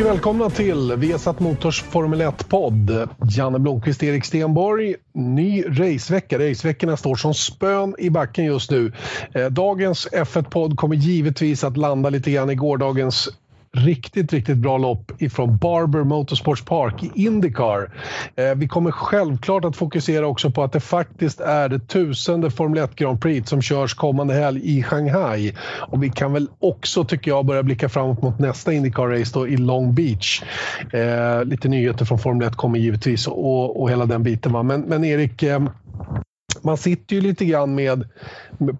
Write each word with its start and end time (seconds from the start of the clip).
Mycket 0.00 0.12
välkomna 0.12 0.50
till 0.50 0.92
Vesat 0.96 1.40
Motors 1.40 1.82
Formel 1.82 2.22
1-podd. 2.22 3.08
Janne 3.30 3.58
Blomqvist, 3.58 4.02
Erik 4.02 4.24
Stenborg. 4.24 4.94
Ny 5.12 5.64
racevecka. 5.66 6.38
Raceveckorna 6.38 6.96
står 6.96 7.14
som 7.14 7.34
spön 7.34 7.94
i 7.98 8.10
backen 8.10 8.44
just 8.44 8.70
nu. 8.70 8.92
Eh, 9.34 9.46
dagens 9.46 10.08
F1-podd 10.12 10.76
kommer 10.76 10.96
givetvis 10.96 11.64
att 11.64 11.76
landa 11.76 12.10
lite 12.10 12.30
grann 12.30 12.50
i 12.50 12.54
gårdagens 12.54 13.28
riktigt, 13.76 14.32
riktigt 14.32 14.56
bra 14.56 14.78
lopp 14.78 15.22
ifrån 15.22 15.56
Barber 15.56 16.04
Motorsports 16.04 16.64
Park 16.64 17.02
i 17.02 17.10
Indycar. 17.14 17.90
Eh, 18.36 18.54
vi 18.54 18.68
kommer 18.68 18.90
självklart 18.90 19.64
att 19.64 19.76
fokusera 19.76 20.26
också 20.26 20.50
på 20.50 20.62
att 20.62 20.72
det 20.72 20.80
faktiskt 20.80 21.40
är 21.40 21.68
det 21.68 21.78
tusende 21.78 22.50
Formel 22.50 22.84
1 22.84 22.96
Grand 22.96 23.20
Prix 23.20 23.48
som 23.48 23.62
körs 23.62 23.94
kommande 23.94 24.34
helg 24.34 24.78
i 24.78 24.82
Shanghai. 24.82 25.54
Och 25.80 26.02
vi 26.02 26.10
kan 26.10 26.32
väl 26.32 26.48
också, 26.58 27.04
tycker 27.04 27.30
jag, 27.30 27.46
börja 27.46 27.62
blicka 27.62 27.88
framåt 27.88 28.22
mot 28.22 28.38
nästa 28.38 28.72
Indycar-race 28.72 29.34
då 29.34 29.48
i 29.48 29.56
Long 29.56 29.94
Beach. 29.94 30.42
Eh, 30.92 31.44
lite 31.44 31.68
nyheter 31.68 32.04
från 32.04 32.18
Formel 32.18 32.48
1 32.48 32.56
kommer 32.56 32.78
givetvis 32.78 33.26
och, 33.26 33.82
och 33.82 33.90
hela 33.90 34.06
den 34.06 34.22
biten. 34.22 34.52
Va? 34.52 34.62
Men, 34.62 34.80
men 34.80 35.04
Erik, 35.04 35.42
eh, 35.42 35.60
man 36.62 36.76
sitter 36.76 37.16
ju 37.16 37.20
lite 37.22 37.44
grann 37.44 37.74
med 37.74 38.08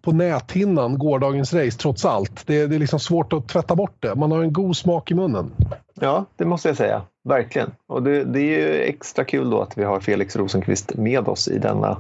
på 0.02 0.12
näthinnan 0.12 0.98
gårdagens 0.98 1.54
race 1.54 1.78
trots 1.78 2.04
allt. 2.04 2.46
Det, 2.46 2.66
det 2.66 2.74
är 2.74 2.78
liksom 2.78 3.00
svårt 3.00 3.32
att 3.32 3.48
tvätta 3.48 3.74
bort 3.74 3.96
det. 4.00 4.14
Man 4.14 4.30
har 4.32 4.42
en 4.42 4.52
god 4.52 4.76
smak 4.76 5.10
i 5.10 5.14
munnen. 5.14 5.50
Ja, 5.94 6.24
det 6.36 6.44
måste 6.44 6.68
jag 6.68 6.76
säga. 6.76 7.02
Verkligen. 7.24 7.70
Och 7.86 8.02
det, 8.02 8.24
det 8.24 8.40
är 8.40 8.42
ju 8.42 8.82
extra 8.82 9.24
kul 9.24 9.50
då 9.50 9.60
att 9.60 9.78
vi 9.78 9.84
har 9.84 10.00
Felix 10.00 10.36
Rosenqvist 10.36 10.94
med 10.94 11.28
oss 11.28 11.48
i 11.48 11.58
denna 11.58 11.96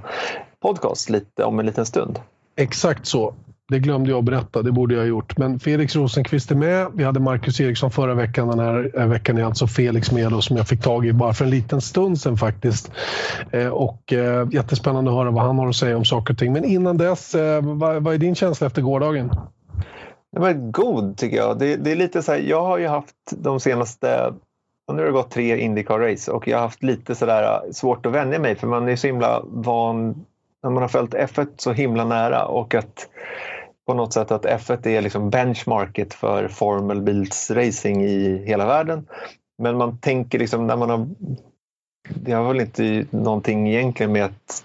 podcast 0.60 1.10
lite 1.10 1.44
om 1.44 1.58
en 1.58 1.66
liten 1.66 1.86
stund. 1.86 2.18
Exakt 2.56 3.06
så. 3.06 3.34
Det 3.70 3.78
glömde 3.78 4.10
jag 4.10 4.18
att 4.18 4.24
berätta, 4.24 4.62
det 4.62 4.72
borde 4.72 4.94
jag 4.94 5.00
ha 5.00 5.08
gjort. 5.08 5.38
Men 5.38 5.60
Felix 5.60 5.96
Rosenqvist 5.96 6.50
är 6.50 6.54
med. 6.54 6.86
Vi 6.94 7.04
hade 7.04 7.20
Marcus 7.20 7.60
Eriksson 7.60 7.90
förra 7.90 8.14
veckan. 8.14 8.48
Den 8.48 8.58
här 8.58 8.90
eh, 8.94 9.06
veckan 9.06 9.38
är 9.38 9.44
alltså 9.44 9.66
Felix 9.66 10.12
med 10.12 10.32
oss 10.32 10.46
som 10.46 10.56
jag 10.56 10.68
fick 10.68 10.82
tag 10.82 11.06
i 11.06 11.12
bara 11.12 11.32
för 11.32 11.44
en 11.44 11.50
liten 11.50 11.80
stund 11.80 12.20
sedan 12.20 12.36
faktiskt. 12.36 12.92
Eh, 13.50 13.68
och 13.68 14.12
eh, 14.12 14.48
jättespännande 14.52 15.10
att 15.10 15.16
höra 15.16 15.30
vad 15.30 15.44
han 15.44 15.58
har 15.58 15.68
att 15.68 15.76
säga 15.76 15.96
om 15.96 16.04
saker 16.04 16.34
och 16.34 16.38
ting. 16.38 16.52
Men 16.52 16.64
innan 16.64 16.96
dess, 16.96 17.34
eh, 17.34 17.62
vad, 17.62 18.02
vad 18.02 18.14
är 18.14 18.18
din 18.18 18.34
känsla 18.34 18.66
efter 18.66 18.82
gårdagen? 18.82 19.30
Den 20.32 20.42
var 20.42 20.52
god 20.52 21.16
tycker 21.16 21.36
jag. 21.36 21.58
Det, 21.58 21.76
det, 21.76 21.92
är 21.92 21.96
lite 21.96 22.22
så 22.22 22.32
här, 22.32 22.38
jag 22.38 22.62
har 22.62 22.78
ju 22.78 22.86
haft 22.86 23.16
de 23.30 23.60
senaste 23.60 24.32
nu 24.92 24.98
har 24.98 25.06
det 25.06 25.12
gått 25.12 25.30
tre 25.30 25.56
Indycar-race 25.56 26.30
och 26.30 26.48
jag 26.48 26.56
har 26.56 26.62
haft 26.62 26.82
lite 26.82 27.14
sådär 27.14 27.42
eh, 27.42 27.72
svårt 27.72 28.06
att 28.06 28.12
vänja 28.12 28.38
mig 28.38 28.56
för 28.56 28.66
man 28.66 28.88
är 28.88 28.96
så 28.96 29.06
himla 29.06 29.42
van 29.44 30.24
när 30.62 30.70
man 30.70 30.82
har 30.82 30.88
följt 30.88 31.14
F1 31.14 31.48
så 31.56 31.72
himla 31.72 32.04
nära 32.04 32.44
och 32.44 32.74
att 32.74 33.08
på 33.90 33.94
något 33.94 34.12
sätt 34.12 34.30
att 34.30 34.44
F1 34.44 34.86
är 34.86 35.02
liksom 35.02 35.30
benchmarket 35.30 36.14
för 36.14 36.48
formelbilsracing 36.48 38.04
i 38.04 38.44
hela 38.46 38.66
världen. 38.66 39.06
Men 39.58 39.76
man 39.76 39.98
tänker 39.98 40.38
liksom 40.38 40.66
när 40.66 40.76
man 40.76 40.90
har... 40.90 41.08
Det 42.08 42.32
har 42.32 42.52
väl 42.52 42.60
inte 42.60 43.06
någonting 43.10 43.68
egentligen 43.68 44.12
med 44.12 44.24
att 44.24 44.64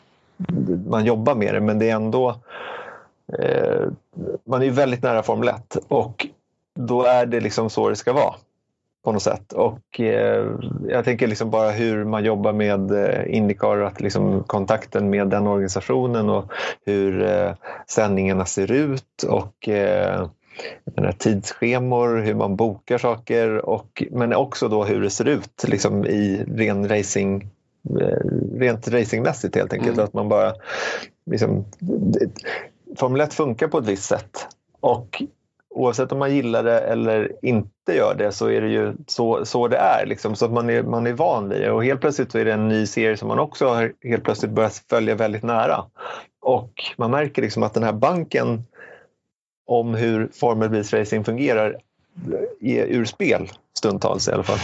man 0.88 1.06
jobbar 1.06 1.36
med 1.36 1.54
det 1.54 1.62
men 1.62 1.80
det 1.80 1.90
är 1.90 1.95
ändå... 1.95 2.36
Eh, 3.39 3.88
man 4.48 4.61
är 4.61 4.66
ju 4.66 4.72
väldigt 4.72 5.04
nära 5.04 5.23
Formel 5.23 5.49
1 5.49 5.78
och 5.88 6.28
då 6.80 7.04
är 7.04 7.26
det 7.26 7.39
liksom 7.39 7.70
så 7.70 7.89
det 7.89 7.95
ska 7.95 8.14
vara 8.14 8.36
på 9.05 9.11
något 9.11 9.23
sätt. 9.23 9.54
Och 9.54 9.99
eh, 9.99 10.52
jag 10.88 11.05
tänker 11.05 11.27
liksom 11.27 11.49
bara 11.49 11.71
hur 11.71 12.05
man 12.05 12.23
jobbar 12.23 12.54
med 12.54 12.92
eh, 12.92 13.36
Indycar, 13.36 13.80
att 13.80 14.02
liksom 14.02 14.43
kontakten 14.43 15.10
med 15.10 15.27
den 15.27 15.48
organisationen 15.48 16.30
och 16.30 16.52
hur 16.86 17.23
eh, 17.23 17.52
sändningarna 17.88 18.45
ser 18.45 18.71
ut 18.71 19.23
och 19.30 19.70
eh, 19.70 20.27
tidsschemor, 21.17 22.17
hur 22.17 22.33
man 22.33 22.55
bokar 22.55 22.98
saker 22.98 23.66
och, 23.66 24.04
men 24.11 24.33
också 24.33 24.67
då 24.67 24.83
hur 24.83 25.02
det 25.02 25.10
ser 25.10 25.27
ut 25.27 25.64
liksom, 25.67 26.05
i 26.05 26.45
ren 26.48 26.89
racing 26.89 27.43
eh, 28.02 28.30
rent 28.60 28.87
racingmässigt 28.87 29.55
helt 29.55 29.73
enkelt. 29.73 29.93
Mm. 29.93 30.05
Att 30.05 30.14
man 30.14 30.30
bara 30.30 30.54
liksom, 31.32 31.66
Formel 32.98 33.22
1 33.22 33.33
funkar 33.33 33.67
på 33.67 33.77
ett 33.77 33.87
visst 33.87 34.04
sätt 34.04 34.48
och 34.80 35.23
oavsett 35.75 36.11
om 36.11 36.19
man 36.19 36.36
gillar 36.36 36.63
det 36.63 36.80
eller 36.80 37.31
inte 37.41 37.93
gör 37.93 38.15
det 38.15 38.31
så 38.31 38.49
är 38.49 38.61
det 38.61 38.67
ju 38.69 38.93
så, 39.08 39.45
så 39.45 39.67
det 39.67 39.77
är. 39.77 40.05
Liksom, 40.05 40.36
så 40.36 40.45
att 40.45 40.52
man 40.52 40.69
är, 40.69 40.83
man 40.83 41.08
är 41.08 41.13
van 41.13 41.49
vid 41.49 41.61
det. 41.61 41.71
Och 41.71 41.86
helt 41.86 42.02
plötsligt 42.02 42.31
så 42.31 42.37
är 42.37 42.45
det 42.45 42.53
en 42.53 42.67
ny 42.67 42.86
serie 42.86 43.17
som 43.17 43.27
man 43.27 43.39
också 43.39 43.67
har 43.67 43.93
helt 44.03 44.23
plötsligt 44.23 44.52
börjat 44.52 44.83
följa 44.89 45.15
väldigt 45.15 45.43
nära. 45.43 45.86
Och 46.41 46.71
man 46.97 47.11
märker 47.11 47.41
liksom 47.41 47.63
att 47.63 47.73
den 47.73 47.83
här 47.83 47.93
banken 47.93 48.63
om 49.65 49.95
hur 49.95 50.30
formelbilsracing 50.33 51.23
fungerar 51.23 51.77
är 52.61 52.86
ur 52.86 53.05
spel 53.05 53.49
stundtals 53.77 54.27
i 54.27 54.31
alla 54.31 54.43
fall. 54.43 54.59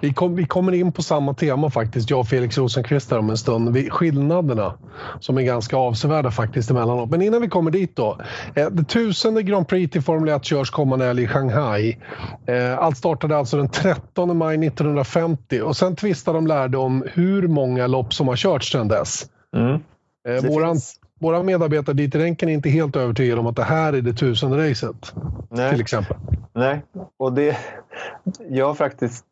Vi, 0.00 0.12
kom, 0.12 0.36
vi 0.36 0.44
kommer 0.44 0.72
in 0.72 0.92
på 0.92 1.02
samma 1.02 1.34
tema 1.34 1.70
faktiskt, 1.70 2.10
jag 2.10 2.20
och 2.20 2.28
Felix 2.28 2.58
Rosenqvist 2.58 3.10
här 3.10 3.18
om 3.18 3.30
en 3.30 3.36
stund. 3.36 3.72
Vi, 3.72 3.90
skillnaderna 3.90 4.74
som 5.20 5.38
är 5.38 5.42
ganska 5.42 5.76
avsevärda 5.76 6.30
faktiskt 6.30 6.70
emellanåt. 6.70 7.10
Men 7.10 7.22
innan 7.22 7.42
vi 7.42 7.48
kommer 7.48 7.70
dit 7.70 7.96
då. 7.96 8.18
Eh, 8.54 8.70
det 8.70 8.84
tusende 8.84 9.42
Grand 9.42 9.68
Prix 9.68 9.92
till 9.92 10.02
Formel 10.02 10.28
1 10.28 10.44
körs 10.44 10.70
kommande 10.70 11.04
helg 11.04 11.22
i 11.22 11.26
Shanghai. 11.26 11.98
Eh, 12.46 12.78
allt 12.78 12.96
startade 12.96 13.36
alltså 13.36 13.56
den 13.56 13.68
13 13.68 14.36
maj 14.36 14.66
1950 14.66 15.60
och 15.60 15.76
sen 15.76 15.96
tvistade 15.96 16.38
de 16.38 16.46
lärde 16.46 16.78
om 16.78 17.04
hur 17.12 17.48
många 17.48 17.86
lopp 17.86 18.14
som 18.14 18.28
har 18.28 18.36
körts 18.36 18.72
sedan 18.72 18.88
dess. 18.88 19.26
Mm. 19.56 19.80
Eh, 20.28 20.50
våran, 20.50 20.74
finns... 20.74 21.00
våra 21.20 21.42
medarbetare 21.42 21.96
dit 21.96 22.14
i 22.14 22.18
ränken 22.18 22.48
är 22.48 22.52
inte 22.52 22.68
helt 22.68 22.96
övertygade 22.96 23.40
om 23.40 23.46
att 23.46 23.56
det 23.56 23.64
här 23.64 23.92
är 23.92 24.00
det 24.00 24.12
tusende 24.12 24.70
racet. 24.70 25.14
Nej. 25.50 25.70
Till 25.70 25.80
exempel. 25.80 26.16
Nej, 26.54 26.82
och 27.18 27.32
det... 27.32 27.56
Jag 28.50 28.66
har 28.66 28.74
faktiskt 28.74 29.24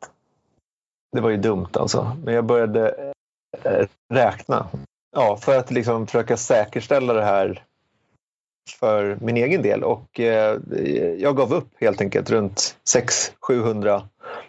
det 1.15 1.21
var 1.21 1.31
ju 1.31 1.37
dumt 1.37 1.69
alltså. 1.73 2.17
Men 2.25 2.35
jag 2.35 2.45
började 2.45 3.13
eh, 3.63 3.87
räkna. 4.15 4.67
Ja, 5.17 5.37
för 5.37 5.59
att 5.59 5.71
liksom 5.71 6.07
försöka 6.07 6.37
säkerställa 6.37 7.13
det 7.13 7.25
här 7.25 7.63
för 8.81 9.19
min 9.21 9.37
egen 9.37 9.63
del. 9.63 9.85
Och 9.85 10.21
eh, 10.21 10.59
jag 11.19 11.37
gav 11.37 11.55
upp 11.55 11.69
helt 11.81 12.01
enkelt 12.01 12.31
runt 12.31 12.77
600-700 13.49 14.03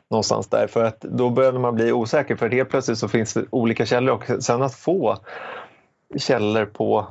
någonstans 0.10 0.48
där. 0.48 0.68
För 0.68 0.84
att 0.84 1.02
då 1.02 1.30
började 1.30 1.60
man 1.60 1.76
bli 1.76 1.92
osäker 1.92 2.36
för 2.36 2.50
helt 2.50 2.70
plötsligt 2.70 2.98
så 2.98 3.08
finns 3.08 3.34
det 3.34 3.46
olika 3.50 3.86
källor 3.86 4.16
och 4.16 4.44
sen 4.44 4.62
att 4.62 4.76
få 4.76 5.18
källor 6.18 6.66
på 6.66 7.08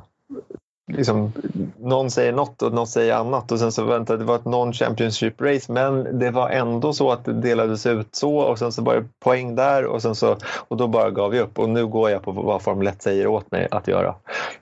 liksom, 0.92 1.32
någon 1.78 2.10
säger 2.10 2.32
något 2.32 2.62
och 2.62 2.72
någon 2.72 2.86
säger 2.86 3.14
annat 3.14 3.52
och 3.52 3.58
sen 3.58 3.72
så 3.72 3.84
vänta, 3.84 4.16
det 4.16 4.24
var 4.24 4.36
ett 4.36 4.44
non-championship 4.44 5.40
race 5.40 5.72
men 5.72 6.18
det 6.18 6.30
var 6.30 6.50
ändå 6.50 6.92
så 6.92 7.12
att 7.12 7.24
det 7.24 7.32
delades 7.32 7.86
ut 7.86 8.08
så 8.16 8.36
och 8.36 8.58
sen 8.58 8.72
så 8.72 8.82
var 8.82 8.94
det 8.94 9.04
poäng 9.20 9.54
där 9.54 9.84
och 9.84 10.02
sen 10.02 10.14
så 10.14 10.36
och 10.68 10.76
då 10.76 10.88
bara 10.88 11.10
gav 11.10 11.30
vi 11.30 11.40
upp 11.40 11.58
och 11.58 11.68
nu 11.68 11.86
går 11.86 12.10
jag 12.10 12.22
på 12.22 12.32
vad 12.32 12.62
Formel 12.62 12.86
1 12.86 13.02
säger 13.02 13.26
åt 13.26 13.50
mig 13.50 13.68
att 13.70 13.88
göra. 13.88 14.14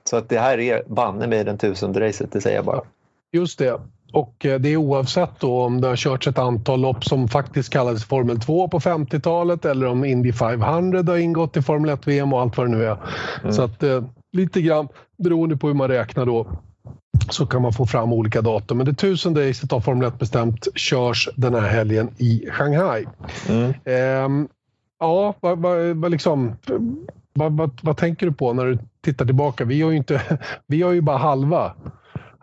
Så 0.05 0.16
att 0.16 0.28
det 0.28 0.38
här 0.38 0.59
är 0.59 0.83
banne 0.87 1.27
mig 1.27 1.44
den 1.44 1.59
tusende 1.59 2.09
racet, 2.09 2.33
det 2.33 2.41
säger 2.41 2.56
jag 2.56 2.65
bara. 2.65 2.81
Just 3.33 3.59
det. 3.59 3.81
Och 4.12 4.47
eh, 4.47 4.60
det 4.60 4.69
är 4.69 4.77
oavsett 4.77 5.41
då 5.41 5.62
om 5.62 5.81
det 5.81 5.89
har 5.89 5.97
körts 5.97 6.28
ett 6.28 6.39
antal 6.39 6.81
lopp 6.81 7.04
som 7.04 7.28
faktiskt 7.28 7.72
kallades 7.72 8.04
Formel 8.04 8.41
2 8.41 8.69
på 8.69 8.81
50-talet 8.81 9.65
eller 9.65 9.86
om 9.86 10.04
Indy 10.04 10.33
500 10.33 11.03
har 11.07 11.16
ingått 11.16 11.57
i 11.57 11.63
Formel 11.63 11.91
1-VM 11.91 12.33
och 12.33 12.41
allt 12.41 12.57
vad 12.57 12.66
det 12.66 12.71
nu 12.71 12.84
är. 12.84 12.97
Mm. 13.42 13.53
Så 13.53 13.63
att 13.63 13.83
eh, 13.83 14.03
lite 14.33 14.63
grann 14.63 14.89
beroende 15.19 15.57
på 15.57 15.67
hur 15.67 15.75
man 15.75 15.89
räknar 15.89 16.27
då 16.27 16.47
så 17.31 17.47
kan 17.47 17.63
man 17.63 17.73
få 17.73 17.87
fram 17.87 18.13
olika 18.13 18.41
datum. 18.41 18.77
Men 18.77 18.87
det 18.87 18.95
tusende 18.95 19.49
racet 19.49 19.73
av 19.73 19.81
Formel 19.81 20.09
1 20.09 20.19
bestämt 20.19 20.69
körs 20.75 21.29
den 21.37 21.55
här 21.55 21.69
helgen 21.69 22.11
i 22.19 22.47
Shanghai. 22.51 23.07
Mm. 23.49 23.75
Ehm, 23.84 24.49
ja, 25.01 25.34
vad, 25.41 25.59
vad, 25.59 25.97
vad, 25.97 26.11
liksom, 26.11 26.57
vad, 27.33 27.53
vad, 27.53 27.81
vad, 27.83 27.97
tänker 27.97 28.27
du 28.27 28.33
på 28.33 28.53
när 28.53 28.67
du 28.67 28.79
tittar 29.05 29.25
tillbaka? 29.25 29.65
Vi 29.65 29.83
har 29.83 29.91
ju, 29.91 29.97
inte, 29.97 30.39
vi 30.67 30.83
har 30.83 30.93
ju 30.93 31.01
bara 31.01 31.17
halva, 31.17 31.73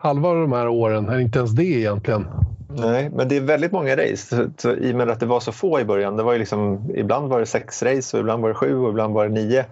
halva 0.00 0.28
av 0.28 0.36
de 0.36 0.52
här 0.52 0.68
åren, 0.68 1.08
eller 1.08 1.20
inte 1.20 1.38
ens 1.38 1.50
det 1.50 1.64
egentligen. 1.64 2.26
Nej, 2.68 3.10
men 3.10 3.28
det 3.28 3.36
är 3.36 3.40
väldigt 3.40 3.72
många 3.72 3.96
race. 3.96 4.16
Så, 4.16 4.46
så, 4.56 4.72
I 4.72 4.92
och 4.92 4.96
med 4.96 5.10
att 5.10 5.20
det 5.20 5.26
var 5.26 5.40
så 5.40 5.52
få 5.52 5.80
i 5.80 5.84
början. 5.84 6.16
Det 6.16 6.22
var 6.22 6.32
ju 6.32 6.38
liksom, 6.38 6.90
ibland 6.94 7.28
var 7.28 7.40
det 7.40 7.46
sex 7.46 7.82
race 7.82 8.16
och 8.16 8.20
ibland 8.20 8.42
var 8.42 8.48
det 8.48 8.54
sju 8.54 8.78
och 8.78 8.90
ibland 8.90 9.14
var 9.14 9.28
det 9.28 9.34
nio. 9.34 9.64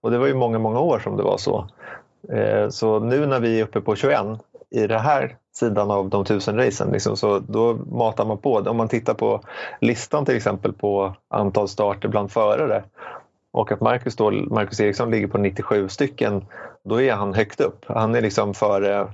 Och 0.00 0.10
det 0.10 0.18
var 0.18 0.26
ju 0.26 0.34
många, 0.34 0.58
många 0.58 0.80
år 0.80 0.98
som 0.98 1.16
det 1.16 1.22
var 1.22 1.36
så. 1.38 1.68
Eh, 2.32 2.68
så 2.68 2.98
nu 2.98 3.26
när 3.26 3.40
vi 3.40 3.60
är 3.60 3.64
uppe 3.64 3.80
på 3.80 3.96
21 3.96 4.20
i 4.70 4.86
den 4.86 5.00
här 5.00 5.36
sidan 5.54 5.90
av 5.90 6.08
de 6.08 6.24
tusen 6.24 6.56
racen. 6.56 6.90
Liksom, 6.92 7.16
så 7.16 7.38
då 7.38 7.74
matar 7.74 8.24
man 8.24 8.38
på. 8.38 8.54
Om 8.54 8.76
man 8.76 8.88
tittar 8.88 9.14
på 9.14 9.40
listan 9.80 10.24
till 10.24 10.36
exempel 10.36 10.72
på 10.72 11.14
antal 11.30 11.68
starter 11.68 12.08
bland 12.08 12.32
förare 12.32 12.84
och 13.52 13.72
att 13.72 13.80
Marcus, 13.80 14.16
då, 14.16 14.30
Marcus 14.30 14.80
Eriksson 14.80 15.10
ligger 15.10 15.26
på 15.26 15.38
97 15.38 15.88
stycken, 15.88 16.44
då 16.84 17.00
är 17.00 17.12
han 17.12 17.34
högt 17.34 17.60
upp. 17.60 17.84
Han 17.86 18.14
är 18.14 18.20
liksom 18.20 18.54
före 18.54 19.08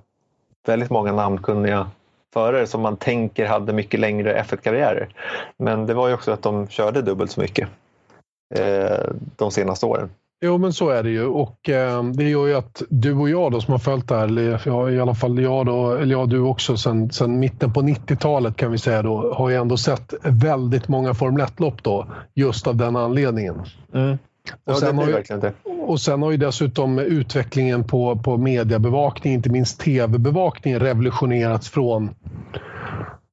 väldigt 0.66 0.90
många 0.90 1.12
namnkunniga 1.12 1.90
förare 2.32 2.66
som 2.66 2.80
man 2.82 2.96
tänker 2.96 3.46
hade 3.46 3.72
mycket 3.72 4.00
längre 4.00 4.42
F1-karriärer. 4.42 5.08
Men 5.56 5.86
det 5.86 5.94
var 5.94 6.08
ju 6.08 6.14
också 6.14 6.32
att 6.32 6.42
de 6.42 6.68
körde 6.68 7.02
dubbelt 7.02 7.30
så 7.30 7.40
mycket 7.40 7.68
eh, 8.54 9.06
de 9.36 9.50
senaste 9.50 9.86
åren. 9.86 10.10
Jo, 10.44 10.58
men 10.58 10.72
så 10.72 10.90
är 10.90 11.02
det 11.02 11.10
ju 11.10 11.26
och 11.26 11.68
eh, 11.68 12.04
det 12.04 12.24
gör 12.24 12.46
ju 12.46 12.54
att 12.54 12.82
du 12.88 13.14
och 13.14 13.30
jag 13.30 13.52
då 13.52 13.60
som 13.60 13.72
har 13.72 13.78
följt 13.78 14.08
det 14.08 14.16
här, 14.16 14.24
eller 14.24 14.62
ja, 14.64 14.90
i 14.90 15.00
alla 15.00 15.14
fall 15.14 15.38
jag 15.38 15.66
då, 15.66 15.90
eller 15.90 16.14
ja, 16.14 16.26
du 16.26 16.40
också, 16.40 16.76
sen, 16.76 17.10
sen 17.10 17.38
mitten 17.38 17.72
på 17.72 17.82
90-talet 17.82 18.56
kan 18.56 18.72
vi 18.72 18.78
säga 18.78 19.02
då, 19.02 19.34
har 19.34 19.48
ju 19.48 19.56
ändå 19.56 19.76
sett 19.76 20.14
väldigt 20.22 20.88
många 20.88 21.14
Formel 21.14 21.46
1-lopp 21.46 21.82
då, 21.82 22.06
just 22.34 22.66
av 22.66 22.76
den 22.76 22.96
anledningen. 22.96 23.62
Mm. 23.94 24.18
Ja, 24.64 24.72
och, 24.72 24.78
sen 24.78 24.98
har 24.98 25.08
ju, 25.08 25.22
och 25.64 26.00
sen 26.00 26.22
har 26.22 26.30
ju 26.30 26.36
dessutom 26.36 26.98
utvecklingen 26.98 27.84
på, 27.84 28.16
på 28.16 28.36
mediebevakning, 28.36 29.32
inte 29.32 29.50
minst 29.50 29.80
tv-bevakning, 29.80 30.78
revolutionerats 30.78 31.70
från 31.70 32.10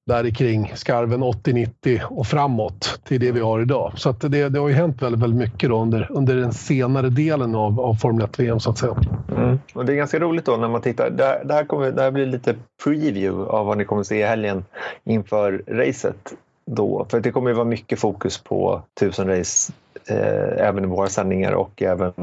där 0.09 0.29
kring 0.29 0.71
skarven 0.75 1.23
80-90 1.23 2.01
och 2.03 2.27
framåt 2.27 2.99
till 3.03 3.19
det 3.19 3.31
vi 3.31 3.39
har 3.39 3.61
idag. 3.61 3.91
Så 3.95 4.09
att 4.09 4.21
det, 4.21 4.49
det 4.49 4.59
har 4.59 4.67
ju 4.67 4.73
hänt 4.73 5.01
väldigt, 5.01 5.21
väldigt 5.21 5.39
mycket 5.39 5.69
under, 5.69 6.07
under 6.11 6.35
den 6.35 6.53
senare 6.53 7.09
delen 7.09 7.55
av, 7.55 7.79
av 7.79 7.93
Formel 7.93 8.27
1-VM 8.27 8.59
så 8.59 8.69
att 8.69 8.77
säga. 8.77 8.95
Mm. 9.37 9.59
Och 9.73 9.85
det 9.85 9.93
är 9.93 9.95
ganska 9.95 10.19
roligt 10.19 10.45
då 10.45 10.57
när 10.57 10.67
man 10.67 10.81
tittar. 10.81 11.09
Det, 11.09 11.41
det, 11.45 11.53
här 11.53 11.65
kommer, 11.65 11.91
det 11.91 12.01
här 12.01 12.11
blir 12.11 12.25
lite 12.25 12.55
preview 12.83 13.51
av 13.51 13.65
vad 13.65 13.77
ni 13.77 13.85
kommer 13.85 14.03
se 14.03 14.19
i 14.19 14.23
helgen 14.23 14.65
inför 15.03 15.63
racet. 15.67 16.33
Då. 16.65 17.05
För 17.09 17.19
det 17.19 17.31
kommer 17.31 17.49
ju 17.49 17.55
vara 17.55 17.65
mycket 17.65 17.99
fokus 17.99 18.37
på 18.37 18.81
tusen 18.99 19.27
race 19.27 19.73
eh, 20.11 20.67
även 20.67 20.83
i 20.83 20.87
våra 20.87 21.09
sändningar 21.09 21.51
och 21.51 21.81
även 21.81 22.13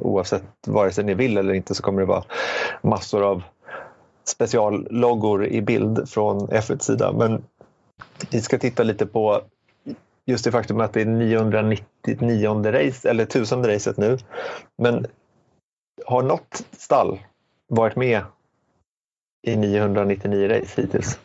oavsett 0.00 0.44
vare 0.66 0.90
sig 0.90 1.04
ni 1.04 1.14
vill 1.14 1.38
eller 1.38 1.54
inte 1.54 1.74
så 1.74 1.82
kommer 1.82 2.00
det 2.00 2.06
vara 2.06 2.24
massor 2.82 3.22
av 3.22 3.42
specialloggor 4.24 5.46
i 5.46 5.62
bild 5.62 6.08
från 6.08 6.48
F1 6.48 6.78
sida. 6.78 7.12
Men 7.12 7.44
vi 8.30 8.40
ska 8.40 8.58
titta 8.58 8.82
lite 8.82 9.06
på 9.06 9.40
just 10.26 10.44
det 10.44 10.52
faktum 10.52 10.80
att 10.80 10.92
det 10.92 11.00
är 11.00 11.06
999 11.06 12.72
race, 12.72 13.10
eller 13.10 13.24
tusende 13.24 13.74
racet 13.74 13.96
nu. 13.96 14.18
Men 14.78 15.06
har 16.06 16.22
något 16.22 16.66
stall 16.70 17.18
varit 17.68 17.96
med 17.96 18.22
i 19.46 19.56
999 19.56 20.48
race 20.48 20.82
hittills? 20.82 21.18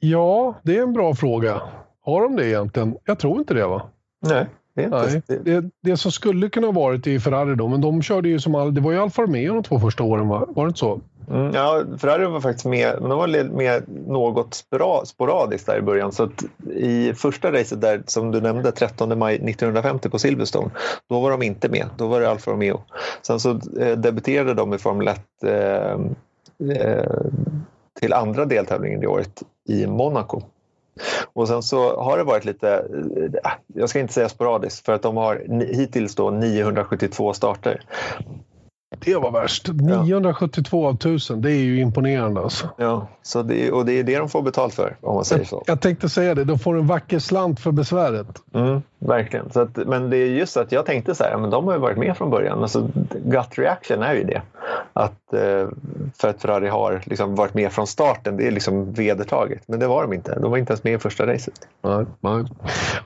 Ja, 0.00 0.54
det 0.62 0.76
är 0.76 0.82
en 0.82 0.92
bra 0.92 1.14
fråga. 1.14 1.62
Har 2.04 2.22
de 2.22 2.36
det 2.36 2.48
egentligen? 2.48 2.96
Jag 3.04 3.18
tror 3.18 3.38
inte 3.38 3.54
det 3.54 3.66
va? 3.66 3.82
Nej. 4.20 4.46
Det, 4.74 4.88
Nej, 4.88 5.22
det, 5.26 5.64
det, 5.82 5.96
som 5.96 6.12
skulle 6.12 6.48
kunna 6.48 6.70
varit 6.70 7.06
i 7.06 7.20
Ferrari 7.20 7.54
då, 7.54 7.68
men 7.68 7.80
de 7.80 8.02
körde 8.02 8.28
ju 8.28 8.40
som 8.40 8.54
all, 8.54 8.74
det 8.74 8.80
var 8.80 8.92
ju 8.92 8.98
Alfa 8.98 9.22
Romeo 9.22 9.54
de 9.54 9.62
två 9.62 9.78
första 9.80 10.02
åren, 10.02 10.28
va? 10.28 10.46
var 10.48 10.64
det 10.64 10.68
inte 10.68 10.78
så? 10.78 11.00
Mm, 11.30 11.54
ja, 11.54 11.84
Ferrari 11.98 12.26
var 12.26 12.40
faktiskt 12.40 12.66
med, 12.66 12.96
men 13.00 13.10
de 13.10 13.18
var 13.18 13.44
med 13.44 13.82
något 14.06 14.64
sporadiskt 15.04 15.66
där 15.66 15.78
i 15.78 15.82
början. 15.82 16.12
Så 16.12 16.22
att 16.22 16.44
i 16.74 17.14
första 17.14 17.52
racet 17.52 17.80
där, 17.80 18.02
som 18.06 18.30
du 18.30 18.40
nämnde, 18.40 18.72
13 18.72 19.18
maj 19.18 19.34
1950 19.34 20.08
på 20.08 20.18
Silverstone, 20.18 20.70
då 21.08 21.20
var 21.20 21.30
de 21.30 21.42
inte 21.42 21.68
med. 21.68 21.86
Då 21.96 22.06
var 22.06 22.20
det 22.20 22.30
Alfa 22.30 22.50
Romeo. 22.50 22.82
Sen 23.22 23.40
så 23.40 23.50
eh, 23.80 23.98
debuterade 23.98 24.54
de 24.54 24.74
i 24.74 24.78
Formel 24.78 25.08
1 25.08 25.20
eh, 25.44 25.92
eh, 26.76 27.20
till 28.00 28.12
andra 28.12 28.44
deltävlingen 28.44 29.00
det 29.00 29.06
året 29.06 29.42
i 29.68 29.86
Monaco. 29.86 30.42
Och 31.32 31.48
sen 31.48 31.62
så 31.62 32.02
har 32.02 32.18
det 32.18 32.24
varit 32.24 32.44
lite, 32.44 32.68
eh, 33.44 33.50
jag 33.74 33.88
ska 33.88 34.00
inte 34.00 34.12
säga 34.12 34.28
sporadiskt, 34.28 34.86
för 34.86 34.92
att 34.92 35.02
de 35.02 35.16
har 35.16 35.42
hittills 35.74 36.14
då 36.14 36.30
972 36.30 37.32
starter. 37.32 37.80
Det 38.98 39.16
var 39.16 39.30
värst. 39.30 39.68
972 39.68 40.86
av 40.86 40.94
1000, 40.94 41.40
det 41.42 41.50
är 41.50 41.56
ju 41.56 41.80
imponerande 41.80 42.40
alltså. 42.40 42.68
Ja, 42.78 43.08
så 43.22 43.42
det, 43.42 43.72
och 43.72 43.86
det 43.86 43.92
är 43.92 44.04
det 44.04 44.18
de 44.18 44.28
får 44.28 44.42
betalt 44.42 44.74
för 44.74 44.96
om 45.00 45.14
man 45.14 45.24
säger 45.24 45.44
så. 45.44 45.62
Jag, 45.66 45.80
tänkte 45.80 46.08
säga 46.08 46.34
det, 46.34 46.44
de 46.44 46.58
får 46.58 46.78
en 46.78 46.86
vacker 46.86 47.18
slant 47.18 47.60
för 47.60 47.72
besväret. 47.72 48.42
Mm, 48.54 48.82
verkligen. 49.06 49.50
Så 49.50 49.60
att, 49.60 49.76
men 49.76 50.10
det 50.10 50.16
är 50.16 50.26
just 50.26 50.56
att 50.56 50.72
jag 50.72 50.86
tänkte 50.86 51.14
så 51.14 51.24
här, 51.24 51.36
men 51.36 51.50
de 51.50 51.66
har 51.66 51.74
ju 51.74 51.80
varit 51.80 51.98
med 51.98 52.16
från 52.16 52.30
början. 52.30 52.62
Alltså, 52.62 52.90
gut 53.24 53.58
reaction 53.58 54.02
är 54.02 54.14
ju 54.14 54.24
det. 54.24 54.42
Att, 54.92 55.32
eh, 55.32 55.68
för 56.20 56.28
att 56.28 56.42
Ferrari 56.42 56.68
har 56.68 57.00
liksom 57.04 57.34
varit 57.34 57.54
med 57.54 57.72
från 57.72 57.86
starten, 57.86 58.36
det 58.36 58.46
är 58.46 58.50
liksom 58.50 58.92
vedertaget. 58.92 59.62
Men 59.66 59.80
det 59.80 59.86
var 59.86 60.02
de 60.02 60.12
inte. 60.12 60.38
De 60.40 60.50
var 60.50 60.58
inte 60.58 60.72
ens 60.72 60.84
med 60.84 60.94
i 60.94 60.98
första 60.98 61.26
racet. 61.26 61.54
Nej, 61.82 62.04
nej. 62.20 62.44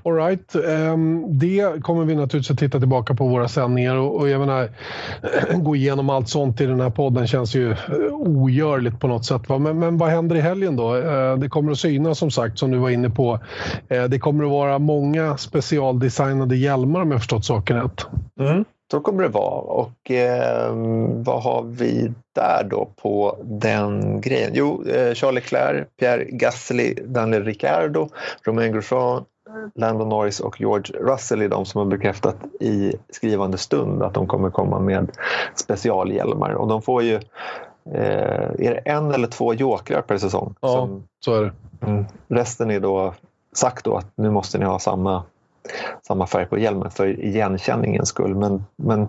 All 0.03 0.15
right. 0.15 0.55
Ehm, 0.55 1.39
det 1.39 1.83
kommer 1.83 2.05
vi 2.05 2.15
naturligtvis 2.15 2.51
att 2.51 2.59
titta 2.59 2.79
tillbaka 2.79 3.15
på 3.15 3.27
våra 3.27 3.49
sändningar 3.49 3.97
och, 3.97 4.17
och 4.17 4.29
jag 4.29 4.41
menar, 4.41 4.69
gå 5.55 5.77
igenom 5.77 6.11
allt 6.11 6.29
sånt 6.29 6.61
i 6.61 6.67
den 6.67 6.81
här 6.81 6.91
podden 6.91 7.27
känns 7.27 7.55
ju 7.55 7.71
eh, 7.71 7.77
ogörligt 8.11 9.01
på 9.01 9.09
något 9.09 9.25
sätt. 9.25 9.49
Men, 9.49 9.79
men 9.79 9.99
vad 9.99 10.09
händer 10.09 10.37
i 10.37 10.41
helgen 10.41 10.77
då? 10.77 10.95
Ehm, 10.95 11.41
det 11.41 11.49
kommer 11.49 11.73
att 11.73 11.79
synas 11.79 12.19
som 12.19 12.31
sagt, 12.31 12.59
som 12.59 12.71
du 12.71 12.79
var 12.79 12.91
inne 12.91 13.11
på. 13.11 13.41
Ehm, 13.89 14.11
det 14.11 14.19
kommer 14.19 14.45
att 14.45 14.51
vara 14.51 14.79
många 14.79 15.37
special 15.37 15.86
specialdesignade 15.87 16.57
hjälmar 16.57 17.01
om 17.01 17.11
jag 17.11 17.21
förstått 17.21 17.45
saken 17.45 17.77
rätt. 17.77 18.07
Mm. 18.41 18.65
Så 18.91 19.01
kommer 19.01 19.23
det 19.23 19.29
vara. 19.29 19.61
Och 19.61 20.11
eh, 20.11 20.73
vad 21.25 21.43
har 21.43 21.63
vi 21.63 22.13
där 22.35 22.67
då 22.71 22.89
på 23.03 23.37
den 23.43 24.21
grejen? 24.21 24.51
Jo, 24.55 24.85
eh, 24.89 25.15
Charles 25.15 25.35
Leclerc, 25.35 25.87
Pierre 26.01 26.25
Gasly, 26.25 26.95
Daniel 27.05 27.45
Ricciardo, 27.45 28.09
Romain 28.45 28.73
Grosjean, 28.73 29.25
Lando 29.75 30.05
Norris 30.05 30.41
och 30.41 30.61
George 30.61 30.97
Russell 31.01 31.43
är 31.43 31.49
de 31.49 31.65
som 31.65 31.79
har 31.79 31.87
bekräftat 31.87 32.37
i 32.61 32.93
skrivande 33.11 33.59
stund 33.59 34.03
att 34.03 34.15
de 34.15 34.27
kommer 34.27 34.51
komma 34.51 34.81
med 34.81 35.11
specialhjälmar. 35.55 36.51
Och 36.51 36.69
de 36.69 36.83
får 36.83 37.03
ju, 37.03 37.15
eh, 37.95 38.51
är 38.59 38.75
det 38.75 38.83
en 38.85 39.15
eller 39.15 39.29
två 39.29 39.55
jokrar 39.55 40.03
per 40.03 40.19
säsong? 40.19 40.55
Ja, 40.61 40.69
som, 40.69 41.05
så 41.25 41.35
är 41.35 41.43
det. 41.43 41.53
Mm, 41.87 42.05
resten 42.29 42.71
är 42.71 42.81
då 42.81 43.15
sagt 43.53 43.85
då 43.85 43.97
att 43.97 44.07
nu 44.15 44.31
måste 44.31 44.59
ni 44.59 44.65
ha 44.65 44.79
samma 44.79 45.23
samma 46.07 46.27
färg 46.27 46.47
på 46.47 46.59
hjälmen 46.59 46.91
för 46.91 47.21
igenkänningens 47.21 48.09
skull. 48.09 48.35
Men, 48.35 48.65
men 48.77 49.09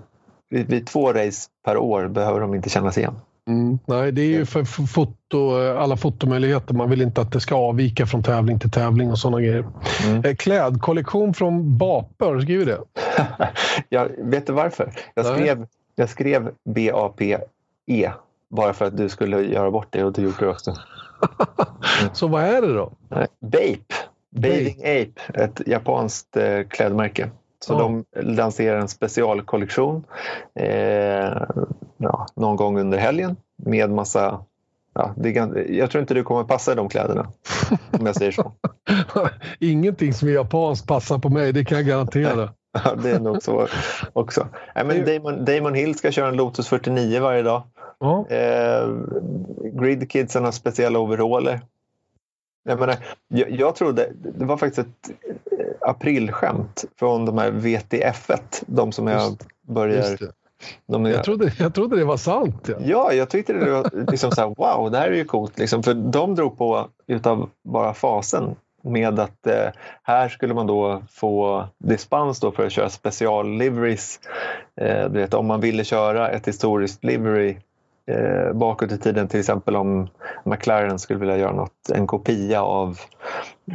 vid, 0.50 0.68
vid 0.68 0.88
två 0.88 1.14
race 1.14 1.50
per 1.66 1.78
år 1.78 2.08
behöver 2.08 2.40
de 2.40 2.56
inte 2.56 2.70
kännas 2.70 2.98
igen. 2.98 3.16
Mm, 3.48 3.80
nej, 3.86 4.12
det 4.12 4.22
är 4.22 4.26
ju 4.26 4.46
för 4.46 4.64
foto, 4.88 5.56
alla 5.78 5.98
fotomöjligheter. 5.98 6.74
Man 6.74 6.90
vill 6.90 7.02
inte 7.02 7.22
att 7.22 7.32
det 7.32 7.40
ska 7.40 7.56
avvika 7.56 8.06
från 8.06 8.24
tävling 8.24 8.60
till 8.60 8.72
tävling 8.72 9.12
och 9.12 9.20
sådana 9.20 9.42
grejer. 9.42 9.66
Mm. 10.06 10.26
Eh, 10.26 10.36
klädkollektion 10.36 11.34
från 11.34 11.78
Bape, 11.78 12.26
har 12.26 12.36
du 12.36 12.42
skrivit 12.42 12.68
det? 12.68 12.80
jag 13.90 14.10
vet 14.18 14.48
du 14.48 14.54
varför? 14.54 14.94
Jag 15.14 15.26
skrev, 15.26 15.68
jag 15.96 16.10
skrev 16.10 16.52
B-A-P-E 16.66 18.12
bara 18.50 18.74
för 18.74 18.86
att 18.86 18.98
du 18.98 19.10
skulle 19.10 19.42
göra 19.42 19.72
bort 19.72 19.88
det 19.90 20.04
och 20.04 20.14
du 20.14 20.22
gjorde 20.22 20.38
det 20.40 20.50
också. 20.50 20.74
Så 22.14 22.28
vad 22.28 22.44
är 22.44 22.62
det 22.62 22.74
då? 22.74 22.92
Bape. 23.40 24.07
Bathing 24.30 24.80
Ape, 24.80 25.44
ett 25.44 25.62
japanskt 25.66 26.38
eh, 26.38 26.64
klädmärke. 26.70 27.30
Så 27.60 27.74
oh. 27.74 27.80
de 27.80 28.06
lanserar 28.22 28.80
en 28.80 28.88
specialkollektion 28.88 30.04
eh, 30.56 31.42
ja, 31.98 32.28
någon 32.36 32.56
gång 32.56 32.80
under 32.80 32.98
helgen 32.98 33.36
med 33.56 33.90
massa 33.90 34.40
Ja, 34.98 35.14
det, 35.18 35.30
jag 35.70 35.92
tror 35.92 36.02
inte 36.02 36.14
du 36.14 36.24
kommer 36.24 36.44
passa 36.44 36.72
i 36.72 36.76
de 36.76 36.90
kläderna, 36.90 37.32
om 37.92 38.06
jag 38.06 38.16
säger 38.16 38.32
så. 38.32 38.52
Ingenting 39.60 40.14
som 40.14 40.28
är 40.28 40.32
japanskt 40.32 40.88
passar 40.88 41.20
på 41.20 41.30
mig, 41.30 41.54
det 41.54 41.66
kan 41.66 41.78
jag 41.78 41.88
garantera. 41.88 42.50
ja, 42.86 42.96
det 42.96 43.12
är 43.12 43.20
nog 43.20 43.44
så 43.44 43.68
också. 44.14 44.48
Nej, 44.76 44.86
men 44.86 45.06
Damon, 45.06 45.46
Damon 45.46 45.74
Hill 45.74 45.96
ska 45.96 46.12
köra 46.12 46.28
en 46.28 46.36
Lotus 46.36 46.68
49 46.68 47.22
varje 47.22 47.42
dag. 47.42 47.64
Oh. 48.00 48.32
Eh, 48.32 48.90
Gridkidsen 49.74 50.44
har 50.44 50.52
speciella 50.52 51.00
overaller 51.00 51.62
jag, 52.68 52.80
menar, 52.80 52.96
jag, 53.28 53.52
jag 53.52 53.76
trodde, 53.76 54.10
det 54.14 54.46
var 54.46 54.58
faktiskt 54.58 54.88
ett 54.88 55.12
eh, 55.60 55.90
aprilskämt 55.90 56.86
från 57.00 57.26
de 57.26 57.38
här 57.38 57.52
VTF1, 57.52 58.64
de 58.68 58.92
som 58.92 59.08
jag 59.08 59.38
börjar... 59.62 60.18
De 60.88 61.06
jag, 61.06 61.24
trodde, 61.24 61.52
jag 61.60 61.74
trodde 61.74 61.96
det 61.96 62.06
var 62.06 62.18
sant. 62.18 62.70
Ja, 62.70 62.76
ja 62.86 63.14
jag 63.14 63.30
tyckte 63.30 63.54
det 63.54 63.72
var 63.72 64.12
liksom 64.12 64.32
så 64.32 64.42
här, 64.42 64.48
wow, 64.58 64.92
det 64.92 64.98
här 64.98 65.08
är 65.08 65.16
ju 65.16 65.26
coolt. 65.26 65.60
Liksom, 65.60 65.84
för 65.84 65.94
de 65.94 66.36
drog 66.36 66.58
på 66.58 66.88
utav 67.08 67.50
bara 67.64 67.94
fasen 67.94 68.56
med 68.84 69.20
att 69.20 69.48
eh, 69.48 69.70
här 70.04 70.30
skulle 70.30 70.54
man 70.54 70.68
då 70.68 71.04
få 71.10 71.68
dispens 71.78 72.40
då 72.40 72.52
för 72.52 72.66
att 72.66 72.72
köra 72.72 72.90
special 72.90 73.58
liveries. 73.58 74.20
Eh, 74.82 75.10
du 75.10 75.20
vet, 75.20 75.34
om 75.34 75.46
man 75.46 75.62
ville 75.62 75.84
köra 75.84 76.30
ett 76.30 76.48
historiskt 76.48 77.04
livery 77.04 77.58
eh, 78.08 78.54
bakåt 78.54 78.92
i 78.92 78.98
tiden 78.98 79.28
till 79.28 79.40
exempel 79.40 79.76
om 79.76 80.08
McLaren 80.44 81.00
skulle 81.00 81.20
vilja 81.20 81.38
göra 81.38 81.54
något, 81.54 81.90
en 81.94 82.08
kopia 82.08 82.62
av 82.62 83.00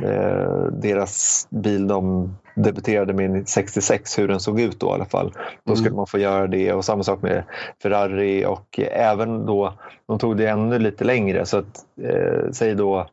eh, 0.02 0.64
deras 0.72 1.46
bil 1.50 1.88
de 1.88 2.30
debuterade 2.54 3.12
med 3.12 3.48
66, 3.48 4.18
hur 4.18 4.28
den 4.28 4.40
såg 4.40 4.60
ut 4.60 4.80
då 4.80 4.86
i 4.86 4.90
alla 4.92 5.04
fall. 5.04 5.32
Då 5.64 5.74
skulle 5.74 5.88
mm. 5.88 5.96
man 5.96 6.06
få 6.06 6.18
göra 6.18 6.46
det 6.46 6.72
och 6.72 6.84
samma 6.84 7.02
sak 7.02 7.22
med 7.22 7.44
Ferrari 7.82 8.46
och 8.46 8.80
även 8.92 9.46
då, 9.46 9.72
de 10.06 10.18
tog 10.18 10.36
det 10.36 10.46
ännu 10.46 10.78
lite 10.78 11.04
längre 11.04 11.46
så 11.46 11.58
att, 11.58 11.84
eh, 12.02 12.50
säg 12.52 12.74
då 12.74 13.06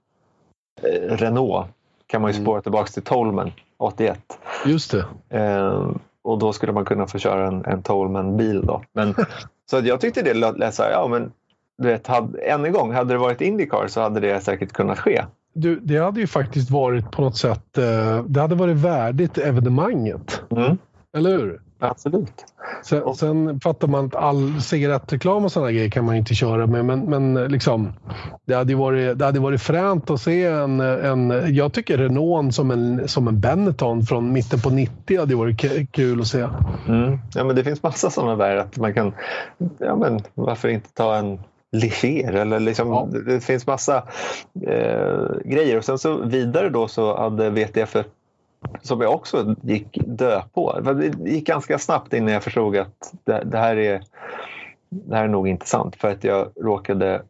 eh, 0.81 1.15
Renault 1.15 1.67
kan 2.07 2.21
man 2.21 2.31
ju 2.31 2.35
mm. 2.35 2.45
spåra 2.45 2.55
mm. 2.55 2.63
tillbaka 2.63 2.91
till 2.91 3.03
Tolman 3.03 3.51
81. 3.77 4.19
Just 4.65 4.91
det. 4.91 5.05
Eh, 5.39 5.91
och 6.21 6.39
då 6.39 6.53
skulle 6.53 6.71
man 6.71 6.85
kunna 6.85 7.07
få 7.07 7.17
köra 7.17 7.47
en, 7.47 7.65
en 7.65 7.83
Tolman-bil. 7.83 8.65
Då. 8.65 8.81
Men, 8.93 9.15
så 9.69 9.79
jag 9.83 10.01
tyckte 10.01 10.21
det 10.21 10.33
lät 10.33 10.75
så 10.75 10.83
här, 10.83 10.91
ja 10.91 11.07
men 11.07 11.31
du 11.77 11.87
vet, 11.87 12.07
hade, 12.07 12.39
än 12.41 12.65
en 12.65 12.71
gång, 12.71 12.93
hade 12.93 13.13
det 13.13 13.17
varit 13.17 13.41
Indycar 13.41 13.87
så 13.87 14.01
hade 14.01 14.19
det 14.19 14.41
säkert 14.41 14.71
kunnat 14.71 14.99
ske. 14.99 15.25
Du, 15.53 15.79
det 15.79 15.97
hade 15.97 16.19
ju 16.19 16.27
faktiskt 16.27 16.71
varit 16.71 17.11
på 17.11 17.21
något 17.21 17.37
sätt, 17.37 17.77
eh, 17.77 18.23
det 18.23 18.41
hade 18.41 18.55
varit 18.55 18.77
värdigt 18.77 19.37
evenemanget. 19.37 20.41
Mm. 20.51 20.77
Eller 21.17 21.29
hur? 21.29 21.61
Absolut. 21.79 22.45
Sen, 22.83 23.15
sen 23.15 23.59
fattar 23.59 23.87
man 23.87 24.05
att 24.05 24.15
all 24.15 24.61
cigarettreklam 24.61 25.45
och 25.45 25.51
sådana 25.51 25.71
grejer 25.71 25.89
kan 25.89 26.05
man 26.05 26.15
inte 26.15 26.35
köra 26.35 26.67
med. 26.67 26.85
Men, 26.85 26.99
men 26.99 27.51
liksom, 27.51 27.93
det, 28.45 28.53
hade 28.53 28.75
varit, 28.75 29.19
det 29.19 29.25
hade 29.25 29.39
varit 29.39 29.61
fränt 29.61 30.09
att 30.09 30.21
se 30.21 30.45
en, 30.45 30.79
en... 30.79 31.55
Jag 31.55 31.73
tycker 31.73 31.97
Renault 31.97 32.55
som 32.55 32.71
en, 32.71 33.07
som 33.07 33.27
en 33.27 33.39
Benetton 33.39 34.03
från 34.03 34.33
mitten 34.33 34.59
på 34.59 34.69
90 34.69 35.19
hade 35.19 35.35
varit 35.35 35.91
kul 35.91 36.21
att 36.21 36.27
se. 36.27 36.47
Mm. 36.87 37.19
Ja, 37.35 37.43
men 37.43 37.55
det 37.55 37.63
finns 37.63 37.83
massa 37.83 38.09
sådana 38.09 38.35
där. 38.35 38.55
att 38.55 38.77
man 38.77 38.93
kan... 38.93 39.13
Ja, 39.77 39.95
men 39.95 40.19
varför 40.35 40.67
inte 40.67 40.93
ta 40.93 41.15
en 41.15 41.39
Ligier 41.71 42.33
eller 42.33 42.59
liksom, 42.59 42.87
ja. 42.87 43.09
det 43.25 43.39
finns 43.39 43.67
massa 43.67 44.03
eh, 44.67 45.23
grejer. 45.45 45.77
Och 45.77 45.85
sen 45.85 45.99
så 45.99 46.25
vidare 46.25 46.69
då 46.69 46.87
så 46.87 47.17
hade 47.17 47.49
VTF 47.49 47.95
som 48.81 49.01
jag 49.01 49.13
också 49.13 49.55
gick 49.61 49.97
dö 50.05 50.41
på. 50.53 50.79
Det 50.79 51.31
gick 51.31 51.47
ganska 51.47 51.79
snabbt 51.79 52.13
innan 52.13 52.33
jag 52.33 52.43
förstod 52.43 52.77
att 52.77 53.13
det, 53.23 53.43
det, 53.45 53.57
här, 53.57 53.75
är, 53.77 54.03
det 54.89 55.15
här 55.15 55.23
är 55.23 55.27
nog 55.27 55.47
inte 55.47 55.65
sant 55.65 55.95
för 55.95 56.11
att 56.11 56.23
jag 56.23 56.47
råkade 56.55 57.21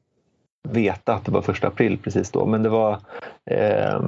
veta 0.63 1.13
att 1.13 1.25
det 1.25 1.31
var 1.31 1.41
första 1.41 1.67
april 1.67 1.97
precis 1.97 2.31
då. 2.31 2.45
Men 2.45 2.63
det 2.63 2.69
var 2.69 2.99
eh, 3.45 4.01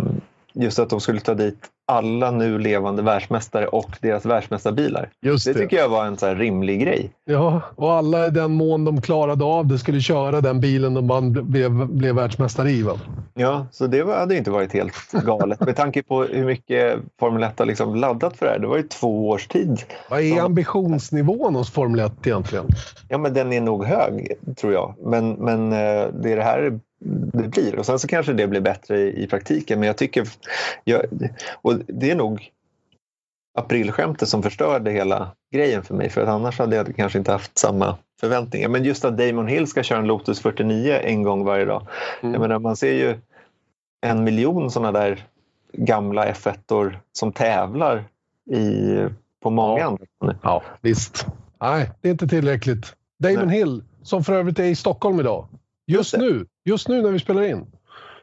just 0.54 0.80
att 0.80 0.90
de 0.90 1.00
skulle 1.00 1.20
ta 1.20 1.34
dit 1.34 1.70
alla 1.92 2.32
nu 2.32 2.60
levande 2.60 3.02
världsmästare 3.02 3.68
och 3.68 3.90
deras 4.02 4.26
världsmästarbilar. 4.26 5.10
Just 5.22 5.46
det. 5.46 5.54
det 5.54 5.60
tycker 5.60 5.78
jag 5.78 5.90
var 5.90 6.06
en 6.06 6.18
så 6.18 6.34
rimlig 6.34 6.82
grej. 6.82 7.12
Ja, 7.26 7.62
och 7.76 7.94
alla 7.94 8.28
i 8.28 8.30
den 8.30 8.52
mån 8.52 8.86
de 8.86 9.02
klarade 9.02 9.46
av 9.46 9.68
det 9.68 9.80
skulle 9.80 10.02
köra 10.02 10.42
den 10.42 10.60
bilen 10.60 10.94
de 10.94 11.08
man 11.08 11.32
blev, 11.52 11.88
blev 11.88 12.16
världsmästare 12.16 12.72
i. 12.72 12.84
Va? 12.84 13.00
Ja, 13.34 13.68
så 13.72 13.88
det 13.88 14.04
var, 14.04 14.16
hade 14.16 14.38
inte 14.38 14.52
varit 14.52 14.74
helt 14.74 15.12
galet 15.12 15.60
med 15.60 15.76
tanke 15.76 16.04
på 16.04 16.24
hur 16.24 16.46
mycket 16.46 17.00
Formel 17.20 17.44
1 17.44 17.60
har 17.60 17.66
liksom 17.66 17.96
laddat 17.96 18.38
för 18.38 18.46
det 18.46 18.52
här. 18.52 18.60
Det 18.60 18.68
var 18.68 18.78
ju 18.78 18.84
två 18.84 19.30
års 19.30 19.48
tid. 19.48 19.82
Vad 20.10 20.22
är 20.22 20.42
ambitionsnivån 20.42 21.56
hos 21.56 21.72
Formel 21.72 22.00
1 22.00 22.28
egentligen? 22.28 22.66
Ja, 23.10 23.18
men 23.18 23.34
den 23.34 23.54
är 23.54 23.62
nog 23.62 23.86
hög 23.86 24.34
tror 24.58 24.74
jag. 24.74 24.96
Men, 25.06 25.32
men 25.32 25.72
eh, 25.72 26.08
det 26.22 26.32
är 26.32 26.36
det 26.36 26.44
här 26.44 26.80
det 27.34 27.48
blir. 27.48 27.80
Och 27.80 27.86
sen 27.86 28.00
så 28.00 28.08
kanske 28.08 28.34
det 28.34 28.48
blir 28.48 28.62
bättre 28.62 29.00
i, 29.00 29.24
i 29.24 29.28
praktiken. 29.28 29.80
Men 29.80 29.88
jag 29.88 29.98
tycker... 29.98 30.28
Jag, 30.84 31.02
och 31.62 31.76
det 31.88 32.12
är 32.12 32.16
nog 32.16 32.52
aprilskämtet 33.58 34.30
som 34.30 34.44
förstörde 34.44 34.92
hela 34.92 35.32
grejen 35.54 35.84
för 35.84 35.96
mig. 35.96 36.10
För 36.10 36.22
att 36.22 36.30
annars 36.30 36.60
hade 36.60 36.76
jag 36.76 36.96
kanske 36.96 37.18
inte 37.18 37.32
haft 37.32 37.58
samma 37.58 37.98
förväntningar. 38.20 38.70
Men 38.70 38.84
just 38.84 39.06
att 39.06 39.18
Damon 39.18 39.48
Hill 39.48 39.68
ska 39.68 39.84
köra 39.84 40.00
en 40.00 40.08
Lotus 40.08 40.40
49 40.40 41.00
en 41.04 41.24
gång 41.24 41.46
varje 41.46 41.66
dag. 41.66 41.88
Mm. 42.22 42.34
Jag 42.34 42.42
menar, 42.42 42.60
man 42.60 42.76
ser 42.76 42.94
ju 42.94 43.18
en 44.02 44.24
miljon 44.24 44.72
sådana 44.72 45.00
där 45.00 45.26
gamla 45.74 46.32
F1 46.32 46.96
som 47.12 47.32
tävlar 47.32 48.04
i, 48.52 48.98
på 49.44 49.50
många 49.50 49.80
ja. 49.80 49.86
andra. 49.86 50.36
Ja, 50.42 50.64
visst. 50.82 51.26
Nej, 51.62 51.92
det 52.02 52.08
är 52.08 52.12
inte 52.12 52.28
tillräckligt. 52.28 52.96
Damon 53.20 53.48
Nej. 53.48 53.58
Hill, 53.58 53.84
som 54.04 54.24
för 54.24 54.34
övrigt 54.34 54.60
är 54.60 54.64
i 54.64 54.76
Stockholm 54.76 55.20
idag. 55.20 55.48
Just, 55.88 56.14
just 56.14 56.22
nu, 56.22 56.46
just 56.64 56.88
nu 56.88 57.02
när 57.02 57.12
vi 57.12 57.20
spelar 57.20 57.44
in. 57.44 57.66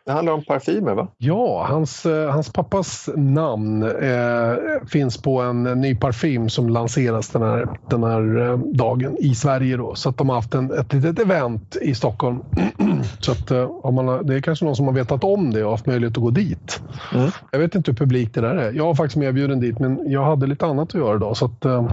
Det 0.09 0.13
handlar 0.13 0.33
om 0.33 0.45
parfymer 0.45 0.95
va? 0.95 1.09
Ja, 1.19 1.67
hans, 1.69 2.07
eh, 2.07 2.31
hans 2.31 2.53
pappas 2.53 3.09
namn 3.17 3.83
eh, 3.83 4.57
finns 4.87 5.23
på 5.23 5.41
en 5.41 5.63
ny 5.63 5.95
parfym 5.95 6.49
som 6.49 6.69
lanseras 6.69 7.29
den 7.29 7.43
här, 7.43 7.69
den 7.91 8.05
här 8.05 8.51
eh, 8.51 8.59
dagen 8.59 9.17
i 9.19 9.35
Sverige. 9.35 9.77
Då. 9.77 9.95
Så 9.95 10.09
att 10.09 10.19
de 10.19 10.29
har 10.29 10.37
haft 10.37 10.55
en, 10.55 10.73
ett 10.73 10.93
litet 10.93 11.19
event 11.19 11.77
i 11.83 11.95
Stockholm. 11.95 12.43
så 13.21 13.33
att, 13.33 13.51
eh, 13.51 13.63
om 13.63 13.95
man 13.95 14.27
det 14.27 14.35
är 14.35 14.41
kanske 14.41 14.65
någon 14.65 14.77
som 14.77 14.87
har 14.87 14.93
vetat 14.93 15.25
om 15.25 15.51
det 15.51 15.65
och 15.65 15.71
haft 15.71 15.87
möjlighet 15.87 16.17
att 16.17 16.23
gå 16.23 16.31
dit. 16.31 16.83
Mm. 17.15 17.31
Jag 17.51 17.59
vet 17.59 17.75
inte 17.75 17.91
hur 17.91 17.97
publikt 17.97 18.35
det 18.35 18.41
där 18.41 18.57
är. 18.57 18.73
Jag 18.73 18.85
var 18.85 18.95
faktiskt 18.95 19.17
medbjuden 19.17 19.61
dit 19.61 19.79
men 19.79 20.11
jag 20.11 20.25
hade 20.25 20.47
lite 20.47 20.67
annat 20.67 20.89
att 20.89 20.95
göra 20.95 21.17
idag. 21.17 21.37
Så 21.37 21.45
att, 21.45 21.65
eh, 21.65 21.91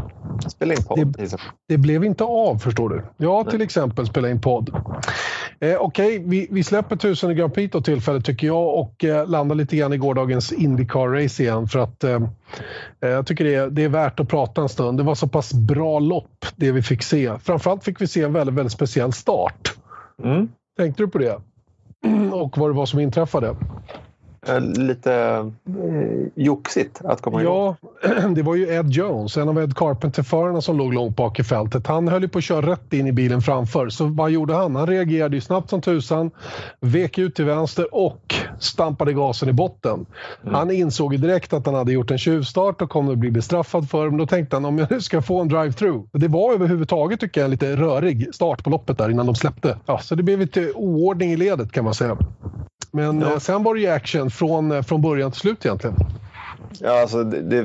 spela 0.47 0.73
in 0.73 0.83
podd. 0.83 1.15
Det, 1.17 1.37
det, 1.67 1.77
blev 1.77 2.03
inte 2.03 2.23
av 2.23 2.57
förstår 2.57 2.89
du. 2.89 3.03
Ja, 3.17 3.43
till 3.43 3.61
exempel 3.61 4.05
spela 4.05 4.29
in 4.29 4.41
podd. 4.41 4.69
Eh, 5.59 5.75
Okej, 5.75 5.79
okay, 5.79 6.19
vi, 6.25 6.47
vi 6.51 6.63
släpper 6.63 6.95
tusen 6.95 7.31
i 7.31 7.33
Grand 7.33 7.53
Prix 7.53 7.71
då 7.71 7.81
tillfälle 8.05 8.21
tycker 8.21 8.47
jag 8.47 8.79
och 8.79 9.03
eh, 9.03 9.27
landar 9.27 9.55
lite 9.55 9.75
grann 9.75 9.93
i 9.93 9.97
gårdagens 9.97 10.53
Indycar-race 10.53 11.41
igen 11.41 11.67
för 11.67 11.79
att 11.79 12.03
eh, 12.03 12.21
eh, 13.01 13.09
jag 13.09 13.27
tycker 13.27 13.43
det 13.43 13.55
är, 13.55 13.69
det 13.69 13.83
är 13.83 13.89
värt 13.89 14.19
att 14.19 14.29
prata 14.29 14.61
en 14.61 14.69
stund. 14.69 14.97
Det 14.97 15.03
var 15.03 15.15
så 15.15 15.27
pass 15.27 15.53
bra 15.53 15.99
lopp 15.99 16.45
det 16.55 16.71
vi 16.71 16.81
fick 16.81 17.03
se. 17.03 17.39
Framförallt 17.43 17.83
fick 17.83 18.01
vi 18.01 18.07
se 18.07 18.21
en 18.21 18.33
väldigt, 18.33 18.55
väldigt 18.55 18.73
speciell 18.73 19.13
start. 19.13 19.73
Mm. 20.23 20.49
Tänkte 20.77 21.03
du 21.03 21.07
på 21.07 21.17
det? 21.17 21.41
Och 22.33 22.57
vad 22.57 22.69
det 22.69 22.73
var 22.73 22.85
som 22.85 22.99
inträffade? 22.99 23.55
Eh, 24.47 24.61
lite 24.61 25.13
eh, 25.13 26.27
joxigt 26.35 27.01
att 27.03 27.21
komma 27.21 27.41
ihåg. 27.41 27.75
Ja, 28.03 28.29
det 28.35 28.41
var 28.41 28.55
ju 28.55 28.73
Ed 28.73 28.89
Jones, 28.89 29.37
en 29.37 29.49
av 29.49 29.63
Ed 29.63 29.75
Carpenter-förarna 29.75 30.61
som 30.61 30.77
låg 30.77 30.93
långt 30.93 31.15
bak 31.15 31.39
i 31.39 31.43
fältet. 31.43 31.87
Han 31.87 32.07
höll 32.07 32.21
ju 32.21 32.27
på 32.27 32.37
att 32.37 32.43
köra 32.43 32.71
rätt 32.71 32.93
in 32.93 33.07
i 33.07 33.11
bilen 33.11 33.41
framför. 33.41 33.89
Så 33.89 34.05
vad 34.05 34.31
gjorde 34.31 34.53
han? 34.53 34.75
Han 34.75 34.87
reagerade 34.87 35.35
ju 35.35 35.41
snabbt 35.41 35.69
som 35.69 35.81
tusan, 35.81 36.31
vek 36.79 37.17
ut 37.17 37.35
till 37.35 37.45
vänster 37.45 37.95
och 37.95 38.35
stampade 38.59 39.13
gasen 39.13 39.49
i 39.49 39.53
botten. 39.53 40.05
Mm. 40.41 40.53
Han 40.53 40.71
insåg 40.71 41.13
ju 41.13 41.19
direkt 41.19 41.53
att 41.53 41.65
han 41.65 41.75
hade 41.75 41.91
gjort 41.91 42.11
en 42.11 42.17
tjuvstart 42.17 42.81
och 42.81 42.89
kommer 42.89 43.11
att 43.11 43.17
bli 43.17 43.31
bestraffad 43.31 43.89
för 43.89 44.09
Men 44.09 44.17
då 44.17 44.27
tänkte 44.27 44.55
han 44.55 44.65
om 44.65 44.77
jag 44.77 44.91
nu 44.91 45.01
ska 45.01 45.21
få 45.21 45.41
en 45.41 45.49
drive-through. 45.49 46.07
Det 46.11 46.27
var 46.27 46.53
överhuvudtaget 46.53 47.19
tycker 47.19 47.41
jag 47.41 47.45
en 47.45 47.51
lite 47.51 47.75
rörig 47.75 48.35
start 48.35 48.63
på 48.63 48.69
loppet 48.69 48.97
där 48.97 49.09
innan 49.09 49.25
de 49.25 49.35
släppte. 49.35 49.77
Ja, 49.85 49.99
så 49.99 50.15
det 50.15 50.23
blev 50.23 50.39
lite 50.39 50.71
oordning 50.71 51.31
i 51.31 51.37
ledet 51.37 51.71
kan 51.71 51.83
man 51.83 51.93
säga. 51.93 52.17
Men 52.95 53.21
ja. 53.21 53.31
Eh, 53.31 53.39
sen 53.39 53.63
var 53.63 53.75
det 53.75 53.81
ju 53.81 53.87
action 53.87 54.31
från, 54.31 54.71
eh, 54.71 54.81
från 54.81 55.01
början 55.01 55.31
till 55.31 55.41
slut 55.41 55.65
egentligen. 55.65 55.95
Ja, 56.79 57.01
alltså 57.01 57.23
det, 57.23 57.63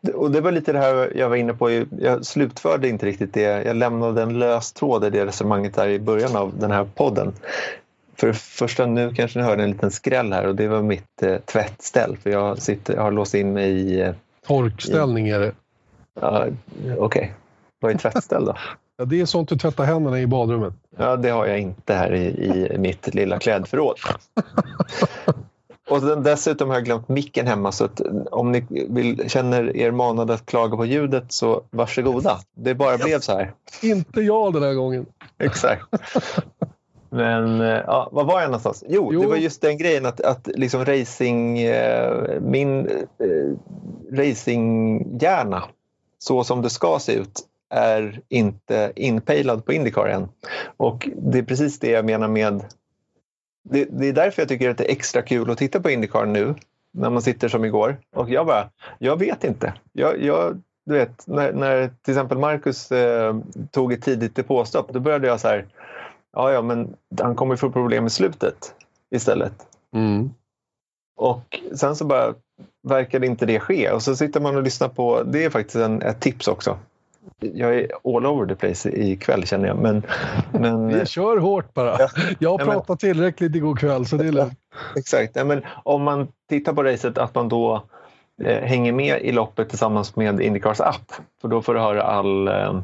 det, 0.00 0.12
och 0.12 0.30
det 0.30 0.40
var 0.40 0.52
lite 0.52 0.72
det 0.72 0.78
här 0.78 1.12
jag 1.16 1.28
var 1.28 1.36
inne 1.36 1.54
på. 1.54 1.84
Jag 2.00 2.26
slutförde 2.26 2.88
inte 2.88 3.06
riktigt 3.06 3.34
det. 3.34 3.42
Jag 3.42 3.76
lämnade 3.76 4.22
en 4.22 4.38
lös 4.38 4.72
tråd 4.72 5.04
i 5.04 5.10
det 5.10 5.26
resonemanget 5.26 5.74
där 5.74 5.88
i 5.88 5.98
början 5.98 6.36
av 6.36 6.58
den 6.58 6.70
här 6.70 6.84
podden. 6.84 7.32
För 8.16 8.26
det 8.26 8.34
första, 8.34 8.86
nu 8.86 9.14
kanske 9.14 9.38
ni 9.38 9.44
hörde 9.44 9.62
en 9.62 9.70
liten 9.70 9.90
skräll 9.90 10.32
här 10.32 10.46
och 10.46 10.56
det 10.56 10.68
var 10.68 10.82
mitt 10.82 11.22
eh, 11.22 11.36
tvättställ. 11.36 12.16
För 12.22 12.30
jag, 12.30 12.62
sitter, 12.62 12.94
jag 12.94 13.02
har 13.02 13.12
låst 13.12 13.34
in 13.34 13.52
mig 13.52 13.70
i... 13.70 14.00
Eh, 14.00 14.14
Torkställning 14.46 15.28
är 15.28 15.40
det. 15.40 15.52
Ja, 16.20 16.46
Okej. 16.82 16.96
Okay. 16.98 17.28
Vad 17.80 17.92
är 17.92 17.98
tvättställ 17.98 18.44
då? 18.44 18.56
Ja, 18.96 19.04
det 19.04 19.20
är 19.20 19.26
sånt 19.26 19.48
du 19.48 19.56
tvättar 19.56 19.84
händerna 19.84 20.20
i 20.20 20.26
badrummet. 20.26 20.74
Ja, 20.96 21.16
det 21.16 21.30
har 21.30 21.46
jag 21.46 21.60
inte 21.60 21.94
här 21.94 22.14
i, 22.14 22.26
i 22.74 22.78
mitt 22.78 23.14
lilla 23.14 23.38
klädförråd. 23.38 23.96
Och 25.90 26.22
dessutom 26.22 26.68
har 26.68 26.76
jag 26.76 26.84
glömt 26.84 27.08
micken 27.08 27.46
hemma 27.46 27.72
så 27.72 27.88
om 28.30 28.52
ni 28.52 28.66
vill, 28.88 29.30
känner 29.30 29.76
er 29.76 29.90
manade 29.90 30.34
att 30.34 30.46
klaga 30.46 30.76
på 30.76 30.86
ljudet 30.86 31.32
så 31.32 31.62
varsågoda. 31.70 32.38
Det 32.54 32.74
bara 32.74 32.98
blev 32.98 33.20
så 33.20 33.32
här. 33.32 33.52
Inte 33.82 34.20
jag 34.20 34.52
den 34.52 34.62
här 34.62 34.74
gången. 34.74 35.06
Exakt. 35.38 35.82
Men 37.10 37.60
eh, 37.60 37.66
ja, 37.66 38.08
var 38.12 38.24
var 38.24 38.40
jag 38.40 38.48
någonstans? 38.48 38.84
Jo, 38.88 39.10
jo, 39.12 39.20
det 39.20 39.26
var 39.26 39.36
just 39.36 39.62
den 39.62 39.78
grejen 39.78 40.06
att, 40.06 40.20
att 40.20 40.48
liksom 40.54 40.84
racing, 40.84 41.58
eh, 41.58 42.40
min 42.40 42.86
eh, 42.88 43.56
racinghjärna 44.12 45.62
så 46.18 46.44
som 46.44 46.62
det 46.62 46.70
ska 46.70 46.98
se 46.98 47.12
ut 47.12 47.40
är 47.72 48.20
inte 48.28 48.92
inpejlad 48.96 49.64
på 49.64 49.72
Indycar 49.72 50.06
än. 50.06 50.28
Och 50.76 51.08
det 51.16 51.38
är 51.38 51.42
precis 51.42 51.78
det 51.78 51.90
jag 51.90 52.04
menar 52.04 52.28
med... 52.28 52.64
Det, 53.64 53.84
det, 53.84 54.06
är 54.06 54.12
därför 54.12 54.42
jag 54.42 54.48
tycker 54.48 54.70
att 54.70 54.78
det 54.78 54.84
är 54.84 54.92
extra 54.92 55.22
kul 55.22 55.50
att 55.50 55.58
titta 55.58 55.80
på 55.80 55.90
Indycar 55.90 56.26
nu, 56.26 56.54
när 56.92 57.10
man 57.10 57.22
sitter 57.22 57.48
som 57.48 57.64
igår. 57.64 57.96
Och 58.14 58.30
jag 58.30 58.46
bara, 58.46 58.70
jag 58.98 59.18
vet 59.18 59.44
inte. 59.44 59.74
Jag, 59.92 60.22
jag 60.22 60.60
du 60.84 60.94
vet, 60.94 61.26
när, 61.26 61.52
när 61.52 61.90
till 62.02 62.14
exempel 62.14 62.38
Marcus 62.38 62.92
eh, 62.92 63.36
tog 63.70 63.92
ett 63.92 64.02
tidigt 64.02 64.36
depåstopp, 64.36 64.92
då 64.92 65.00
började 65.00 65.26
jag 65.26 65.40
så 65.40 65.48
här, 65.48 65.66
ja, 66.32 66.52
ja, 66.52 66.62
men 66.62 66.96
han 67.20 67.34
kommer 67.34 67.56
få 67.56 67.70
problem 67.70 68.06
i 68.06 68.10
slutet 68.10 68.74
istället. 69.10 69.52
Mm. 69.94 70.30
Och 71.16 71.60
sen 71.74 71.96
så 71.96 72.04
bara 72.04 72.34
verkade 72.82 73.26
inte 73.26 73.46
det 73.46 73.60
ske. 73.60 73.90
Och 73.90 74.02
så 74.02 74.16
sitter 74.16 74.40
man 74.40 74.56
och 74.56 74.62
lyssnar 74.62 74.88
på, 74.88 75.22
det 75.22 75.44
är 75.44 75.50
faktiskt 75.50 75.76
en, 75.76 76.02
ett 76.02 76.20
tips 76.20 76.48
också 76.48 76.78
jag 77.40 77.74
är 77.74 77.88
all 78.16 78.26
over 78.26 78.46
the 78.46 78.54
place 78.54 78.90
ikväll 78.90 79.46
känner 79.46 79.68
jag. 79.68 79.76
Men, 79.78 80.02
men, 80.52 80.88
Vi 80.88 81.06
kör 81.06 81.36
hårt 81.36 81.74
bara. 81.74 81.96
Ja. 81.98 82.08
Jag 82.38 82.50
har 82.50 82.58
Ja, 82.58 82.64
men- 82.66 82.74
pratat 82.74 83.00
tillräckligt 83.00 83.56
igår 83.56 83.76
kväll 83.76 84.06
så 84.06 84.16
det 84.16 84.26
är 84.28 84.32
lugnt. 84.32 84.58
Exakt. 84.96 85.36
Ja, 85.36 85.44
men 85.44 85.62
om 85.82 86.02
man 86.02 86.28
tittar 86.48 86.72
på 86.72 86.82
racet 86.82 87.18
att 87.18 87.34
man 87.34 87.48
då 87.48 87.82
eh, 88.44 88.62
hänger 88.62 88.92
med 88.92 89.20
i 89.22 89.32
loppet 89.32 89.68
tillsammans 89.68 90.16
med 90.16 90.40
Indycars 90.40 90.80
app. 90.80 91.12
För 91.40 91.48
då 91.48 91.62
får 91.62 91.74
du 91.74 91.80
höra 91.80 92.02
all 92.02 92.48
eh, 92.48 92.80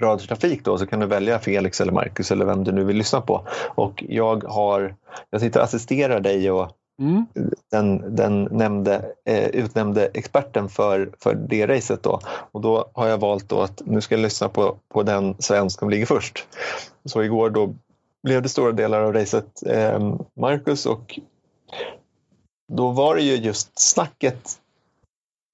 radiotrafik 0.00 0.64
då 0.64 0.78
så 0.78 0.86
kan 0.86 1.00
du 1.00 1.06
välja 1.06 1.38
Felix 1.38 1.80
eller 1.80 1.92
Marcus 1.92 2.30
eller 2.30 2.44
vem 2.44 2.64
du 2.64 2.72
nu 2.72 2.84
vill 2.84 2.96
lyssna 2.96 3.20
på. 3.20 3.46
Och 3.74 4.04
jag 4.08 4.44
har, 4.44 4.94
jag 5.30 5.40
sitter 5.40 5.60
och 5.60 5.64
assisterar 5.64 6.20
dig 6.20 6.50
och 6.50 6.68
Mm. 7.00 7.26
den, 7.70 8.16
den 8.16 8.44
nämnde, 8.44 9.12
eh, 9.24 9.48
utnämnde 9.48 10.06
experten 10.14 10.68
för, 10.68 11.10
för 11.18 11.34
det 11.34 11.66
racet 11.66 12.02
då. 12.02 12.20
Och 12.52 12.60
då 12.60 12.90
har 12.92 13.06
jag 13.06 13.18
valt 13.18 13.48
då 13.48 13.60
att 13.60 13.82
nu 13.84 14.00
ska 14.00 14.14
jag 14.14 14.22
lyssna 14.22 14.48
på, 14.48 14.76
på 14.88 15.02
den 15.02 15.34
svensk 15.38 15.78
som 15.78 15.90
ligger 15.90 16.06
först. 16.06 16.46
Så 17.04 17.22
igår 17.22 17.50
då 17.50 17.74
blev 18.22 18.42
det 18.42 18.48
stora 18.48 18.72
delar 18.72 19.02
av 19.02 19.12
racet 19.12 19.62
eh, 19.66 20.14
Marcus 20.36 20.86
och 20.86 21.18
då 22.72 22.90
var 22.90 23.14
det 23.16 23.22
ju 23.22 23.36
just 23.36 23.78
snacket 23.78 24.50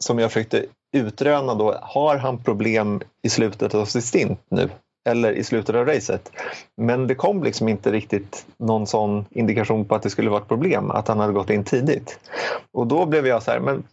som 0.04 0.18
jag 0.18 0.32
försökte 0.32 0.66
utröna 0.92 1.54
då. 1.54 1.78
Har 1.82 2.16
han 2.16 2.38
problem 2.38 3.00
i 3.22 3.30
slutet 3.30 3.74
av 3.74 3.84
sitt 3.84 4.04
stint 4.04 4.40
nu? 4.48 4.70
Eller 5.04 5.32
i 5.32 5.44
slutet 5.44 5.74
av 5.74 5.86
racet? 5.86 6.32
Men 6.76 7.06
det 7.06 7.14
kom 7.14 7.42
liksom 7.42 7.68
inte 7.68 7.92
riktigt 7.92 8.46
någon 8.56 8.86
sån 8.86 9.24
indikation 9.30 9.84
på 9.84 9.94
att 9.94 10.02
det 10.02 10.10
skulle 10.10 10.30
vara 10.30 10.40
ett 10.40 10.48
problem, 10.48 10.90
att 10.90 11.08
han 11.08 11.20
hade 11.20 11.32
gått 11.32 11.50
in 11.50 11.64
tidigt. 11.64 12.18
Och 12.72 12.86
då 12.86 13.06
blev 13.06 13.26
jag 13.26 13.42
så 13.42 13.50
här, 13.50 13.60
men 13.60 13.84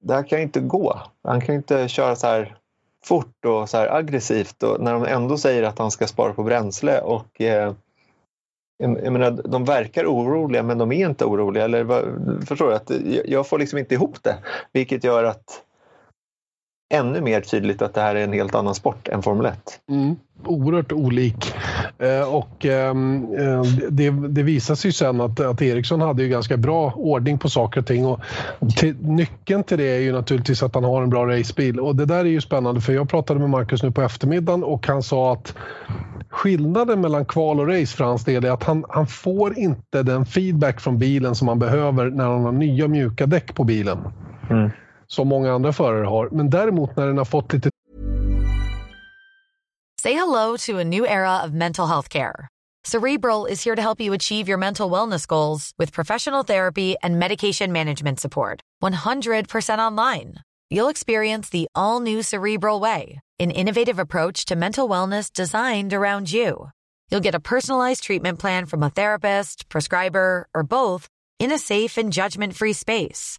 det 0.00 0.14
här 0.14 0.22
kan 0.22 0.38
ju 0.38 0.44
inte 0.44 0.60
gå. 0.60 1.00
Han 1.24 1.40
kan 1.40 1.54
ju 1.54 1.56
inte 1.56 1.88
köra 1.88 2.16
så 2.16 2.26
här 2.26 2.56
fort 3.04 3.44
och 3.44 3.68
så 3.68 3.76
här 3.76 3.94
aggressivt 3.94 4.62
och 4.62 4.80
när 4.80 4.92
de 4.92 5.04
ändå 5.04 5.38
säger 5.38 5.62
att 5.62 5.78
han 5.78 5.90
ska 5.90 6.06
spara 6.06 6.32
på 6.32 6.42
bränsle 6.42 7.00
och 7.00 7.40
eh, 7.40 7.72
jag 8.78 9.12
menar, 9.12 9.30
de 9.30 9.64
verkar 9.64 10.04
oroliga 10.04 10.62
men 10.62 10.78
de 10.78 10.92
är 10.92 11.08
inte 11.08 11.24
oroliga. 11.24 11.64
Eller, 11.64 11.84
förstår 12.46 12.68
du? 12.68 12.74
Att 12.74 12.90
jag 13.24 13.46
får 13.46 13.58
liksom 13.58 13.78
inte 13.78 13.94
ihop 13.94 14.22
det. 14.22 14.36
Vilket 14.72 15.04
gör 15.04 15.24
att 15.24 15.62
ännu 16.88 17.20
mer 17.20 17.40
tydligt 17.40 17.82
att 17.82 17.94
det 17.94 18.00
här 18.00 18.14
är 18.14 18.24
en 18.24 18.32
helt 18.32 18.54
annan 18.54 18.74
sport 18.74 19.08
än 19.08 19.22
Formel 19.22 19.46
1. 19.46 19.80
Mm. 19.90 20.16
Oerhört 20.46 20.92
olik. 20.92 21.54
Eh, 21.98 22.34
och 22.34 22.66
ehm, 22.66 23.26
eh, 23.38 23.62
det, 23.90 24.10
det 24.10 24.42
visar 24.42 24.74
sig 24.74 24.92
sen 24.92 25.20
att, 25.20 25.40
att 25.40 25.62
Eriksson 25.62 26.00
hade 26.00 26.22
ju 26.22 26.28
ganska 26.28 26.56
bra 26.56 26.92
ordning 26.96 27.38
på 27.38 27.48
saker 27.48 27.80
och 27.80 27.86
ting. 27.86 28.06
Och 28.06 28.20
till, 28.76 28.96
nyckeln 29.00 29.64
till 29.64 29.78
det 29.78 29.96
är 29.96 30.00
ju 30.00 30.12
naturligtvis 30.12 30.62
att 30.62 30.74
han 30.74 30.84
har 30.84 31.02
en 31.02 31.10
bra 31.10 31.26
racebil. 31.26 31.80
Och 31.80 31.96
det 31.96 32.04
där 32.04 32.18
är 32.18 32.24
ju 32.24 32.40
spännande 32.40 32.80
för 32.80 32.92
jag 32.92 33.08
pratade 33.08 33.40
med 33.40 33.50
Marcus 33.50 33.82
nu 33.82 33.90
på 33.90 34.02
eftermiddagen 34.02 34.64
och 34.64 34.86
han 34.86 35.02
sa 35.02 35.32
att 35.32 35.54
skillnaden 36.28 37.00
mellan 37.00 37.24
kval 37.24 37.60
och 37.60 37.68
race 37.68 37.96
för 37.96 38.04
hans 38.04 38.24
del 38.24 38.44
är 38.44 38.50
att 38.50 38.64
han, 38.64 38.84
han 38.88 39.06
får 39.06 39.58
inte 39.58 40.02
den 40.02 40.26
feedback 40.26 40.80
från 40.80 40.98
bilen 40.98 41.34
som 41.34 41.48
han 41.48 41.58
behöver 41.58 42.10
när 42.10 42.24
han 42.24 42.44
har 42.44 42.52
nya 42.52 42.88
mjuka 42.88 43.26
däck 43.26 43.54
på 43.54 43.64
bilen. 43.64 43.98
Mm. 44.50 44.70
Som 45.06 45.28
många 45.28 45.52
andra 45.52 45.72
förare 45.72 46.06
har. 46.06 46.28
Men 46.30 46.50
däremot 46.50 46.96
när 46.96 47.06
den 47.06 47.18
har 47.18 47.24
fått 47.24 47.52
lite 47.52 47.70
Say 50.02 50.12
hello 50.12 50.56
to 50.58 50.78
a 50.78 50.84
new 50.84 51.06
era 51.06 51.42
of 51.42 51.52
mental 51.52 51.86
health 51.86 52.10
care. 52.10 52.48
Cerebral 52.84 53.46
is 53.46 53.64
here 53.64 53.74
to 53.74 53.80
help 53.80 53.98
you 54.00 54.12
achieve 54.12 54.46
your 54.46 54.58
mental 54.58 54.90
wellness 54.90 55.26
goals 55.26 55.72
with 55.78 55.94
professional 55.94 56.42
therapy 56.42 56.96
and 57.02 57.18
medication 57.18 57.72
management 57.72 58.20
support. 58.20 58.60
100% 58.82 59.78
online. 59.78 60.34
You'll 60.68 60.90
experience 60.90 61.48
the 61.48 61.66
all 61.74 62.00
new 62.00 62.22
Cerebral 62.22 62.80
Way, 62.80 63.20
an 63.40 63.50
innovative 63.50 63.98
approach 63.98 64.44
to 64.46 64.56
mental 64.56 64.86
wellness 64.86 65.32
designed 65.32 65.94
around 65.94 66.30
you. 66.30 66.68
You'll 67.10 67.20
get 67.24 67.34
a 67.34 67.40
personalized 67.40 68.02
treatment 68.02 68.38
plan 68.38 68.66
from 68.66 68.82
a 68.82 68.90
therapist, 68.90 69.70
prescriber, 69.70 70.46
or 70.54 70.62
both 70.62 71.08
in 71.38 71.50
a 71.50 71.58
safe 71.58 71.96
and 71.96 72.12
judgment 72.12 72.54
free 72.54 72.74
space. 72.74 73.38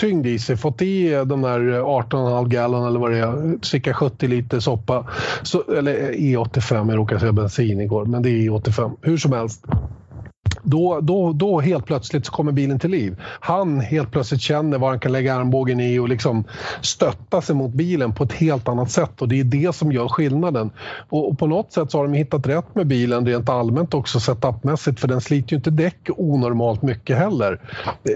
Tyngd 0.00 0.26
i 0.26 0.38
sig, 0.38 0.56
fått 0.56 0.82
i 0.82 1.12
eh, 1.12 1.24
de 1.24 1.42
där 1.42 1.60
18,5 1.60 2.48
gallon 2.48 2.86
eller 2.86 3.00
vad 3.00 3.10
det 3.10 3.18
är, 3.18 3.64
cirka 3.64 3.94
70 3.94 4.28
liter 4.28 4.60
soppa. 4.60 5.06
Så, 5.42 5.62
eller 5.78 6.12
E85, 6.12 6.90
jag 6.90 6.98
råkade 6.98 7.20
säga 7.20 7.32
bensin 7.32 7.80
igår, 7.80 8.04
men 8.04 8.22
det 8.22 8.30
är 8.30 8.50
E85. 8.50 8.96
Hur 9.02 9.16
som 9.16 9.32
helst. 9.32 9.64
Då, 10.62 11.00
då, 11.00 11.32
då 11.32 11.60
helt 11.60 11.86
plötsligt 11.86 12.26
så 12.26 12.32
kommer 12.32 12.52
bilen 12.52 12.78
till 12.78 12.90
liv. 12.90 13.16
Han 13.40 13.80
helt 13.80 14.10
plötsligt 14.10 14.40
känner 14.40 14.78
var 14.78 14.88
han 14.88 15.00
kan 15.00 15.12
lägga 15.12 15.34
armbågen 15.34 15.80
i 15.80 15.98
och 15.98 16.08
liksom 16.08 16.44
stötta 16.80 17.40
sig 17.40 17.54
mot 17.56 17.72
bilen 17.72 18.14
på 18.14 18.24
ett 18.24 18.32
helt 18.32 18.68
annat 18.68 18.90
sätt. 18.90 19.22
Och 19.22 19.28
Det 19.28 19.40
är 19.40 19.44
det 19.44 19.74
som 19.74 19.92
gör 19.92 20.08
skillnaden. 20.08 20.70
Och, 21.08 21.28
och 21.28 21.38
På 21.38 21.46
något 21.46 21.72
sätt 21.72 21.90
så 21.90 21.98
har 21.98 22.04
de 22.04 22.14
hittat 22.14 22.46
rätt 22.46 22.74
med 22.74 22.86
bilen 22.86 23.26
rent 23.26 23.48
allmänt 23.48 23.94
också 23.94 24.20
setupmässigt 24.20 25.00
för 25.00 25.08
den 25.08 25.20
sliter 25.20 25.52
ju 25.52 25.56
inte 25.56 25.70
däck 25.70 26.08
onormalt 26.16 26.82
mycket 26.82 27.18
heller. 27.18 27.60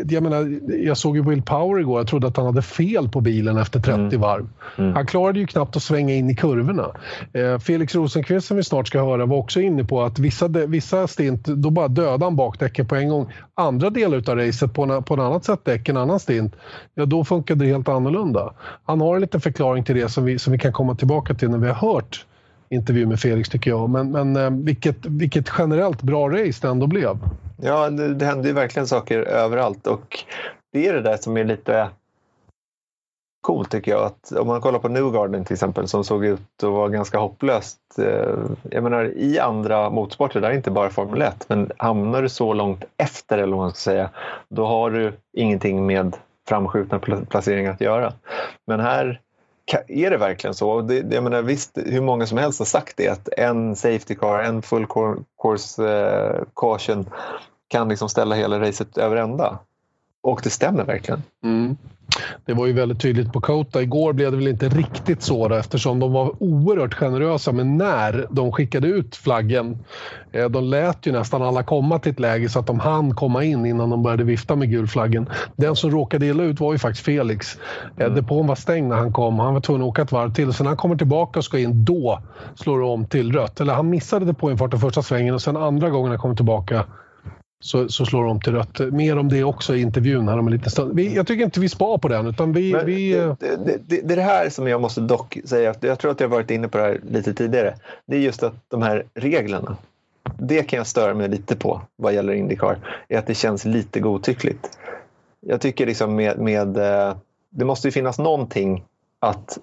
Jag, 0.08 0.22
menar, 0.22 0.60
jag 0.84 0.96
såg 0.96 1.16
ju 1.16 1.22
Will 1.22 1.42
Power 1.42 1.80
igår. 1.80 2.00
Jag 2.00 2.08
trodde 2.08 2.26
att 2.26 2.36
han 2.36 2.46
hade 2.46 2.62
fel 2.62 3.08
på 3.08 3.20
bilen 3.20 3.58
efter 3.58 3.80
30 3.80 4.16
varv. 4.16 4.48
Han 4.94 5.06
klarade 5.06 5.38
ju 5.38 5.46
knappt 5.46 5.76
att 5.76 5.82
svänga 5.82 6.14
in 6.14 6.30
i 6.30 6.36
kurvorna. 6.36 6.90
Eh, 7.32 7.58
Felix 7.58 7.94
Rosenqvist 7.94 8.46
som 8.46 8.56
vi 8.56 8.64
snart 8.64 8.88
ska 8.88 9.04
höra 9.04 9.26
var 9.26 9.36
också 9.36 9.60
inne 9.60 9.84
på 9.84 10.02
att 10.02 10.18
vissa, 10.18 10.48
vissa 10.48 11.06
stint 11.06 11.44
då 11.44 11.70
bara 11.70 11.88
dödade 11.88 12.33
han 12.34 12.36
bakdäcken 12.36 12.86
på 12.86 12.96
en 12.96 13.08
gång. 13.08 13.32
Andra 13.54 13.90
delar 13.90 14.30
av 14.30 14.36
racet 14.36 14.74
på, 14.74 14.82
en, 14.82 15.02
på 15.02 15.14
ett 15.14 15.20
annat 15.20 15.44
sätt 15.44 15.64
däck, 15.64 15.88
en 15.88 15.96
annan 15.96 16.20
stint, 16.20 16.54
ja 16.94 17.06
då 17.06 17.24
funkade 17.24 17.64
det 17.64 17.70
helt 17.70 17.88
annorlunda. 17.88 18.54
Han 18.84 19.00
har 19.00 19.14
en 19.14 19.20
liten 19.20 19.40
förklaring 19.40 19.84
till 19.84 19.96
det 19.96 20.08
som 20.08 20.24
vi, 20.24 20.38
som 20.38 20.52
vi 20.52 20.58
kan 20.58 20.72
komma 20.72 20.94
tillbaka 20.94 21.34
till 21.34 21.50
när 21.50 21.58
vi 21.58 21.68
har 21.68 21.92
hört 21.92 22.26
intervju 22.70 23.06
med 23.06 23.20
Felix 23.20 23.48
tycker 23.48 23.70
jag. 23.70 23.90
Men, 23.90 24.10
men 24.10 24.36
eh, 24.36 24.50
vilket, 24.50 25.06
vilket 25.06 25.48
generellt 25.58 26.02
bra 26.02 26.28
race 26.28 26.58
det 26.62 26.68
ändå 26.68 26.86
blev. 26.86 27.18
Ja, 27.62 27.90
det, 27.90 28.14
det 28.14 28.26
händer 28.26 28.48
ju 28.48 28.54
verkligen 28.54 28.86
saker 28.86 29.18
överallt 29.18 29.86
och 29.86 30.18
det 30.72 30.88
är 30.88 30.94
det 30.94 31.02
där 31.02 31.16
som 31.16 31.36
är 31.36 31.44
lite 31.44 31.88
coolt 33.44 33.70
tycker 33.70 33.90
jag. 33.90 34.02
Att 34.02 34.32
om 34.32 34.46
man 34.46 34.60
kollar 34.60 34.78
på 34.78 34.88
Newgarden 34.88 35.44
till 35.44 35.54
exempel 35.54 35.88
som 35.88 36.04
såg 36.04 36.24
ut 36.24 36.62
att 36.62 36.70
vara 36.70 36.88
ganska 36.88 37.18
hopplöst. 37.18 37.78
Eh, 37.98 38.38
jag 38.70 38.82
menar 38.82 39.04
i 39.16 39.38
andra 39.38 39.90
motorsporter, 39.90 40.40
där 40.40 40.50
är 40.50 40.54
inte 40.54 40.70
bara 40.70 40.90
Formel 40.90 41.22
1, 41.22 41.44
men 41.48 41.70
hamnar 41.76 42.22
du 42.22 42.28
så 42.28 42.54
långt 42.54 42.84
efter 42.96 43.38
eller 43.38 43.56
vad 43.56 43.64
man 43.64 43.70
ska 43.70 43.78
säga, 43.78 44.10
då 44.48 44.66
har 44.66 44.90
du 44.90 45.12
ingenting 45.32 45.86
med 45.86 46.16
framskjutna 46.48 46.98
placeringar 47.28 47.72
att 47.72 47.80
göra. 47.80 48.12
Men 48.66 48.80
här 48.80 49.20
är 49.88 50.10
det 50.10 50.16
verkligen 50.16 50.54
så? 50.54 50.80
Det, 50.80 51.14
jag 51.14 51.24
menar, 51.24 51.42
visst, 51.42 51.78
hur 51.86 52.00
många 52.00 52.26
som 52.26 52.38
helst 52.38 52.58
har 52.58 52.66
sagt 52.66 52.96
det, 52.96 53.08
att 53.08 53.28
en 53.28 53.76
safety 53.76 54.14
car, 54.14 54.38
en 54.38 54.62
full 54.62 54.86
course 55.42 55.82
uh, 55.82 56.44
caution 56.56 57.06
kan 57.68 57.88
liksom 57.88 58.08
ställa 58.08 58.34
hela 58.34 58.60
racet 58.60 58.98
över 58.98 59.16
ända. 59.16 59.58
Och 60.22 60.40
det 60.44 60.50
stämmer 60.50 60.84
verkligen. 60.84 61.22
Mm. 61.42 61.76
Det 62.46 62.54
var 62.54 62.66
ju 62.66 62.72
väldigt 62.72 63.00
tydligt 63.00 63.32
på 63.32 63.40
Kota. 63.40 63.82
Igår 63.82 64.12
blev 64.12 64.30
det 64.30 64.36
väl 64.36 64.48
inte 64.48 64.68
riktigt 64.68 65.22
så 65.22 65.48
då, 65.48 65.54
eftersom 65.54 66.00
de 66.00 66.12
var 66.12 66.42
oerhört 66.42 66.94
generösa 66.94 67.52
med 67.52 67.66
när 67.66 68.26
de 68.30 68.52
skickade 68.52 68.88
ut 68.88 69.16
flaggen. 69.16 69.78
Eh, 70.32 70.48
De 70.48 70.64
lät 70.64 71.06
ju 71.06 71.12
nästan 71.12 71.42
alla 71.42 71.62
komma 71.62 71.98
till 71.98 72.12
ett 72.12 72.20
läge 72.20 72.48
så 72.48 72.58
att 72.58 72.66
de 72.66 72.80
hann 72.80 73.14
komma 73.14 73.44
in 73.44 73.66
innan 73.66 73.90
de 73.90 74.02
började 74.02 74.24
vifta 74.24 74.56
med 74.56 74.70
gulflaggen. 74.70 75.28
Den 75.56 75.76
som 75.76 75.90
råkade 75.90 76.26
illa 76.26 76.42
ut 76.42 76.60
var 76.60 76.72
ju 76.72 76.78
faktiskt 76.78 77.04
Felix. 77.04 77.58
Mm. 77.96 78.14
Depån 78.14 78.46
var 78.46 78.54
stängd 78.54 78.88
när 78.88 78.96
han 78.96 79.12
kom. 79.12 79.38
Han 79.38 79.54
var 79.54 79.60
tvungen 79.60 79.82
att 79.82 79.88
åka 79.88 80.02
ett 80.02 80.12
varv 80.12 80.34
till. 80.34 80.52
Sen 80.52 80.64
när 80.64 80.70
han 80.70 80.76
kommer 80.76 80.96
tillbaka 80.96 81.38
och 81.38 81.44
ska 81.44 81.58
in, 81.58 81.84
då 81.84 82.22
slår 82.54 82.78
det 82.80 82.86
om 82.86 83.06
till 83.06 83.32
rött. 83.32 83.60
Eller 83.60 83.74
han 83.74 83.90
missade 83.90 84.24
depåinfarten 84.24 84.80
första 84.80 85.02
svängen 85.02 85.34
och 85.34 85.42
sen 85.42 85.56
andra 85.56 85.90
gången 85.90 86.10
han 86.10 86.18
kommer 86.18 86.34
tillbaka 86.34 86.84
så, 87.60 87.88
så 87.88 88.06
slår 88.06 88.24
de 88.24 88.40
till 88.40 88.52
rött. 88.52 88.80
Mer 88.92 89.18
om 89.18 89.28
det 89.28 89.44
också 89.44 89.76
i 89.76 89.80
intervjun 89.80 90.28
här 90.28 90.38
om 90.38 90.46
en 90.46 90.52
liten 90.52 90.70
stund. 90.70 90.94
Vi, 90.94 91.14
jag 91.14 91.26
tycker 91.26 91.44
inte 91.44 91.60
vi 91.60 91.68
spar 91.68 91.98
på 91.98 92.08
den 92.08 92.26
utan 92.26 92.52
vi... 92.52 92.72
Men 92.72 92.86
vi 92.86 93.12
det, 93.12 93.36
det, 93.40 93.78
det, 93.86 94.00
det 94.04 94.14
är 94.14 94.16
det 94.16 94.22
här 94.22 94.48
som 94.48 94.68
jag 94.68 94.80
måste 94.80 95.00
dock 95.00 95.38
säga, 95.44 95.74
jag 95.80 95.98
tror 95.98 96.10
att 96.10 96.20
jag 96.20 96.28
varit 96.28 96.50
inne 96.50 96.68
på 96.68 96.78
det 96.78 96.84
här 96.84 97.00
lite 97.10 97.34
tidigare. 97.34 97.74
Det 98.06 98.16
är 98.16 98.20
just 98.20 98.42
att 98.42 98.54
de 98.68 98.82
här 98.82 99.04
reglerna, 99.14 99.76
det 100.38 100.62
kan 100.62 100.76
jag 100.76 100.86
störa 100.86 101.14
mig 101.14 101.28
lite 101.28 101.56
på 101.56 101.80
vad 101.96 102.14
gäller 102.14 102.32
Indycar, 102.32 102.78
är 103.08 103.18
att 103.18 103.26
det 103.26 103.34
känns 103.34 103.64
lite 103.64 104.00
godtyckligt. 104.00 104.78
Jag 105.40 105.60
tycker 105.60 105.86
liksom 105.86 106.16
med, 106.16 106.38
med 106.38 106.76
eh, 106.76 107.16
det 107.50 107.64
måste 107.64 107.88
ju 107.88 107.92
finnas 107.92 108.18
någonting 108.18 108.84
att 109.20 109.58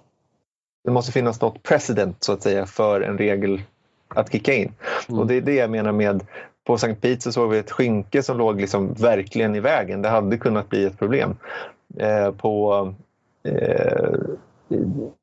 det 0.83 0.91
måste 0.91 1.11
finnas 1.11 1.41
något 1.41 1.63
precedent 1.63 2.23
så 2.23 2.33
att 2.33 2.43
säga 2.43 2.65
för 2.65 3.01
en 3.01 3.17
regel 3.17 3.61
att 4.07 4.31
kicka 4.31 4.53
in. 4.53 4.73
Mm. 5.09 5.19
Och 5.19 5.27
det 5.27 5.35
är 5.35 5.41
det 5.41 5.55
jag 5.55 5.69
menar 5.69 5.91
med 5.91 6.23
på 6.71 6.77
Sankt 6.77 7.01
Pete 7.01 7.21
så 7.21 7.31
såg 7.31 7.49
vi 7.49 7.57
ett 7.57 7.71
skynke 7.71 8.23
som 8.23 8.37
låg 8.37 8.61
liksom 8.61 8.93
verkligen 8.93 9.55
i 9.55 9.59
vägen. 9.59 10.01
Det 10.01 10.09
hade 10.09 10.37
kunnat 10.37 10.69
bli 10.69 10.85
ett 10.85 10.99
problem. 10.99 11.35
Eh, 11.97 12.31
på, 12.31 12.93
eh, 13.43 14.19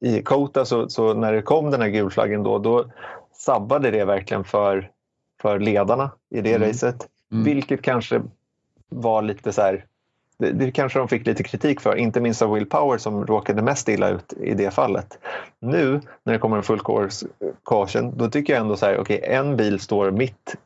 I 0.01 0.23
Kota 0.23 0.65
så, 0.65 0.89
så, 0.89 1.15
när 1.15 1.33
det 1.33 1.43
kom 1.43 1.71
den 1.71 1.83
här 1.83 1.89
gulflaggen 1.89 2.43
då, 2.43 2.59
då 2.59 2.85
sabbade 3.33 3.91
det 3.91 4.05
verkligen 4.05 4.45
för, 4.45 4.91
för 5.43 5.59
ledarna 5.59 6.11
i 6.31 6.41
det 6.41 6.55
mm. 6.55 6.69
racet. 6.69 7.09
Mm. 7.33 7.45
Vilket 7.45 7.83
kanske 7.83 8.23
var 8.89 9.23
lite 9.23 9.53
så 9.53 9.63
här, 9.63 9.85
det, 10.39 10.53
det, 10.53 10.71
kanske 10.71 10.99
de 10.99 11.09
fick 11.09 11.27
lite 11.27 11.43
kritik 11.43 11.81
för, 11.81 11.97
inte 11.97 12.21
minst 12.21 12.43
av 12.43 12.53
Will 12.53 12.67
Power 12.67 12.99
som 12.99 13.27
råkade 13.27 13.63
mest 13.63 13.89
illa 13.89 14.09
ut 14.09 14.33
i 14.41 14.55
det 14.55 14.71
fallet. 14.71 15.19
Nu 15.61 16.01
när 16.23 16.33
det 16.33 16.39
kommer 16.39 16.57
en 16.57 16.63
full 16.63 16.81
course 16.81 17.27
caution, 17.65 18.19
då 18.19 18.31
tycker 18.31 18.53
jag 18.53 18.61
ändå 18.61 18.77
så 18.77 18.87
här, 18.87 18.99
okej, 18.99 19.19
okay, 19.19 19.35
en 19.35 19.57
bil 19.57 19.81
står 19.81 20.11
mitt 20.11 20.57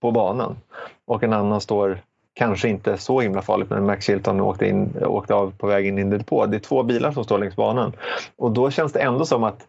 på 0.00 0.10
banan 0.10 0.56
och 1.04 1.22
en 1.22 1.32
annan 1.32 1.60
står 1.60 2.02
kanske 2.34 2.68
inte 2.68 2.98
så 2.98 3.20
himla 3.20 3.42
farligt 3.42 3.70
men 3.70 3.86
Max 3.86 4.04
Chilton 4.04 4.40
åkte, 4.40 4.66
in, 4.66 4.96
åkte 5.02 5.34
av 5.34 5.52
på 5.58 5.66
väg 5.66 5.86
in 5.86 5.98
i 5.98 6.00
en 6.00 6.10
depå. 6.10 6.46
Det 6.46 6.56
är 6.56 6.60
två 6.60 6.82
bilar 6.82 7.12
som 7.12 7.24
står 7.24 7.38
längs 7.38 7.56
banan 7.56 7.92
och 8.36 8.50
då 8.50 8.70
känns 8.70 8.92
det 8.92 9.00
ändå 9.00 9.26
som 9.26 9.44
att 9.44 9.66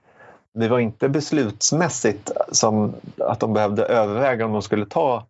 det 0.54 0.68
var 0.68 0.80
inte 0.80 1.10
beslutsmässigt 1.10 2.32
som 2.52 2.94
att 3.18 3.40
de 3.40 3.54
behövde 3.54 3.86
överväga 3.86 4.46
om 4.46 4.54
de 4.54 4.62
skulle 4.62 4.86
ta 4.86 5.26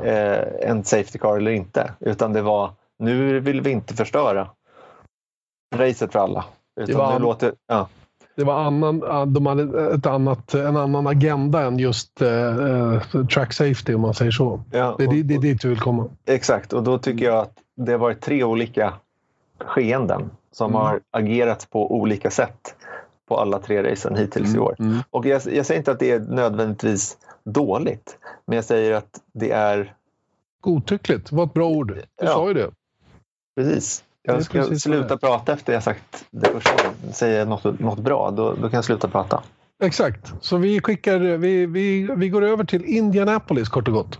eh, 0.00 0.68
en 0.68 0.84
Safety 0.84 1.18
Car 1.18 1.36
eller 1.36 1.50
inte 1.50 1.92
utan 2.00 2.32
det 2.32 2.42
var 2.42 2.70
nu 2.98 3.40
vill 3.40 3.60
vi 3.60 3.70
inte 3.70 3.94
förstöra 3.94 4.48
racet 5.74 6.12
för 6.12 6.18
alla. 6.18 6.44
Utan 6.76 6.92
det 6.92 6.98
var, 6.98 7.12
nu 7.12 7.18
låter, 7.18 7.52
ja. 7.66 7.88
Det 8.34 8.44
var 8.44 8.54
annan, 8.64 9.00
de 9.32 9.46
hade 9.46 9.94
ett 9.94 10.06
annat, 10.06 10.54
en 10.54 10.76
annan 10.76 11.06
agenda 11.06 11.62
än 11.62 11.78
just 11.78 12.22
uh, 12.22 13.26
track 13.26 13.52
safety 13.52 13.94
om 13.94 14.00
man 14.00 14.14
säger 14.14 14.30
så. 14.30 14.62
Ja, 14.70 14.94
det, 14.98 15.04
är 15.04 15.38
dit 15.38 15.60
du 15.60 15.68
vill 15.68 15.80
komma. 15.80 16.10
Exakt, 16.26 16.72
och 16.72 16.82
då 16.82 16.98
tycker 16.98 17.24
jag 17.24 17.38
att 17.38 17.52
det 17.76 17.92
har 17.92 17.98
varit 17.98 18.20
tre 18.20 18.44
olika 18.44 18.94
skeenden 19.58 20.30
som 20.52 20.70
mm. 20.70 20.82
har 20.82 21.00
agerat 21.10 21.70
på 21.70 21.94
olika 21.94 22.30
sätt 22.30 22.74
på 23.28 23.38
alla 23.38 23.58
tre 23.58 23.92
racen 23.92 24.16
hittills 24.16 24.48
mm. 24.48 24.56
i 24.56 24.60
år. 24.60 24.76
Mm. 24.78 24.98
Och 25.10 25.26
jag, 25.26 25.42
jag 25.46 25.66
säger 25.66 25.78
inte 25.78 25.92
att 25.92 25.98
det 25.98 26.10
är 26.10 26.20
nödvändigtvis 26.20 27.16
dåligt, 27.44 28.18
men 28.46 28.56
jag 28.56 28.64
säger 28.64 28.94
att 28.94 29.20
det 29.32 29.50
är 29.50 29.94
Godtyckligt, 30.60 31.30
det 31.30 31.36
var 31.36 31.44
ett 31.44 31.54
bra 31.54 31.68
ord. 31.68 31.88
Du 31.94 32.02
ja. 32.16 32.26
sa 32.26 32.48
ju 32.48 32.54
det. 32.54 32.70
Precis. 33.56 34.04
Jag 34.22 34.44
ska 34.44 34.76
sluta 34.78 35.16
prata 35.16 35.52
efter 35.52 35.72
jag 35.72 35.82
sagt 35.82 36.24
det 36.30 36.50
första. 36.50 36.72
Säger 37.12 37.46
något, 37.46 37.80
något 37.80 37.98
bra, 37.98 38.30
då, 38.30 38.54
då 38.54 38.60
kan 38.60 38.72
jag 38.72 38.84
sluta 38.84 39.08
prata. 39.08 39.42
Exakt, 39.82 40.32
så 40.40 40.56
vi 40.56 40.80
skickar, 40.80 41.18
vi, 41.18 41.66
vi, 41.66 42.08
vi 42.16 42.28
går 42.28 42.44
över 42.44 42.64
till 42.64 42.84
Indianapolis 42.84 43.68
kort 43.68 43.88
och 43.88 43.94
gott. 43.94 44.18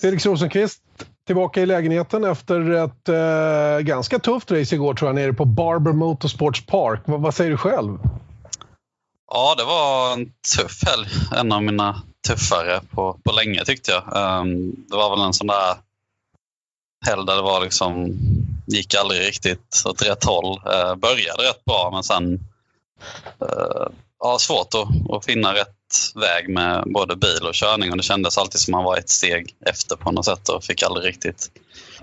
Felix 0.00 0.26
Rosenqvist 0.26 0.82
tillbaka 1.26 1.62
i 1.62 1.66
lägenheten 1.66 2.24
efter 2.24 2.70
ett 2.70 3.08
eh, 3.08 3.86
ganska 3.86 4.18
tufft 4.18 4.50
race 4.50 4.74
igår 4.74 4.94
tror 4.94 5.08
jag 5.08 5.14
nere 5.14 5.32
på 5.32 5.44
Barber 5.44 5.92
Motorsports 5.92 6.66
Park. 6.66 7.00
vad, 7.04 7.20
vad 7.20 7.34
säger 7.34 7.50
du 7.50 7.56
själv? 7.56 7.98
Ja, 9.32 9.54
det 9.58 9.64
var 9.64 10.12
en 10.12 10.32
tuff 10.56 10.84
helg. 10.86 11.08
En 11.36 11.52
av 11.52 11.62
mina 11.62 12.02
tuffare 12.28 12.80
på, 12.90 13.20
på 13.24 13.32
länge 13.32 13.64
tyckte 13.64 13.90
jag. 13.90 14.02
Um, 14.42 14.76
det 14.88 14.96
var 14.96 15.16
väl 15.16 15.26
en 15.26 15.32
sån 15.32 15.46
där 15.46 15.74
helg 17.06 17.26
där 17.26 17.36
det 17.36 17.42
var 17.42 17.60
liksom, 17.60 18.18
gick 18.70 18.94
aldrig 18.94 19.20
riktigt 19.20 19.82
åt 19.84 20.02
rätt 20.02 20.24
håll. 20.24 20.60
Eh, 20.66 20.94
började 20.94 21.42
rätt 21.42 21.64
bra 21.64 21.90
men 21.92 22.02
sen 22.02 22.34
eh, 23.40 23.86
ja, 24.20 24.38
svårt 24.38 24.74
att, 24.74 25.16
att 25.16 25.24
finna 25.24 25.54
rätt 25.54 25.66
väg 26.14 26.48
med 26.48 26.84
både 26.86 27.16
bil 27.16 27.46
och 27.46 27.54
körning 27.54 27.90
och 27.90 27.96
det 27.96 28.02
kändes 28.02 28.38
alltid 28.38 28.60
som 28.60 28.72
man 28.72 28.84
var 28.84 28.96
ett 28.96 29.10
steg 29.10 29.56
efter 29.66 29.96
på 29.96 30.12
något 30.12 30.24
sätt 30.24 30.48
och 30.48 30.64
fick 30.64 30.82
aldrig 30.82 31.06
riktigt 31.06 31.50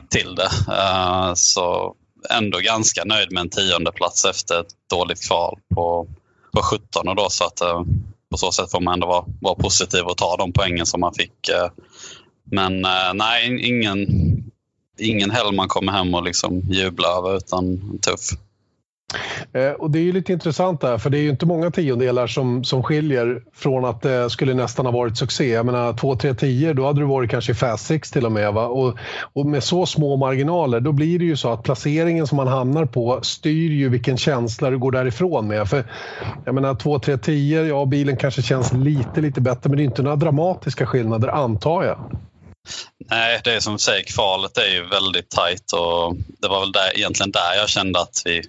till 0.10 0.36
det. 0.36 0.50
Eh, 0.74 1.34
så 1.34 1.96
ändå 2.30 2.60
ganska 2.60 3.04
nöjd 3.04 3.32
med 3.32 3.42
en 3.42 3.50
tionde 3.50 3.92
plats 3.92 4.26
efter 4.26 4.62
ett 4.62 4.74
dåligt 4.90 5.28
kval 5.28 5.60
på, 5.76 6.08
på 6.54 6.62
17 6.62 7.08
och 7.08 7.16
då 7.16 7.30
så 7.30 7.46
att 7.46 7.62
eh, 7.62 7.82
på 8.32 8.38
så 8.38 8.52
sätt 8.52 8.72
får 8.72 8.82
man 8.82 8.94
ändå 8.94 9.08
vara, 9.08 9.26
vara 9.42 9.56
positiv 9.56 10.04
och 10.04 10.18
ta 10.18 10.38
de 10.38 10.54
poängen 10.54 10.86
som 10.86 11.00
man 11.00 11.14
fick. 11.14 11.50
Eh. 11.50 11.70
Men 12.52 12.86
eh, 12.86 13.14
nej, 13.14 13.68
ingen, 13.68 14.08
ingen 14.98 15.32
helg 15.32 15.56
man 15.56 15.68
kommer 15.68 15.92
hem 15.92 16.14
och 16.14 16.24
liksom 16.24 16.60
jublar 16.60 17.18
över 17.18 17.38
utan 17.38 17.80
tuff. 18.00 18.38
Eh, 19.54 19.72
och 19.72 19.92
det 19.92 20.00
är 20.00 20.04
ju 20.04 20.12
lite 20.12 20.34
intressant 20.34 20.82
där, 20.82 20.98
för 20.98 21.10
det 21.10 21.18
är 21.18 21.22
ju 21.22 21.30
inte 21.30 21.46
många 21.46 21.72
tiondelar 21.72 22.28
som, 22.28 22.64
som 22.64 22.84
skiljer 22.84 23.42
från 23.54 23.86
att 23.86 24.02
det 24.02 24.30
skulle 24.30 24.54
nästan 24.54 24.86
ha 24.86 24.94
varit 24.94 25.18
succé. 25.18 25.50
Jag 25.50 25.66
menar, 25.66 25.94
två, 25.94 26.16
tre, 26.16 26.34
tio, 26.34 26.74
då 26.74 26.86
hade 26.86 27.00
du 27.00 27.06
varit 27.06 27.30
kanske 27.30 27.52
i 27.52 27.56
Fast 27.56 27.86
Six 27.86 28.12
till 28.12 28.26
och 28.26 28.32
med. 28.32 28.54
Va? 28.54 28.68
Och, 28.68 28.98
och 29.34 29.46
med 29.46 29.64
så 29.64 29.86
små 29.86 30.16
marginaler, 30.16 30.80
då 30.80 30.92
blir 30.92 31.20
det 31.20 31.26
ju 31.26 31.36
så 31.36 31.50
att 31.54 31.64
placeringen 31.64 32.28
som 32.28 32.36
man 32.36 32.48
hamnar 32.48 32.86
på 32.86 33.20
styr 33.22 33.72
ju 33.72 33.90
vilken 33.90 34.18
känsla 34.18 34.70
du 34.70 34.78
går 34.78 34.92
därifrån 34.92 35.48
med. 35.48 35.70
För 35.70 35.86
jag 36.46 36.56
menar, 36.56 36.76
två, 36.76 37.00
tre, 37.00 37.18
tio, 37.18 37.64
ja 37.64 37.86
bilen 37.86 38.18
kanske 38.18 38.42
känns 38.42 38.74
lite, 38.74 39.22
lite 39.22 39.42
bättre, 39.42 39.70
men 39.70 39.78
det 39.78 39.84
är 39.84 39.86
inte 39.86 40.04
några 40.04 40.16
dramatiska 40.16 40.86
skillnader, 40.86 41.28
antar 41.28 41.84
jag. 41.84 41.98
Nej, 43.10 43.42
det 43.44 43.54
är 43.54 43.60
som 43.60 43.74
du 43.74 43.80
säger, 43.80 44.04
kvalet 44.04 44.58
är 44.58 44.68
ju 44.68 44.88
väldigt 44.88 45.30
tajt 45.30 45.74
och 45.74 46.16
det 46.16 46.48
var 46.48 46.60
väl 46.60 46.72
där, 46.72 46.98
egentligen 46.98 47.32
där 47.32 47.56
jag 47.56 47.70
kände 47.70 48.00
att 48.00 48.22
vi, 48.26 48.42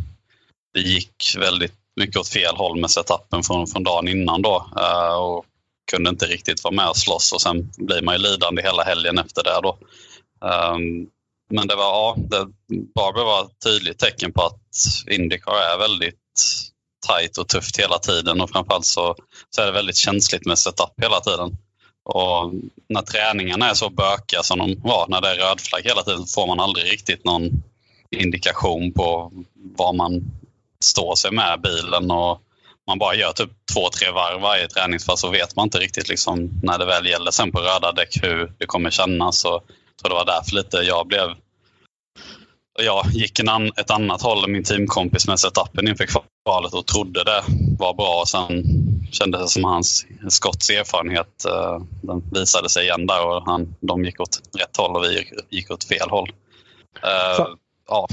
vi 0.73 0.95
gick 0.95 1.35
väldigt 1.39 1.75
mycket 1.97 2.17
åt 2.17 2.29
fel 2.29 2.57
håll 2.57 2.81
med 2.81 2.91
setupen 2.91 3.43
från, 3.43 3.67
från 3.67 3.85
dagen 3.85 4.09
innan 4.09 4.43
då 4.43 4.71
uh, 4.77 5.15
och 5.15 5.45
kunde 5.91 6.11
inte 6.11 6.27
riktigt 6.27 6.65
vara 6.65 6.75
med 6.75 6.89
och 6.89 6.97
slåss 6.97 7.33
och 7.33 7.43
sen 7.43 7.71
blir 7.77 8.03
man 8.03 8.15
ju 8.15 8.23
lidande 8.23 8.63
hela 8.63 8.83
helgen 8.83 9.19
efter 9.19 9.43
det 9.43 9.61
då. 9.63 9.79
Um, 10.49 11.09
men 11.51 11.69
det 11.69 11.77
var, 11.77 11.85
ja, 11.85 12.17
det, 12.19 12.47
Barber 12.95 13.25
var 13.25 13.45
ett 13.45 13.61
tydligt 13.65 13.99
tecken 13.99 14.33
på 14.33 14.43
att 14.43 14.61
Indycar 15.11 15.53
är 15.53 15.79
väldigt 15.79 16.15
tajt 17.07 17.39
och 17.39 17.49
tufft 17.49 17.79
hela 17.79 17.99
tiden 17.99 18.41
och 18.41 18.51
framförallt 18.51 18.87
så, 18.87 19.17
så 19.51 19.63
är 19.63 19.67
det 19.67 19.73
väldigt 19.73 19.97
känsligt 19.97 20.47
med 20.47 20.59
setup 20.59 20.93
hela 21.03 21.21
tiden. 21.21 21.57
Och 22.09 22.53
när 22.89 23.03
träningarna 23.03 23.71
är 23.71 23.75
så 23.75 23.91
bökiga 23.91 24.43
som 24.43 24.59
de 24.59 24.81
var, 24.83 25.07
när 25.09 25.21
det 25.21 25.29
är 25.29 25.37
röd 25.37 25.61
flagg 25.61 25.85
hela 25.85 26.03
tiden, 26.03 26.27
får 26.27 26.47
man 26.47 26.61
aldrig 26.61 26.93
riktigt 26.93 27.25
någon 27.25 27.63
indikation 28.11 28.93
på 28.93 29.33
var 29.55 29.93
man 29.93 30.23
står 30.85 31.15
sig 31.15 31.33
med 31.33 31.61
bilen. 31.63 32.11
Och 32.11 32.41
man 32.87 32.99
bara 32.99 33.15
gör 33.15 33.33
typ 33.33 33.51
två, 33.75 33.89
tre 33.89 34.11
varv 34.11 34.41
varje 34.41 34.69
träningspass 34.69 35.21
så 35.21 35.31
vet 35.31 35.57
man 35.57 35.67
inte 35.67 35.79
riktigt 35.79 36.09
liksom 36.09 36.51
när 36.63 36.79
det 36.79 36.87
väl 36.87 37.07
gäller 37.07 37.31
sen 37.31 37.53
på 37.53 37.59
röda 37.61 37.93
däck 37.93 38.19
hur 38.23 38.53
det 38.59 38.67
kommer 38.67 38.91
kännas. 38.91 39.39
Så 39.39 39.49
jag 39.49 40.03
tror 40.03 40.09
det 40.09 40.25
var 40.25 40.25
därför 40.25 40.55
lite 40.55 40.77
jag 40.77 41.07
blev 41.07 41.35
jag 42.85 43.07
gick 43.13 43.39
en 43.41 43.49
an, 43.49 43.73
ett 43.77 43.91
annat 43.91 44.23
håll 44.23 44.45
än 44.45 44.53
min 44.53 44.65
teamkompis 44.65 45.29
med 45.29 45.41
setupen 45.41 45.89
inför 45.89 46.07
kvalet 46.45 46.75
och 46.75 46.87
trodde 46.87 47.25
det 47.25 47.43
var 47.79 47.95
bra. 47.95 48.21
Och 48.21 48.29
sen 48.29 48.63
kändes 49.11 49.41
det 49.41 49.49
som 49.49 49.65
hans 49.65 50.07
Scotts 50.29 50.71
erfarenhet 50.71 51.45
uh, 51.47 51.85
den 52.03 52.23
visade 52.31 52.69
sig 52.69 52.85
igen 52.85 53.07
där 53.07 53.27
och 53.27 53.43
han, 53.47 53.75
de 53.81 54.05
gick 54.05 54.21
åt 54.21 54.41
rätt 54.59 54.77
håll 54.77 54.97
och 54.97 55.05
vi 55.05 55.31
gick 55.51 55.71
åt 55.71 55.85
fel 55.85 56.11
håll. 56.11 56.33
Så, 57.37 57.57
ja. 57.89 58.09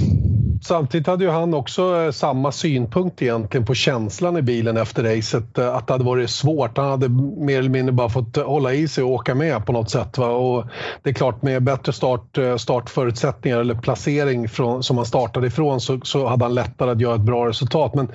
Samtidigt 0.62 1.08
hade 1.08 1.24
ju 1.24 1.30
han 1.30 1.54
också 1.54 2.02
eh, 2.02 2.12
samma 2.12 2.52
synpunkt 2.52 3.22
egentligen 3.22 3.66
på 3.66 3.74
känslan 3.74 4.38
i 4.38 4.42
bilen 4.42 4.78
efter 4.78 5.04
racet. 5.04 5.58
Eh, 5.58 5.76
att 5.76 5.88
det 5.88 5.94
hade 5.94 6.04
varit 6.04 6.30
svårt. 6.30 6.78
Han 6.78 6.90
hade 6.90 7.10
mer 7.46 7.60
eller 7.60 7.70
mindre 7.70 7.94
bara 7.94 8.10
fått 8.10 8.38
eh, 8.38 8.46
hålla 8.46 8.74
i 8.74 8.88
sig 8.88 9.04
och 9.04 9.10
åka 9.10 9.36
med 9.36 9.66
på 9.66 9.72
något 9.72 9.90
sätt. 9.90 10.18
Va? 10.18 10.28
Och 10.28 10.66
det 11.04 11.10
är 11.10 11.14
klart 11.14 11.42
med 11.42 11.64
bättre 11.64 11.94
start, 11.94 12.38
startförutsättningar 12.58 13.60
eller 13.60 13.76
placering 13.76 14.50
från, 14.50 14.84
som 14.84 14.98
han 14.98 15.06
startade 15.06 15.48
ifrån 15.48 15.82
så, 15.82 16.00
så 16.04 16.28
hade 16.28 16.46
han 16.46 16.54
lättare 16.54 16.92
att 16.92 17.02
göra 17.02 17.16
ett 17.16 17.22
bra 17.22 17.50
resultat. 17.50 17.96
Men 17.96 18.12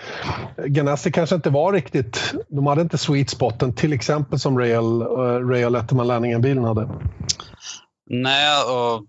Ganassi 0.66 1.12
kanske 1.12 1.34
inte 1.34 1.50
var 1.50 1.72
riktigt... 1.72 2.34
De 2.48 2.66
hade 2.66 2.82
inte 2.82 2.98
sweet 2.98 3.30
spoten 3.30 3.74
till 3.74 3.92
exempel 3.92 4.38
som 4.38 4.58
Real, 4.58 5.02
Real 5.48 5.72
Letterman-Lanningen-bilen 5.72 6.64
hade. 6.64 6.88
Nej, 8.10 8.48
och 8.62 9.06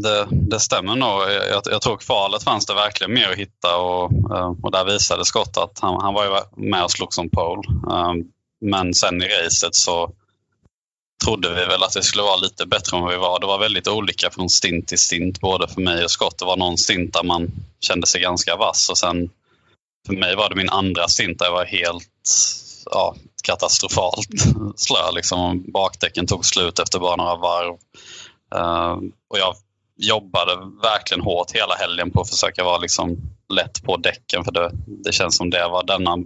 det, 0.00 0.28
det 0.30 0.60
stämmer 0.60 0.96
nog. 0.96 1.22
Jag, 1.50 1.62
jag 1.64 1.82
tror 1.82 1.96
kvalet 1.96 2.42
fanns 2.42 2.66
det 2.66 2.74
verkligen 2.74 3.14
mer 3.14 3.30
att 3.30 3.38
hitta 3.38 3.76
och, 3.76 4.12
eh, 4.36 4.54
och 4.62 4.70
där 4.70 4.84
visade 4.84 5.24
Scott 5.24 5.56
att 5.56 5.78
han, 5.80 6.00
han 6.00 6.14
var 6.14 6.24
ju 6.24 6.30
med 6.68 6.84
och 6.84 6.90
slog 6.90 7.14
som 7.14 7.30
pole. 7.30 7.62
Eh, 7.90 8.12
men 8.60 8.94
sen 8.94 9.22
i 9.22 9.28
racet 9.28 9.74
så 9.74 10.12
trodde 11.24 11.48
vi 11.48 11.64
väl 11.64 11.82
att 11.82 11.92
det 11.92 12.02
skulle 12.02 12.22
vara 12.22 12.36
lite 12.36 12.66
bättre 12.66 12.96
än 12.96 13.02
vad 13.02 13.12
vi 13.12 13.18
var. 13.18 13.40
Det 13.40 13.46
var 13.46 13.58
väldigt 13.58 13.88
olika 13.88 14.30
från 14.30 14.48
stint 14.48 14.88
till 14.88 14.98
stint 14.98 15.40
både 15.40 15.68
för 15.68 15.80
mig 15.80 16.04
och 16.04 16.10
Scott. 16.10 16.38
Det 16.38 16.44
var 16.44 16.56
någon 16.56 16.78
stint 16.78 17.12
där 17.12 17.22
man 17.22 17.50
kände 17.80 18.06
sig 18.06 18.20
ganska 18.20 18.56
vass 18.56 18.88
och 18.88 18.98
sen 18.98 19.30
för 20.06 20.14
mig 20.14 20.36
var 20.36 20.48
det 20.48 20.54
min 20.54 20.68
andra 20.68 21.08
stint 21.08 21.38
där 21.38 21.46
jag 21.46 21.52
var 21.52 21.64
helt 21.64 22.08
ja, 22.90 23.16
katastrofalt 23.42 24.28
slö. 24.76 25.10
Liksom. 25.14 25.64
Bakdäcken 25.72 26.26
tog 26.26 26.44
slut 26.46 26.78
efter 26.78 26.98
bara 26.98 27.16
några 27.16 27.36
varv. 27.36 27.76
Uh, 28.54 29.08
och 29.28 29.38
jag 29.38 29.54
jobbade 30.02 30.52
verkligen 30.82 31.24
hårt 31.24 31.50
hela 31.52 31.74
helgen 31.74 32.10
på 32.10 32.20
att 32.20 32.30
försöka 32.30 32.64
vara 32.64 32.78
liksom 32.78 33.16
lätt 33.54 33.82
på 33.82 33.96
däcken. 33.96 34.44
För 34.44 34.52
det, 34.52 34.70
det 35.04 35.12
känns 35.12 35.36
som 35.36 35.50
det 35.50 35.68
var 35.68 35.82
denna 35.82 36.16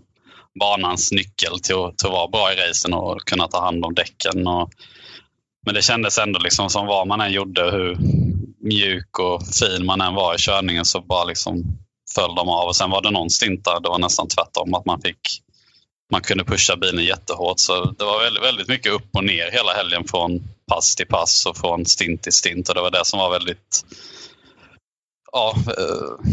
banans 0.60 1.12
nyckel 1.12 1.60
till 1.60 1.76
att, 1.76 1.98
till 1.98 2.06
att 2.06 2.12
vara 2.12 2.28
bra 2.28 2.52
i 2.52 2.56
racen 2.56 2.94
och 2.94 3.20
kunna 3.20 3.48
ta 3.48 3.60
hand 3.60 3.84
om 3.84 3.94
däcken. 3.94 4.46
Och, 4.46 4.70
men 5.66 5.74
det 5.74 5.82
kändes 5.82 6.18
ändå 6.18 6.38
liksom 6.38 6.70
som 6.70 6.86
vad 6.86 7.06
man 7.06 7.20
än 7.20 7.32
gjorde, 7.32 7.70
hur 7.70 7.98
mjuk 8.60 9.18
och 9.18 9.42
fin 9.46 9.86
man 9.86 10.00
än 10.00 10.14
var 10.14 10.34
i 10.34 10.38
körningen 10.38 10.84
så 10.84 11.00
bara 11.00 11.24
liksom 11.24 11.62
föll 12.14 12.34
de 12.34 12.48
av. 12.48 12.68
Och 12.68 12.76
sen 12.76 12.90
var 12.90 13.02
det 13.02 13.10
någon 13.10 13.30
stint 13.30 13.64
där 13.64 13.80
det 13.80 13.88
var 13.88 13.98
nästan 13.98 14.28
tvärtom, 14.28 14.74
att 14.74 14.86
man 14.86 15.00
fick 15.00 15.18
man 16.12 16.20
kunde 16.20 16.44
pusha 16.44 16.76
bilen 16.76 17.04
jättehårt. 17.04 17.60
Så 17.60 17.84
det 17.84 18.04
var 18.04 18.24
väldigt, 18.24 18.42
väldigt 18.42 18.68
mycket 18.68 18.92
upp 18.92 19.08
och 19.12 19.24
ner 19.24 19.50
hela 19.52 19.72
helgen 19.72 20.04
från 20.04 20.48
pass 20.70 20.96
till 20.96 21.06
pass 21.06 21.46
och 21.46 21.56
från 21.56 21.86
stint 21.86 22.22
till 22.22 22.32
stint. 22.32 22.68
Och 22.68 22.74
det 22.74 22.80
var 22.80 22.90
det 22.90 23.04
som 23.04 23.18
var 23.18 23.30
väldigt 23.30 23.84
ja, 25.32 25.54
eh, 25.56 26.28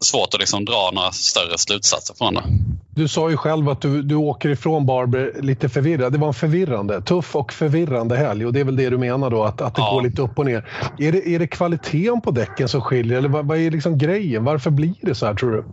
svårt 0.00 0.34
att 0.34 0.40
liksom 0.40 0.64
dra 0.64 0.90
några 0.94 1.12
större 1.12 1.58
slutsatser 1.58 2.14
från 2.14 2.34
det. 2.34 2.42
Du 2.90 3.08
sa 3.08 3.30
ju 3.30 3.36
själv 3.36 3.68
att 3.68 3.80
du, 3.80 4.02
du 4.02 4.14
åker 4.14 4.48
ifrån 4.48 4.86
Barber 4.86 5.32
lite 5.40 5.68
förvirrad. 5.68 6.12
Det 6.12 6.18
var 6.18 6.28
en 6.28 6.34
förvirrande, 6.34 7.02
tuff 7.02 7.36
och 7.36 7.52
förvirrande 7.52 8.16
helg 8.16 8.46
och 8.46 8.52
det 8.52 8.60
är 8.60 8.64
väl 8.64 8.76
det 8.76 8.90
du 8.90 8.98
menar 8.98 9.30
då, 9.30 9.44
att, 9.44 9.60
att 9.60 9.74
det 9.74 9.82
ja. 9.82 9.92
går 9.92 10.02
lite 10.02 10.22
upp 10.22 10.38
och 10.38 10.46
ner. 10.46 10.68
Är 10.98 11.12
det, 11.12 11.28
är 11.28 11.38
det 11.38 11.46
kvaliteten 11.46 12.20
på 12.20 12.30
däcken 12.30 12.68
som 12.68 12.80
skiljer 12.80 13.18
eller 13.18 13.28
vad, 13.28 13.46
vad 13.46 13.58
är 13.58 13.70
liksom 13.70 13.98
grejen? 13.98 14.44
Varför 14.44 14.70
blir 14.70 14.94
det 15.00 15.14
så 15.14 15.26
här 15.26 15.34
tror 15.34 15.52
du? 15.52 15.64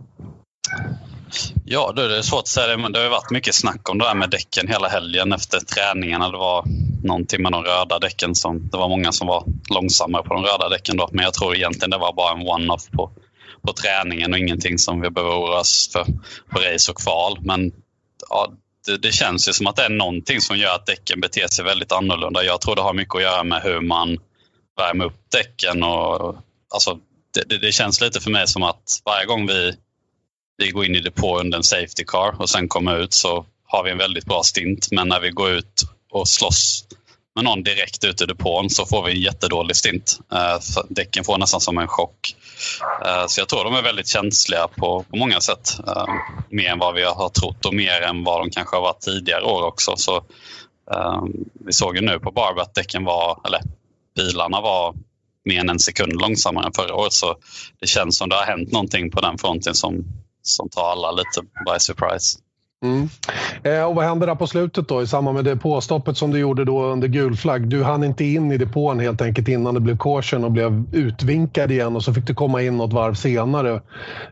Ja, 1.64 1.92
det 1.96 2.16
är 2.16 2.22
svårt 2.22 2.40
att 2.40 2.48
säga. 2.48 2.76
Men 2.76 2.92
det 2.92 2.98
har 2.98 3.08
varit 3.08 3.30
mycket 3.30 3.54
snack 3.54 3.90
om 3.90 3.98
det 3.98 4.04
här 4.04 4.14
med 4.14 4.30
däcken 4.30 4.68
hela 4.68 4.88
helgen 4.88 5.32
efter 5.32 5.60
träningarna. 5.60 6.30
Det 6.30 6.38
var 6.38 6.64
någonting 7.02 7.42
med 7.42 7.52
de 7.52 7.62
röda 7.62 7.98
däcken. 7.98 8.34
Som, 8.34 8.68
det 8.68 8.76
var 8.76 8.88
många 8.88 9.12
som 9.12 9.26
var 9.26 9.44
långsammare 9.70 10.22
på 10.22 10.34
de 10.34 10.44
röda 10.44 10.68
däcken. 10.68 10.96
Då. 10.96 11.08
Men 11.12 11.24
jag 11.24 11.34
tror 11.34 11.56
egentligen 11.56 11.90
det 11.90 11.98
var 11.98 12.12
bara 12.12 12.32
en 12.32 12.48
one-off 12.48 12.90
på, 12.90 13.10
på 13.66 13.72
träningen 13.72 14.32
och 14.32 14.38
ingenting 14.38 14.78
som 14.78 15.00
vi 15.00 15.10
behöver 15.10 15.34
oroa 15.34 15.60
oss 15.60 15.90
för 15.92 16.04
på 16.50 16.58
race 16.58 16.90
och 16.90 16.98
kval. 16.98 17.38
Men 17.40 17.72
ja, 18.28 18.52
det, 18.86 18.96
det, 18.96 19.12
känns 19.12 19.48
ju 19.48 19.52
som 19.52 19.66
att 19.66 19.76
det 19.76 19.84
är 19.84 19.90
någonting 19.90 20.40
som 20.40 20.56
gör 20.56 20.74
att 20.74 20.86
däcken 20.86 21.20
beter 21.20 21.46
sig 21.46 21.64
väldigt 21.64 21.92
annorlunda. 21.92 22.44
Jag 22.44 22.60
tror 22.60 22.76
det 22.76 22.82
har 22.82 22.94
mycket 22.94 23.14
att 23.14 23.22
göra 23.22 23.44
med 23.44 23.62
hur 23.62 23.80
man 23.80 24.18
värmer 24.76 25.04
upp 25.04 25.30
däcken. 25.32 25.82
Och, 25.82 26.36
alltså, 26.74 26.98
det, 27.34 27.48
det, 27.48 27.58
det 27.58 27.72
känns 27.72 28.00
lite 28.00 28.20
för 28.20 28.30
mig 28.30 28.48
som 28.48 28.62
att 28.62 29.00
varje 29.04 29.26
gång 29.26 29.46
vi 29.46 29.74
vi 30.56 30.70
går 30.70 30.84
in 30.84 30.94
i 30.94 31.00
depå 31.00 31.40
under 31.40 31.58
en 31.58 31.64
safety 31.64 32.04
car 32.06 32.34
och 32.38 32.50
sen 32.50 32.68
kommer 32.68 32.96
ut 32.96 33.14
så 33.14 33.46
har 33.66 33.84
vi 33.84 33.90
en 33.90 33.98
väldigt 33.98 34.24
bra 34.24 34.42
stint. 34.42 34.88
Men 34.90 35.08
när 35.08 35.20
vi 35.20 35.30
går 35.30 35.50
ut 35.50 35.82
och 36.10 36.28
slåss 36.28 36.84
med 37.34 37.44
någon 37.44 37.62
direkt 37.62 38.04
ut 38.04 38.22
i 38.22 38.26
depån 38.26 38.70
så 38.70 38.86
får 38.86 39.02
vi 39.02 39.12
en 39.12 39.20
jättedålig 39.20 39.76
stint. 39.76 40.20
Uh, 40.32 40.82
däcken 40.88 41.24
får 41.24 41.38
nästan 41.38 41.60
som 41.60 41.78
en 41.78 41.88
chock. 41.88 42.36
Uh, 43.06 43.26
så 43.26 43.40
jag 43.40 43.48
tror 43.48 43.64
de 43.64 43.74
är 43.74 43.82
väldigt 43.82 44.08
känsliga 44.08 44.68
på, 44.68 45.04
på 45.10 45.16
många 45.16 45.40
sätt. 45.40 45.76
Uh, 45.88 46.06
mer 46.50 46.70
än 46.70 46.78
vad 46.78 46.94
vi 46.94 47.02
har 47.02 47.28
trott 47.28 47.66
och 47.66 47.74
mer 47.74 48.00
än 48.02 48.24
vad 48.24 48.40
de 48.40 48.50
kanske 48.50 48.76
har 48.76 48.82
varit 48.82 49.00
tidigare 49.00 49.44
år 49.44 49.62
också. 49.62 49.96
Så, 49.96 50.24
vi 51.66 51.72
såg 51.72 51.96
ju 51.96 52.02
nu 52.02 52.18
på 52.18 52.30
Barb 52.30 52.58
att 52.58 52.74
däcken 52.74 53.04
var, 53.04 53.40
eller 53.46 53.60
bilarna 54.16 54.60
var 54.60 54.94
mer 55.44 55.60
än 55.60 55.70
en 55.70 55.78
sekund 55.78 56.20
långsammare 56.20 56.66
än 56.66 56.72
förra 56.72 56.94
året. 56.94 57.12
Så 57.12 57.36
det 57.80 57.86
känns 57.86 58.18
som 58.18 58.28
det 58.28 58.36
har 58.36 58.44
hänt 58.44 58.72
någonting 58.72 59.10
på 59.10 59.20
den 59.20 59.38
fronten 59.38 59.74
som, 59.74 60.04
som 60.44 60.68
tar 60.68 60.92
alla 60.92 61.10
lite 61.10 61.40
by 61.42 61.80
surprise. 61.80 62.38
Mm. 62.84 63.08
Eh, 63.62 63.84
och 63.84 63.94
vad 63.94 64.04
hände 64.04 64.26
där 64.26 64.34
på 64.34 64.46
slutet 64.46 64.88
då 64.88 65.02
i 65.02 65.06
samband 65.06 65.34
med 65.34 65.44
depåstoppet 65.44 66.16
som 66.16 66.30
du 66.30 66.38
gjorde 66.38 66.64
då 66.64 66.84
under 66.84 67.08
gul 67.08 67.36
flagg? 67.36 67.68
Du 67.68 67.82
hann 67.82 68.04
inte 68.04 68.24
in 68.24 68.52
i 68.52 68.58
depån 68.58 69.00
helt 69.00 69.22
enkelt 69.22 69.48
innan 69.48 69.74
det 69.74 69.80
blev 69.80 69.98
caution 69.98 70.44
och 70.44 70.52
blev 70.52 70.84
utvinkad 70.92 71.70
igen 71.70 71.96
och 71.96 72.04
så 72.04 72.14
fick 72.14 72.26
du 72.26 72.34
komma 72.34 72.62
in 72.62 72.76
något 72.76 72.92
varv 72.92 73.14
senare. 73.14 73.82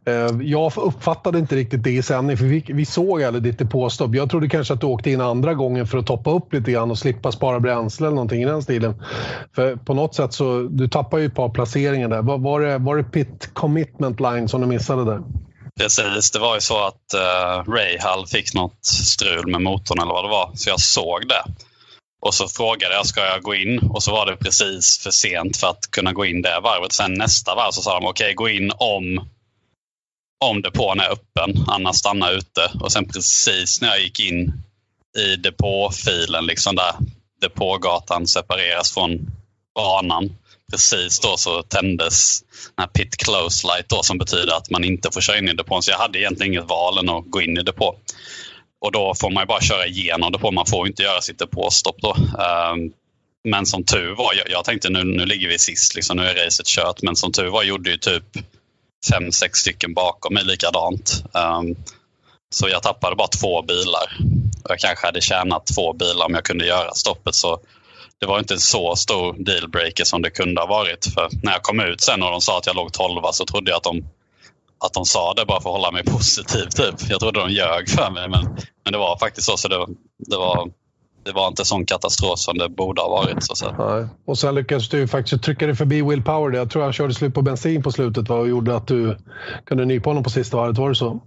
Eh, 0.05 0.43
jag 0.43 0.73
uppfattade 0.77 1.39
inte 1.39 1.57
riktigt 1.57 1.85
det 1.85 1.91
i 1.91 2.03
sändning 2.03 2.37
för 2.37 2.45
vi, 2.45 2.65
vi 2.69 2.85
såg 2.85 3.23
aldrig 3.23 3.43
ditt 3.43 3.59
depåstopp. 3.59 4.15
Jag 4.15 4.31
trodde 4.31 4.49
kanske 4.49 4.75
att 4.75 4.81
du 4.81 4.87
åkte 4.87 5.11
in 5.11 5.21
andra 5.21 5.55
gången 5.55 5.87
för 5.87 5.99
att 5.99 6.07
toppa 6.07 6.31
upp 6.31 6.53
lite 6.53 6.73
grann 6.73 6.91
och 6.91 6.99
slippa 6.99 7.33
spara 7.33 7.61
bränsle 7.61 8.07
eller 8.07 8.15
någonting 8.15 8.43
i 8.43 8.47
den 8.47 8.63
stilen. 8.63 9.03
För 9.55 9.77
på 9.77 9.95
något 9.95 10.15
sätt 10.15 10.33
så, 10.33 10.69
du 10.71 10.89
tappade 10.89 11.23
ju 11.23 11.27
ett 11.27 11.35
par 11.35 11.49
placeringar 11.49 12.09
där. 12.09 12.23
Var, 12.23 12.39
var, 12.39 12.61
det, 12.61 12.79
var 12.79 12.97
det 12.97 13.05
pit 13.05 13.51
commitment 13.53 14.21
line 14.21 14.49
som 14.49 14.61
du 14.61 14.67
missade 14.67 15.05
där? 15.05 15.23
Precis, 15.83 16.31
det 16.31 16.39
var 16.39 16.55
ju 16.55 16.61
så 16.61 16.87
att 16.87 17.15
eh, 17.15 17.21
uh, 17.21 17.73
Rahal 17.73 18.27
fick 18.27 18.55
något 18.55 18.85
strul 18.85 19.47
med 19.47 19.63
motorn 19.63 19.99
eller 19.99 20.13
vad 20.13 20.25
det 20.25 20.29
var, 20.29 20.51
så 20.55 20.71
jag 20.71 20.81
såg 20.81 21.29
det. 21.29 21.45
Och 22.21 22.35
så 22.35 22.49
frågade 22.49 22.95
jag, 22.95 23.07
ska 23.07 23.21
jag 23.21 23.43
gå 23.43 23.55
in? 23.55 23.79
Och 23.79 24.03
så 24.03 24.13
var 24.13 24.27
det 24.27 24.37
precis 24.37 24.99
för 24.99 25.11
sent 25.11 25.57
för 25.57 25.67
att 25.67 25.91
kunna 25.91 26.13
gå 26.13 26.25
in 26.25 26.43
det 26.43 26.61
varvet. 26.61 26.93
Sen 26.93 27.15
nästa 27.15 27.55
varv 27.55 27.71
så 27.71 27.83
sa 27.83 28.01
de, 28.01 28.07
okej, 28.07 28.25
okay, 28.25 28.35
gå 28.35 28.49
in 28.49 28.73
om, 28.77 29.29
om 30.45 30.63
depån 30.63 31.01
är 31.01 31.13
öppen, 31.13 31.65
annars 31.67 31.97
stanna 31.97 32.31
ute. 32.31 32.71
Och 32.81 32.93
sen 32.93 33.09
precis 33.09 33.81
när 33.81 33.89
jag 33.89 34.01
gick 34.01 34.21
in 34.21 34.53
i 35.19 35.37
depåfilen, 35.37 36.47
liksom 36.47 36.77
där 36.77 36.95
depågatan 37.41 38.27
separeras 38.27 38.95
från 38.95 39.31
banan, 39.75 40.37
precis 40.73 41.21
då 41.21 41.37
så 41.37 41.63
tändes 41.63 42.41
den 42.77 42.83
här 42.83 42.87
pit 42.87 43.17
close 43.17 43.67
light 43.67 43.89
då, 43.89 44.03
som 44.03 44.19
betyder 44.19 44.57
att 44.57 44.71
man 44.71 44.85
inte 44.85 45.11
får 45.13 45.21
köra 45.21 45.39
in 45.39 45.49
i 45.49 45.53
depån. 45.53 45.83
Så 45.83 45.91
jag 45.91 45.99
hade 45.99 46.19
egentligen 46.19 46.53
inget 46.53 46.69
val 46.69 46.99
än 46.99 47.09
att 47.09 47.31
gå 47.31 47.43
in 47.43 47.59
i 47.59 47.63
depå. 47.63 47.97
Och 48.81 48.93
då 48.93 49.15
får 49.15 49.31
man 49.31 49.47
bara 49.47 49.61
köra 49.61 49.87
igenom 49.87 50.33
depå. 50.33 50.51
Man 50.51 50.67
får 50.67 50.87
inte 50.87 51.03
göra 51.03 51.21
sitt 51.21 51.39
depåstopp 51.39 51.97
då. 52.01 52.17
Ehm, 52.43 52.93
men 53.45 53.67
som 53.67 53.85
tur 53.85 54.15
var, 54.15 54.35
jag, 54.35 54.51
jag 54.51 54.65
tänkte 54.65 54.91
nu, 54.91 55.05
nu 55.05 55.27
ligger 55.27 55.49
vi 55.49 55.59
sist, 55.59 55.95
liksom, 55.95 56.17
nu 56.17 56.27
är 56.27 56.45
racet 56.45 56.67
kört. 56.67 57.03
Men 57.03 57.17
som 57.17 57.33
tur 57.33 57.49
var 57.49 57.63
gjorde 57.63 57.91
ju 57.91 57.97
typ 57.97 58.25
fem, 59.11 59.33
sex 59.33 59.59
stycken 59.59 59.95
bakom 59.95 60.35
mig 60.35 60.45
likadant. 60.45 61.25
Um, 61.33 61.77
så 62.51 62.69
jag 62.69 62.83
tappade 62.83 63.17
bara 63.17 63.29
två 63.29 63.63
bilar. 63.63 64.17
Jag 64.69 64.79
kanske 64.79 65.07
hade 65.07 65.21
tjänat 65.21 65.67
två 65.67 65.93
bilar 65.93 66.27
om 66.27 66.35
jag 66.35 66.45
kunde 66.45 66.67
göra 66.67 66.95
stoppet. 66.95 67.35
Så 67.35 67.61
det 68.23 68.27
var 68.27 68.39
inte 68.39 68.55
en 68.55 68.61
så 68.61 68.97
stor 68.97 69.33
dealbreaker 69.39 70.05
som 70.05 70.23
det 70.23 70.31
kunde 70.31 70.61
ha 70.61 70.69
varit. 70.69 71.07
För 71.15 71.29
när 71.43 71.53
jag 71.53 71.63
kom 71.63 71.81
ut 71.81 72.01
sen 72.01 72.23
och 72.23 72.31
de 72.31 72.41
sa 72.41 72.59
att 72.59 72.67
jag 72.67 72.77
låg 72.77 72.93
12 72.93 73.23
så 73.33 73.45
trodde 73.45 73.71
jag 73.71 73.77
att 73.77 73.83
de, 73.83 74.05
att 74.85 74.93
de 74.93 75.05
sa 75.05 75.35
det 75.35 75.47
bara 75.47 75.61
för 75.61 75.71
att 75.71 75.77
hålla 75.77 75.91
mig 75.91 76.05
positiv. 76.17 76.67
Typ. 76.67 77.11
Jag 77.11 77.21
trodde 77.21 77.41
de 77.41 77.51
ljög 77.51 77.89
för 77.89 78.11
mig 78.11 78.29
men, 78.29 78.45
men 78.85 78.93
det 78.93 78.99
var 78.99 79.19
faktiskt 79.19 79.47
så. 79.47 79.57
så 79.57 79.69
det, 79.69 79.87
det 80.19 80.37
var, 80.37 80.71
det 81.25 81.33
var 81.33 81.49
inte 81.49 81.65
sån 81.65 81.87
katastrof 81.87 82.39
som 82.39 82.59
det 82.59 82.69
borde 82.69 83.03
ha 83.03 83.09
varit. 83.09 83.43
Så, 83.43 83.55
så. 83.55 83.73
Nej. 83.79 84.09
Och 84.25 84.39
sen 84.39 84.55
lyckades 84.55 84.89
du 84.89 85.09
faktiskt 85.09 85.45
trycka 85.45 85.67
dig 85.67 85.77
förbi 85.77 86.03
Will 86.03 86.23
Power. 86.23 86.57
Jag 86.57 86.71
tror 86.71 86.83
han 86.83 86.93
körde 86.93 87.15
slut 87.15 87.35
på 87.35 87.43
bensin 87.43 87.83
på 87.83 87.93
slutet 87.93 88.31
och 88.31 88.49
gjorde 88.49 88.77
att 88.77 88.87
du 88.87 89.17
kunde 89.65 89.85
nypa 89.85 90.11
honom 90.11 90.25
på 90.25 90.31
sista 90.31 90.57
varvet. 90.57 90.79
Var 90.79 90.89
det 90.89 90.95
så? 90.95 91.21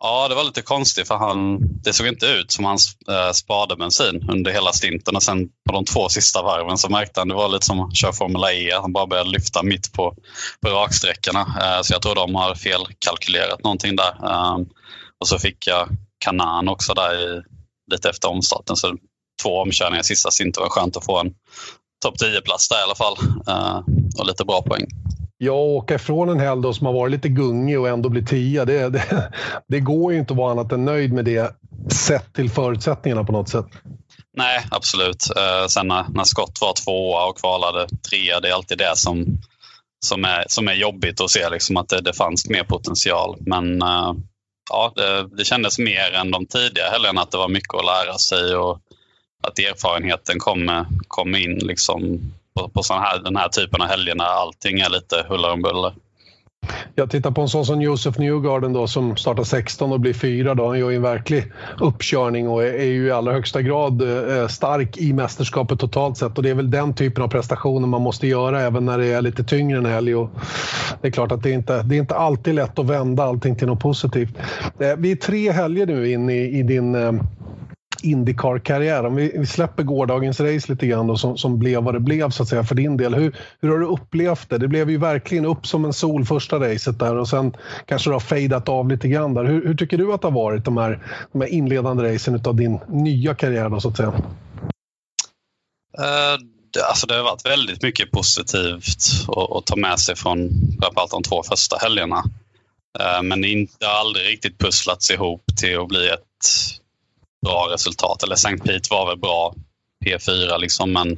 Ja, 0.00 0.28
det 0.28 0.34
var 0.34 0.44
lite 0.44 0.62
konstigt 0.62 1.08
för 1.08 1.16
han, 1.16 1.58
det 1.82 1.92
såg 1.92 2.06
inte 2.06 2.26
ut 2.26 2.50
som 2.50 2.64
han 2.64 2.78
eh, 3.08 3.32
sparade 3.32 3.76
bensin 3.76 4.30
under 4.30 4.52
hela 4.52 4.72
stinten 4.72 5.16
och 5.16 5.22
sen 5.22 5.48
på 5.68 5.72
de 5.72 5.84
två 5.84 6.08
sista 6.08 6.42
varven 6.42 6.78
så 6.78 6.88
märkte 6.88 7.20
han, 7.20 7.28
det 7.28 7.34
var 7.34 7.48
lite 7.48 7.66
som 7.66 7.80
att 7.80 7.96
köra 7.96 8.12
Formula 8.12 8.52
E, 8.52 8.70
han 8.80 8.92
bara 8.92 9.06
började 9.06 9.30
lyfta 9.30 9.62
mitt 9.62 9.92
på, 9.92 10.14
på 10.60 10.68
raksträckorna. 10.68 11.40
Eh, 11.40 11.82
så 11.82 11.92
jag 11.92 12.02
tror 12.02 12.14
de 12.14 12.34
har 12.34 12.54
felkalkylerat 12.54 13.64
någonting 13.64 13.96
där. 13.96 14.12
Ehm, 14.30 14.66
och 15.20 15.28
så 15.28 15.38
fick 15.38 15.66
jag 15.66 15.88
kanan 16.18 16.68
också 16.68 16.94
där 16.94 17.14
i, 17.14 17.42
lite 17.92 18.10
efter 18.10 18.28
omstarten 18.28 18.76
så 18.76 18.96
två 19.42 19.60
omkörningar 19.60 20.00
i 20.00 20.04
sista 20.04 20.30
stinten 20.30 20.62
var 20.62 20.70
skönt 20.70 20.96
att 20.96 21.04
få 21.04 21.20
en 21.20 21.34
topp 22.02 22.14
10-plats 22.22 22.68
där 22.68 22.78
i 22.80 22.82
alla 22.82 22.94
fall 22.94 23.16
eh, 23.48 23.78
och 24.18 24.26
lite 24.26 24.44
bra 24.44 24.62
poäng. 24.62 24.86
Ja, 25.38 25.52
åka 25.52 25.94
ifrån 25.94 26.28
en 26.28 26.40
helg 26.40 26.74
som 26.74 26.86
har 26.86 26.92
varit 26.92 27.12
lite 27.12 27.28
gungig 27.28 27.80
och 27.80 27.88
ändå 27.88 28.08
bli 28.08 28.24
tia, 28.24 28.64
det, 28.64 28.88
det, 28.88 29.32
det, 29.68 29.80
går 29.80 30.12
ju 30.12 30.18
inte 30.18 30.32
att 30.32 30.38
vara 30.38 30.50
annat 30.50 30.72
än 30.72 30.84
nöjd 30.84 31.12
med 31.12 31.24
det 31.24 31.56
sett 31.92 32.32
till 32.32 32.50
förutsättningarna 32.50 33.24
på 33.24 33.32
något 33.32 33.48
sätt. 33.48 33.66
Nej, 34.36 34.66
absolut. 34.70 35.26
Eh, 35.36 35.66
sen 35.66 35.88
när, 35.88 36.04
när 36.08 36.24
Scott 36.24 36.58
var 36.60 36.72
tvåa 36.72 37.26
och 37.26 37.38
kvalade 37.38 37.88
trea, 38.10 38.40
det 38.40 38.48
är 38.48 38.54
alltid 38.54 38.78
det 38.78 38.96
som, 38.96 39.26
som, 40.06 40.24
är, 40.24 40.44
som 40.48 40.68
är 40.68 40.74
jobbigt 40.74 41.20
att 41.20 41.30
se, 41.30 41.50
liksom, 41.50 41.76
att 41.76 41.88
det, 41.88 42.00
det 42.00 42.12
fanns 42.12 42.48
mer 42.48 42.64
potential. 42.64 43.36
Men 43.40 43.82
eh, 43.82 44.14
ja, 44.70 44.92
det, 44.96 45.36
det 45.36 45.44
kändes 45.44 45.78
mer 45.78 46.12
än 46.14 46.30
de 46.30 46.46
tidigare 46.46 46.90
helgerna 46.90 47.20
att 47.20 47.30
det 47.30 47.38
var 47.38 47.48
mycket 47.48 47.74
att 47.74 47.84
lära 47.84 48.18
sig 48.18 48.56
och 48.56 48.80
att 49.42 49.58
erfarenheten 49.58 50.38
kom, 50.38 50.86
kom 51.08 51.34
in 51.34 51.58
liksom 51.58 52.32
på, 52.56 52.68
på 52.68 52.82
sån 52.82 52.98
här, 52.98 53.18
den 53.18 53.36
här 53.36 53.48
typen 53.48 53.82
av 53.82 53.88
helger 53.88 54.14
när 54.14 54.24
allting 54.24 54.80
är 54.80 54.90
lite 54.90 55.26
huller 55.28 55.52
om 55.52 55.62
buller. 55.62 55.92
Jag 56.94 57.10
tittar 57.10 57.30
på 57.30 57.40
en 57.40 57.48
sån 57.48 57.66
som 57.66 57.82
Josef 57.82 58.18
Newgarden 58.18 58.72
då, 58.72 58.86
som 58.86 59.16
startar 59.16 59.44
16 59.44 59.92
och 59.92 60.00
blir 60.00 60.12
fyra. 60.12 60.54
Då. 60.54 60.66
Han 60.68 60.78
gör 60.78 60.90
ju 60.90 60.96
en 60.96 61.02
verklig 61.02 61.52
uppkörning 61.80 62.48
och 62.48 62.64
är 62.64 62.84
ju 62.84 63.06
i 63.06 63.10
allra 63.10 63.32
högsta 63.32 63.62
grad 63.62 64.02
eh, 64.02 64.48
stark 64.48 64.96
i 64.96 65.12
mästerskapet 65.12 65.80
totalt 65.80 66.18
sett. 66.18 66.36
Och 66.36 66.42
Det 66.42 66.50
är 66.50 66.54
väl 66.54 66.70
den 66.70 66.94
typen 66.94 67.24
av 67.24 67.28
prestationer 67.28 67.86
man 67.86 68.02
måste 68.02 68.26
göra 68.26 68.60
även 68.60 68.84
när 68.84 68.98
det 68.98 69.06
är 69.06 69.22
lite 69.22 69.44
tyngre 69.44 69.78
en 69.78 69.86
helg. 69.86 70.14
Och 70.14 70.30
det 71.00 71.08
är 71.08 71.12
klart 71.12 71.32
att 71.32 71.42
det 71.42 71.50
är 71.50 71.54
inte 71.54 71.82
det 71.82 71.94
är 71.94 72.00
inte 72.00 72.16
alltid 72.16 72.54
lätt 72.54 72.78
att 72.78 72.86
vända 72.86 73.24
allting 73.24 73.56
till 73.56 73.66
något 73.66 73.80
positivt. 73.80 74.38
Eh, 74.80 74.96
vi 74.98 75.12
är 75.12 75.16
tre 75.16 75.52
helger 75.52 75.86
nu 75.86 76.12
in 76.12 76.30
i, 76.30 76.58
i 76.58 76.62
din 76.62 76.94
eh, 76.94 77.12
Indycar-karriär. 78.06 79.06
Om 79.06 79.14
vi, 79.14 79.32
vi, 79.38 79.46
släpper 79.46 79.82
gårdagens 79.82 80.40
race 80.40 80.72
lite 80.72 80.86
grann 80.86 81.06
då, 81.06 81.16
som, 81.16 81.36
som 81.36 81.58
blev 81.58 81.82
vad 81.82 81.94
det 81.94 82.00
blev 82.00 82.30
så 82.30 82.42
att 82.42 82.48
säga 82.48 82.64
för 82.64 82.74
din 82.74 82.96
del. 82.96 83.14
Hur, 83.14 83.36
hur 83.60 83.68
har 83.68 83.78
du 83.78 83.86
upplevt 83.86 84.50
det? 84.50 84.58
Det 84.58 84.68
blev 84.68 84.90
ju 84.90 84.98
verkligen 84.98 85.44
upp 85.44 85.66
som 85.66 85.84
en 85.84 85.92
sol 85.92 86.24
första 86.24 86.60
racet 86.60 86.98
där 86.98 87.16
och 87.16 87.28
sen 87.28 87.56
kanske 87.86 88.10
det 88.10 88.14
har 88.14 88.20
fejdat 88.20 88.68
av 88.68 88.88
lite 88.88 89.08
grann 89.08 89.34
där. 89.34 89.44
Hur, 89.44 89.66
hur, 89.66 89.74
tycker 89.74 89.98
du 89.98 90.12
att 90.12 90.22
det 90.22 90.26
har 90.26 90.32
varit 90.32 90.64
de 90.64 90.76
här, 90.76 91.02
de 91.32 91.40
här 91.40 91.48
inledande 91.48 92.14
racen 92.14 92.40
av 92.44 92.56
din 92.56 92.80
nya 92.88 93.34
karriär 93.34 93.68
då 93.68 93.80
så 93.80 93.88
att 93.88 93.96
säga? 93.96 94.08
Uh, 94.08 94.14
det, 96.72 96.84
alltså 96.84 97.06
det 97.06 97.14
har 97.14 97.22
varit 97.22 97.46
väldigt 97.46 97.82
mycket 97.82 98.10
positivt 98.10 99.28
att, 99.28 99.56
att 99.56 99.66
ta 99.66 99.76
med 99.76 99.98
sig 99.98 100.16
från 100.16 100.50
framförallt 100.82 101.10
de 101.10 101.22
två 101.22 101.42
första 101.42 101.76
helgerna. 101.76 102.24
Eh, 102.98 103.22
men 103.22 103.42
det 103.42 103.86
har 103.86 104.00
aldrig 104.00 104.26
riktigt 104.26 104.58
pusslats 104.58 105.10
ihop 105.10 105.44
till 105.56 105.78
att 105.78 105.88
bli 105.88 106.08
ett 106.08 106.20
bra 107.46 107.68
resultat. 107.72 108.22
Eller 108.22 108.34
St. 108.34 108.58
Pete 108.58 108.88
var 108.90 109.06
väl 109.06 109.18
bra 109.18 109.54
P4 110.04 110.58
liksom, 110.58 110.92
men 110.92 111.08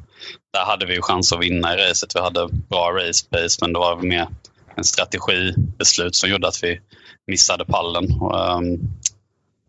där 0.52 0.64
hade 0.64 0.86
vi 0.86 0.94
ju 0.94 1.02
chans 1.02 1.32
att 1.32 1.40
vinna 1.40 1.74
i 1.74 1.76
racet. 1.76 2.16
Vi 2.16 2.20
hade 2.20 2.48
bra 2.48 2.90
race 2.90 3.26
pace 3.30 3.58
men 3.60 3.72
det 3.72 3.78
var 3.78 3.96
mer 3.96 4.28
en 4.76 4.84
strategibeslut 4.84 6.16
som 6.16 6.30
gjorde 6.30 6.48
att 6.48 6.62
vi 6.62 6.80
missade 7.26 7.64
pallen. 7.64 8.04
Um, 8.20 8.78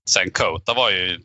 sen 0.10 0.32
Kota 0.32 0.74
var 0.74 0.92
ju 0.92 1.20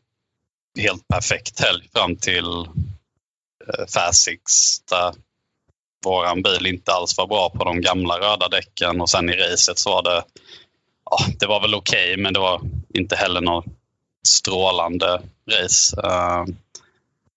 helt 0.78 1.08
perfekt 1.08 1.60
helg 1.60 1.88
fram 1.94 2.16
till 2.16 2.44
eh, 2.44 3.80
uh, 3.80 3.86
Fasix 3.94 4.42
där 4.90 5.14
våran 6.04 6.42
bil 6.42 6.66
inte 6.66 6.92
alls 6.92 7.18
var 7.18 7.26
bra 7.26 7.50
på 7.50 7.64
de 7.64 7.80
gamla 7.80 8.18
röda 8.20 8.48
däcken 8.48 9.00
och 9.00 9.10
sen 9.10 9.30
i 9.30 9.36
racet 9.36 9.78
så 9.78 9.90
var 9.90 10.02
det, 10.02 10.24
ja, 11.10 11.18
det 11.38 11.46
var 11.46 11.60
väl 11.60 11.74
okej 11.74 12.12
okay, 12.12 12.22
men 12.22 12.34
det 12.34 12.40
var 12.40 12.60
inte 12.94 13.16
heller 13.16 13.40
något 13.40 13.64
strålande 14.26 15.22
race. 15.50 15.96
Uh, 15.96 16.54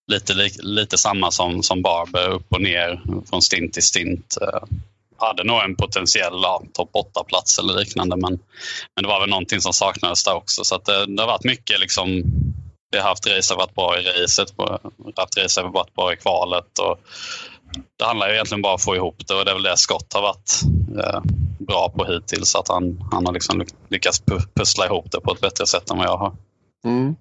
lite, 0.06 0.34
lite 0.58 0.98
samma 0.98 1.30
som, 1.30 1.62
som 1.62 1.82
Barber, 1.82 2.28
upp 2.28 2.46
och 2.52 2.62
ner 2.62 3.02
från 3.30 3.42
stint 3.42 3.72
till 3.72 3.82
stint. 3.82 4.38
Uh, 4.42 4.78
hade 5.20 5.44
nog 5.44 5.60
en 5.60 5.76
potentiell 5.76 6.40
ja, 6.42 6.62
topp 6.72 6.90
8-plats 6.92 7.58
eller 7.58 7.74
liknande 7.74 8.16
men, 8.16 8.38
men 8.94 9.02
det 9.02 9.08
var 9.08 9.20
väl 9.20 9.30
någonting 9.30 9.60
som 9.60 9.72
saknades 9.72 10.24
där 10.24 10.34
också. 10.34 10.64
Så 10.64 10.74
att 10.74 10.84
det, 10.84 11.06
det 11.06 11.22
har 11.22 11.26
varit 11.26 11.44
mycket 11.44 11.80
liksom 11.80 12.22
vi 12.90 12.98
har 12.98 13.08
haft 13.08 13.26
race 13.26 13.54
varit 13.54 13.74
bra 13.74 13.98
i 13.98 14.02
racet, 14.02 14.54
haft 15.16 15.38
race 15.38 15.62
varit 15.62 15.94
bra 15.94 16.12
i 16.12 16.16
kvalet. 16.16 16.78
Och 16.78 17.00
det 17.98 18.04
handlar 18.04 18.28
ju 18.28 18.34
egentligen 18.34 18.62
bara 18.62 18.72
om 18.72 18.74
att 18.74 18.84
få 18.84 18.96
ihop 18.96 19.26
det 19.26 19.34
och 19.34 19.44
det 19.44 19.50
är 19.50 19.54
väl 19.54 19.62
det 19.62 19.76
Scott 19.76 20.12
har 20.12 20.22
varit 20.22 20.60
eh, 21.04 21.20
bra 21.58 21.88
på 21.96 22.04
hittills. 22.04 22.54
Att 22.54 22.68
han, 22.68 23.08
han 23.12 23.26
har 23.26 23.32
liksom 23.32 23.64
lyckats 23.88 24.22
pussla 24.54 24.86
ihop 24.86 25.12
det 25.12 25.20
på 25.20 25.32
ett 25.32 25.40
bättre 25.40 25.66
sätt 25.66 25.90
än 25.90 25.98
vad 25.98 26.06
jag 26.06 26.16
har. 26.16 26.36
Mm. 26.84 27.16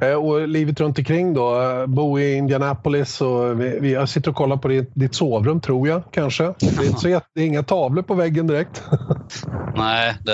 Eh, 0.00 0.14
och 0.14 0.48
livet 0.48 0.80
runt 0.80 0.98
omkring 0.98 1.34
då? 1.34 1.84
Bo 1.86 2.18
i 2.18 2.34
Indianapolis 2.34 3.20
och 3.20 3.60
vi, 3.60 3.78
vi, 3.80 3.92
jag 3.92 4.08
sitter 4.08 4.30
och 4.30 4.36
kollar 4.36 4.56
på 4.56 4.68
ditt, 4.68 4.90
ditt 4.94 5.14
sovrum 5.14 5.60
tror 5.60 5.88
jag 5.88 6.02
kanske. 6.10 6.44
Det 6.44 6.86
är, 6.86 6.96
så, 6.96 7.20
det 7.34 7.40
är 7.40 7.46
inga 7.46 7.62
tavlor 7.62 8.02
på 8.02 8.14
väggen 8.14 8.46
direkt. 8.46 8.82
Nej, 9.76 10.14
det, 10.20 10.32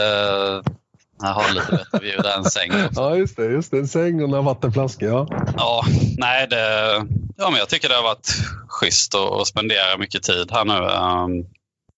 jag 1.20 1.28
har 1.28 1.54
lite 1.54 1.70
bättre 1.70 1.98
view 1.98 2.22
där 2.22 2.38
än 2.38 2.44
säng. 2.44 2.72
Ja, 2.94 3.16
just 3.16 3.36
det. 3.36 3.44
Just 3.44 3.70
det. 3.70 3.78
En 3.78 3.88
säng 3.88 4.22
och 4.22 4.28
några 4.30 4.42
vattenflaskor. 4.42 5.08
Ja. 5.08 5.26
ja, 5.56 5.84
nej, 6.18 6.46
det, 6.50 6.94
ja, 7.36 7.50
men 7.50 7.58
jag 7.58 7.68
tycker 7.68 7.88
det 7.88 7.94
har 7.94 8.02
varit 8.02 8.28
schysst 8.68 9.14
att, 9.14 9.46
spendera 9.46 9.98
mycket 9.98 10.22
tid 10.22 10.50
här 10.52 10.64
nu. 10.64 10.74
Um, 10.74 11.46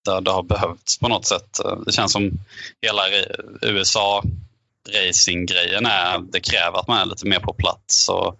det, 0.04 0.20
det 0.20 0.30
har 0.30 0.42
behövts 0.42 0.98
på 0.98 1.08
något 1.08 1.26
sätt. 1.26 1.60
Det 1.86 1.92
känns 1.92 2.12
som 2.12 2.30
hela 2.82 3.02
USA 3.62 4.22
racinggrejen 4.88 5.86
är, 5.86 6.18
det 6.18 6.40
kräver 6.40 6.78
att 6.78 6.88
man 6.88 6.98
är 6.98 7.06
lite 7.06 7.28
mer 7.28 7.40
på 7.40 7.52
plats 7.52 8.08
och 8.08 8.36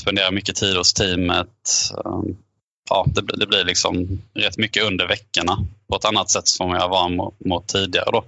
spenderar 0.00 0.32
mycket 0.32 0.56
tid 0.56 0.76
hos 0.76 0.94
teamet. 0.94 1.90
Um, 2.04 2.36
ja, 2.90 3.06
det, 3.06 3.22
det 3.36 3.46
blir 3.46 3.64
liksom 3.64 4.22
rätt 4.34 4.58
mycket 4.58 4.84
under 4.84 5.06
veckorna 5.08 5.58
på 5.88 5.96
ett 5.96 6.04
annat 6.04 6.30
sätt 6.30 6.48
som 6.48 6.70
jag 6.70 6.88
var 6.88 7.08
mot, 7.08 7.40
mot 7.40 7.68
tidigare. 7.68 8.10
Då. 8.12 8.24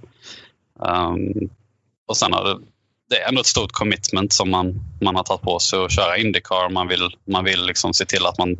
Um, 0.79 1.49
och 2.07 2.17
sen 2.17 2.33
har 2.33 2.43
det, 2.43 2.59
det 3.09 3.21
är 3.21 3.29
ändå 3.29 3.41
ett 3.41 3.47
stort 3.47 3.71
commitment 3.71 4.33
som 4.33 4.49
man, 4.49 4.79
man 5.01 5.15
har 5.15 5.23
tagit 5.23 5.41
på 5.41 5.59
sig 5.59 5.85
att 5.85 5.91
köra 5.91 6.17
Indycar. 6.17 6.69
Man 6.69 6.87
vill, 6.87 7.09
man 7.25 7.43
vill 7.43 7.65
liksom 7.65 7.93
se 7.93 8.05
till 8.05 8.25
att 8.25 8.37
man, 8.37 8.57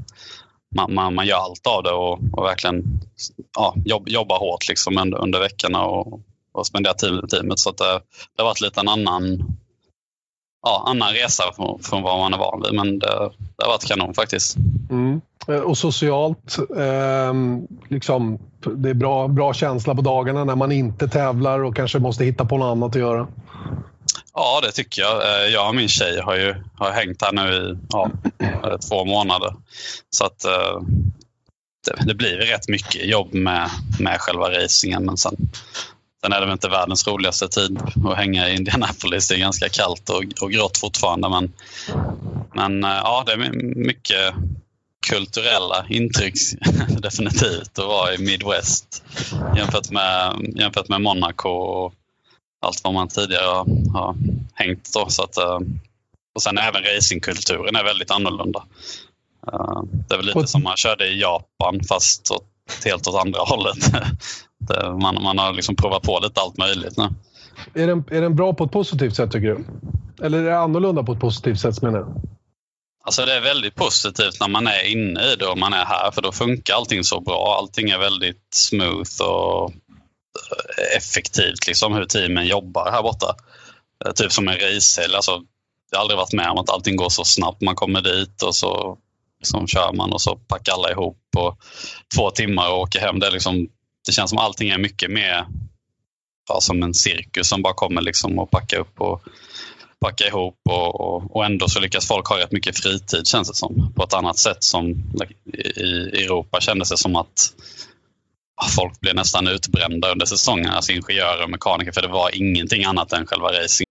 man, 0.75 0.93
man, 0.93 1.15
man 1.15 1.27
gör 1.27 1.37
allt 1.37 1.67
av 1.67 1.83
det 1.83 1.91
och, 1.91 2.19
och 2.31 2.45
verkligen 2.45 2.83
ja, 3.55 3.75
jobb, 3.85 4.09
jobba 4.09 4.37
hårt 4.37 4.67
liksom 4.69 4.97
under, 4.97 5.17
under 5.17 5.39
veckorna 5.39 5.85
och, 5.85 6.21
och 6.53 6.67
spendera 6.67 6.93
tid 6.93 7.13
med 7.13 7.29
teamet. 7.29 7.59
Så 7.59 7.71
det, 7.71 8.01
det 8.35 8.43
har 8.43 8.45
varit 8.45 8.61
lite 8.61 8.79
en 8.79 8.87
annan, 8.87 9.23
ja, 10.63 10.83
annan 10.87 11.13
resa 11.13 11.43
från, 11.55 11.83
från 11.83 12.01
vad 12.01 12.19
man 12.19 12.33
är 12.33 12.37
van 12.37 12.61
vid. 12.61 12.73
Men 12.73 12.99
det, 12.99 13.31
det 13.57 13.63
har 13.63 13.71
varit 13.71 13.85
kanon 13.85 14.13
faktiskt. 14.13 14.55
Mm. 14.89 15.21
Eh, 15.47 15.59
och 15.59 15.77
socialt, 15.77 16.57
eh, 16.77 17.33
liksom, 17.89 18.39
det 18.75 18.89
är 18.89 18.93
bra, 18.93 19.27
bra 19.27 19.53
känsla 19.53 19.95
på 19.95 20.01
dagarna 20.01 20.43
när 20.43 20.55
man 20.55 20.71
inte 20.71 21.07
tävlar 21.07 21.63
och 21.63 21.75
kanske 21.75 21.99
måste 21.99 22.25
hitta 22.25 22.45
på 22.45 22.57
något 22.57 22.71
annat 22.71 22.89
att 22.89 23.01
göra? 23.01 23.27
Ja, 24.33 24.59
det 24.63 24.71
tycker 24.71 25.01
jag. 25.01 25.21
Eh, 25.21 25.53
jag 25.53 25.67
och 25.67 25.75
min 25.75 25.89
tjej 25.89 26.21
har 26.21 26.35
ju 26.35 26.55
har 26.75 26.91
hängt 26.91 27.21
här 27.21 27.31
nu 27.31 27.53
i 27.53 27.77
ja, 27.89 28.11
två 28.89 29.05
månader. 29.05 29.55
Så 30.09 30.25
att 30.25 30.45
eh, 30.45 30.81
det, 31.85 32.05
det, 32.05 32.15
blir 32.15 32.35
rätt 32.35 32.67
mycket 32.67 33.05
jobb 33.05 33.33
med, 33.33 33.69
med 33.99 34.21
själva 34.21 34.51
racingen. 34.51 35.05
Men 35.05 35.17
sen, 35.17 35.35
sen 36.23 36.33
är 36.33 36.39
det 36.39 36.45
väl 36.45 36.53
inte 36.53 36.69
världens 36.69 37.07
roligaste 37.07 37.47
tid 37.47 37.79
att 38.05 38.17
hänga 38.17 38.49
i 38.49 38.55
Indianapolis. 38.55 39.27
Det 39.27 39.35
är 39.35 39.39
ganska 39.39 39.69
kallt 39.69 40.09
och, 40.09 40.23
och 40.41 40.51
grått 40.51 40.77
fortfarande. 40.77 41.29
Men, 41.29 41.53
men 42.53 42.83
ja, 42.83 43.23
det 43.25 43.31
är 43.31 43.51
mycket, 43.75 44.33
kulturella 45.07 45.85
intryck 45.89 46.33
definitivt 47.01 47.79
att 47.79 47.85
vara 47.85 48.13
i 48.13 48.17
Midwest 48.17 49.03
jämfört 49.57 49.91
med, 49.91 50.35
jämfört 50.55 50.89
med 50.89 51.01
Monaco 51.01 51.49
och 51.49 51.93
allt 52.61 52.83
vad 52.83 52.93
man 52.93 53.07
tidigare 53.07 53.45
har, 53.45 53.91
har 53.93 54.15
hängt. 54.53 54.93
Då, 54.93 55.09
så 55.09 55.23
att, 55.23 55.37
eh, 55.37 55.59
och 56.35 56.41
sen 56.41 56.57
även 56.57 56.83
racingkulturen 56.83 57.75
är 57.75 57.83
väldigt 57.83 58.11
annorlunda. 58.11 58.63
Eh, 59.47 59.81
det 60.07 60.13
är 60.13 60.17
väl 60.17 60.25
lite 60.25 60.47
som 60.47 60.63
man 60.63 60.77
körde 60.77 61.07
i 61.07 61.21
Japan 61.21 61.83
fast 61.89 62.31
åt, 62.31 62.45
helt 62.85 63.07
åt 63.07 63.25
andra 63.25 63.39
hållet. 63.39 63.77
man, 65.01 65.23
man 65.23 65.37
har 65.37 65.53
liksom 65.53 65.75
provat 65.75 66.03
på 66.03 66.19
lite 66.23 66.41
allt 66.41 66.57
möjligt 66.57 66.97
nu. 66.97 67.09
Är 67.73 67.87
den, 67.87 68.03
är 68.11 68.21
den 68.21 68.35
bra 68.35 68.53
på 68.53 68.63
ett 68.63 68.71
positivt 68.71 69.15
sätt 69.15 69.31
tycker 69.31 69.47
du? 69.47 69.65
Eller 70.25 70.37
är 70.37 70.43
det 70.43 70.59
annorlunda 70.59 71.03
på 71.03 71.13
ett 71.13 71.19
positivt 71.19 71.59
sätt 71.59 71.81
menar 71.81 71.99
jag? 71.99 72.21
Alltså 73.05 73.25
det 73.25 73.33
är 73.33 73.41
väldigt 73.41 73.75
positivt 73.75 74.39
när 74.39 74.47
man 74.47 74.67
är 74.67 74.91
inne 74.91 75.23
i 75.23 75.35
det 75.35 75.45
och 75.45 75.57
man 75.57 75.73
är 75.73 75.85
här 75.85 76.11
för 76.11 76.21
då 76.21 76.31
funkar 76.31 76.73
allting 76.73 77.03
så 77.03 77.19
bra. 77.19 77.57
Allting 77.57 77.89
är 77.89 77.99
väldigt 77.99 78.47
smooth 78.55 79.21
och 79.29 79.71
eh, 79.71 80.97
effektivt 80.97 81.67
liksom 81.67 81.93
hur 81.93 82.05
teamen 82.05 82.47
jobbar 82.47 82.91
här 82.91 83.03
borta. 83.03 83.35
Eh, 84.05 84.11
typ 84.11 84.31
som 84.31 84.47
en 84.47 84.55
racehelg. 84.55 85.15
Alltså, 85.15 85.41
jag 85.91 85.97
har 85.97 86.01
aldrig 86.01 86.17
varit 86.17 86.33
med 86.33 86.49
om 86.49 86.57
att 86.57 86.69
allting 86.69 86.95
går 86.95 87.09
så 87.09 87.23
snabbt. 87.23 87.61
Man 87.61 87.75
kommer 87.75 88.01
dit 88.01 88.41
och 88.41 88.55
så 88.55 88.97
liksom 89.39 89.67
kör 89.67 89.93
man 89.93 90.13
och 90.13 90.21
så 90.21 90.35
packar 90.35 90.73
alla 90.73 90.91
ihop 90.91 91.17
på 91.33 91.57
två 92.15 92.29
timmar 92.29 92.71
och 92.71 92.79
åker 92.79 92.99
hem. 92.99 93.19
Det, 93.19 93.27
är 93.27 93.31
liksom, 93.31 93.67
det 94.05 94.11
känns 94.11 94.29
som 94.29 94.39
allting 94.39 94.69
är 94.69 94.77
mycket 94.77 95.11
mer 95.11 95.45
ja, 96.49 96.61
som 96.61 96.83
en 96.83 96.93
cirkus 96.93 97.49
som 97.49 97.61
bara 97.61 97.73
kommer 97.73 98.01
liksom 98.01 98.39
och 98.39 98.51
packar 98.51 98.77
upp 98.77 99.01
och 99.01 99.23
packa 99.99 100.27
ihop 100.27 100.59
och, 100.69 101.01
och, 101.01 101.35
och, 101.35 101.45
ändå 101.45 101.67
så 101.67 101.79
lyckas 101.79 102.07
folk 102.07 102.27
ha 102.27 102.37
rätt 102.37 102.51
mycket 102.51 102.79
fritid 102.79 103.27
känns 103.27 103.47
det 103.47 103.55
som. 103.55 103.93
På 103.95 104.03
ett 104.03 104.13
annat 104.13 104.37
sätt 104.37 104.63
som 104.63 104.89
i 106.13 106.23
Europa 106.23 106.61
kändes 106.61 106.89
det 106.89 106.97
som 106.97 107.15
att 107.15 107.53
folk 108.75 108.99
blev 108.99 109.15
nästan 109.15 109.47
utbrända 109.47 110.11
under 110.11 110.25
säsongen, 110.25 110.69
alltså 110.69 110.91
ingenjörer 110.91 111.43
och 111.43 111.49
mekaniker, 111.49 111.91
för 111.91 112.01
det 112.01 112.07
var 112.07 112.35
ingenting 112.35 112.83
annat 112.83 113.13
än 113.13 113.25
själva 113.25 113.47
racing. 113.47 113.85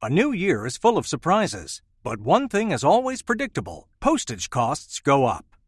A 0.00 0.08
new 0.08 0.34
year 0.34 0.66
is 0.66 0.78
full 0.78 0.98
of 0.98 1.06
surprises, 1.06 1.82
but 2.04 2.26
one 2.26 2.48
thing 2.48 2.72
is 2.72 2.84
always 2.84 3.22
predictable. 3.22 3.88
Postage 4.00 4.48
costs 4.50 5.00
go 5.00 5.26
up. 5.26 5.47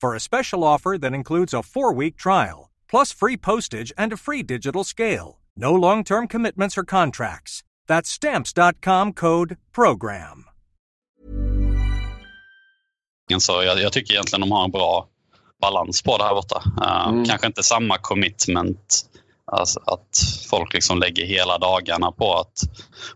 for 0.00 0.14
a 0.14 0.20
special 0.20 0.64
offer 0.64 0.98
that 0.98 1.14
includes 1.14 1.54
a 1.54 1.62
four 1.62 1.94
week 1.94 2.16
trial, 2.16 2.70
plus 2.90 3.12
free 3.12 3.36
postage 3.36 3.92
and 3.96 4.12
a 4.12 4.16
free 4.16 4.42
digital 4.42 4.84
scale. 4.84 5.38
No 5.56 5.74
long 5.74 6.04
term 6.04 6.28
commitments 6.28 6.78
or 6.78 6.84
contracts. 6.84 7.62
That's 7.88 8.10
Stamps.com 8.10 9.12
code 9.12 9.56
PROGRAM. 9.72 10.44
Så 13.38 13.62
jag, 13.62 13.80
jag 13.80 13.92
tycker 13.92 14.14
egentligen 14.14 14.40
de 14.40 14.52
har 14.52 14.64
en 14.64 14.70
bra 14.70 15.08
balans 15.60 16.02
på 16.02 16.18
det 16.18 16.24
här 16.24 16.34
borta. 16.34 16.62
Uh, 16.80 17.08
mm. 17.08 17.24
Kanske 17.24 17.46
inte 17.46 17.62
samma 17.62 17.98
commitment 17.98 19.08
Alltså 19.52 19.80
att 19.86 20.18
folk 20.50 20.74
liksom 20.74 20.98
lägger 20.98 21.26
hela 21.26 21.58
dagarna 21.58 22.12
på 22.12 22.34
att 22.34 22.62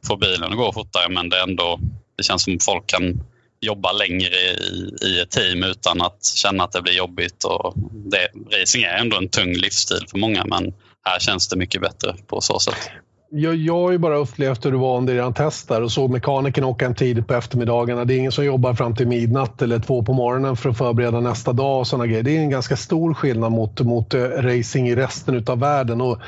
få 0.07 0.17
bilen 0.17 0.53
att 0.53 0.59
gå 0.59 0.73
fortare 0.73 1.09
men 1.09 1.29
det, 1.29 1.43
ändå, 1.43 1.79
det 2.17 2.23
känns 2.23 2.45
som 2.45 2.59
folk 2.61 2.87
kan 2.87 3.25
jobba 3.63 3.93
längre 3.93 4.37
i, 4.37 4.95
i 5.03 5.21
ett 5.21 5.31
team 5.31 5.65
utan 5.65 6.03
att 6.03 6.25
känna 6.25 6.65
att 6.65 6.73
det 6.73 6.83
blir 6.83 6.93
jobbigt. 6.93 7.45
Och 7.45 7.75
det, 7.93 8.29
racing 8.59 8.85
är 8.85 8.97
ändå 8.97 9.17
en 9.17 9.29
tung 9.29 9.53
livsstil 9.53 10.07
för 10.11 10.19
många 10.19 10.45
men 10.45 10.75
här 11.05 11.19
känns 11.19 11.49
det 11.49 11.57
mycket 11.57 11.81
bättre 11.81 12.15
på 12.27 12.41
så 12.41 12.59
sätt 12.59 12.91
jag, 13.35 13.57
jag 13.57 13.75
har 13.75 13.91
ju 13.91 13.99
bara 13.99 14.17
upplevt 14.17 14.67
hur 14.67 14.71
det 14.71 14.77
var 14.77 14.99
under 14.99 15.15
eran 15.15 15.35
test 15.35 15.69
där 15.69 15.83
och 15.83 15.93
såg 15.93 16.11
mekanikern 16.11 16.65
åka 16.65 16.85
hem 16.85 16.95
tidigt 16.95 17.27
på 17.27 17.35
eftermiddagarna. 17.35 18.05
Det 18.05 18.15
är 18.15 18.19
ingen 18.19 18.33
som 18.33 18.45
jobbar 18.45 18.75
fram 18.75 18.97
till 18.97 19.09
midnatt 19.09 19.63
eller 19.63 19.79
två 19.79 20.03
på 20.03 20.13
morgonen 20.13 20.57
för 20.57 20.71
att 20.71 20.79
förbereda 20.79 21.21
nästa 21.21 21.53
dag 21.53 21.79
och 21.79 21.87
sådana 21.87 22.07
grejer. 22.07 22.23
Det 22.23 22.37
är 22.37 22.41
en 22.41 22.51
ganska 22.51 22.77
stor 22.77 23.15
skillnad 23.15 23.53
mot, 23.53 23.81
mot 23.81 24.15
uh, 24.15 24.21
racing 24.21 24.89
i 24.89 24.97
resten 24.97 25.45
av 25.47 25.59
världen 25.59 26.01
och 26.01 26.19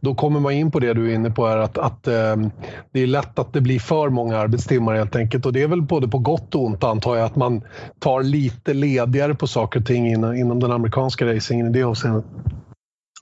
då 0.00 0.14
kommer 0.14 0.40
man 0.40 0.52
in 0.52 0.70
på 0.70 0.78
det 0.78 0.94
du 0.94 1.10
är 1.10 1.14
inne 1.14 1.30
på 1.30 1.46
här 1.46 1.58
att, 1.58 1.78
att 1.78 2.08
um, 2.08 2.50
det 2.92 3.00
är 3.00 3.06
lätt 3.06 3.38
att 3.38 3.52
det 3.52 3.60
blir 3.60 3.78
för 3.78 4.08
många 4.08 4.38
arbetstimmar 4.38 4.94
helt 4.94 5.16
enkelt 5.16 5.46
och 5.46 5.52
det 5.52 5.62
är 5.62 5.68
väl 5.68 5.82
både 5.82 6.08
på 6.08 6.18
gott 6.18 6.54
och 6.54 6.64
ont 6.64 6.84
antar 6.84 7.16
jag 7.16 7.26
att 7.26 7.36
man 7.36 7.62
tar 7.98 8.22
lite 8.22 8.74
ledigare 8.74 9.34
på 9.34 9.46
saker 9.46 9.80
och 9.80 9.86
ting 9.86 10.08
inom, 10.08 10.34
inom 10.34 10.60
den 10.60 10.72
amerikanska 10.72 11.34
racingen 11.34 11.66
i 11.66 11.70
det 11.70 11.82
avseendet. 11.82 12.24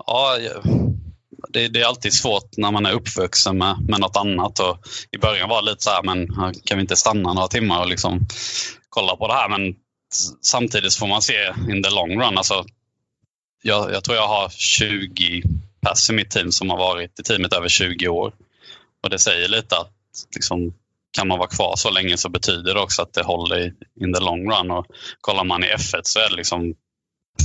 Ja, 0.06 0.36
det, 1.48 1.68
det, 1.68 1.80
är 1.80 1.86
alltid 1.86 2.12
svårt 2.12 2.56
när 2.56 2.70
man 2.70 2.86
är 2.86 2.92
uppvuxen 2.92 3.58
med, 3.58 3.76
med 3.88 4.00
något 4.00 4.16
annat. 4.16 4.58
Och 4.58 4.78
I 5.10 5.18
början 5.18 5.48
var 5.48 5.62
det 5.62 5.70
lite 5.70 5.82
så 5.82 5.90
här, 5.90 6.02
men 6.02 6.26
kan 6.64 6.78
vi 6.78 6.80
inte 6.80 6.96
stanna 6.96 7.32
några 7.32 7.48
timmar 7.48 7.80
och 7.80 7.88
liksom 7.88 8.26
kolla 8.88 9.16
på 9.16 9.28
det 9.28 9.34
här? 9.34 9.48
Men 9.48 9.74
samtidigt 10.42 10.94
får 10.94 11.06
man 11.06 11.22
se 11.22 11.52
in 11.70 11.82
the 11.82 11.90
long 11.90 12.20
run. 12.20 12.38
Alltså, 12.38 12.64
jag, 13.62 13.92
jag 13.92 14.04
tror 14.04 14.16
jag 14.16 14.28
har 14.28 14.48
20 14.48 15.42
pers 15.80 16.10
i 16.10 16.12
mitt 16.12 16.30
team 16.30 16.52
som 16.52 16.70
har 16.70 16.78
varit 16.78 17.20
i 17.20 17.22
teamet 17.22 17.52
över 17.52 17.68
20 17.68 18.08
år. 18.08 18.32
Och 19.02 19.10
det 19.10 19.18
säger 19.18 19.48
lite 19.48 19.76
att 19.76 19.92
liksom, 20.34 20.74
kan 21.12 21.28
man 21.28 21.38
vara 21.38 21.48
kvar 21.48 21.76
så 21.76 21.90
länge 21.90 22.16
så 22.16 22.28
betyder 22.28 22.74
det 22.74 22.80
också 22.80 23.02
att 23.02 23.12
det 23.12 23.22
håller 23.22 23.74
in 24.00 24.14
the 24.14 24.20
long 24.20 24.50
run. 24.50 24.70
Och 24.70 24.86
kollar 25.20 25.44
man 25.44 25.64
i 25.64 25.66
F1 25.66 26.00
så 26.02 26.18
är 26.18 26.28
det 26.30 26.36
liksom 26.36 26.74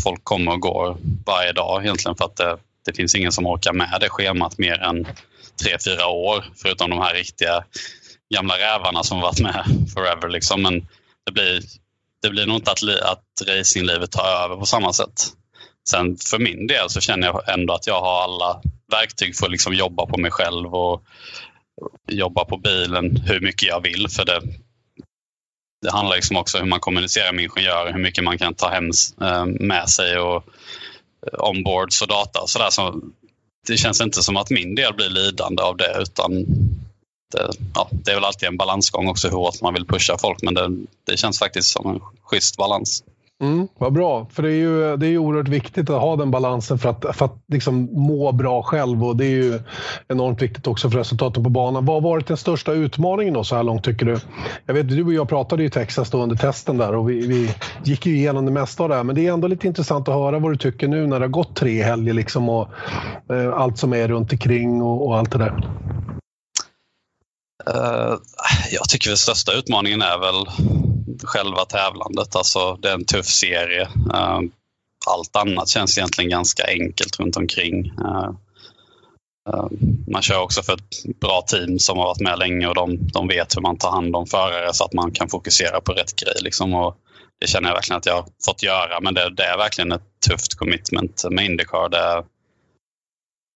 folk 0.03 0.23
kommer 0.23 0.51
och 0.51 0.59
går 0.59 0.97
varje 1.25 1.51
dag 1.51 1.83
egentligen 1.83 2.15
för 2.15 2.25
att 2.25 2.35
det, 2.35 2.57
det 2.87 2.93
finns 2.93 3.15
ingen 3.15 3.31
som 3.31 3.47
orkar 3.47 3.73
med 3.73 3.97
det 4.01 4.09
schemat 4.09 4.57
mer 4.57 4.79
än 4.79 5.07
tre, 5.63 5.77
fyra 5.85 6.07
år. 6.07 6.45
Förutom 6.55 6.89
de 6.89 6.99
här 6.99 7.13
riktiga 7.13 7.63
gamla 8.33 8.57
rävarna 8.57 9.03
som 9.03 9.19
varit 9.19 9.39
med 9.39 9.65
forever. 9.93 10.29
Liksom. 10.29 10.61
Men 10.61 10.87
det 11.25 11.31
blir, 11.31 11.61
det 12.21 12.29
blir 12.29 12.45
nog 12.45 12.57
inte 12.57 12.71
att, 12.71 12.83
att 12.83 13.47
racinglivet 13.47 14.11
tar 14.11 14.43
över 14.43 14.55
på 14.55 14.65
samma 14.65 14.93
sätt. 14.93 15.33
Sen 15.89 16.17
för 16.29 16.39
min 16.39 16.67
del 16.67 16.89
så 16.89 17.01
känner 17.01 17.27
jag 17.27 17.53
ändå 17.53 17.73
att 17.73 17.87
jag 17.87 18.01
har 18.01 18.23
alla 18.23 18.61
verktyg 18.91 19.35
för 19.35 19.45
att 19.45 19.51
liksom 19.51 19.73
jobba 19.73 20.05
på 20.05 20.17
mig 20.17 20.31
själv 20.31 20.75
och 20.75 21.03
jobba 22.07 22.45
på 22.45 22.57
bilen 22.57 23.17
hur 23.17 23.39
mycket 23.39 23.67
jag 23.67 23.81
vill. 23.81 24.07
För 24.09 24.25
det, 24.25 24.41
det 25.81 25.91
handlar 25.91 26.15
liksom 26.15 26.37
också 26.37 26.57
om 26.57 26.63
hur 26.63 26.69
man 26.69 26.79
kommunicerar 26.79 27.33
med 27.33 27.43
ingenjörer, 27.43 27.93
hur 27.93 27.99
mycket 27.99 28.23
man 28.23 28.37
kan 28.37 28.53
ta 28.53 28.69
hem 28.69 28.89
eh, 29.21 29.45
med 29.45 29.89
sig 29.89 30.17
och 30.17 30.43
Eh, 31.33 31.49
onboards 31.49 32.01
och 32.01 32.07
data 32.07 32.41
och 32.41 32.49
sådär. 32.49 32.69
Så 32.69 33.01
det 33.67 33.77
känns 33.77 34.01
inte 34.01 34.23
som 34.23 34.37
att 34.37 34.49
min 34.49 34.75
del 34.75 34.93
blir 34.93 35.09
lidande 35.09 35.61
av 35.63 35.77
det 35.77 35.97
utan 36.01 36.31
det, 37.31 37.51
ja, 37.73 37.87
det 37.91 38.11
är 38.11 38.15
väl 38.15 38.25
alltid 38.25 38.49
en 38.49 38.57
balansgång 38.57 39.07
också 39.07 39.27
hur 39.27 39.37
hårt 39.37 39.61
man 39.61 39.73
vill 39.73 39.85
pusha 39.85 40.17
folk 40.17 40.41
men 40.41 40.53
det, 40.53 40.69
det 41.03 41.17
känns 41.17 41.39
faktiskt 41.39 41.69
som 41.69 41.89
en 41.89 41.99
schysst 42.23 42.57
balans. 42.57 43.03
Mm, 43.43 43.67
vad 43.79 43.93
bra, 43.93 44.27
för 44.31 44.43
det 44.43 44.49
är 44.49 44.55
ju 44.55 44.97
det 44.97 45.07
är 45.07 45.17
oerhört 45.17 45.47
viktigt 45.47 45.89
att 45.89 46.01
ha 46.01 46.15
den 46.15 46.31
balansen 46.31 46.79
för 46.79 46.89
att, 46.89 47.05
för 47.17 47.25
att 47.25 47.43
liksom 47.47 47.89
må 47.91 48.31
bra 48.31 48.63
själv 48.63 49.03
och 49.03 49.15
det 49.15 49.25
är 49.25 49.29
ju 49.29 49.59
enormt 50.07 50.41
viktigt 50.41 50.67
också 50.67 50.89
för 50.89 50.97
resultaten 50.97 51.43
på 51.43 51.49
banan. 51.49 51.85
Vad 51.85 51.95
har 51.95 52.09
varit 52.09 52.27
den 52.27 52.37
största 52.37 52.71
utmaningen 52.71 53.33
då 53.33 53.43
så 53.43 53.55
här 53.55 53.63
långt 53.63 53.83
tycker 53.83 54.05
du? 54.05 54.19
Jag 54.65 54.73
vet, 54.73 54.89
du 54.89 55.03
och 55.03 55.13
jag 55.13 55.29
pratade 55.29 55.63
i 55.63 55.69
Texas 55.69 56.09
då 56.09 56.23
under 56.23 56.35
testen 56.35 56.77
där 56.77 56.95
och 56.95 57.09
vi, 57.09 57.27
vi 57.27 57.55
gick 57.83 58.05
ju 58.05 58.15
igenom 58.15 58.45
det 58.45 58.51
mesta 58.51 58.83
av 58.83 58.89
det 58.89 58.95
här 58.95 59.03
men 59.03 59.15
det 59.15 59.27
är 59.27 59.33
ändå 59.33 59.47
lite 59.47 59.67
intressant 59.67 60.07
att 60.07 60.15
höra 60.15 60.39
vad 60.39 60.51
du 60.51 60.57
tycker 60.57 60.87
nu 60.87 61.07
när 61.07 61.19
det 61.19 61.25
har 61.25 61.31
gått 61.31 61.55
tre 61.55 61.83
helger 61.83 62.13
liksom 62.13 62.49
och 62.49 62.69
eh, 63.29 63.53
allt 63.53 63.77
som 63.77 63.93
är 63.93 64.07
runt 64.07 64.31
omkring 64.31 64.81
och, 64.81 65.07
och 65.07 65.17
allt 65.17 65.31
det 65.31 65.37
där. 65.37 65.69
Uh, 67.69 68.17
jag 68.71 68.89
tycker 68.89 69.09
den 69.09 69.17
största 69.17 69.53
utmaningen 69.53 70.01
är 70.01 70.19
väl 70.19 70.67
själva 71.23 71.65
tävlandet. 71.65 72.35
Alltså, 72.35 72.75
det 72.75 72.89
är 72.89 72.93
en 72.93 73.05
tuff 73.05 73.25
serie. 73.25 73.81
Eh, 74.13 74.39
allt 75.07 75.35
annat 75.35 75.69
känns 75.69 75.97
egentligen 75.97 76.29
ganska 76.29 76.63
enkelt 76.67 77.19
runt 77.19 77.37
omkring. 77.37 77.85
Eh, 77.85 78.29
eh, 79.49 79.67
man 80.07 80.21
kör 80.21 80.41
också 80.41 80.63
för 80.63 80.73
ett 80.73 81.19
bra 81.19 81.41
team 81.41 81.79
som 81.79 81.97
har 81.97 82.05
varit 82.05 82.21
med 82.21 82.39
länge 82.39 82.67
och 82.67 82.75
de, 82.75 83.07
de 83.13 83.27
vet 83.27 83.55
hur 83.57 83.61
man 83.61 83.77
tar 83.77 83.91
hand 83.91 84.15
om 84.15 84.27
förare 84.27 84.73
så 84.73 84.85
att 84.85 84.93
man 84.93 85.11
kan 85.11 85.29
fokusera 85.29 85.81
på 85.81 85.91
rätt 85.93 86.15
grej. 86.15 86.35
Liksom. 86.41 86.73
Och 86.73 86.97
det 87.39 87.47
känner 87.47 87.69
jag 87.69 87.75
verkligen 87.75 87.97
att 87.97 88.05
jag 88.05 88.15
har 88.15 88.25
fått 88.45 88.63
göra 88.63 88.99
men 89.01 89.13
det, 89.13 89.29
det 89.29 89.43
är 89.43 89.57
verkligen 89.57 89.91
ett 89.91 90.19
tufft 90.29 90.55
commitment 90.55 91.23
med 91.31 91.45
Indycar. 91.45 91.89
Det, 91.89 92.23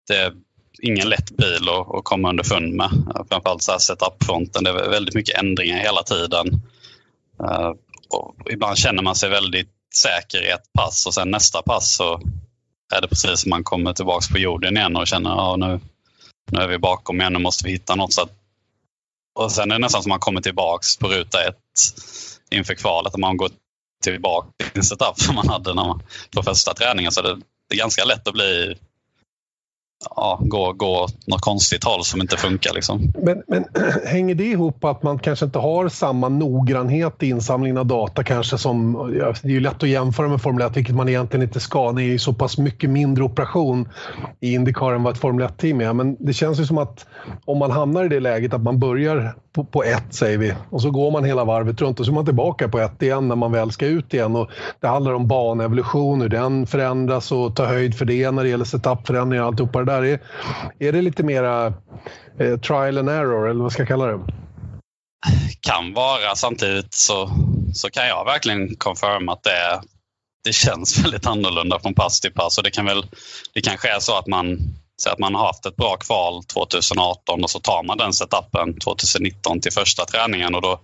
det 0.07 0.33
ingen 0.81 1.09
lätt 1.09 1.31
bil 1.31 1.69
att, 1.69 1.95
att 1.95 2.03
komma 2.03 2.29
underfund 2.29 2.73
med. 2.73 2.89
Framförallt 3.29 3.63
så 3.63 3.71
här 3.71 3.79
setup-fronten. 3.79 4.63
Det 4.63 4.69
är 4.69 4.89
väldigt 4.89 5.15
mycket 5.15 5.39
ändringar 5.39 5.77
hela 5.77 6.03
tiden. 6.03 6.61
Eh, 7.49 7.73
och 8.09 8.35
ibland 8.51 8.77
känner 8.77 9.03
man 9.03 9.15
sig 9.15 9.29
väldigt 9.29 9.69
säker 9.95 10.43
i 10.43 10.49
ett 10.49 10.73
pass 10.73 11.05
och 11.05 11.13
sen 11.13 11.31
nästa 11.31 11.61
pass 11.61 11.95
så 11.95 12.21
är 12.93 13.01
det 13.01 13.07
precis 13.07 13.39
som 13.39 13.49
man 13.49 13.63
kommer 13.63 13.93
tillbaka 13.93 14.25
på 14.31 14.37
jorden 14.37 14.77
igen 14.77 14.95
och 14.95 15.07
känner 15.07 15.29
att 15.29 15.37
ja, 15.37 15.55
nu, 15.55 15.79
nu 16.51 16.59
är 16.59 16.67
vi 16.67 16.77
bakom 16.77 17.21
igen, 17.21 17.33
nu 17.33 17.39
måste 17.39 17.65
vi 17.65 17.71
hitta 17.71 17.95
något. 17.95 18.13
Så 18.13 18.21
att, 18.21 18.31
och 19.39 19.51
sen 19.51 19.71
är 19.71 19.75
det 19.75 19.81
nästan 19.81 20.03
som 20.03 20.09
man 20.09 20.19
kommer 20.19 20.41
tillbaka 20.41 20.83
på 20.99 21.07
ruta 21.07 21.47
ett 21.47 21.57
inför 22.49 22.73
kvalet 22.73 23.13
och 23.13 23.19
man 23.19 23.37
går 23.37 23.49
tillbaka 24.03 24.47
till 24.57 24.71
sin 24.73 24.83
setup 24.83 25.19
som 25.19 25.35
man 25.35 25.49
hade 25.49 25.73
när 25.73 25.85
man, 25.85 26.03
på 26.35 26.43
första 26.43 26.73
träningen. 26.73 27.11
Så 27.11 27.21
det, 27.21 27.35
det 27.69 27.75
är 27.75 27.77
ganska 27.77 28.05
lätt 28.05 28.27
att 28.27 28.33
bli 28.33 28.77
ja, 30.09 30.39
gå, 30.43 30.73
gå 30.73 31.07
något 31.25 31.41
konstigt 31.41 31.83
håll 31.83 32.03
som 32.03 32.21
inte 32.21 32.37
funkar. 32.37 32.73
Liksom. 32.73 33.13
Men, 33.23 33.43
men 33.47 33.65
hänger 34.05 34.35
det 34.35 34.43
ihop 34.43 34.83
att 34.83 35.03
man 35.03 35.19
kanske 35.19 35.45
inte 35.45 35.59
har 35.59 35.89
samma 35.89 36.29
noggrannhet 36.29 37.23
i 37.23 37.29
insamlingen 37.29 37.77
av 37.77 37.85
data 37.85 38.23
kanske 38.23 38.57
som... 38.57 38.93
Det 39.41 39.47
är 39.47 39.51
ju 39.51 39.59
lätt 39.59 39.83
att 39.83 39.89
jämföra 39.89 40.27
med 40.27 40.41
Formel 40.41 40.67
1, 40.67 40.77
vilket 40.77 40.95
man 40.95 41.09
egentligen 41.09 41.43
inte 41.43 41.59
ska. 41.59 41.91
Det 41.91 42.03
är 42.03 42.05
ju 42.05 42.19
så 42.19 42.33
pass 42.33 42.57
mycket 42.57 42.89
mindre 42.89 43.23
operation 43.23 43.89
i 44.39 44.53
Indycar 44.53 44.93
än 44.93 45.03
vad 45.03 45.13
ett 45.13 45.19
Formel 45.19 45.47
1-team 45.47 45.81
är. 45.81 45.93
Men 45.93 46.17
det 46.19 46.33
känns 46.33 46.59
ju 46.59 46.65
som 46.65 46.77
att 46.77 47.05
om 47.45 47.57
man 47.57 47.71
hamnar 47.71 48.05
i 48.05 48.09
det 48.09 48.19
läget 48.19 48.53
att 48.53 48.61
man 48.61 48.79
börjar 48.79 49.35
på, 49.53 49.63
på 49.63 49.83
ett, 49.83 50.13
säger 50.13 50.37
vi, 50.37 50.53
och 50.69 50.81
så 50.81 50.91
går 50.91 51.11
man 51.11 51.23
hela 51.23 51.45
varvet 51.45 51.81
runt 51.81 51.99
och 51.99 52.05
så 52.05 52.11
är 52.11 52.15
man 52.15 52.25
tillbaka 52.25 52.67
på 52.67 52.79
ett 52.79 53.01
igen 53.01 53.27
när 53.27 53.35
man 53.35 53.51
väl 53.51 53.71
ska 53.71 53.85
ut 53.85 54.13
igen. 54.13 54.35
Och 54.35 54.49
det 54.79 54.87
handlar 54.87 55.13
om 55.13 55.27
banevolution, 55.27 56.21
hur 56.21 56.29
den 56.29 56.67
förändras 56.67 57.31
och 57.31 57.55
ta 57.55 57.65
höjd 57.65 57.95
för 57.95 58.05
det 58.05 58.31
när 58.31 58.43
det 58.43 58.49
gäller 58.49 58.65
setupförändringar 58.65 59.43
och 59.43 59.47
alltihopa 59.47 59.79
det 59.79 59.85
där. 59.85 59.90
Är, 59.97 60.19
är 60.79 60.91
det 60.91 61.01
lite 61.01 61.23
mera 61.23 61.73
eh, 62.39 62.59
trial 62.59 62.97
and 62.97 63.09
error, 63.09 63.49
eller 63.49 63.63
vad 63.63 63.71
ska 63.71 63.81
jag 63.81 63.87
kalla 63.87 64.05
det? 64.05 64.19
Kan 65.61 65.93
vara. 65.93 66.35
Samtidigt 66.35 66.93
så, 66.93 67.29
så 67.73 67.89
kan 67.89 68.07
jag 68.07 68.25
verkligen 68.25 68.75
confirma 68.75 69.33
att 69.33 69.43
det, 69.43 69.81
det 70.43 70.53
känns 70.53 70.99
väldigt 71.03 71.27
annorlunda 71.27 71.79
från 71.79 71.93
pass 71.93 72.19
till 72.19 72.33
pass. 72.33 72.57
Och 72.57 72.63
det, 72.63 72.71
kan 72.71 72.85
väl, 72.85 73.05
det 73.53 73.61
kanske 73.61 73.95
är 73.95 73.99
så 73.99 74.17
att 74.17 74.27
man 74.27 74.57
så 75.01 75.09
att 75.09 75.19
man 75.19 75.35
har 75.35 75.45
haft 75.45 75.65
ett 75.65 75.75
bra 75.75 75.97
kval 75.97 76.43
2018 76.43 77.43
och 77.43 77.49
så 77.49 77.59
tar 77.59 77.83
man 77.83 77.97
den 77.97 78.13
setupen 78.13 78.79
2019 78.79 79.61
till 79.61 79.71
första 79.71 80.05
träningen 80.05 80.55
och 80.55 80.61
då 80.61 80.81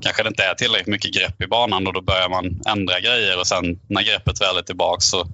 kanske 0.00 0.22
det 0.22 0.28
inte 0.28 0.44
är 0.44 0.54
tillräckligt 0.54 0.86
mycket 0.86 1.14
grepp 1.14 1.42
i 1.42 1.46
banan 1.46 1.86
och 1.86 1.92
då 1.92 2.00
börjar 2.00 2.28
man 2.28 2.60
ändra 2.66 3.00
grejer 3.00 3.40
och 3.40 3.46
sen 3.46 3.64
när 3.88 4.02
greppet 4.02 4.40
väl 4.40 4.56
är 4.56 4.62
tillbaks 4.62 5.04
så, 5.04 5.26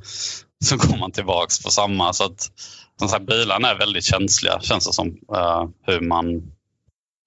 så 0.65 0.77
går 0.77 0.97
man 0.97 1.13
tillbaks 1.13 1.63
på 1.63 1.71
samma. 1.71 2.13
Så 2.13 2.25
att 2.25 2.51
som 2.99 3.09
sagt, 3.09 3.27
bilarna 3.27 3.71
är 3.71 3.79
väldigt 3.79 4.05
känsliga 4.05 4.61
känns 4.61 4.87
det 4.87 4.93
som. 4.93 5.09
Uh, 5.09 5.69
hur 5.87 6.01
man, 6.01 6.53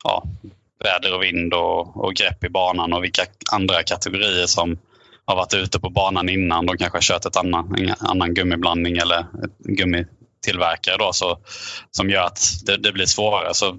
ja, 0.03 0.24
väder 0.84 1.15
och 1.15 1.24
vind 1.24 1.53
och, 1.53 2.05
och 2.05 2.13
grepp 2.13 2.43
i 2.43 2.49
banan 2.49 2.93
och 2.93 3.03
vilka 3.03 3.26
andra 3.51 3.84
kategorier 3.84 4.45
som 4.45 4.78
har 5.26 5.36
varit 5.36 5.53
ute 5.53 5.80
på 5.80 5.89
banan 5.89 6.30
innan. 6.30 6.65
De 6.65 6.78
kanske 6.78 6.95
har 6.97 7.01
kört 7.01 7.26
ett 7.26 7.38
annan, 7.38 7.76
en 7.76 7.93
annan 7.99 8.34
gummiblandning 8.34 8.97
eller 8.97 9.20
ett 9.20 9.57
gummitillverkare 9.57 10.97
då, 10.97 11.13
så, 11.13 11.39
som 11.91 12.09
gör 12.09 12.24
att 12.24 12.39
det, 12.65 12.78
det, 12.78 12.91
blir 12.91 13.05
svårare. 13.05 13.53
Så 13.53 13.78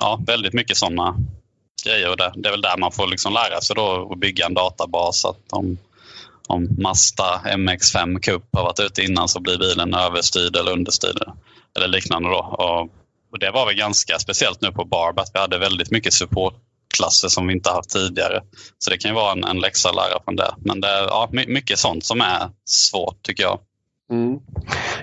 ja, 0.00 0.20
väldigt 0.26 0.52
mycket 0.52 0.76
sådana 0.76 1.16
grejer. 1.86 2.10
Och 2.10 2.16
det, 2.16 2.32
det, 2.36 2.48
är 2.48 2.50
väl 2.50 2.60
där 2.60 2.76
man 2.76 2.92
får 2.92 3.06
liksom 3.06 3.32
lära 3.32 3.60
sig 3.60 3.76
då 3.76 4.12
att 4.12 4.18
bygga 4.18 4.46
en 4.46 4.54
databas. 4.54 5.24
Att 5.24 5.48
de, 5.50 5.78
om 6.52 6.68
Mazda 6.78 7.40
MX5 7.44 8.20
Cup 8.20 8.42
har 8.52 8.62
varit 8.62 8.80
ute 8.80 9.02
innan 9.02 9.28
så 9.28 9.40
blir 9.40 9.58
bilen 9.58 9.94
överstyrd 9.94 10.56
eller 10.56 10.72
understyrd 10.72 11.22
eller 11.76 11.88
liknande. 11.88 12.28
Då. 12.28 12.38
Och, 12.38 12.80
och 13.32 13.38
det 13.38 13.50
var 13.50 13.66
väl 13.66 13.74
ganska 13.74 14.18
speciellt 14.18 14.60
nu 14.60 14.72
på 14.72 14.84
Barb 14.84 15.18
att 15.18 15.30
vi 15.34 15.38
hade 15.38 15.58
väldigt 15.58 15.90
mycket 15.90 16.12
supportklasser 16.12 17.28
som 17.28 17.46
vi 17.46 17.52
inte 17.52 17.70
haft 17.70 17.90
tidigare. 17.90 18.42
Så 18.78 18.90
det 18.90 18.98
kan 18.98 19.10
ju 19.10 19.14
vara 19.14 19.32
en, 19.32 19.44
en 19.44 19.60
läxa 19.60 19.88
att 19.88 19.94
lära 19.94 20.22
från 20.24 20.36
det. 20.36 20.54
Men 20.58 20.80
det 20.80 20.88
är 20.88 21.02
ja, 21.02 21.28
mycket 21.32 21.78
sånt 21.78 22.04
som 22.04 22.20
är 22.20 22.50
svårt 22.64 23.22
tycker 23.22 23.42
jag. 23.42 23.60
Mm. 24.10 24.34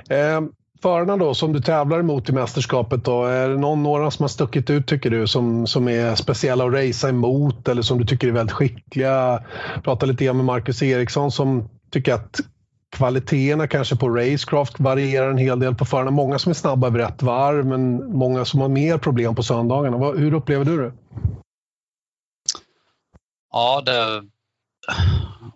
Eh, 0.09 0.49
förarna 0.81 1.17
då 1.17 1.33
som 1.33 1.53
du 1.53 1.59
tävlar 1.59 1.99
emot 1.99 2.29
i 2.29 2.31
mästerskapet 2.31 3.05
då, 3.05 3.25
är 3.25 3.49
det 3.49 3.57
någon, 3.57 3.83
några 3.83 4.11
som 4.11 4.23
har 4.23 4.29
stuckit 4.29 4.69
ut 4.69 4.87
tycker 4.87 5.09
du 5.09 5.27
som, 5.27 5.67
som 5.67 5.87
är 5.87 6.15
speciella 6.15 6.65
att 6.65 6.73
racea 6.73 7.09
emot 7.09 7.67
eller 7.67 7.81
som 7.81 7.97
du 7.97 8.05
tycker 8.05 8.27
är 8.27 8.31
väldigt 8.31 8.55
skickliga? 8.55 9.09
Jag 9.73 9.83
pratade 9.83 10.11
lite 10.11 10.25
grann 10.25 10.37
med 10.37 10.45
Marcus 10.45 10.83
Eriksson 10.83 11.31
som 11.31 11.69
tycker 11.91 12.13
att 12.13 12.39
kvaliteterna 12.91 13.67
kanske 13.67 13.95
på 13.95 14.09
racecraft 14.09 14.79
varierar 14.79 15.29
en 15.29 15.37
hel 15.37 15.59
del 15.59 15.75
på 15.75 15.85
förarna. 15.85 16.11
Många 16.11 16.39
som 16.39 16.49
är 16.49 16.53
snabba 16.53 16.87
över 16.87 16.99
ett 16.99 17.21
varv 17.21 17.65
men 17.65 18.11
många 18.17 18.45
som 18.45 18.61
har 18.61 18.69
mer 18.69 18.97
problem 18.97 19.35
på 19.35 19.43
söndagarna. 19.43 19.97
Hur 20.11 20.33
upplever 20.33 20.65
du 20.65 20.77
det? 20.77 20.91
Ja, 23.51 23.81
det, 23.85 24.23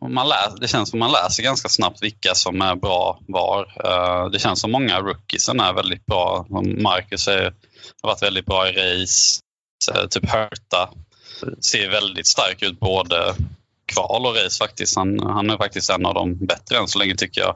man 0.09 0.29
läser, 0.29 0.57
det 0.59 0.67
känns 0.67 0.89
som 0.89 0.99
man 0.99 1.11
läser 1.11 1.43
ganska 1.43 1.69
snabbt 1.69 2.03
vilka 2.03 2.35
som 2.35 2.61
är 2.61 2.75
bra 2.75 3.19
var. 3.27 3.73
Eh, 3.85 4.29
det 4.29 4.39
känns 4.39 4.61
som 4.61 4.71
många 4.71 5.01
rookiesen 5.01 5.59
är 5.59 5.73
väldigt 5.73 6.05
bra. 6.05 6.45
Marcus 6.77 7.27
är, 7.27 7.43
har 8.01 8.09
varit 8.09 8.23
väldigt 8.23 8.45
bra 8.45 8.69
i 8.69 8.71
race. 8.71 9.41
Eh, 9.95 10.07
typ 10.07 10.29
Herta 10.29 10.89
ser 11.61 11.89
väldigt 11.89 12.27
stark 12.27 12.61
ut 12.61 12.79
både 12.79 13.35
kval 13.85 14.25
och 14.25 14.35
race 14.35 14.57
faktiskt. 14.57 14.95
Han, 14.95 15.19
han 15.19 15.49
är 15.49 15.57
faktiskt 15.57 15.89
en 15.89 16.05
av 16.05 16.13
de 16.13 16.45
bättre 16.45 16.77
än 16.77 16.87
så 16.87 16.99
länge 16.99 17.15
tycker 17.15 17.41
jag. 17.41 17.55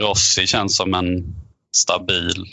Rossi 0.00 0.46
känns 0.46 0.76
som 0.76 0.94
en 0.94 1.34
stabil 1.76 2.52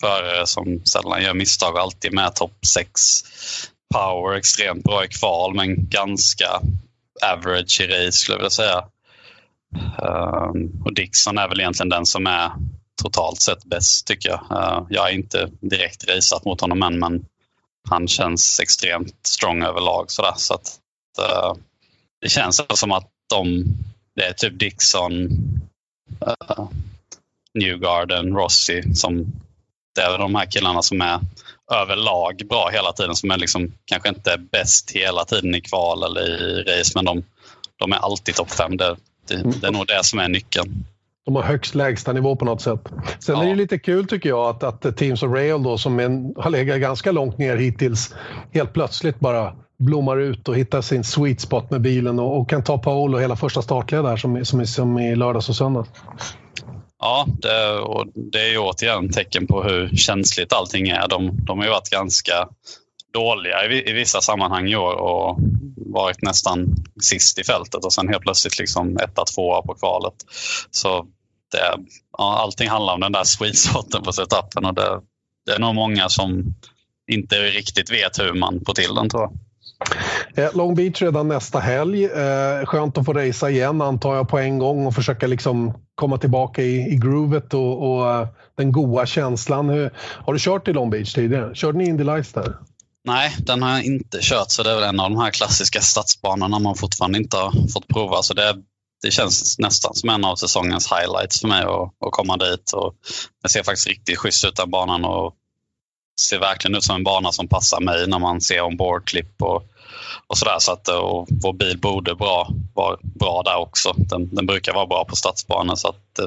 förare 0.00 0.46
som 0.46 0.84
sällan 0.84 1.22
gör 1.22 1.34
misstag 1.34 1.74
och 1.74 1.80
alltid 1.80 2.12
med 2.12 2.34
topp 2.34 2.66
6. 2.74 2.90
Power 3.94 4.36
extremt 4.36 4.84
bra 4.84 5.04
i 5.04 5.08
kval 5.08 5.54
men 5.54 5.88
ganska 5.88 6.60
average 7.22 7.80
i 7.80 7.86
race 7.86 8.12
skulle 8.12 8.34
jag 8.34 8.38
vilja 8.38 8.50
säga. 8.50 8.84
Um, 9.98 10.82
och 10.84 10.94
Dixon 10.94 11.38
är 11.38 11.48
väl 11.48 11.60
egentligen 11.60 11.88
den 11.88 12.06
som 12.06 12.26
är 12.26 12.50
totalt 13.02 13.40
sett 13.40 13.64
bäst 13.64 14.06
tycker 14.06 14.28
jag. 14.28 14.40
Uh, 14.50 14.86
jag 14.90 15.02
har 15.02 15.10
inte 15.10 15.50
direkt 15.60 16.08
raceat 16.08 16.44
mot 16.44 16.60
honom 16.60 16.82
än 16.82 16.98
men 16.98 17.24
han 17.88 18.08
känns 18.08 18.60
extremt 18.60 19.26
strong 19.26 19.62
överlag. 19.62 20.10
Sådär. 20.10 20.34
Så 20.36 20.54
att, 20.54 20.78
uh, 21.20 21.54
det 22.20 22.28
känns 22.28 22.62
som 22.74 22.92
att 22.92 23.08
de, 23.28 23.64
det 24.16 24.22
är 24.22 24.32
typ 24.32 24.58
Dixon, 24.58 25.28
uh, 26.26 26.68
Newgarden, 27.54 28.34
Rossi 28.34 28.94
som 28.94 29.32
det 29.94 30.00
är 30.00 30.18
de 30.18 30.34
här 30.34 30.46
killarna 30.46 30.82
som 30.82 31.00
är 31.00 31.20
överlag 31.74 32.42
bra 32.48 32.68
hela 32.72 32.92
tiden 32.92 33.14
som 33.14 33.30
är 33.30 33.38
liksom, 33.38 33.72
kanske 33.84 34.08
inte 34.08 34.38
bäst 34.52 34.90
hela 34.90 35.24
tiden 35.24 35.54
i 35.54 35.60
kval 35.60 36.02
eller 36.02 36.22
i 36.22 36.62
race 36.62 36.92
men 36.94 37.04
de, 37.04 37.22
de 37.76 37.92
är 37.92 37.96
alltid 37.96 38.34
topp 38.34 38.50
fem. 38.50 38.76
Det, 38.76 38.96
det, 39.28 39.42
det, 39.60 39.66
är 39.66 39.72
nog 39.72 39.86
det 39.86 40.04
som 40.04 40.18
är 40.18 40.28
nyckeln. 40.28 40.84
De 41.24 41.36
har 41.36 41.42
högst 41.42 41.74
lägsta 41.74 42.12
nivå 42.12 42.36
på 42.36 42.44
något 42.44 42.62
sätt. 42.62 42.80
Sen 43.18 43.36
ja. 43.36 43.44
är 43.44 43.48
det 43.48 43.54
lite 43.54 43.78
kul 43.78 44.06
tycker 44.06 44.28
jag 44.28 44.48
att, 44.48 44.62
att 44.62 44.96
Teams 44.96 45.22
of 45.22 45.32
Rail 45.32 45.62
då 45.62 45.78
som 45.78 46.00
en, 46.00 46.34
har 46.36 46.50
legat 46.50 46.80
ganska 46.80 47.12
långt 47.12 47.38
ner 47.38 47.56
hittills 47.56 48.14
helt 48.52 48.72
plötsligt 48.72 49.20
bara 49.20 49.52
blommar 49.78 50.16
ut 50.16 50.48
och 50.48 50.56
hittar 50.56 50.80
sin 50.80 51.04
sweet 51.04 51.40
spot 51.40 51.70
med 51.70 51.80
bilen 51.80 52.18
och, 52.18 52.40
och 52.40 52.50
kan 52.50 52.64
ta 52.64 52.72
och 52.74 53.20
hela 53.20 53.36
första 53.36 53.62
startled 53.62 54.04
där 54.04 54.16
som, 54.16 54.44
som, 54.44 54.66
som 54.66 54.98
i 54.98 55.16
lördags 55.16 55.48
och 55.48 55.56
söndags. 55.56 55.90
Ja, 57.04 57.26
det, 57.28 57.78
och 57.78 58.06
det 58.14 58.40
är 58.40 58.50
ju 58.50 58.58
återigen 58.58 59.12
tecken 59.12 59.46
på 59.46 59.62
hur 59.62 59.96
känsligt 59.96 60.52
allting 60.52 60.88
är. 60.88 61.08
De, 61.08 61.44
de 61.44 61.58
har 61.58 61.64
ju 61.64 61.70
varit 61.70 61.90
ganska 61.90 62.48
dåliga 63.12 63.66
i, 63.66 63.90
i 63.90 63.92
vissa 63.92 64.20
sammanhang 64.20 64.68
i 64.68 64.76
år 64.76 64.94
och 64.94 65.38
varit 65.76 66.22
nästan 66.22 66.74
sist 67.00 67.38
i 67.38 67.44
fältet 67.44 67.84
och 67.84 67.92
sen 67.92 68.08
helt 68.08 68.22
plötsligt 68.22 68.58
liksom 68.58 68.96
etta, 68.96 69.24
tvåa 69.24 69.62
på 69.62 69.74
kvalet. 69.74 70.14
Så 70.70 71.06
det, 71.52 71.76
ja, 72.18 72.38
allting 72.38 72.68
handlar 72.68 72.94
om 72.94 73.00
den 73.00 73.12
där 73.12 73.24
sweet 73.24 73.58
spoten 73.58 74.02
på 74.02 74.12
setupen 74.12 74.64
och 74.64 74.74
det, 74.74 75.00
det 75.46 75.52
är 75.52 75.58
nog 75.58 75.74
många 75.74 76.08
som 76.08 76.54
inte 77.06 77.36
riktigt 77.36 77.90
vet 77.90 78.18
hur 78.18 78.32
man 78.32 78.60
får 78.66 78.74
till 78.74 78.94
den 78.94 79.08
tror 79.08 79.22
jag. 79.22 79.32
Eh, 80.34 80.56
Long 80.56 80.74
Beach 80.74 81.02
redan 81.02 81.28
nästa 81.28 81.58
helg. 81.58 82.04
Eh, 82.04 82.64
skönt 82.64 82.98
att 82.98 83.04
få 83.04 83.12
racea 83.12 83.50
igen 83.50 83.82
antar 83.82 84.14
jag 84.16 84.28
på 84.28 84.38
en 84.38 84.58
gång 84.58 84.86
och 84.86 84.94
försöka 84.94 85.26
liksom 85.26 85.72
komma 85.94 86.18
tillbaka 86.18 86.62
i, 86.62 86.92
i 86.92 86.96
groovet 86.96 87.54
och, 87.54 87.92
och 87.92 88.10
eh, 88.10 88.28
den 88.56 88.72
goa 88.72 89.06
känslan. 89.06 89.68
Hur, 89.68 89.90
har 89.96 90.32
du 90.32 90.38
kört 90.38 90.68
i 90.68 90.72
Long 90.72 90.90
Beach 90.90 91.14
tidigare? 91.14 91.54
Körde 91.54 91.78
ni 91.78 91.84
Indy 91.84 92.04
Lights 92.04 92.32
där? 92.32 92.56
Nej, 93.04 93.36
den 93.38 93.62
har 93.62 93.70
jag 93.70 93.84
inte 93.84 94.18
kört 94.20 94.50
så 94.50 94.62
det 94.62 94.70
är 94.70 94.74
väl 94.74 94.88
en 94.88 95.00
av 95.00 95.10
de 95.10 95.20
här 95.20 95.30
klassiska 95.30 95.80
stadsbanorna 95.80 96.58
man 96.58 96.74
fortfarande 96.74 97.18
inte 97.18 97.36
har 97.36 97.52
fått 97.72 97.88
prova. 97.88 98.22
Så 98.22 98.34
det, 98.34 98.54
det 99.02 99.10
känns 99.10 99.58
nästan 99.58 99.94
som 99.94 100.08
en 100.08 100.24
av 100.24 100.36
säsongens 100.36 100.92
highlights 100.92 101.40
för 101.40 101.48
mig 101.48 101.62
att, 101.62 102.06
att 102.06 102.12
komma 102.12 102.36
dit. 102.36 102.72
Och 102.72 102.94
det 103.42 103.48
ser 103.48 103.62
faktiskt 103.62 103.88
riktigt 103.88 104.18
schysst 104.18 104.44
ut 104.44 104.56
den 104.56 104.70
banan 104.70 105.04
och 105.04 105.34
ser 106.20 106.38
verkligen 106.38 106.76
ut 106.76 106.84
som 106.84 106.96
en 106.96 107.04
bana 107.04 107.32
som 107.32 107.48
passar 107.48 107.80
mig 107.80 108.06
när 108.06 108.18
man 108.18 108.40
ser 108.40 108.60
ombordklipp 108.60 109.42
och 109.42 109.62
och 110.26 110.38
sådär. 110.38 110.56
Så 110.58 110.72
att 110.72 110.88
och 110.88 111.28
vår 111.42 111.52
bil 111.52 111.78
borde 111.78 112.14
bra, 112.14 112.48
vara 112.74 112.96
bra 113.02 113.42
där 113.44 113.56
också. 113.58 113.92
Den, 113.96 114.34
den 114.34 114.46
brukar 114.46 114.74
vara 114.74 114.86
bra 114.86 115.04
på 115.04 115.16
stadsbanor 115.16 115.74
så 115.74 115.88
att 115.88 115.96
det, 116.16 116.26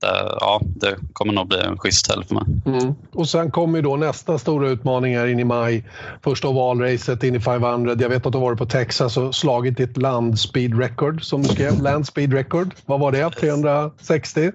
det, 0.00 0.36
ja, 0.40 0.60
det 0.64 0.96
kommer 1.12 1.32
nog 1.32 1.48
bli 1.48 1.58
en 1.58 1.78
schysst 1.78 2.08
helg 2.08 2.26
för 2.26 2.34
mig. 2.34 2.44
Mm. 2.66 2.94
Och 3.12 3.28
sen 3.28 3.50
kommer 3.50 3.78
ju 3.78 3.82
då 3.82 3.96
nästa 3.96 4.38
stora 4.38 4.68
utmaning 4.68 5.16
här 5.16 5.26
in 5.26 5.40
i 5.40 5.44
maj. 5.44 5.84
Första 6.22 6.48
ovalracet 6.48 7.22
in 7.22 7.34
i 7.34 7.40
500. 7.40 7.96
Jag 7.98 8.08
vet 8.08 8.26
att 8.26 8.32
du 8.32 8.38
har 8.38 8.44
varit 8.44 8.58
på 8.58 8.66
Texas 8.66 9.16
och 9.16 9.34
slagit 9.34 9.76
ditt 9.76 9.96
land 9.96 10.40
speed 10.40 10.78
record 10.78 11.24
som 11.24 11.42
du 11.42 11.48
skrev. 11.48 11.82
Land 11.82 12.06
speed 12.06 12.32
record. 12.32 12.74
Vad 12.86 13.00
var 13.00 13.12
det? 13.12 13.30
360? 13.30 14.52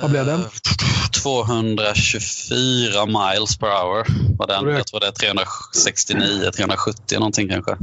Vad 0.00 0.10
blev 0.10 0.26
det? 0.26 0.38
224 1.12 3.06
miles 3.06 3.58
per 3.58 3.66
hour 3.66 4.04
var 4.38 4.46
den. 4.46 4.74
Jag 4.74 4.86
tror 4.86 5.00
det 5.00 5.06
är 5.06 5.12
369, 5.12 6.50
370 6.56 7.18
någonting 7.18 7.48
kanske. 7.48 7.76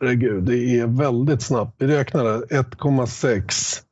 Herregud, 0.00 0.42
det 0.42 0.78
är 0.78 0.86
väldigt 0.86 1.42
snabbt. 1.42 1.74
Vi 1.78 1.86
räknade 1.86 2.38
1,6. 2.38 3.82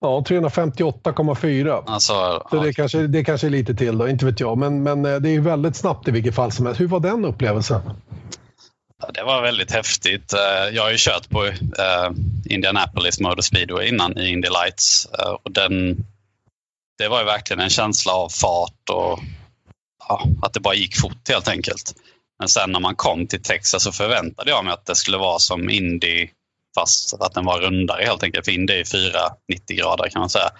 Ja, 0.00 0.24
358,4. 0.28 1.82
Alltså, 1.86 2.12
så 2.50 2.56
ja. 2.56 2.62
det, 2.62 2.72
kanske, 2.72 3.06
det 3.06 3.24
kanske 3.24 3.46
är 3.46 3.50
lite 3.50 3.74
till 3.74 3.98
då, 3.98 4.08
inte 4.08 4.26
vet 4.26 4.40
jag. 4.40 4.58
Men, 4.58 4.82
men 4.82 5.04
eh, 5.04 5.16
det 5.16 5.30
är 5.30 5.40
väldigt 5.40 5.76
snabbt 5.76 6.08
i 6.08 6.10
vilket 6.10 6.34
fall 6.34 6.52
som 6.52 6.66
helst. 6.66 6.80
Hur 6.80 6.86
var 6.88 7.00
den 7.00 7.24
upplevelsen? 7.24 7.80
Det 9.14 9.22
var 9.22 9.42
väldigt 9.42 9.72
häftigt. 9.72 10.32
Eh, 10.32 10.74
jag 10.76 10.82
har 10.82 10.90
ju 10.90 10.96
kört 10.98 11.30
på 11.30 11.44
eh, 11.44 12.10
Indianapolis 12.44 13.20
Motor 13.20 13.42
Speedway 13.42 13.88
innan 13.88 14.18
i 14.18 14.28
Indy 14.28 14.48
Lights. 14.48 15.08
Och 15.44 15.52
den, 15.52 16.04
det 17.00 17.08
var 17.08 17.18
ju 17.18 17.24
verkligen 17.24 17.60
en 17.60 17.70
känsla 17.70 18.12
av 18.12 18.28
fart 18.28 18.88
och 18.90 19.18
ja, 20.08 20.22
att 20.42 20.52
det 20.52 20.60
bara 20.60 20.74
gick 20.74 21.00
fort 21.00 21.28
helt 21.28 21.48
enkelt. 21.48 21.94
Men 22.38 22.48
sen 22.48 22.72
när 22.72 22.80
man 22.80 22.96
kom 22.96 23.26
till 23.26 23.42
Texas 23.42 23.82
så 23.82 23.92
förväntade 23.92 24.50
jag 24.50 24.64
mig 24.64 24.74
att 24.74 24.86
det 24.86 24.94
skulle 24.94 25.16
vara 25.16 25.38
som 25.38 25.70
Indy 25.70 26.28
fast 26.74 27.14
att 27.20 27.34
den 27.34 27.44
var 27.44 27.60
rundare 27.60 28.04
helt 28.04 28.22
enkelt. 28.22 28.44
För 28.44 28.52
Indy 28.52 28.74
är 28.74 28.84
490 28.84 29.76
grader 29.76 30.08
kan 30.08 30.20
man 30.20 30.30
säga. 30.30 30.50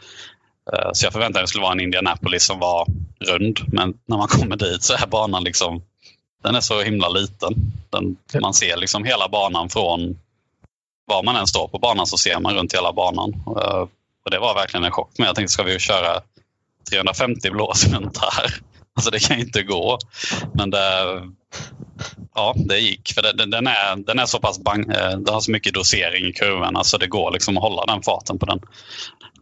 Eh, 0.72 0.90
så 0.92 1.06
jag 1.06 1.12
förväntade 1.12 1.32
mig 1.32 1.40
att 1.40 1.46
det 1.46 1.48
skulle 1.48 1.62
vara 1.62 1.72
en 1.72 1.80
Indianapolis 1.80 2.44
som 2.44 2.58
var 2.58 2.86
rund. 3.20 3.60
Men 3.72 3.94
när 4.06 4.16
man 4.16 4.28
kommer 4.28 4.56
dit 4.56 4.82
så 4.82 4.94
är 4.94 5.06
banan 5.06 5.44
liksom 5.44 5.82
den 6.42 6.54
är 6.54 6.60
så 6.60 6.82
himla 6.82 7.08
liten. 7.08 7.54
Den, 7.90 8.16
man 8.40 8.54
ser 8.54 8.76
liksom 8.76 9.04
hela 9.04 9.28
banan 9.28 9.68
från 9.68 10.18
var 11.06 11.22
man 11.22 11.36
än 11.36 11.46
står 11.46 11.68
på 11.68 11.78
banan 11.78 12.06
så 12.06 12.18
ser 12.18 12.40
man 12.40 12.54
runt 12.54 12.74
hela 12.74 12.92
banan. 12.92 13.42
Eh, 13.46 13.86
och 14.24 14.30
det 14.30 14.38
var 14.38 14.54
verkligen 14.54 14.84
en 14.84 14.90
chock. 14.90 15.10
Men 15.18 15.26
jag 15.26 15.36
tänkte, 15.36 15.52
ska 15.52 15.62
vi 15.62 15.78
köra 15.78 16.20
350 16.90 17.50
blås 17.50 17.86
runt 17.86 18.18
här? 18.18 18.54
Alltså 18.96 19.10
det 19.10 19.20
kan 19.20 19.38
inte 19.38 19.62
gå. 19.62 19.98
Men 20.54 20.70
det, 20.70 21.22
ja, 22.34 22.54
det 22.56 22.78
gick. 22.78 23.12
För 23.14 23.22
det, 23.22 23.46
den, 23.46 23.66
är, 23.66 23.96
den 23.96 24.18
är 24.18 24.26
så 24.26 24.38
pass 24.38 24.58
bang, 24.58 24.90
eh, 24.92 25.10
den 25.10 25.34
har 25.34 25.40
så 25.40 25.50
mycket 25.50 25.74
dosering 25.74 26.24
i 26.24 26.32
kurvorna 26.32 26.72
så 26.72 26.78
alltså, 26.78 26.98
det 26.98 27.06
går 27.06 27.30
liksom 27.30 27.56
att 27.56 27.62
hålla 27.62 27.86
den 27.86 28.02
farten 28.02 28.38
på 28.38 28.46
den 28.46 28.60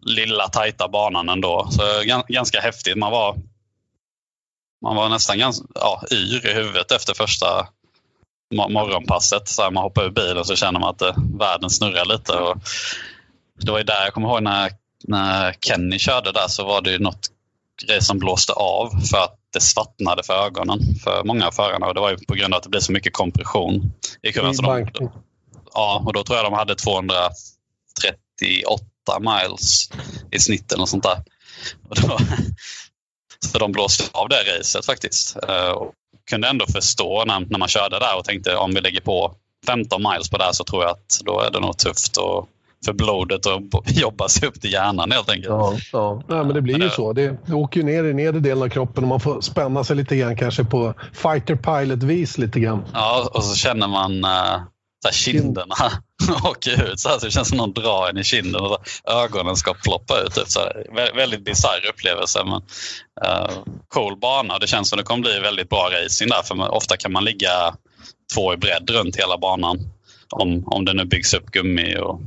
lilla 0.02 0.48
tajta 0.48 0.88
banan 0.88 1.28
ändå. 1.28 1.68
Så 1.70 1.82
ganska 2.28 2.60
häftigt. 2.60 2.98
Man 2.98 3.12
var, 3.12 3.36
man 4.82 4.96
var 4.96 5.08
nästan 5.08 5.38
ganska, 5.38 5.66
ja, 5.74 6.02
yr 6.12 6.46
i 6.46 6.54
huvudet 6.54 6.92
efter 6.92 7.14
första 7.14 7.68
morgonpasset. 8.54 9.48
Så 9.48 9.62
här, 9.62 9.70
man 9.70 9.82
hoppar 9.82 10.04
ur 10.04 10.10
bilen 10.10 10.44
så 10.44 10.56
känner 10.56 10.80
man 10.80 10.90
att 10.90 10.98
det, 10.98 11.14
världen 11.38 11.70
snurrar 11.70 12.04
lite. 12.04 12.32
Och 12.32 12.56
det 13.60 13.70
var 13.70 13.78
ju 13.78 13.84
där 13.84 14.04
jag 14.04 14.14
kommer 14.14 14.28
ihåg 14.28 14.42
när, 14.42 14.70
när 15.04 15.52
Kenny 15.52 15.98
körde 15.98 16.32
där 16.32 16.48
så 16.48 16.64
var 16.64 16.80
det 16.80 16.90
ju 16.90 16.98
något 16.98 17.30
racen 17.88 18.18
blåste 18.18 18.52
av 18.52 18.90
för 19.10 19.18
att 19.18 19.38
det 19.52 19.60
svartnade 19.60 20.22
för 20.22 20.46
ögonen 20.46 20.80
för 21.04 21.24
många 21.24 21.46
av 21.46 21.52
förarna. 21.52 21.86
Och 21.86 21.94
det 21.94 22.00
var 22.00 22.10
ju 22.10 22.16
på 22.16 22.34
grund 22.34 22.54
av 22.54 22.58
att 22.58 22.62
det 22.62 22.68
blev 22.68 22.80
så 22.80 22.92
mycket 22.92 23.12
kompression 23.12 23.92
i 24.22 24.32
kurvan. 24.32 24.54
Så 24.54 24.62
de, 24.62 24.90
ja, 25.74 26.02
och 26.06 26.12
då 26.12 26.24
tror 26.24 26.36
jag 26.36 26.46
de 26.46 26.52
hade 26.52 26.74
238 26.74 29.20
miles 29.20 29.90
i 30.30 30.38
snitt 30.38 30.72
eller 30.72 30.80
något 30.80 30.88
sånt 30.88 31.04
där. 31.04 31.24
Och 31.88 31.96
då, 31.96 32.18
så 33.52 33.58
de 33.58 33.72
blåste 33.72 34.04
av 34.12 34.28
det 34.28 34.58
racet 34.58 34.86
faktiskt. 34.86 35.36
Eh, 35.48 35.70
och 35.70 35.94
kunde 36.30 36.48
ändå 36.48 36.66
förstå 36.66 37.24
när, 37.24 37.40
när 37.40 37.58
man 37.58 37.68
körde 37.68 37.98
där 37.98 38.16
och 38.16 38.24
tänkte 38.24 38.56
om 38.56 38.74
vi 38.74 38.80
lägger 38.80 39.00
på 39.00 39.34
15 39.66 40.02
miles 40.12 40.30
på 40.30 40.38
det 40.38 40.44
här 40.44 40.52
så 40.52 40.64
tror 40.64 40.82
jag 40.82 40.90
att 40.90 41.20
då 41.24 41.40
är 41.40 41.50
det 41.50 41.60
nog 41.60 41.78
tufft 41.78 42.16
och 42.16 42.48
för 42.84 42.92
blodet 42.92 43.46
att 43.46 43.96
jobba 44.00 44.28
sig 44.28 44.48
upp 44.48 44.60
till 44.60 44.72
hjärnan 44.72 45.12
helt 45.12 45.30
enkelt. 45.30 45.48
Ja, 45.48 45.76
ja. 45.92 46.22
Nej, 46.28 46.44
men 46.44 46.54
det 46.54 46.62
blir 46.62 46.82
ju 46.82 46.90
så. 46.90 47.12
Det, 47.12 47.36
det 47.46 47.54
åker 47.54 47.80
ju 47.80 47.86
ner 47.86 48.04
i 48.04 48.14
nedre 48.14 48.40
delen 48.40 48.62
av 48.62 48.68
kroppen 48.68 49.04
och 49.04 49.08
man 49.08 49.20
får 49.20 49.40
spänna 49.40 49.84
sig 49.84 49.96
lite 49.96 50.16
grann 50.16 50.36
kanske 50.36 50.64
på 50.64 50.94
fighter 51.12 51.56
pilot-vis 51.56 52.38
lite 52.38 52.60
grann. 52.60 52.84
Ja, 52.92 53.30
och 53.34 53.44
så 53.44 53.54
känner 53.54 53.88
man 53.88 54.24
uh, 54.24 54.62
så 55.06 55.12
kinderna 55.12 55.74
åker 56.44 56.92
ut 56.92 57.00
så, 57.00 57.08
här, 57.08 57.18
så 57.18 57.26
det 57.26 57.32
känns 57.32 57.48
som 57.48 57.56
någon 57.56 57.72
drar 57.72 58.08
en 58.08 58.18
i 58.18 58.24
kinden 58.24 58.60
och 58.60 58.78
ögonen 59.04 59.56
ska 59.56 59.74
ploppa 59.74 60.20
ut. 60.26 60.34
Typ, 60.34 60.48
så 60.48 60.60
här. 60.60 60.86
Väldigt 61.14 61.44
bisarr 61.44 61.90
upplevelse 61.94 62.44
men 62.44 62.62
uh, 63.26 63.50
cool 63.88 64.16
bana. 64.16 64.58
Det 64.58 64.66
känns 64.66 64.88
som 64.88 64.96
det 64.96 65.04
kommer 65.04 65.22
bli 65.22 65.40
väldigt 65.40 65.68
bra 65.68 65.90
racing 65.90 66.30
där 66.30 66.42
för 66.42 66.54
man, 66.54 66.70
ofta 66.70 66.96
kan 66.96 67.12
man 67.12 67.24
ligga 67.24 67.74
två 68.34 68.54
i 68.54 68.56
bredd 68.56 68.90
runt 68.90 69.16
hela 69.16 69.38
banan 69.38 69.78
om, 70.30 70.62
om 70.66 70.84
det 70.84 70.92
nu 70.92 71.04
byggs 71.04 71.34
upp 71.34 71.46
gummi 71.46 71.96
och 71.96 72.20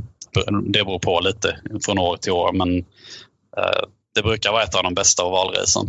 det 0.64 0.86
beror 0.86 1.00
på 1.00 1.20
lite 1.20 1.58
från 1.86 2.00
år 2.00 2.18
till 2.18 2.32
år 2.32 2.54
men 2.54 2.78
uh, 2.78 3.84
det 4.16 4.22
brukar 4.22 4.52
vara 4.52 4.64
ett 4.64 4.76
av 4.76 4.84
de 4.84 4.94
bästa 4.94 5.26
ovalracen. 5.26 5.88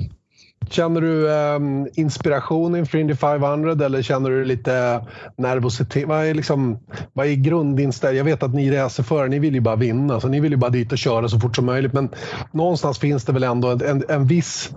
Känner 0.71 1.01
du 1.01 1.29
um, 1.29 1.89
inspiration 1.95 2.77
inför 2.77 2.99
Indy 2.99 3.15
500 3.15 3.87
eller 3.87 4.03
känner 4.03 4.31
du 4.31 4.45
lite 4.45 5.07
nervositet? 5.37 6.09
Vad 6.09 6.27
är, 6.27 6.35
liksom, 6.35 6.79
vad 7.13 7.27
är 7.27 7.35
grundinställningen? 7.35 8.27
Jag 8.27 8.35
vet 8.35 8.43
att 8.43 8.55
ni 8.55 8.71
racerförare, 8.71 9.29
ni 9.29 9.39
vill 9.39 9.55
ju 9.55 9.61
bara 9.61 9.77
vinna. 9.77 10.21
Så 10.21 10.29
ni 10.29 10.41
vill 10.41 10.53
ju 10.53 10.57
bara 10.57 10.71
dit 10.71 10.93
och 10.93 10.99
köra 10.99 11.29
så 11.29 11.41
fort 11.41 11.57
som 11.57 11.67
möjligt. 11.67 11.93
Men 11.93 12.09
någonstans 12.53 12.99
finns 12.99 13.25
det 13.25 13.33
väl 13.33 13.43
ändå 13.43 13.69
en, 13.69 13.83
en, 13.83 14.05
en 14.09 14.27
viss, 14.27 14.71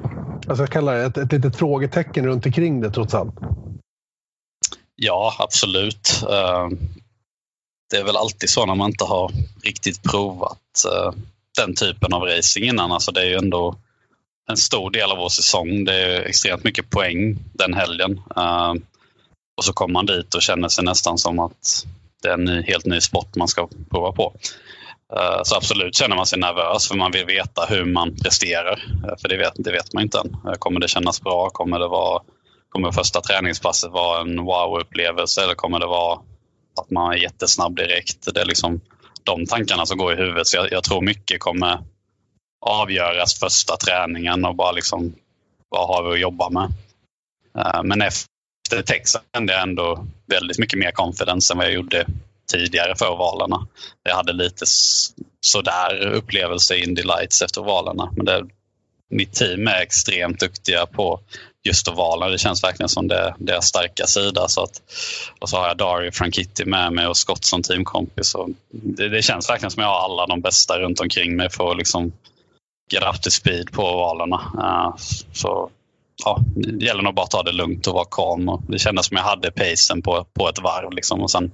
alltså 0.47 0.63
jag 0.63 0.69
kallar 0.69 0.95
det 0.95 1.03
ett, 1.03 1.17
ett 1.17 1.31
litet 1.31 1.55
frågetecken 1.55 2.25
runt 2.25 2.45
omkring 2.45 2.81
det 2.81 2.91
trots 2.91 3.13
allt. 3.13 3.35
Ja, 4.95 5.33
absolut. 5.39 6.23
Uh, 6.23 6.77
det 7.91 7.97
är 7.97 8.03
väl 8.03 8.17
alltid 8.17 8.49
så 8.49 8.65
när 8.65 8.75
man 8.75 8.89
inte 8.89 9.03
har 9.03 9.31
riktigt 9.63 10.03
provat 10.03 10.85
eh, 10.91 11.11
den 11.57 11.75
typen 11.75 12.13
av 12.13 12.21
racing 12.21 12.69
innan. 12.69 12.91
Alltså 12.91 13.11
det 13.11 13.21
är 13.21 13.25
ju 13.25 13.35
ändå 13.35 13.75
en 14.49 14.57
stor 14.57 14.91
del 14.91 15.11
av 15.11 15.17
vår 15.17 15.29
säsong. 15.29 15.85
Det 15.85 15.93
är 15.93 16.21
extremt 16.21 16.63
mycket 16.63 16.89
poäng 16.89 17.37
den 17.53 17.73
helgen. 17.73 18.21
Eh, 18.35 18.73
och 19.57 19.65
så 19.65 19.73
kommer 19.73 19.93
man 19.93 20.05
dit 20.05 20.35
och 20.35 20.41
känner 20.41 20.69
sig 20.69 20.83
nästan 20.83 21.17
som 21.17 21.39
att 21.39 21.85
det 22.21 22.29
är 22.29 22.33
en 22.33 22.45
ny, 22.45 22.61
helt 22.61 22.85
ny 22.85 23.01
sport 23.01 23.35
man 23.35 23.47
ska 23.47 23.67
prova 23.89 24.11
på. 24.11 24.33
Eh, 25.13 25.39
så 25.43 25.55
absolut 25.55 25.95
känner 25.95 26.15
man 26.15 26.25
sig 26.25 26.39
nervös 26.39 26.87
för 26.87 26.95
man 26.95 27.11
vill 27.11 27.25
veta 27.25 27.65
hur 27.69 27.85
man 27.85 28.15
presterar. 28.15 28.83
För 29.21 29.29
det 29.29 29.37
vet, 29.37 29.53
det 29.55 29.71
vet 29.71 29.93
man 29.93 30.03
inte 30.03 30.19
än. 30.19 30.57
Kommer 30.59 30.79
det 30.79 30.87
kännas 30.87 31.21
bra? 31.21 31.49
Kommer, 31.49 31.79
det 31.79 31.87
vara, 31.87 32.21
kommer 32.69 32.91
första 32.91 33.21
träningspasset 33.21 33.91
vara 33.91 34.21
en 34.21 34.39
wow-upplevelse 34.39 35.43
eller 35.43 35.55
kommer 35.55 35.79
det 35.79 35.85
vara 35.85 36.19
att 36.79 36.89
man 36.89 37.13
är 37.13 37.17
jättesnabb 37.17 37.75
direkt? 37.75 38.33
Det 38.33 38.41
är 38.41 38.45
liksom 38.45 38.81
de 39.23 39.45
tankarna 39.45 39.85
som 39.85 39.97
går 39.97 40.13
i 40.13 40.15
huvudet. 40.15 40.47
Så 40.47 40.57
jag, 40.57 40.71
jag 40.71 40.83
tror 40.83 41.01
mycket 41.01 41.39
kommer 41.39 41.79
avgöras 42.65 43.39
första 43.39 43.77
träningen 43.77 44.45
och 44.45 44.55
bara 44.55 44.71
liksom 44.71 45.15
vad 45.69 45.87
har 45.87 46.03
vi 46.03 46.13
att 46.13 46.19
jobba 46.19 46.49
med. 46.49 46.73
Eh, 47.57 47.83
men 47.83 48.01
efter 48.01 48.81
Texas 48.85 49.21
kände 49.35 49.53
jag 49.53 49.61
ändå 49.61 50.07
väldigt 50.25 50.59
mycket 50.59 50.79
mer 50.79 50.91
confidence 50.91 51.53
än 51.53 51.57
vad 51.57 51.67
jag 51.67 51.73
gjorde 51.73 52.05
tidigare 52.51 52.95
för 52.95 53.09
ovalerna. 53.09 53.67
Jag 54.03 54.15
hade 54.15 54.33
lite 54.33 54.65
sådär 55.45 56.05
upplevelse 56.05 56.75
i 56.75 56.83
Indy 56.83 57.03
Lights 57.03 57.41
efter 57.41 57.61
ovalerna. 57.61 58.13
Men 58.15 58.25
det, 58.25 58.45
mitt 59.09 59.33
team 59.33 59.67
är 59.67 59.81
extremt 59.81 60.39
duktiga 60.39 60.85
på 60.85 61.19
just 61.65 61.87
ovalen. 61.87 62.31
Det 62.31 62.37
känns 62.37 62.63
verkligen 62.63 62.89
som 62.89 63.07
det, 63.07 63.35
deras 63.39 63.65
starka 63.65 64.07
sida. 64.07 64.47
Så 64.47 64.63
att, 64.63 64.81
och 65.39 65.49
så 65.49 65.57
har 65.57 65.67
jag 65.67 65.77
Dario 65.77 66.11
Frankitti 66.11 66.65
med 66.65 66.93
mig 66.93 67.07
och 67.07 67.17
Scott 67.17 67.45
som 67.45 67.61
teamkompis. 67.61 68.35
Och 68.35 68.49
det, 68.71 69.09
det, 69.09 69.21
känns 69.21 69.49
verkligen 69.49 69.71
som 69.71 69.83
jag 69.83 69.89
har 69.89 70.03
alla 70.03 70.27
de 70.27 70.41
bästa 70.41 70.79
runt 70.79 70.99
omkring 70.99 71.35
mig 71.35 71.49
för 71.49 71.71
att 71.71 71.77
liksom 71.77 72.11
get 72.91 73.03
up 73.03 73.21
to 73.21 73.29
speed 73.29 73.71
på 73.71 73.83
ovalerna. 73.83 74.41
Uh, 74.57 74.63
eh, 74.63 74.95
så 75.33 75.69
ja, 76.25 76.39
det 76.55 76.85
gäller 76.85 77.03
nog 77.03 77.15
bara 77.15 77.23
att 77.23 77.31
ta 77.31 77.43
det 77.43 77.51
lugnt 77.51 77.87
och 77.87 77.93
vara 77.93 78.07
calm. 78.11 78.49
Och 78.49 78.61
det 78.67 78.79
kändes 78.79 79.05
som 79.05 79.17
jag 79.17 79.23
hade 79.23 79.51
pacen 79.51 80.01
på, 80.01 80.25
på 80.33 80.49
ett 80.49 80.61
varv. 80.61 80.91
Liksom. 80.91 81.21
Och 81.21 81.31
sen, 81.31 81.51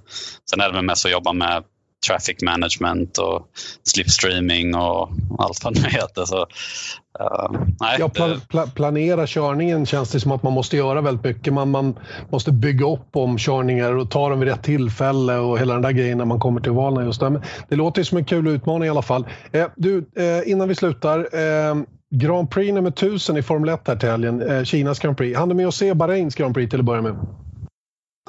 sen 0.50 0.62
är 0.62 0.68
det 0.68 0.76
väl 0.76 0.86
mest 0.86 1.06
att 1.06 1.12
jobba 1.12 1.34
med 1.34 1.64
traffic 2.08 2.42
management 2.42 3.18
och 3.18 3.48
slipstreaming 3.84 4.76
och 4.76 5.10
allt 5.40 5.64
vad 5.64 5.74
det 5.74 5.90
heter. 5.90 6.26
Så, 6.26 6.42
uh, 6.42 7.66
nej, 7.80 7.96
ja, 8.00 8.10
pla 8.10 8.40
pla 8.50 8.68
planera 8.68 9.28
körningen 9.28 9.86
känns 9.86 10.12
det 10.12 10.20
som 10.20 10.32
att 10.32 10.44
man 10.44 10.54
måste 10.54 10.78
göra 10.78 11.02
väldigt 11.02 11.24
mycket. 11.24 11.54
Man, 11.54 11.72
man 11.72 12.00
måste 12.30 12.52
bygga 12.52 12.88
upp 12.88 13.16
omkörningar 13.16 13.94
och 13.94 14.12
ta 14.12 14.30
dem 14.30 14.40
vid 14.40 14.50
rätt 14.50 14.64
tillfälle 14.64 15.38
och 15.38 15.60
hela 15.60 15.74
den 15.74 15.82
där 15.82 15.92
grejen 15.92 16.18
när 16.18 16.26
man 16.26 16.40
kommer 16.40 16.62
till 16.62 16.72
valen. 16.72 17.06
Just 17.06 17.20
det. 17.20 17.42
det 17.70 17.76
låter 17.76 18.04
som 18.04 18.18
en 18.18 18.26
kul 18.26 18.48
utmaning 18.48 18.88
i 18.88 18.90
alla 18.90 19.02
fall. 19.02 19.28
Eh, 19.52 19.68
du, 19.76 20.06
eh, 20.16 20.52
innan 20.52 20.68
vi 20.68 20.76
slutar. 20.76 21.20
Eh, 21.20 21.76
Grand 22.16 22.52
Prix 22.52 22.74
nummer 22.74 22.92
1000 22.92 23.38
i 23.38 23.44
Formel 23.44 23.70
1 23.70 23.88
här 23.88 23.96
till 23.96 24.10
helgen. 24.10 24.42
Eh, 24.42 24.64
Kinas 24.64 25.00
Grand 25.00 25.18
Prix. 25.18 25.38
Han 25.38 25.50
du 25.50 25.56
med 25.56 25.68
att 25.68 25.76
se 25.76 25.94
Bahrains 25.94 26.36
Grand 26.36 26.54
Prix 26.54 26.70
till 26.70 26.80
att 26.80 26.86
börja 26.86 27.02
med? 27.02 27.16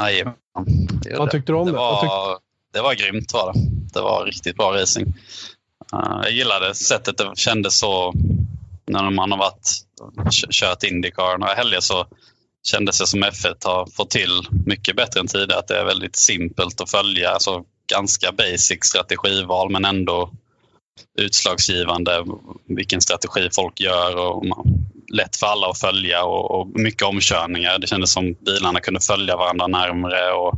Jajamän. 0.00 0.34
Vad 1.18 1.30
tyckte 1.30 1.52
du 1.52 1.56
om 1.56 1.66
det? 1.66 1.72
Det 1.72 1.78
var, 1.78 2.38
det 2.72 2.80
var 2.80 2.94
grymt. 2.94 3.32
Var 3.32 3.52
det. 3.52 3.60
det 3.92 4.00
var 4.00 4.24
riktigt 4.24 4.56
bra 4.56 4.72
racing. 4.72 5.14
Uh, 5.94 6.20
jag 6.22 6.32
gillade 6.32 6.74
sättet 6.74 7.18
det 7.18 7.32
kändes 7.34 7.78
så 7.78 8.12
när 8.86 9.10
man 9.10 9.32
har 9.32 9.38
varit, 9.38 9.70
kört 10.50 10.82
Indycar 10.82 11.38
några 11.38 11.54
helger 11.54 11.80
så 11.80 12.06
kändes 12.66 12.98
det 12.98 13.06
som 13.06 13.24
F1 13.24 13.54
har 13.64 13.86
fått 13.86 14.10
till 14.10 14.42
mycket 14.66 14.96
bättre 14.96 15.20
än 15.20 15.26
tidigare. 15.26 15.58
Att 15.58 15.68
det 15.68 15.78
är 15.78 15.84
väldigt 15.84 16.16
simpelt 16.16 16.80
att 16.80 16.90
följa. 16.90 17.30
Alltså 17.30 17.64
ganska 17.92 18.32
basic 18.32 18.78
strategival 18.84 19.70
men 19.70 19.84
ändå 19.84 20.30
utslagsgivande 21.18 22.24
vilken 22.68 23.00
strategi 23.00 23.48
folk 23.52 23.80
gör 23.80 24.16
och 24.16 24.44
lätt 25.12 25.36
för 25.36 25.46
alla 25.46 25.66
att 25.66 25.80
följa 25.80 26.24
och, 26.24 26.50
och 26.50 26.80
mycket 26.80 27.02
omkörningar. 27.02 27.78
Det 27.78 27.86
kändes 27.86 28.12
som 28.12 28.32
bilarna 28.32 28.80
kunde 28.80 29.00
följa 29.00 29.36
varandra 29.36 29.66
närmre 29.66 30.32
och 30.32 30.54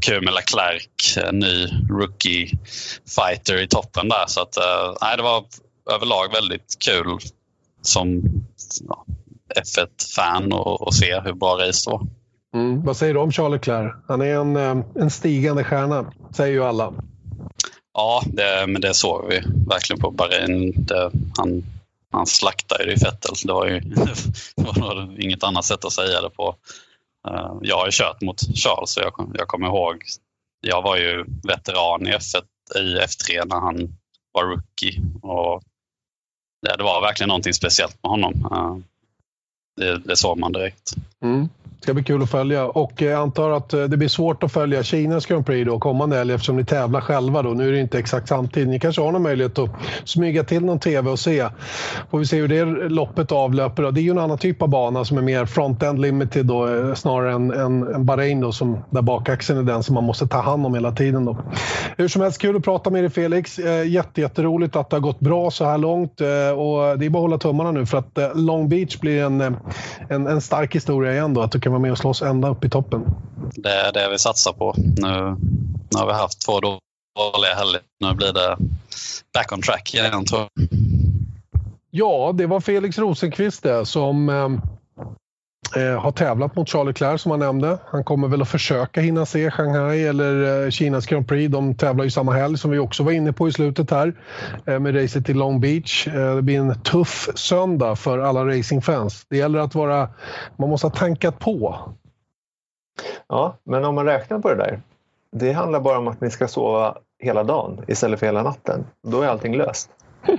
kul 0.00 0.24
med 0.24 0.34
Leclerc, 0.34 1.32
ny 1.32 1.66
rookie 1.90 2.58
fighter 3.16 3.62
i 3.62 3.68
toppen 3.68 4.08
där. 4.08 4.24
Så 4.26 4.40
att, 4.40 4.56
äh, 4.56 5.16
det 5.16 5.22
var 5.22 5.44
överlag 5.90 6.32
väldigt 6.32 6.76
kul 6.78 7.18
som 7.82 8.22
ja, 8.88 9.04
F1-fan 9.56 10.52
att 10.80 10.94
se 10.94 11.20
hur 11.20 11.32
bra 11.32 11.58
race 11.58 11.90
det 11.90 11.96
var. 11.96 12.06
Mm. 12.54 12.84
Vad 12.84 12.96
säger 12.96 13.14
du 13.14 13.20
om 13.20 13.32
Charles 13.32 13.60
Leclerc? 13.60 13.94
Han 14.08 14.22
är 14.22 14.34
en, 14.34 14.56
eh, 14.56 14.84
en 14.94 15.10
stigande 15.10 15.64
stjärna, 15.64 16.12
säger 16.36 16.52
ju 16.52 16.64
alla. 16.64 16.92
Ja, 17.94 18.22
det, 18.26 18.66
men 18.66 18.80
det 18.80 18.94
såg 18.94 19.26
vi 19.28 19.42
verkligen 19.68 20.00
på 20.00 20.10
Bahrain. 20.10 20.72
Det, 20.76 21.10
han, 21.38 21.64
han 22.12 22.26
slaktade 22.26 22.84
ju 22.84 22.94
Vettel. 22.94 23.34
Det 23.44 23.52
var 23.52 23.66
ju 23.66 23.80
det 24.56 24.80
var 24.80 25.20
inget 25.20 25.44
annat 25.44 25.64
sätt 25.64 25.84
att 25.84 25.92
säga 25.92 26.20
det 26.20 26.30
på. 26.30 26.56
Eh, 27.26 27.52
jag 27.60 27.76
har 27.76 27.86
ju 27.86 27.92
kört 27.92 28.20
mot 28.20 28.40
Charles 28.40 28.90
så 28.90 29.00
jag, 29.00 29.30
jag 29.34 29.48
kommer 29.48 29.66
ihåg. 29.66 30.04
Jag 30.60 30.82
var 30.82 30.96
ju 30.96 31.24
veteran 31.42 32.06
i, 32.06 32.10
F1, 32.10 32.42
i 32.76 32.98
F3 32.98 33.46
när 33.46 33.60
han 33.60 33.96
var 34.32 34.44
rookie. 34.44 35.02
Och 35.22 35.62
det, 36.62 36.76
det 36.76 36.84
var 36.84 37.00
verkligen 37.00 37.28
någonting 37.28 37.54
speciellt 37.54 38.02
med 38.02 38.10
honom. 38.10 38.48
Eh, 38.52 38.76
det, 39.76 39.98
det 40.04 40.16
sa 40.16 40.34
man 40.34 40.52
direkt. 40.52 40.94
Mm 41.22 41.48
ska 41.86 41.94
bli 41.94 42.04
kul 42.04 42.22
att 42.22 42.30
följa. 42.30 42.66
Och 42.66 43.02
jag 43.02 43.12
antar 43.12 43.50
att 43.50 43.72
eh, 43.72 43.84
det 43.84 43.96
blir 43.96 44.08
svårt 44.08 44.42
att 44.42 44.52
följa 44.52 44.82
Kinas 44.82 45.26
Grand 45.26 45.46
Prix 45.46 45.66
då, 45.66 45.78
kommande 45.78 46.16
helg 46.16 46.32
eftersom 46.32 46.56
ni 46.56 46.64
tävlar 46.64 47.00
själva. 47.00 47.42
Då. 47.42 47.50
Nu 47.50 47.68
är 47.68 47.72
det 47.72 47.80
inte 47.80 47.98
exakt 47.98 48.28
samtidigt. 48.28 48.68
Ni 48.68 48.78
kanske 48.78 49.02
har 49.02 49.12
någon 49.12 49.22
möjlighet 49.22 49.58
att 49.58 49.70
smyga 50.04 50.44
till 50.44 50.64
någon 50.64 50.80
TV 50.80 51.10
och 51.10 51.18
se. 51.18 51.48
Får 52.10 52.18
vi 52.18 52.26
se 52.26 52.36
hur 52.36 52.48
det 52.48 52.64
loppet 52.88 53.32
avlöper. 53.32 53.82
Då. 53.82 53.90
Det 53.90 54.00
är 54.00 54.02
ju 54.02 54.10
en 54.10 54.18
annan 54.18 54.38
typ 54.38 54.62
av 54.62 54.68
bana 54.68 55.04
som 55.04 55.18
är 55.18 55.22
mer 55.22 55.46
front-end 55.46 56.00
limited 56.00 56.46
då, 56.46 56.68
eh, 56.68 56.94
snarare 56.94 57.32
än, 57.32 57.50
än, 57.50 57.94
än 57.94 58.04
Bahrain 58.06 58.40
då, 58.40 58.52
som, 58.52 58.78
där 58.90 59.02
bakaxeln 59.02 59.58
är 59.58 59.62
den 59.62 59.82
som 59.82 59.94
man 59.94 60.04
måste 60.04 60.26
ta 60.26 60.40
hand 60.40 60.66
om 60.66 60.74
hela 60.74 60.92
tiden. 60.92 61.24
Då. 61.24 61.38
Hur 61.96 62.08
som 62.08 62.22
helst, 62.22 62.40
kul 62.40 62.56
att 62.56 62.64
prata 62.64 62.90
med 62.90 63.02
dig 63.02 63.10
Felix. 63.10 63.58
Jätte, 63.86 64.20
jätteroligt 64.20 64.76
att 64.76 64.90
det 64.90 64.96
har 64.96 65.00
gått 65.00 65.20
bra 65.20 65.50
så 65.50 65.64
här 65.64 65.78
långt. 65.78 66.20
Och 66.20 66.98
det 66.98 67.06
är 67.06 67.10
bara 67.10 67.18
att 67.18 67.22
hålla 67.22 67.38
tummarna 67.38 67.70
nu 67.70 67.86
för 67.86 67.98
att 67.98 68.18
Long 68.34 68.68
Beach 68.68 68.98
blir 69.00 69.22
en, 69.22 69.56
en, 70.10 70.26
en 70.26 70.40
stark 70.40 70.74
historia 70.74 71.12
igen. 71.12 71.34
Då, 71.34 71.42
att 71.42 71.52
du 71.52 71.60
kan 71.60 71.72
vara 71.72 71.82
med 71.82 71.92
och 71.92 71.98
slåss 71.98 72.22
ända 72.22 72.48
upp 72.48 72.64
i 72.64 72.70
toppen. 72.70 73.04
Det 73.54 73.72
är 73.72 73.92
det 73.92 74.08
vi 74.10 74.18
satsar 74.18 74.52
på. 74.52 74.74
Nu, 74.76 75.36
nu 75.90 75.98
har 75.98 76.06
vi 76.06 76.12
haft 76.12 76.46
två 76.46 76.60
dåliga 76.60 77.54
helger. 77.56 77.80
Nu 78.00 78.14
blir 78.14 78.32
det 78.32 78.56
back 79.34 79.52
on 79.52 79.62
track 79.62 79.94
igen 79.94 80.24
tror 80.24 80.40
jag. 80.40 80.68
Ja, 81.90 82.32
det 82.34 82.46
var 82.46 82.60
Felix 82.60 82.98
Rosenqvist 82.98 83.62
det, 83.62 83.86
som 83.86 84.28
eh, 85.76 86.00
har 86.00 86.12
tävlat 86.12 86.56
mot 86.56 86.68
Charlie 86.68 86.88
Leclerc 86.88 87.22
som 87.22 87.30
han 87.30 87.40
nämnde. 87.40 87.78
Han 87.86 88.04
kommer 88.04 88.28
väl 88.28 88.42
att 88.42 88.48
försöka 88.48 89.00
hinna 89.00 89.26
se 89.26 89.50
Shanghai 89.50 90.06
eller 90.06 90.64
eh, 90.64 90.70
Kinas 90.70 91.06
Grand 91.06 91.28
Prix. 91.28 91.52
De 91.52 91.74
tävlar 91.74 92.04
ju 92.04 92.10
samma 92.10 92.32
helg 92.32 92.58
som 92.58 92.70
vi 92.70 92.78
också 92.78 93.02
var 93.02 93.12
inne 93.12 93.32
på 93.32 93.48
i 93.48 93.52
slutet 93.52 93.90
här 93.90 94.14
eh, 94.66 94.78
med 94.78 95.02
racet 95.02 95.26
till 95.26 95.36
Long 95.36 95.60
Beach. 95.60 96.08
Eh, 96.08 96.34
det 96.36 96.42
blir 96.42 96.58
en 96.58 96.80
tuff 96.80 97.28
söndag 97.34 97.96
för 97.96 98.18
alla 98.18 98.46
racingfans. 98.46 99.26
Det 99.28 99.36
gäller 99.36 99.58
att 99.58 99.74
vara... 99.74 100.08
Man 100.56 100.70
måste 100.70 100.86
ha 100.86 100.94
tankat 100.94 101.38
på. 101.38 101.78
Ja, 103.28 103.56
men 103.64 103.84
om 103.84 103.94
man 103.94 104.04
räknar 104.04 104.38
på 104.38 104.48
det 104.48 104.56
där. 104.56 104.80
Det 105.32 105.52
handlar 105.52 105.80
bara 105.80 105.98
om 105.98 106.08
att 106.08 106.20
ni 106.20 106.30
ska 106.30 106.48
sova 106.48 106.96
hela 107.18 107.44
dagen 107.44 107.84
istället 107.88 108.18
för 108.18 108.26
hela 108.26 108.42
natten. 108.42 108.86
Då 109.02 109.22
är 109.22 109.28
allting 109.28 109.56
löst. 109.56 109.90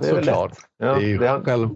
Det 0.00 0.08
är 0.08 0.14
Såklart. 0.14 0.52
Ja, 0.78 0.86
det 0.86 1.04
är 1.04 1.08
ju 1.08 1.18
det, 1.18 1.40
själv 1.44 1.68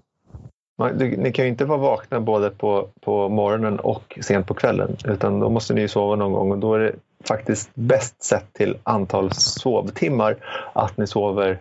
man, 0.78 0.98
du, 0.98 1.16
ni 1.16 1.32
kan 1.32 1.44
ju 1.44 1.50
inte 1.50 1.64
vara 1.64 1.78
vakna 1.78 2.20
både 2.20 2.50
på, 2.50 2.88
på 3.00 3.28
morgonen 3.28 3.78
och 3.78 4.18
sent 4.22 4.46
på 4.46 4.54
kvällen 4.54 4.96
utan 5.04 5.40
då 5.40 5.50
måste 5.50 5.74
ni 5.74 5.80
ju 5.80 5.88
sova 5.88 6.16
någon 6.16 6.32
gång 6.32 6.50
och 6.52 6.58
då 6.58 6.74
är 6.74 6.78
det 6.78 6.92
faktiskt 7.28 7.70
bäst 7.74 8.22
sett 8.22 8.52
till 8.52 8.76
antal 8.82 9.32
sovtimmar 9.32 10.36
att 10.72 10.96
ni 10.96 11.06
sover 11.06 11.58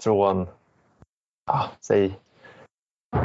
från, 0.00 0.46
ja, 1.46 1.64
säg 1.80 2.18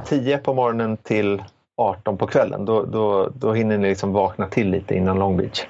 10 0.05 0.37
på 0.37 0.53
morgonen 0.53 0.97
till 0.97 1.43
18 1.77 2.17
på 2.17 2.27
kvällen. 2.27 2.65
Då, 2.65 2.85
då, 2.85 3.29
då 3.35 3.53
hinner 3.53 3.77
ni 3.77 3.89
liksom 3.89 4.13
vakna 4.13 4.47
till 4.47 4.69
lite 4.69 4.95
innan 4.95 5.19
Long 5.19 5.37
Beach. 5.37 5.65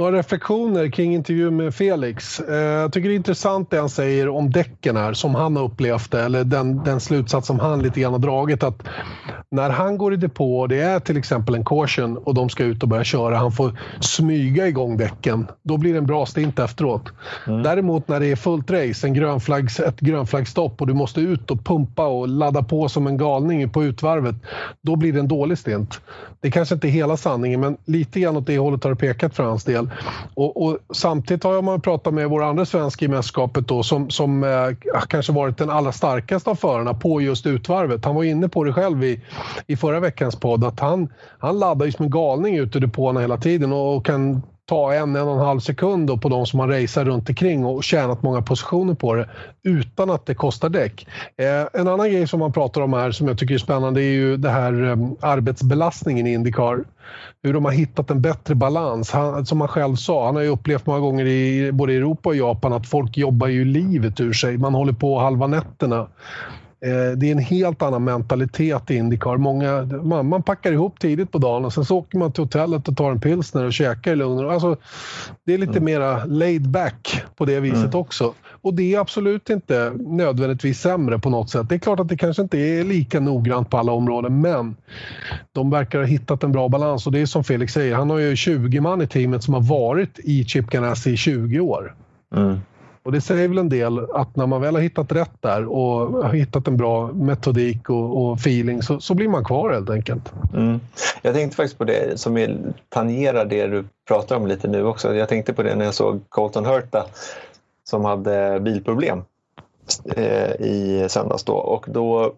Några 0.00 0.18
reflektioner 0.18 0.88
kring 0.88 1.14
intervjun 1.14 1.56
med 1.56 1.74
Felix. 1.74 2.40
Eh, 2.40 2.56
jag 2.56 2.92
tycker 2.92 3.08
det 3.08 3.14
är 3.14 3.16
intressant 3.16 3.70
det 3.70 3.78
han 3.78 3.88
säger 3.88 4.28
om 4.28 4.50
däcken 4.50 4.96
här, 4.96 5.12
som 5.12 5.34
han 5.34 5.56
har 5.56 5.64
upplevt 5.64 6.10
det, 6.10 6.22
eller 6.22 6.44
den, 6.44 6.84
den 6.84 7.00
slutsats 7.00 7.46
som 7.46 7.58
han 7.58 7.82
lite 7.82 8.00
grann 8.00 8.12
har 8.12 8.18
dragit. 8.18 8.62
Att 8.62 8.82
när 9.50 9.70
han 9.70 9.98
går 9.98 10.14
i 10.14 10.16
depå 10.16 10.60
och 10.60 10.68
det 10.68 10.80
är 10.80 11.00
till 11.00 11.16
exempel 11.16 11.54
en 11.54 11.64
caution 11.64 12.16
och 12.16 12.34
de 12.34 12.48
ska 12.48 12.64
ut 12.64 12.82
och 12.82 12.88
börja 12.88 13.04
köra, 13.04 13.36
han 13.36 13.52
får 13.52 13.78
smyga 14.00 14.68
igång 14.68 14.96
däcken. 14.96 15.46
Då 15.62 15.76
blir 15.76 15.92
det 15.92 15.98
en 15.98 16.06
bra 16.06 16.26
stint 16.26 16.58
efteråt. 16.58 17.02
Mm. 17.46 17.62
Däremot 17.62 18.08
när 18.08 18.20
det 18.20 18.26
är 18.26 18.36
fullt 18.36 18.70
race, 18.70 19.06
en 19.06 19.14
grönflaggs, 19.14 19.80
ett 19.80 20.00
grönflaggstopp 20.00 20.80
och 20.80 20.86
du 20.86 20.94
måste 20.94 21.20
ut 21.20 21.50
och 21.50 21.64
pumpa 21.64 22.06
och 22.06 22.28
ladda 22.28 22.62
på 22.62 22.88
som 22.88 23.06
en 23.06 23.16
galning 23.16 23.70
på 23.70 23.84
utvarvet, 23.84 24.36
då 24.82 24.96
blir 24.96 25.12
det 25.12 25.20
en 25.20 25.28
dålig 25.28 25.58
stint. 25.58 26.00
Det 26.40 26.50
kanske 26.50 26.74
inte 26.74 26.88
är 26.88 26.90
hela 26.90 27.16
sanningen, 27.16 27.60
men 27.60 27.76
lite 27.84 28.20
grann 28.20 28.36
åt 28.36 28.46
det 28.46 28.58
hållet 28.58 28.84
har 28.84 28.90
det 28.90 28.96
pekat 28.96 29.34
för 29.34 29.42
hans 29.42 29.64
del. 29.64 29.89
Och, 30.34 30.62
och 30.62 30.78
samtidigt 30.92 31.44
har 31.44 31.62
man 31.62 31.80
pratat 31.80 32.14
med 32.14 32.28
vår 32.28 32.42
andra 32.42 32.64
svensk 32.64 33.02
i 33.02 33.08
mästerskapet 33.08 33.68
då, 33.68 33.82
som, 33.82 34.10
som 34.10 34.44
eh, 34.44 35.00
kanske 35.08 35.32
varit 35.32 35.58
den 35.58 35.70
allra 35.70 35.92
starkaste 35.92 36.50
av 36.50 36.54
förarna 36.54 36.94
på 36.94 37.20
just 37.20 37.46
utvarvet. 37.46 38.04
Han 38.04 38.14
var 38.14 38.24
inne 38.24 38.48
på 38.48 38.64
det 38.64 38.72
själv 38.72 39.04
i, 39.04 39.20
i 39.66 39.76
förra 39.76 40.00
veckans 40.00 40.36
podd, 40.36 40.64
att 40.64 40.80
han, 40.80 41.08
han 41.38 41.58
laddar 41.58 41.86
ju 41.86 41.92
som 41.92 42.04
en 42.04 42.10
galning 42.10 42.56
ute 42.56 42.78
i 42.78 42.80
depåerna 42.80 43.20
hela 43.20 43.36
tiden 43.36 43.72
och, 43.72 43.96
och 43.96 44.06
kan 44.06 44.42
ta 44.70 44.94
en, 44.94 45.16
en 45.16 45.28
och 45.28 45.34
en 45.34 45.46
halv 45.46 45.60
sekund 45.60 46.22
på 46.22 46.28
de 46.28 46.46
som 46.46 46.60
har 46.60 46.68
racear 46.68 47.04
runt 47.04 47.28
omkring 47.28 47.64
och 47.64 47.84
tjänat 47.84 48.22
många 48.22 48.42
positioner 48.42 48.94
på 48.94 49.14
det 49.14 49.28
utan 49.62 50.10
att 50.10 50.26
det 50.26 50.34
kostar 50.34 50.68
däck. 50.68 51.06
Eh, 51.36 51.80
en 51.80 51.88
annan 51.88 52.10
grej 52.10 52.28
som 52.28 52.40
man 52.40 52.52
pratar 52.52 52.80
om 52.80 52.92
här 52.92 53.10
som 53.10 53.28
jag 53.28 53.38
tycker 53.38 53.54
är 53.54 53.58
spännande 53.58 54.02
är 54.02 54.12
ju 54.12 54.36
det 54.36 54.50
här 54.50 54.84
eh, 54.84 54.96
arbetsbelastningen 55.20 56.26
i 56.26 56.32
Indycar. 56.32 56.84
Hur 57.42 57.52
de 57.52 57.64
har 57.64 57.72
hittat 57.72 58.10
en 58.10 58.22
bättre 58.22 58.54
balans. 58.54 59.10
Han, 59.10 59.46
som 59.46 59.60
han 59.60 59.68
själv 59.68 59.96
sa, 59.96 60.26
han 60.26 60.34
har 60.34 60.42
ju 60.42 60.48
upplevt 60.48 60.86
många 60.86 61.00
gånger 61.00 61.26
i 61.26 61.72
både 61.72 61.92
Europa 61.92 62.28
och 62.28 62.36
Japan 62.36 62.72
att 62.72 62.86
folk 62.86 63.16
jobbar 63.16 63.46
ju 63.46 63.64
livet 63.64 64.20
ur 64.20 64.32
sig. 64.32 64.58
Man 64.58 64.74
håller 64.74 64.92
på 64.92 65.18
halva 65.18 65.46
nätterna. 65.46 66.06
Eh, 66.82 67.16
det 67.16 67.26
är 67.26 67.32
en 67.32 67.38
helt 67.38 67.82
annan 67.82 68.04
mentalitet 68.04 68.90
i 68.90 68.96
Indycar. 68.96 69.36
Många, 69.36 69.82
man, 69.82 70.28
man, 70.28 70.42
packar 70.42 70.72
ihop 70.72 70.98
tidigt 71.00 71.32
på 71.32 71.38
dagen 71.38 71.64
och 71.64 71.72
sen 71.72 71.84
så 71.84 71.96
åker 71.96 72.18
man 72.18 72.32
till 72.32 72.44
hotellet 72.44 72.88
och 72.88 72.96
tar 72.96 73.10
en 73.10 73.20
pilsner 73.20 73.64
och 73.64 73.72
käkar 73.72 74.12
i 74.12 74.16
lugn 74.16 74.50
alltså, 74.50 74.76
Det 75.46 75.54
är 75.54 75.58
lite 75.58 75.72
mm. 75.72 75.84
mera 75.84 76.24
laid 76.24 76.68
back 76.68 77.24
på 77.36 77.44
det 77.44 77.60
viset 77.60 77.84
mm. 77.84 78.00
också. 78.00 78.34
Och 78.62 78.74
det 78.74 78.94
är 78.94 79.00
absolut 79.00 79.50
inte 79.50 79.92
nödvändigtvis 79.98 80.80
sämre 80.80 81.18
på 81.18 81.30
något 81.30 81.50
sätt. 81.50 81.68
Det 81.68 81.74
är 81.74 81.78
klart 81.78 82.00
att 82.00 82.08
det 82.08 82.16
kanske 82.16 82.42
inte 82.42 82.58
är 82.58 82.84
lika 82.84 83.20
noggrant 83.20 83.70
på 83.70 83.78
alla 83.78 83.92
områden, 83.92 84.40
men 84.40 84.76
de 85.52 85.70
verkar 85.70 85.98
ha 85.98 86.06
hittat 86.06 86.42
en 86.42 86.52
bra 86.52 86.68
balans. 86.68 87.06
Och 87.06 87.12
det 87.12 87.20
är 87.20 87.26
som 87.26 87.44
Felix 87.44 87.72
säger, 87.72 87.94
han 87.94 88.10
har 88.10 88.18
ju 88.18 88.36
20 88.36 88.80
man 88.80 89.02
i 89.02 89.06
teamet 89.06 89.42
som 89.42 89.54
har 89.54 89.60
varit 89.60 90.18
i 90.18 90.44
Chip 90.44 90.70
Ganassi 90.70 91.10
i 91.10 91.16
20 91.16 91.60
år. 91.60 91.94
Mm. 92.36 92.60
Och 93.02 93.12
det 93.12 93.20
säger 93.20 93.48
väl 93.48 93.58
en 93.58 93.68
del 93.68 93.98
att 94.12 94.36
när 94.36 94.46
man 94.46 94.60
väl 94.60 94.74
har 94.74 94.82
hittat 94.82 95.12
rätt 95.12 95.32
där 95.40 95.66
och 95.66 96.24
har 96.24 96.32
hittat 96.32 96.68
en 96.68 96.76
bra 96.76 97.06
metodik 97.12 97.90
och, 97.90 98.24
och 98.24 98.38
feeling 98.38 98.82
så, 98.82 99.00
så, 99.00 99.14
blir 99.14 99.28
man 99.28 99.44
kvar 99.44 99.72
helt 99.72 99.90
enkelt. 99.90 100.32
Mm. 100.54 100.80
Jag 101.22 101.34
tänkte 101.34 101.56
faktiskt 101.56 101.78
på 101.78 101.84
det 101.84 102.20
som 102.20 102.56
tangerar 102.88 103.44
det 103.44 103.66
du 103.66 103.84
pratar 104.08 104.36
om 104.36 104.46
lite 104.46 104.68
nu 104.68 104.84
också. 104.84 105.14
Jag 105.14 105.28
tänkte 105.28 105.52
på 105.52 105.62
det 105.62 105.74
när 105.74 105.84
jag 105.84 105.94
såg 105.94 106.20
Colton 106.28 106.66
Hurta 106.66 107.06
som 107.84 108.04
hade 108.04 108.60
bilproblem 108.60 109.22
eh, 110.16 110.50
i 110.50 111.06
söndags 111.08 111.44
då 111.44 111.54
och 111.54 111.86
då 111.88 112.34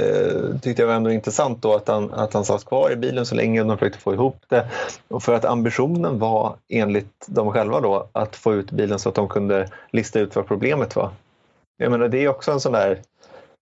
eh, 0.00 0.58
tyckte 0.62 0.82
jag 0.82 0.86
var 0.86 0.94
ändå 0.94 1.10
intressant 1.10 1.62
då 1.62 1.74
att 1.74 1.88
han, 1.88 2.14
att 2.14 2.34
han 2.34 2.44
satt 2.44 2.64
kvar 2.64 2.90
i 2.90 2.96
bilen 2.96 3.26
så 3.26 3.34
länge 3.34 3.60
och 3.60 3.66
de 3.66 3.78
försökte 3.78 3.98
få 3.98 4.14
ihop 4.14 4.36
det. 4.48 4.66
Och 5.08 5.22
för 5.22 5.34
att 5.34 5.44
ambitionen 5.44 6.18
var 6.18 6.56
enligt 6.68 7.26
dem 7.26 7.52
själva 7.52 7.80
då 7.80 8.08
att 8.12 8.36
få 8.36 8.54
ut 8.54 8.70
bilen 8.70 8.98
så 8.98 9.08
att 9.08 9.14
de 9.14 9.28
kunde 9.28 9.68
lista 9.90 10.20
ut 10.20 10.36
vad 10.36 10.46
problemet 10.46 10.96
var. 10.96 11.10
Jag 11.76 11.90
menar 11.90 12.08
det 12.08 12.24
är 12.24 12.28
också 12.28 12.52
en 12.52 12.60
sån 12.60 12.72
där 12.72 12.98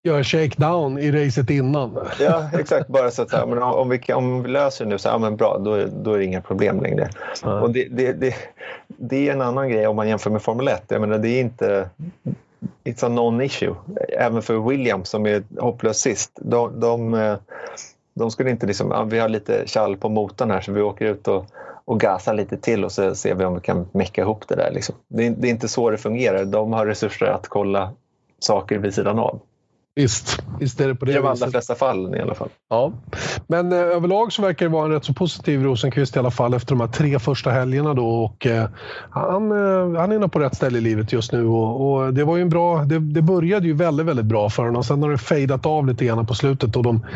Gör 0.05 0.23
shakedown 0.23 0.99
i 0.99 1.11
racet 1.13 1.51
innan. 1.51 1.99
Ja, 2.21 2.51
exakt. 2.59 2.89
Bara 2.89 3.11
så 3.11 3.23
att 3.23 3.31
så 3.31 3.37
här, 3.37 3.47
men 3.47 3.63
om, 3.63 3.89
vi, 3.89 4.13
om 4.13 4.43
vi 4.43 4.49
löser 4.49 4.85
det 4.85 4.91
nu, 4.91 4.99
så 4.99 5.09
ja, 5.09 5.19
men 5.19 5.37
bra, 5.37 5.59
då, 5.59 5.87
då 6.03 6.13
är 6.13 6.19
det 6.19 6.25
inga 6.25 6.41
problem 6.41 6.81
längre. 6.81 7.11
Mm. 7.45 7.63
Och 7.63 7.71
det, 7.71 7.89
det, 7.91 8.13
det, 8.13 8.35
det, 8.87 9.29
är 9.29 9.33
en 9.33 9.41
annan 9.41 9.71
grej 9.71 9.87
om 9.87 9.97
man 9.97 10.09
jämför 10.09 10.31
med 10.31 10.43
Formel 10.43 10.69
1. 10.69 10.83
Jag 10.89 11.01
menar, 11.01 11.19
det 11.19 11.29
är 11.29 11.41
inte 11.41 11.89
it's 12.85 13.07
a 13.07 13.09
non-issue. 13.09 13.75
Även 14.09 14.43
för 14.43 14.69
Williams 14.69 15.09
som 15.09 15.27
är 15.27 15.43
hopplöst 15.59 16.01
sist. 16.01 16.39
De, 16.41 16.81
de, 16.81 17.15
eh, 17.15 17.37
de 18.15 18.31
skulle 18.31 18.51
inte 18.51 18.67
liksom, 18.67 19.09
vi 19.09 19.19
har 19.19 19.29
lite 19.29 19.65
kall 19.67 19.97
på 19.97 20.09
motorn 20.09 20.51
här 20.51 20.61
så 20.61 20.73
vi 20.73 20.83
åker 20.83 21.05
ut 21.05 21.29
och, 21.29 21.47
och 21.85 22.01
gasar 22.01 22.35
lite 22.35 22.57
till 22.57 22.85
och 22.85 22.93
så 22.93 23.15
ser 23.15 23.35
vi 23.35 23.45
om 23.45 23.55
vi 23.55 23.61
kan 23.61 23.89
mecka 23.93 24.23
ihop 24.23 24.49
det 24.49 24.55
där. 24.55 24.71
Liksom. 24.71 24.95
Det, 25.09 25.29
det 25.29 25.49
är 25.49 25.51
inte 25.51 25.69
så 25.69 25.91
det 25.91 25.99
fungerar. 25.99 26.45
De 26.45 26.73
har 26.73 26.87
resurser 26.87 27.27
att 27.27 27.49
kolla 27.49 27.93
saker 28.39 28.79
vid 28.79 28.95
sidan 28.95 29.19
av. 29.19 29.41
Visst, 29.95 30.43
visst 30.61 30.81
är 30.81 30.89
det 30.89 30.95
på 30.95 31.05
det 31.05 31.13
I 31.13 31.15
de 31.15 31.27
allra 31.27 31.51
flesta 31.51 31.75
fall 31.75 32.17
i 32.17 32.21
alla 32.21 32.35
fall. 32.35 32.49
Ja. 32.71 32.93
Men 33.47 33.73
eh, 33.73 33.79
överlag 33.79 34.33
så 34.33 34.43
verkar 34.43 34.67
det 34.67 34.73
vara 34.73 34.85
en 34.85 34.91
rätt 34.91 35.05
så 35.05 35.15
positiv 35.15 35.63
Rosenqvist 35.63 36.17
i 36.17 36.19
alla 36.19 36.31
fall 36.31 36.55
efter 36.55 36.69
de 36.69 36.81
här 36.81 36.89
tre 36.89 37.19
första 37.19 37.51
helgerna 37.51 37.95
då 37.95 38.07
och 38.07 38.47
eh, 38.47 38.69
han, 39.11 39.51
eh, 39.51 40.01
han 40.01 40.13
är 40.13 40.19
nog 40.19 40.33
på 40.33 40.39
rätt 40.39 40.55
ställe 40.55 40.79
i 40.79 40.81
livet 40.81 41.13
just 41.13 41.33
nu 41.33 41.47
och, 41.47 41.93
och 41.93 42.15
det 42.15 42.25
var 42.25 42.37
ju 42.37 42.43
en 42.43 42.49
bra, 42.49 42.85
det, 42.85 42.99
det, 42.99 43.23
började 43.23 43.67
ju 43.67 43.73
väldigt, 43.73 44.07
väldigt 44.07 44.27
bra 44.27 44.51
för 44.51 44.63
honom 44.63 44.77
och 44.77 44.85
sen 44.85 45.03
har 45.03 45.11
det 45.11 45.19
fejdat 45.19 45.67
av 45.67 45.87
lite 45.87 46.05
grann 46.05 46.27
på 46.27 46.35
slutet 46.35 46.77
och 46.77 46.83
de 46.83 47.07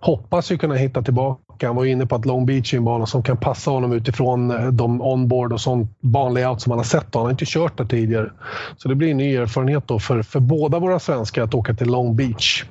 hoppas 0.00 0.52
ju 0.52 0.58
kunna 0.58 0.74
hitta 0.74 1.02
tillbaka. 1.02 1.66
Han 1.66 1.76
var 1.76 1.84
inne 1.84 2.06
på 2.06 2.14
att 2.16 2.26
Long 2.26 2.46
Beach 2.46 2.74
är 2.74 2.78
en 2.78 2.84
bana 2.84 3.06
som 3.06 3.22
kan 3.22 3.36
passa 3.36 3.70
honom 3.70 3.92
utifrån 3.92 4.50
eh, 4.50 4.66
de 4.66 5.02
onboard 5.02 5.52
och 5.52 5.60
sån 5.60 5.88
banlayout 6.00 6.60
som 6.60 6.70
han 6.70 6.78
har 6.78 6.84
sett. 6.84 7.14
Han 7.14 7.22
har 7.22 7.30
inte 7.30 7.44
kört 7.48 7.78
där 7.78 7.84
tidigare. 7.84 8.30
Så 8.76 8.88
det 8.88 8.94
blir 8.94 9.10
en 9.10 9.16
ny 9.16 9.36
erfarenhet 9.36 9.88
då 9.88 9.98
för, 9.98 10.22
för 10.22 10.40
båda 10.40 10.78
våra 10.78 10.98
svenskar 10.98 11.42
att 11.42 11.54
åka 11.54 11.74
till 11.74 11.86
Long 11.86 12.16
Beach 12.16 12.25
Beach. 12.28 12.64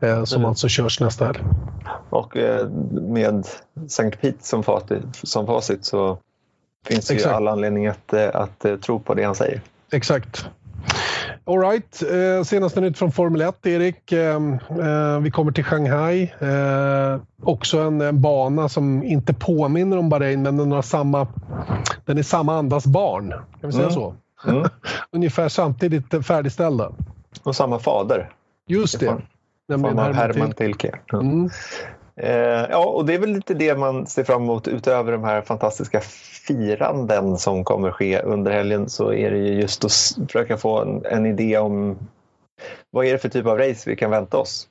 Eh, 0.00 0.24
som 0.24 0.40
mm. 0.40 0.48
alltså 0.48 0.68
körs 0.68 1.00
nästa 1.00 1.26
helg. 1.26 1.38
Och 2.10 2.36
eh, 2.36 2.68
med 2.90 3.46
St. 3.86 4.10
Pete 4.10 4.44
som 4.46 4.62
facit, 4.62 5.02
som 5.22 5.46
facit 5.46 5.84
så 5.84 6.18
finns 6.86 7.06
det 7.06 7.14
Exakt. 7.14 7.32
ju 7.32 7.36
all 7.36 7.48
anledning 7.48 7.86
att, 7.86 8.12
eh, 8.12 8.28
att, 8.34 8.64
att 8.64 8.82
tro 8.82 9.00
på 9.00 9.14
det 9.14 9.24
han 9.24 9.34
säger. 9.34 9.60
Exakt. 9.92 10.46
Alright, 11.44 12.02
eh, 12.02 12.44
senaste 12.44 12.80
nytt 12.80 12.98
från 12.98 13.12
Formel 13.12 13.40
1, 13.40 13.66
Erik. 13.66 14.12
Eh, 14.12 14.40
vi 15.20 15.30
kommer 15.30 15.52
till 15.52 15.64
Shanghai. 15.64 16.22
Eh, 16.38 17.20
också 17.42 17.78
en, 17.78 18.00
en, 18.00 18.20
bana 18.20 18.68
som 18.68 19.02
inte 19.02 19.34
påminner 19.34 19.96
om 19.96 20.08
Bahrain, 20.08 20.42
men 20.42 20.56
den, 20.56 20.72
har 20.72 20.82
samma, 20.82 21.26
den 22.04 22.18
är 22.18 22.22
samma 22.22 22.58
andas 22.58 22.86
barn. 22.86 23.30
Kan 23.30 23.70
vi 23.70 23.72
säga 23.72 23.82
mm. 23.82 23.94
så? 23.94 24.14
Mm. 24.46 24.68
Ungefär 25.12 25.48
samtidigt 25.48 26.26
färdigställda. 26.26 26.92
Och 27.42 27.56
samma 27.56 27.78
fader. 27.78 28.30
Just 28.68 29.00
det. 29.00 29.16
Nämligen 29.68 29.98
Herman, 29.98 30.14
Herman 30.14 30.52
Tilke. 30.52 30.98
Mm. 31.12 31.50
Eh, 32.16 32.66
ja, 32.70 32.86
och 32.86 33.06
det 33.06 33.14
är 33.14 33.18
väl 33.18 33.32
lite 33.32 33.54
det 33.54 33.78
man 33.78 34.06
ser 34.06 34.24
fram 34.24 34.42
emot 34.42 34.68
utöver 34.68 35.12
de 35.12 35.24
här 35.24 35.42
fantastiska 35.42 36.00
firanden 36.46 37.38
som 37.38 37.64
kommer 37.64 37.90
ske 37.90 38.20
under 38.20 38.52
helgen 38.52 38.88
så 38.88 39.12
är 39.12 39.30
det 39.30 39.38
ju 39.38 39.60
just 39.60 39.84
att 39.84 39.92
försöka 40.26 40.56
få 40.56 40.82
en, 40.82 41.04
en 41.04 41.26
idé 41.26 41.58
om 41.58 41.98
vad 42.90 43.06
är 43.06 43.12
det 43.12 43.18
för 43.18 43.28
typ 43.28 43.46
av 43.46 43.58
race 43.58 43.90
vi 43.90 43.96
kan 43.96 44.10
vänta 44.10 44.36
oss 44.36 44.68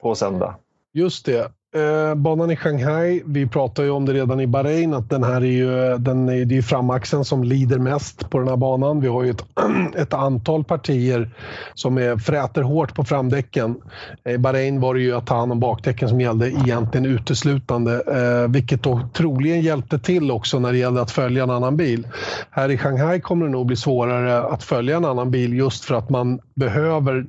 på 0.00 0.14
söndag. 0.14 0.56
Just 0.92 1.26
det. 1.26 1.52
Eh, 1.74 2.14
banan 2.14 2.50
i 2.50 2.56
Shanghai, 2.56 3.22
vi 3.26 3.46
pratade 3.46 3.88
ju 3.88 3.94
om 3.94 4.04
det 4.04 4.12
redan 4.12 4.40
i 4.40 4.46
Bahrain 4.46 4.94
att 4.94 5.10
den 5.10 5.24
här 5.24 5.40
är 5.40 5.40
ju, 5.40 5.98
den 5.98 6.28
är, 6.28 6.44
det 6.44 6.56
är 6.58 6.62
framaxeln 6.62 7.24
som 7.24 7.44
lider 7.44 7.78
mest 7.78 8.30
på 8.30 8.38
den 8.38 8.48
här 8.48 8.56
banan. 8.56 9.00
Vi 9.00 9.08
har 9.08 9.24
ju 9.24 9.30
ett, 9.30 9.44
ett 9.96 10.14
antal 10.14 10.64
partier 10.64 11.30
som 11.74 11.98
är, 11.98 12.16
fräter 12.16 12.62
hårt 12.62 12.94
på 12.94 13.04
framdäcken. 13.04 13.76
Eh, 14.24 14.32
I 14.32 14.38
Bahrain 14.38 14.80
var 14.80 14.94
det 14.94 15.00
ju 15.00 15.16
att 15.16 15.26
ta 15.26 15.36
hand 15.36 15.52
om 15.52 15.60
bakdäcken 15.60 16.08
som 16.08 16.20
gällde 16.20 16.50
egentligen 16.50 17.06
uteslutande, 17.06 18.02
eh, 18.06 18.50
vilket 18.50 18.82
då 18.82 19.00
troligen 19.12 19.60
hjälpte 19.60 19.98
till 19.98 20.30
också 20.30 20.58
när 20.58 20.72
det 20.72 20.78
gällde 20.78 21.00
att 21.00 21.10
följa 21.10 21.42
en 21.42 21.50
annan 21.50 21.76
bil. 21.76 22.08
Här 22.50 22.68
i 22.68 22.78
Shanghai 22.78 23.20
kommer 23.20 23.46
det 23.46 23.52
nog 23.52 23.66
bli 23.66 23.76
svårare 23.76 24.42
att 24.42 24.62
följa 24.62 24.96
en 24.96 25.04
annan 25.04 25.30
bil 25.30 25.54
just 25.54 25.84
för 25.84 25.94
att 25.94 26.10
man 26.10 26.40
behöver 26.54 27.26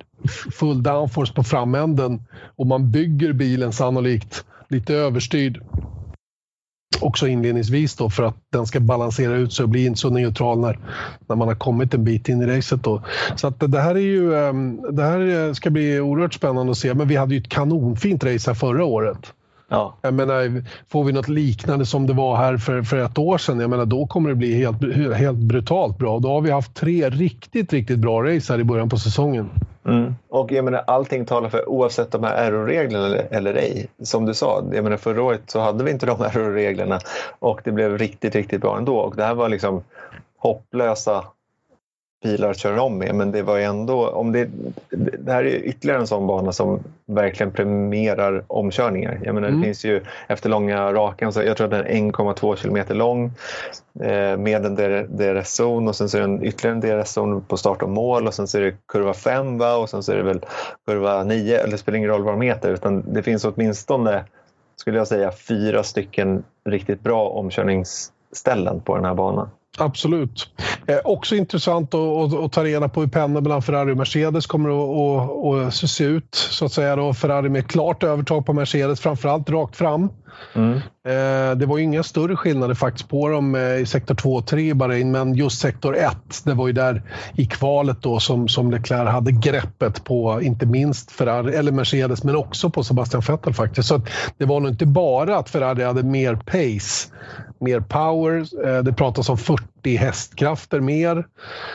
full 0.51 0.83
downforce 0.83 1.33
på 1.33 1.43
framänden 1.43 2.23
och 2.55 2.67
man 2.67 2.91
bygger 2.91 3.33
bilen 3.33 3.73
sannolikt 3.73 4.45
lite 4.69 4.93
överstyrd 4.93 5.61
också 7.01 7.27
inledningsvis 7.27 7.95
då 7.95 8.09
för 8.09 8.23
att 8.23 8.37
den 8.51 8.65
ska 8.65 8.79
balansera 8.79 9.35
ut 9.35 9.53
sig 9.53 9.63
och 9.63 9.69
bli 9.69 9.85
inte 9.85 9.99
så 9.99 10.09
neutral 10.09 10.59
när, 10.59 10.79
när 11.27 11.35
man 11.35 11.47
har 11.47 11.55
kommit 11.55 11.93
en 11.93 12.03
bit 12.03 12.29
in 12.29 12.41
i 12.41 12.45
racet. 12.45 12.83
Då. 12.83 13.03
Så 13.35 13.47
att 13.47 13.71
det 13.71 13.81
här 13.81 13.95
är 13.95 13.99
ju, 13.99 14.35
ehm, 14.35 14.95
det 14.95 15.03
här 15.03 15.47
eh, 15.47 15.53
ska 15.53 15.69
bli 15.69 15.99
oerhört 15.99 16.33
spännande 16.33 16.71
att 16.71 16.77
se. 16.77 16.93
Men 16.93 17.07
vi 17.07 17.15
hade 17.15 17.35
ju 17.35 17.41
ett 17.41 17.49
kanonfint 17.49 18.23
race 18.23 18.49
här 18.49 18.55
förra 18.55 18.85
året. 18.85 19.33
Ja. 19.69 19.95
Jag 20.01 20.13
menar, 20.13 20.63
får 20.89 21.03
vi 21.03 21.11
något 21.11 21.27
liknande 21.27 21.85
som 21.85 22.07
det 22.07 22.13
var 22.13 22.35
här 22.35 22.57
för, 22.57 22.81
för 22.81 22.97
ett 22.97 23.17
år 23.17 23.37
sedan, 23.37 23.59
jag 23.59 23.69
menar, 23.69 23.85
då 23.85 24.07
kommer 24.07 24.29
det 24.29 24.35
bli 24.35 24.53
helt, 24.53 25.13
helt 25.15 25.37
brutalt 25.37 25.97
bra. 25.97 26.19
Då 26.19 26.29
har 26.29 26.41
vi 26.41 26.51
haft 26.51 26.75
tre 26.75 27.09
riktigt, 27.09 27.73
riktigt 27.73 27.99
bra 27.99 28.23
race 28.23 28.53
här 28.53 28.59
i 28.59 28.63
början 28.63 28.89
på 28.89 28.97
säsongen. 28.97 29.49
Mm. 29.85 30.15
Och 30.29 30.51
jag 30.51 30.65
menar, 30.65 30.83
allting 30.87 31.25
talar 31.25 31.49
för, 31.49 31.69
oavsett 31.69 32.11
de 32.11 32.23
här 32.23 32.51
RO-reglerna 32.51 33.05
eller, 33.05 33.27
eller 33.31 33.53
ej, 33.53 33.87
som 34.03 34.25
du 34.25 34.33
sa, 34.33 34.63
jag 34.73 34.83
menar, 34.83 34.97
förra 34.97 35.23
året 35.23 35.41
så 35.47 35.59
hade 35.59 35.83
vi 35.83 35.91
inte 35.91 36.05
de 36.05 36.19
här 36.19 36.29
RO-reglerna 36.29 36.99
och 37.39 37.61
det 37.63 37.71
blev 37.71 37.97
riktigt, 37.97 38.35
riktigt 38.35 38.61
bra 38.61 38.77
ändå. 38.77 38.97
Och 38.97 39.15
det 39.15 39.23
här 39.23 39.33
var 39.33 39.49
liksom 39.49 39.83
hopplösa 40.37 41.23
bilar 42.21 42.53
köra 42.53 42.81
om 42.81 42.97
med. 42.97 43.15
Men 43.15 43.31
det 43.31 43.41
var 43.41 43.59
ändå, 43.59 44.09
om 44.09 44.31
det, 44.31 44.49
det 45.19 45.31
här 45.31 45.43
är 45.43 45.55
ytterligare 45.55 45.99
en 45.99 46.07
sån 46.07 46.27
bana 46.27 46.51
som 46.51 46.79
verkligen 47.05 47.51
premierar 47.51 48.43
omkörningar. 48.47 49.19
Jag 49.23 49.35
menar, 49.35 49.47
mm. 49.47 49.61
Det 49.61 49.67
finns 49.67 49.85
ju 49.85 50.01
efter 50.27 50.49
långa 50.49 50.93
rakan, 50.93 51.33
så 51.33 51.43
jag 51.43 51.57
tror 51.57 51.65
att 51.65 51.71
den 51.71 51.85
är 51.85 52.11
1,2 52.11 52.55
kilometer 52.55 52.95
lång 52.95 53.31
eh, 53.99 54.37
med 54.37 54.65
en 54.65 54.75
DRS-zon 55.17 55.87
och 55.87 55.95
sen 55.95 56.09
så 56.09 56.17
är 56.17 56.21
det 56.21 56.27
en, 56.27 56.43
ytterligare 56.43 56.75
en 56.75 56.81
DRS-zon 56.81 57.41
på 57.41 57.57
start 57.57 57.81
och 57.81 57.89
mål 57.89 58.27
och 58.27 58.33
sen 58.33 58.47
så 58.47 58.57
är 58.57 58.61
det 58.61 58.75
kurva 58.87 59.13
5 59.13 59.57
va? 59.57 59.75
och 59.75 59.89
sen 59.89 60.03
så 60.03 60.11
är 60.11 60.17
det 60.17 60.23
väl 60.23 60.45
kurva 60.87 61.23
9, 61.23 61.59
eller 61.59 61.71
det 61.71 61.77
spelar 61.77 61.97
ingen 61.97 62.09
roll 62.09 62.23
vad 62.23 62.33
de 62.33 62.41
heter 62.41 62.69
utan 62.69 63.13
det 63.13 63.23
finns 63.23 63.45
åtminstone, 63.45 64.23
skulle 64.75 64.97
jag 64.97 65.07
säga, 65.07 65.31
fyra 65.31 65.83
stycken 65.83 66.43
riktigt 66.65 67.01
bra 67.01 67.29
omkörningsställen 67.29 68.81
på 68.81 68.95
den 68.95 69.05
här 69.05 69.13
banan. 69.13 69.49
Absolut. 69.81 70.49
Eh, 70.87 70.97
också 71.03 71.35
intressant 71.35 71.93
att, 71.93 71.99
att, 71.99 72.33
att, 72.33 72.51
ta 72.51 72.63
reda 72.63 72.89
på 72.89 73.01
hur 73.01 73.07
pendeln 73.07 73.43
mellan 73.43 73.61
Ferrari 73.61 73.91
och 73.91 73.97
Mercedes 73.97 74.45
kommer 74.45 74.69
att, 74.69 75.69
att, 75.69 75.83
att 75.83 75.89
se 75.89 76.03
ut. 76.03 76.35
Så 76.35 76.65
att 76.65 76.71
säga 76.71 76.95
då. 76.95 77.13
Ferrari 77.13 77.49
med 77.49 77.67
klart 77.67 78.03
övertag 78.03 78.45
på 78.45 78.53
Mercedes, 78.53 78.99
framförallt 78.99 79.49
rakt 79.49 79.75
fram. 79.75 80.09
Mm. 80.53 80.79
Eh, 81.07 81.57
det 81.57 81.65
var 81.65 81.77
ju 81.77 81.83
inga 81.83 82.03
större 82.03 82.35
skillnader 82.35 82.73
faktiskt 82.73 83.09
på 83.09 83.29
dem 83.29 83.55
eh, 83.55 83.75
i 83.75 83.85
sektor 83.85 84.15
2 84.15 84.35
och 84.35 84.47
3 84.47 84.69
i 84.69 84.73
Bahrain, 84.73 85.11
men 85.11 85.33
just 85.33 85.59
sektor 85.59 85.95
1, 85.95 86.17
det 86.43 86.53
var 86.53 86.67
ju 86.67 86.73
där 86.73 87.03
i 87.35 87.45
kvalet 87.45 88.01
då 88.01 88.19
som, 88.19 88.47
som 88.47 88.71
Leclerc 88.71 89.09
hade 89.09 89.31
greppet 89.31 90.03
på, 90.03 90.41
inte 90.41 90.65
minst 90.65 91.11
Ferrari, 91.11 91.55
eller 91.55 91.71
Mercedes, 91.71 92.23
men 92.23 92.35
också 92.35 92.69
på 92.69 92.83
Sebastian 92.83 93.23
Vettel 93.27 93.53
faktiskt. 93.53 93.89
Så 93.89 94.01
det 94.37 94.45
var 94.45 94.59
nog 94.59 94.71
inte 94.71 94.85
bara 94.85 95.37
att 95.37 95.49
Ferrari 95.49 95.83
hade 95.83 96.03
mer 96.03 96.35
pace 96.35 97.09
mer 97.59 97.79
power. 97.79 98.67
Eh, 98.67 98.83
det 98.83 98.93
pratas 98.93 99.29
om 99.29 99.37
40 99.37 99.63
hästkrafter 99.85 100.79
mer. 100.79 101.27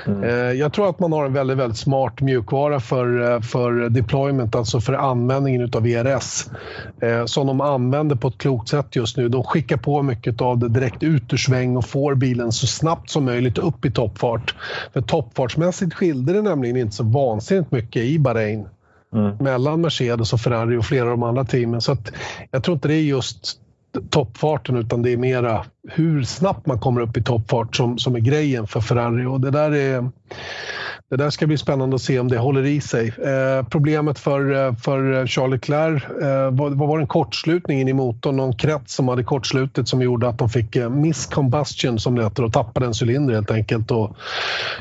Mm. 0.07 0.25
Eh, 0.25 0.31
jag 0.31 0.73
tror 0.73 0.91
att 0.91 1.01
man 1.01 1.13
har 1.13 1.27
en 1.27 1.33
väldigt, 1.33 1.57
väldigt 1.57 1.79
smart 1.79 2.21
mjukvara 2.21 2.81
för, 2.81 3.33
eh, 3.33 3.41
för 3.41 3.89
deployment, 3.89 4.55
alltså 4.55 4.81
för 4.81 4.93
användningen 4.93 5.71
av 5.75 5.87
ERS. 5.87 6.47
Som 7.27 7.47
de 7.47 7.61
använder 7.61 8.17
på 8.17 8.29
ett 8.29 8.39
klokt 8.39 8.69
sätt 8.69 8.97
just 8.97 9.17
nu. 9.17 9.29
De 9.29 9.45
skickar 9.45 9.77
på 9.77 10.03
mycket 10.03 10.41
av 10.41 10.59
det 10.59 10.69
direkt 10.69 11.03
ut 11.03 11.33
ur 11.33 11.37
sväng 11.37 11.77
och 11.77 11.85
får 11.85 12.15
bilen 12.15 12.53
så 12.53 12.67
snabbt 12.67 13.11
som 13.11 13.25
möjligt 13.25 13.59
upp 13.59 13.85
i 13.85 13.91
toppfart. 13.91 14.55
För 14.93 15.01
toppfartsmässigt 15.01 15.95
skilde 15.95 16.33
det 16.33 16.43
nämligen 16.43 16.77
inte 16.77 16.97
så 16.97 17.05
vansinnigt 17.05 17.71
mycket 17.71 18.03
i 18.03 18.19
Bahrain. 18.19 18.67
Mm. 19.15 19.37
mellan 19.37 19.81
Mercedes 19.81 20.33
och 20.33 20.41
Ferrari 20.41 20.77
och 20.77 20.85
flera 20.85 21.05
av 21.05 21.11
de 21.11 21.23
andra 21.23 21.45
teamen. 21.45 21.81
Så 21.81 21.97
jag 22.51 22.65
tror 22.65 22.75
inte 22.75 22.89
det 22.89 22.95
är 22.95 23.03
just 23.03 23.61
toppfarten 24.11 24.77
utan 24.77 25.03
det 25.03 25.13
är 25.13 25.17
mera 25.17 25.65
hur 25.89 26.23
snabbt 26.23 26.67
man 26.67 26.79
kommer 26.79 27.01
upp 27.01 27.17
i 27.17 27.23
toppfart 27.23 27.77
som, 27.77 27.99
som 27.99 28.15
är 28.15 28.21
grejen 28.21 28.67
för 28.67 28.81
Ferrari. 28.81 29.27
Och 29.27 29.41
det 29.41 29.51
där 29.51 29.75
är 29.75 30.11
det 31.11 31.17
där 31.17 31.31
ska 31.31 31.47
bli 31.47 31.59
spännande 31.59 31.97
att 31.97 32.03
se 32.03 32.19
om 32.19 32.29
det 32.29 32.39
håller 32.39 32.67
i 32.67 32.81
sig. 32.81 33.09
Eh, 33.09 33.67
problemet 33.69 34.19
för, 34.19 34.67
eh, 34.67 34.75
för 34.75 35.27
Charles 35.27 35.53
Leclerc 35.53 36.05
eh, 36.05 36.51
var, 36.51 36.87
var 36.87 36.99
en 36.99 37.07
kortslutning 37.07 37.81
in 37.81 37.89
i 37.89 37.93
motorn, 37.93 38.37
någon 38.37 38.57
krets 38.57 38.95
som 38.95 39.09
hade 39.09 39.25
kortslutit 39.25 39.89
som 39.89 40.03
gjorde 40.03 40.29
att 40.29 40.39
de 40.39 40.49
fick 40.49 40.77
eh, 40.77 40.91
miscombustion 40.91 41.99
som 41.99 42.15
det 42.15 42.25
heter 42.25 42.45
och 42.45 42.53
tappade 42.53 42.87
en 42.87 42.93
cylinder 43.03 43.35
helt 43.35 43.51
enkelt 43.51 43.91
och 43.91 44.17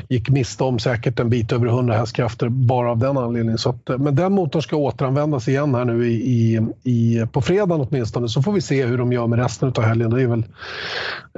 gick 0.08 0.28
miste 0.28 0.64
om 0.64 0.78
säkert 0.78 1.20
en 1.20 1.30
bit 1.30 1.52
över 1.52 1.66
100 1.66 1.96
hästkrafter 1.96 2.48
bara 2.48 2.90
av 2.90 2.98
den 2.98 3.16
anledningen. 3.16 3.58
Så 3.58 3.70
att, 3.70 3.90
eh, 3.90 3.98
men 3.98 4.14
den 4.14 4.32
motorn 4.32 4.62
ska 4.62 4.76
återanvändas 4.76 5.48
igen 5.48 5.74
här 5.74 5.84
nu 5.84 6.06
i, 6.06 6.14
i, 6.14 6.60
i, 6.82 7.26
på 7.32 7.40
fredagen 7.40 7.86
åtminstone 7.90 8.28
så 8.28 8.42
får 8.42 8.52
vi 8.52 8.60
se 8.60 8.86
hur 8.86 8.98
de 8.98 9.12
gör 9.12 9.26
med 9.26 9.38
resten 9.38 9.72
av 9.76 9.82
helgen. 9.82 10.10
Det, 10.10 10.22
är 10.22 10.26
väl, 10.26 10.44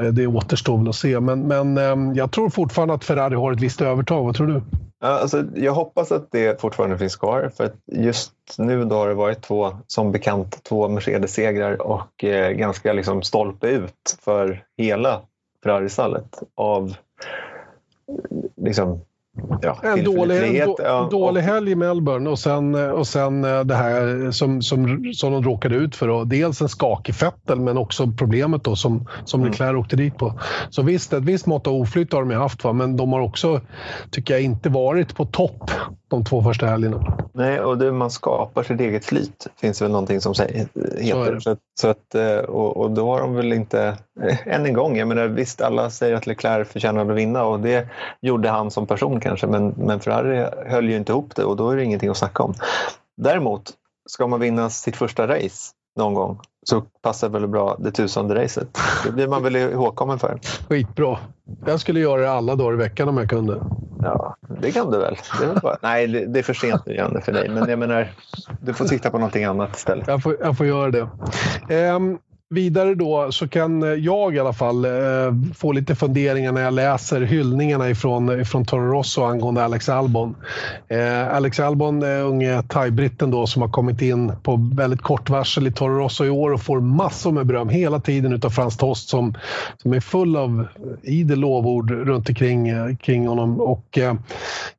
Eh, 0.00 0.06
det 0.06 0.26
återstår 0.26 0.78
väl 0.78 0.88
att 0.88 0.94
se 0.94 1.20
men, 1.20 1.40
men 1.40 1.78
ehm, 1.78 2.14
jag 2.14 2.32
tror 2.32 2.50
fortfarande 2.50 2.94
att 2.94 3.04
Ferrari 3.04 3.34
har 3.34 3.52
ett 3.52 3.60
visst 3.60 3.80
övertag. 3.80 4.24
Vad 4.24 4.34
tror 4.34 4.46
du? 4.46 4.62
Alltså, 5.00 5.44
jag 5.54 5.72
hoppas 5.72 6.12
att 6.12 6.32
det 6.32 6.60
fortfarande 6.60 6.98
finns 6.98 7.16
kvar 7.16 7.50
för 7.56 7.64
att 7.64 7.74
just 7.86 8.32
nu 8.58 8.84
då 8.84 8.96
har 8.96 9.08
det 9.08 9.14
varit 9.14 9.42
två, 9.42 9.76
som 9.86 10.12
bekant, 10.12 10.64
två 10.64 10.88
Mercedes-segrar 10.88 11.82
och 11.82 12.24
eh, 12.24 12.50
ganska 12.50 12.92
liksom 12.92 13.22
stolpe 13.22 13.68
ut 13.68 14.18
för 14.20 14.64
hela 14.78 15.20
Ferrari-stallet 15.62 16.42
av 16.54 16.88
eh, 18.08 18.14
liksom, 18.56 19.00
Ja, 19.62 19.78
en 19.82 20.04
dålig, 20.04 20.60
en 20.60 20.74
ja, 20.78 21.08
dålig 21.10 21.40
helg 21.40 21.70
i 21.70 21.74
Melbourne 21.74 22.30
och 22.30 22.38
sen, 22.38 22.74
och 22.74 23.06
sen 23.06 23.44
eh, 23.44 23.60
det 23.60 23.74
här 23.74 24.30
som, 24.30 24.62
som, 24.62 25.12
som 25.14 25.32
de 25.32 25.44
råkade 25.44 25.74
ut 25.76 25.96
för. 25.96 26.08
Då. 26.08 26.24
Dels 26.24 26.62
en 26.62 26.68
skakig 26.68 27.14
Fettel 27.14 27.60
men 27.60 27.78
också 27.78 28.12
problemet 28.18 28.64
då 28.64 28.76
som, 28.76 29.08
som 29.24 29.40
mm. 29.40 29.50
Leclerc 29.50 29.76
åkte 29.76 29.96
dit 29.96 30.18
på. 30.18 30.40
Så 30.70 30.82
visst, 30.82 31.12
ett 31.12 31.24
visst 31.24 31.46
mått 31.46 31.66
av 31.66 31.74
oflyt 31.74 32.12
har 32.12 32.24
de 32.24 32.34
haft 32.34 32.64
va? 32.64 32.72
men 32.72 32.96
de 32.96 33.12
har 33.12 33.20
också, 33.20 33.60
tycker 34.10 34.34
jag, 34.34 34.42
inte 34.42 34.68
varit 34.68 35.16
på 35.16 35.24
topp 35.24 35.70
de 36.08 36.24
två 36.24 36.42
första 36.42 36.66
helgerna. 36.66 37.28
Nej, 37.32 37.60
och 37.60 37.78
det, 37.78 37.92
man 37.92 38.10
skapar 38.10 38.62
sitt 38.62 38.80
eget 38.80 39.04
flyt 39.04 39.46
finns 39.56 39.82
väl 39.82 39.90
någonting 39.90 40.20
som 40.20 40.34
säger, 40.34 40.68
heter. 40.98 41.40
Så, 41.40 41.56
så, 41.80 41.88
att, 41.88 42.14
eh, 42.14 42.36
och, 42.38 42.76
och, 42.76 42.90
då 42.90 43.10
har 43.10 43.20
de 43.20 43.34
väl 43.34 43.52
inte, 43.52 43.98
eh, 44.22 44.48
än 44.48 44.66
en 44.66 44.72
gång, 44.72 44.96
jag 44.96 45.08
menar 45.08 45.26
visst 45.26 45.60
alla 45.60 45.90
säger 45.90 46.14
att 46.14 46.26
Leclerc 46.26 46.68
förtjänar 46.68 47.10
att 47.10 47.16
vinna 47.16 47.44
och 47.44 47.60
det 47.60 47.88
gjorde 48.20 48.48
han 48.48 48.70
som 48.70 48.86
person 48.86 49.20
kanske 49.20 49.46
men, 49.46 49.68
men 49.68 50.00
Ferrari 50.00 50.46
höll 50.66 50.88
ju 50.88 50.96
inte 50.96 51.12
ihop 51.12 51.36
det 51.36 51.44
och 51.44 51.56
då 51.56 51.70
är 51.70 51.76
det 51.76 51.84
ingenting 51.84 52.10
att 52.10 52.16
snacka 52.16 52.42
om. 52.42 52.54
Däremot, 53.16 53.72
ska 54.08 54.26
man 54.26 54.40
vinna 54.40 54.70
sitt 54.70 54.96
första 54.96 55.28
race 55.28 55.72
någon 55.96 56.14
gång 56.14 56.40
så 56.68 56.80
passar 56.80 57.28
väl 57.28 57.48
bra 57.48 57.76
det 57.78 57.90
tusende 57.90 58.34
racet. 58.34 58.78
Det 59.04 59.12
blir 59.12 59.28
man 59.28 59.42
väl 59.42 59.56
ihågkommen 59.56 60.18
för. 60.18 60.40
Skitbra. 60.68 61.18
Jag 61.66 61.80
skulle 61.80 62.00
göra 62.00 62.20
det 62.20 62.30
alla 62.30 62.54
dagar 62.54 62.72
i 62.72 62.76
veckan 62.76 63.08
om 63.08 63.16
jag 63.16 63.30
kunde. 63.30 63.62
Ja, 64.02 64.36
det 64.60 64.72
kan 64.72 64.90
du 64.90 64.98
väl. 64.98 65.16
väl 65.40 65.60
bara... 65.62 65.76
Nej, 65.82 66.06
det 66.08 66.38
är 66.38 66.42
för 66.42 66.54
sent 66.54 66.86
nu 66.86 67.20
för 67.24 67.32
dig. 67.32 67.48
Men 67.48 67.68
jag 67.68 67.78
menar, 67.78 68.10
du 68.60 68.74
får 68.74 68.84
titta 68.84 69.10
på 69.10 69.18
någonting 69.18 69.44
annat 69.44 69.76
istället. 69.76 70.08
Jag 70.08 70.22
får, 70.22 70.36
jag 70.40 70.56
får 70.56 70.66
göra 70.66 70.90
det. 70.90 71.08
Um, 71.90 72.18
vidare 72.48 72.94
då 72.94 73.32
så 73.32 73.48
kan 73.48 73.82
eh, 73.82 73.88
jag 73.88 74.36
i 74.36 74.38
alla 74.38 74.52
fall 74.52 74.84
eh, 74.84 74.90
få 75.54 75.72
lite 75.72 75.94
funderingar 75.94 76.52
när 76.52 76.62
jag 76.62 76.74
läser 76.74 77.20
hyllningarna 77.20 77.90
ifrån, 77.90 78.40
ifrån 78.40 78.64
Toro 78.64 78.92
Rosso 78.92 79.22
angående 79.22 79.64
Alex 79.64 79.88
Albon. 79.88 80.36
Eh, 80.88 81.34
Alex 81.34 81.60
Albon, 81.60 82.02
är 82.02 82.22
unge 82.22 82.62
thaibritten 82.62 83.30
då 83.30 83.46
som 83.46 83.62
har 83.62 83.68
kommit 83.68 84.02
in 84.02 84.32
på 84.42 84.70
väldigt 84.76 85.02
kort 85.02 85.30
varsel 85.30 85.66
i 85.66 85.72
Toro 85.72 85.98
Rosso 85.98 86.24
i 86.24 86.30
år 86.30 86.52
och 86.52 86.62
får 86.62 86.80
massor 86.80 87.32
med 87.32 87.46
beröm 87.46 87.68
hela 87.68 88.00
tiden 88.00 88.32
utav 88.32 88.50
Frans 88.50 88.76
Tost 88.76 89.08
som, 89.08 89.34
som 89.76 89.92
är 89.92 90.00
full 90.00 90.36
av 90.36 90.66
idel 91.02 91.40
lovord 91.40 91.90
runt 91.90 92.28
omkring 92.28 92.68
eh, 92.68 92.96
kring 92.96 93.26
honom. 93.26 93.60
Och, 93.60 93.98
eh, 93.98 94.14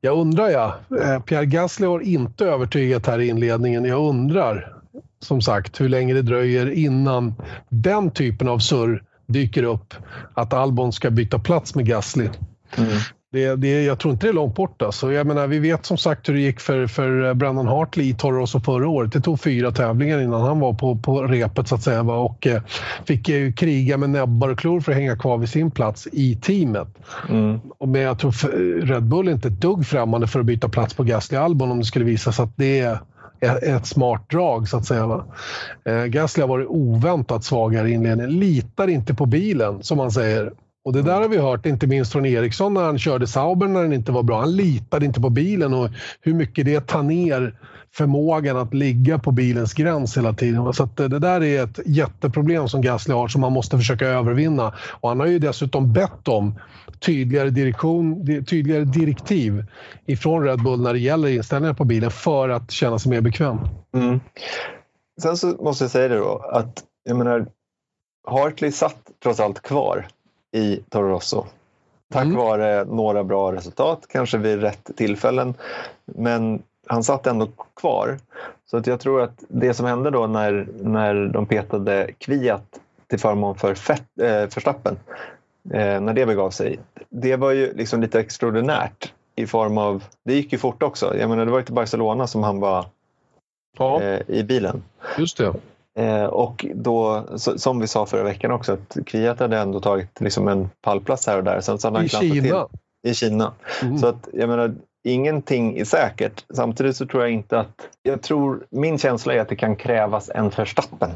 jag 0.01 0.17
undrar 0.17 0.49
ja, 0.49 0.75
eh, 1.01 1.19
Pierre 1.19 1.45
Gasly 1.45 1.87
har 1.87 1.99
inte 1.99 2.45
övertygat 2.45 3.07
här 3.07 3.19
i 3.19 3.27
inledningen. 3.27 3.85
Jag 3.85 4.09
undrar 4.09 4.76
som 5.19 5.41
sagt 5.41 5.81
hur 5.81 5.89
länge 5.89 6.13
det 6.13 6.21
dröjer 6.21 6.69
innan 6.69 7.35
den 7.69 8.11
typen 8.11 8.47
av 8.47 8.59
surr 8.59 9.03
dyker 9.27 9.63
upp 9.63 9.93
att 10.33 10.53
Albon 10.53 10.93
ska 10.93 11.09
byta 11.09 11.39
plats 11.39 11.75
med 11.75 11.85
Gasly. 11.85 12.29
Mm. 12.77 12.89
Det, 13.31 13.55
det, 13.55 13.83
jag 13.83 13.99
tror 13.99 14.13
inte 14.13 14.27
det 14.27 14.31
är 14.31 14.33
långt 14.33 14.55
bort. 14.55 14.81
Alltså. 14.81 15.13
Jag 15.13 15.27
menar, 15.27 15.47
vi 15.47 15.59
vet 15.59 15.85
som 15.85 15.97
sagt 15.97 16.29
hur 16.29 16.33
det 16.33 16.39
gick 16.39 16.59
för, 16.59 16.87
för 16.87 17.33
Brandon 17.33 17.67
Hartley 17.67 18.09
i 18.09 18.13
Toro 18.13 18.59
förra 18.59 18.87
året. 18.87 19.11
Det 19.11 19.21
tog 19.21 19.39
fyra 19.39 19.71
tävlingar 19.71 20.19
innan 20.19 20.41
han 20.41 20.59
var 20.59 20.73
på, 20.73 20.95
på 20.95 21.23
repet 21.23 21.67
så 21.67 21.75
att 21.75 21.83
säga. 21.83 22.01
Och 22.01 22.47
eh, 22.47 22.61
fick 23.05 23.29
eh, 23.29 23.53
kriga 23.53 23.97
med 23.97 24.09
näbbar 24.09 24.49
och 24.49 24.59
klor 24.59 24.79
för 24.79 24.91
att 24.91 24.97
hänga 24.97 25.15
kvar 25.15 25.37
vid 25.37 25.49
sin 25.49 25.71
plats 25.71 26.07
i 26.11 26.35
teamet. 26.35 26.87
Mm. 27.29 27.59
Men 27.85 28.01
jag 28.01 28.19
tror 28.19 28.31
Red 28.85 29.03
Bull 29.03 29.27
är 29.27 29.31
inte 29.31 29.47
ett 29.47 29.61
dugg 29.61 29.87
främmande 29.87 30.27
för 30.27 30.39
att 30.39 30.45
byta 30.45 30.69
plats 30.69 30.93
på 30.93 31.03
Gasly 31.03 31.37
Albon 31.37 31.71
om 31.71 31.79
det 31.79 31.85
skulle 31.85 32.05
visa 32.05 32.31
sig 32.31 32.43
att 32.43 32.53
det 32.55 32.79
är 32.79 32.99
ett 33.41 33.85
smart 33.85 34.29
drag 34.29 34.67
så 34.67 34.77
att 34.77 34.85
säga. 34.85 35.07
Va? 35.07 35.25
Eh, 35.85 36.03
Gasly 36.03 36.41
har 36.41 36.47
varit 36.47 36.67
oväntat 36.67 37.43
svagare 37.43 37.89
i 37.89 37.93
inledningen. 37.93 38.39
Litar 38.39 38.87
inte 38.87 39.13
på 39.13 39.25
bilen 39.25 39.83
som 39.83 39.97
man 39.97 40.11
säger. 40.11 40.53
Och 40.87 40.93
det 40.93 41.01
där 41.01 41.21
har 41.21 41.27
vi 41.27 41.37
hört, 41.37 41.65
inte 41.65 41.87
minst 41.87 42.11
från 42.11 42.25
Eriksson 42.25 42.73
när 42.73 42.83
han 42.83 42.99
körde 42.99 43.27
Sauber 43.27 43.67
när 43.67 43.81
den 43.81 43.93
inte 43.93 44.11
var 44.11 44.23
bra. 44.23 44.39
Han 44.39 44.55
litade 44.55 45.05
inte 45.05 45.21
på 45.21 45.29
bilen 45.29 45.73
och 45.73 45.89
hur 46.21 46.33
mycket 46.33 46.65
det 46.65 46.87
tar 46.87 47.03
ner 47.03 47.59
förmågan 47.93 48.57
att 48.57 48.73
ligga 48.73 49.19
på 49.19 49.31
bilens 49.31 49.73
gräns 49.73 50.17
hela 50.17 50.33
tiden. 50.33 50.73
Så 50.73 50.89
det 50.95 51.19
där 51.19 51.43
är 51.43 51.63
ett 51.63 51.79
jätteproblem 51.85 52.67
som 52.67 52.81
Gasly 52.81 53.13
har 53.13 53.27
som 53.27 53.41
man 53.41 53.53
måste 53.53 53.77
försöka 53.77 54.07
övervinna. 54.07 54.73
Och 55.01 55.09
han 55.09 55.19
har 55.19 55.27
ju 55.27 55.39
dessutom 55.39 55.93
bett 55.93 56.27
om 56.27 56.59
tydligare, 56.99 57.49
direktion, 57.49 58.25
tydligare 58.45 58.83
direktiv 58.83 59.65
ifrån 60.05 60.43
Red 60.43 60.63
Bull 60.63 60.81
när 60.81 60.93
det 60.93 60.99
gäller 60.99 61.27
inställningar 61.27 61.73
på 61.73 61.85
bilen 61.85 62.11
för 62.11 62.49
att 62.49 62.71
känna 62.71 62.99
sig 62.99 63.09
mer 63.09 63.21
bekväm. 63.21 63.57
Mm. 63.93 64.19
Sen 65.21 65.37
så 65.37 65.47
måste 65.47 65.83
jag 65.83 65.91
säga 65.91 66.07
det 66.07 66.17
då 66.17 66.49
att 66.51 66.83
jag 67.03 67.17
menar 67.17 67.47
Hartley 68.27 68.71
satt 68.71 69.01
trots 69.23 69.39
allt 69.39 69.61
kvar 69.61 70.07
i 70.57 70.83
Toro 70.89 71.09
Rosso. 71.09 71.45
Tack 72.11 72.25
mm. 72.25 72.37
vare 72.37 72.85
några 72.85 73.23
bra 73.23 73.53
resultat, 73.53 74.05
kanske 74.09 74.37
vid 74.37 74.61
rätt 74.61 74.89
tillfällen. 74.95 75.53
Men 76.05 76.63
han 76.87 77.03
satt 77.03 77.27
ändå 77.27 77.47
kvar. 77.75 78.17
Så 78.65 78.77
att 78.77 78.87
jag 78.87 78.99
tror 78.99 79.21
att 79.21 79.43
det 79.47 79.73
som 79.73 79.85
hände 79.85 80.09
då 80.09 80.27
när, 80.27 80.67
när 80.81 81.25
de 81.25 81.45
petade 81.45 82.11
Kviat 82.17 82.79
till 83.07 83.19
förmån 83.19 83.55
för 83.55 83.75
Fett, 83.75 84.19
eh, 84.21 84.47
Förstappen, 84.49 84.97
eh, 85.73 86.01
när 86.01 86.13
det 86.13 86.25
begav 86.25 86.49
sig, 86.49 86.79
det 87.09 87.35
var 87.35 87.51
ju 87.51 87.73
liksom 87.73 88.01
lite 88.01 88.19
extraordinärt 88.19 89.13
i 89.35 89.47
form 89.47 89.77
av, 89.77 90.03
det 90.23 90.33
gick 90.33 90.51
ju 90.51 90.57
fort 90.57 90.83
också. 90.83 91.17
Jag 91.17 91.29
menar, 91.29 91.45
det 91.45 91.51
var 91.51 91.59
ju 91.59 91.65
till 91.65 91.73
Barcelona 91.73 92.27
som 92.27 92.43
han 92.43 92.59
var 92.59 92.85
ja. 93.77 94.01
eh, 94.01 94.21
i 94.27 94.43
bilen. 94.43 94.83
Just 95.17 95.37
det. 95.37 95.53
Eh, 95.97 96.25
och 96.25 96.65
då, 96.75 97.23
som 97.37 97.79
vi 97.79 97.87
sa 97.87 98.05
förra 98.05 98.23
veckan 98.23 98.51
också, 98.51 98.73
att 98.73 98.97
Kviat 99.05 99.39
hade 99.39 99.57
ändå 99.57 99.79
tagit 99.79 100.21
liksom 100.21 100.47
en 100.47 100.69
pallplats 100.81 101.27
här 101.27 101.37
och 101.37 101.43
där. 101.43 101.61
Sen 101.61 101.79
så 101.79 101.87
hade 101.87 102.05
I 102.05 102.09
Kina? 102.09 102.31
Till, 102.31 103.11
I 103.11 103.13
Kina. 103.13 103.53
Mm. 103.81 103.97
Så 103.97 104.07
att, 104.07 104.29
jag 104.33 104.49
menar, 104.49 104.75
ingenting 105.03 105.77
är 105.77 105.85
säkert. 105.85 106.45
Samtidigt 106.53 106.95
så 106.95 107.05
tror 107.05 107.23
jag 107.23 107.31
inte 107.31 107.59
att... 107.59 107.89
Jag 108.03 108.21
tror, 108.21 108.65
min 108.69 108.97
känsla 108.97 109.33
är 109.33 109.39
att 109.39 109.49
det 109.49 109.55
kan 109.55 109.75
krävas 109.75 110.29
en 110.29 110.51
förstappen 110.51 111.11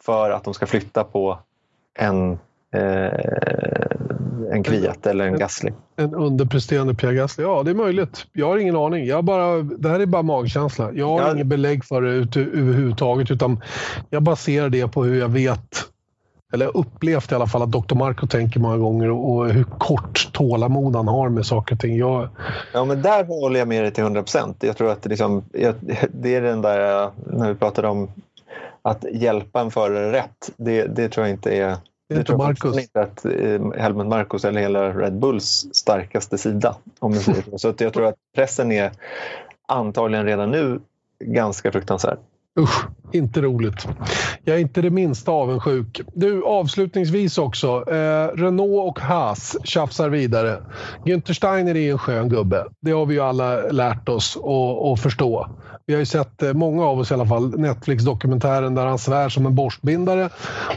för 0.00 0.30
att 0.30 0.44
de 0.44 0.54
ska 0.54 0.66
flytta 0.66 1.04
på 1.04 1.38
en 1.98 2.38
eh, 2.74 4.52
en 4.52 4.62
Kviat 4.62 5.06
eller 5.06 5.26
en 5.26 5.38
Gasly. 5.38 5.72
En 5.96 6.14
underpresterande 6.14 6.94
Pierre 6.94 7.14
Gasly? 7.14 7.44
Ja, 7.44 7.62
det 7.62 7.70
är 7.70 7.74
möjligt. 7.74 8.26
Jag 8.32 8.46
har 8.46 8.58
ingen 8.58 8.76
aning. 8.76 9.06
Jag 9.06 9.24
bara, 9.24 9.62
det 9.62 9.88
här 9.88 10.00
är 10.00 10.06
bara 10.06 10.22
magkänsla. 10.22 10.92
Jag 10.92 11.08
har 11.08 11.20
ja. 11.20 11.32
inget 11.32 11.46
belägg 11.46 11.84
för 11.84 12.02
det 12.02 12.10
ut, 12.10 12.36
överhuvudtaget 12.36 13.30
utan 13.30 13.60
jag 14.10 14.22
baserar 14.22 14.68
det 14.68 14.88
på 14.88 15.04
hur 15.04 15.20
jag 15.20 15.28
vet 15.28 15.90
eller 16.52 16.76
upplevt 16.76 17.32
i 17.32 17.34
alla 17.34 17.46
fall 17.46 17.62
att 17.62 17.72
Dr. 17.72 17.94
Marco 17.94 18.26
tänker 18.26 18.60
många 18.60 18.76
gånger 18.76 19.10
och, 19.10 19.36
och 19.36 19.50
hur 19.50 19.64
kort 19.64 20.28
tålamod 20.32 20.96
han 20.96 21.08
har 21.08 21.28
med 21.28 21.46
saker 21.46 21.74
och 21.74 21.80
ting. 21.80 21.96
Jag... 21.96 22.28
Ja, 22.72 22.84
men 22.84 23.02
där 23.02 23.24
håller 23.24 23.58
jag 23.58 23.68
med 23.68 23.82
dig 23.82 23.90
till 23.92 24.04
100 24.04 24.22
procent. 24.22 24.56
Jag 24.60 24.76
tror 24.76 24.90
att 24.90 25.02
det, 25.02 25.08
liksom, 25.08 25.44
det 26.12 26.34
är 26.34 26.42
den 26.42 26.62
där, 26.62 27.10
när 27.26 27.48
vi 27.48 27.54
pratade 27.54 27.88
om 27.88 28.10
att 28.82 29.04
hjälpa 29.12 29.60
en 29.60 29.70
förare 29.70 30.12
rätt, 30.12 30.50
det, 30.56 30.84
det 30.84 31.08
tror 31.08 31.26
jag 31.26 31.34
inte 31.34 31.50
är 31.50 31.76
det 32.10 32.16
är 32.16 32.20
inte 32.20 32.36
Marcus. 32.36 32.78
inte 32.78 33.00
att 33.00 33.24
eh, 33.24 33.82
Helmut 33.82 34.06
Marcus 34.06 34.44
eller 34.44 34.60
hela 34.60 34.90
Red 34.90 35.18
Bulls 35.18 35.66
starkaste 35.72 36.38
sida. 36.38 36.76
Om 36.98 37.12
jag 37.12 37.22
säger 37.22 37.42
så. 37.42 37.58
så 37.58 37.74
jag 37.78 37.92
tror 37.92 38.06
att 38.06 38.14
pressen 38.34 38.72
är 38.72 38.90
antagligen 39.68 40.26
redan 40.26 40.50
nu 40.50 40.80
ganska 41.24 41.72
fruktansvärd. 41.72 42.18
Usch, 42.58 42.84
inte 43.12 43.40
roligt. 43.40 43.88
Jag 44.44 44.56
är 44.56 44.60
inte 44.60 44.82
det 44.82 44.90
minsta 44.90 45.32
avundsjuk. 45.32 46.00
Du, 46.14 46.44
avslutningsvis 46.44 47.38
också. 47.38 47.84
Eh, 47.90 48.28
Renault 48.36 48.88
och 48.88 49.00
Haas 49.00 49.56
tjafsar 49.64 50.08
vidare. 50.08 50.62
Günther 51.04 51.32
Steiner 51.32 51.76
är 51.76 51.90
en 51.92 51.98
skön 51.98 52.28
gubbe. 52.28 52.64
Det 52.80 52.90
har 52.90 53.06
vi 53.06 53.14
ju 53.14 53.20
alla 53.20 53.60
lärt 53.60 54.08
oss 54.08 54.36
att 54.92 55.00
förstå. 55.00 55.48
Vi 55.90 55.94
har 55.94 56.00
ju 56.00 56.06
sett, 56.06 56.42
eh, 56.42 56.52
många 56.52 56.84
av 56.84 56.98
oss 56.98 57.10
i 57.10 57.14
alla 57.14 57.26
fall, 57.26 57.58
Netflix-dokumentären 57.58 58.74
där 58.74 58.86
han 58.86 58.98
svär 58.98 59.28
som 59.28 59.46
en 59.46 59.54
borstbindare. 59.54 60.28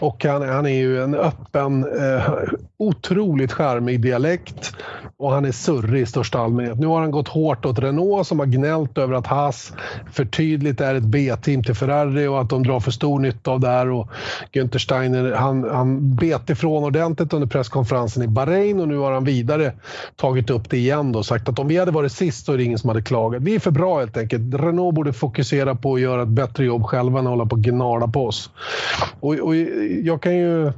Och 0.02 0.26
han, 0.26 0.50
han 0.50 0.66
är 0.66 0.70
ju 0.70 1.04
en 1.04 1.16
öppen, 1.16 1.84
eh, 1.84 2.34
otroligt 2.78 3.52
charmig 3.52 4.02
dialekt. 4.02 4.76
Och 5.18 5.32
han 5.32 5.46
är 5.46 5.52
surrig 5.52 6.02
i 6.02 6.06
största 6.06 6.40
allmänhet. 6.40 6.80
Nu 6.80 6.88
har 6.88 7.02
han 7.02 7.12
gått 7.12 7.28
hårt 7.28 7.66
åt 7.66 7.80
Renault 7.80 8.28
som 8.28 8.40
har 8.40 8.46
gnällt 8.46 8.98
över 8.98 9.14
att 9.14 9.28
Haas 9.28 9.74
för 10.12 10.26
tydligt 10.26 10.82
är 10.82 10.96
ett 10.96 11.04
B-team 11.04 11.64
till 11.64 11.76
Ferrari 11.76 12.28
och 12.28 12.42
att 12.42 12.50
de 12.50 12.64
drar 12.64 12.80
för 12.80 12.92
stor 12.92 13.20
nytta 13.20 13.52
av 13.52 13.60
det 13.60 13.68
här. 13.68 13.90
Och 13.90 14.10
Günther 14.52 14.78
Steiner 14.78 15.32
han, 15.32 15.70
han 15.70 16.16
bet 16.16 16.50
ifrån 16.50 16.84
ordentligt 16.84 17.34
under 17.34 17.48
presskonferensen 17.48 18.24
i 18.24 18.28
Bahrain 18.28 18.80
och 18.80 18.88
nu 18.88 18.98
har 18.98 19.12
han 19.12 19.24
vidare 19.24 19.74
tagit 20.16 20.50
upp 20.50 20.70
det 20.70 20.78
igen 20.78 21.16
och 21.16 21.26
sagt 21.26 21.50
att 21.50 21.60
om 21.60 21.68
vi 21.68 21.78
hade 21.78 21.92
varit 21.92 22.12
sist 22.12 22.46
så 22.46 22.54
är 22.54 22.58
det 22.58 22.64
ingen 22.64 22.80
som 22.80 22.90
hade 22.90 23.02
klagat. 23.02 23.42
Vi 23.42 23.56
är 23.56 23.60
för 23.60 23.72
bra 23.72 24.00
helt 24.00 24.18
enkelt. 24.18 24.54
Renault 24.54 24.96
borde 25.04 25.14
fokusera 25.14 25.76
på 25.76 25.94
att 25.94 26.02
göra 26.02 26.22
ett 26.22 26.28
bättre 26.28 26.66
jobb 26.66 26.84
själva 26.84 27.20
än 27.20 27.28
att 27.28 27.32
hålla 27.32 27.46
på 27.46 27.56
och 27.56 27.62
gnala 27.62 28.08
på 28.08 28.28
oss. 28.28 28.50
Och, 29.20 29.34
och 29.34 29.56
jag 30.04 30.22
kan 30.22 30.38
ju 30.38 30.72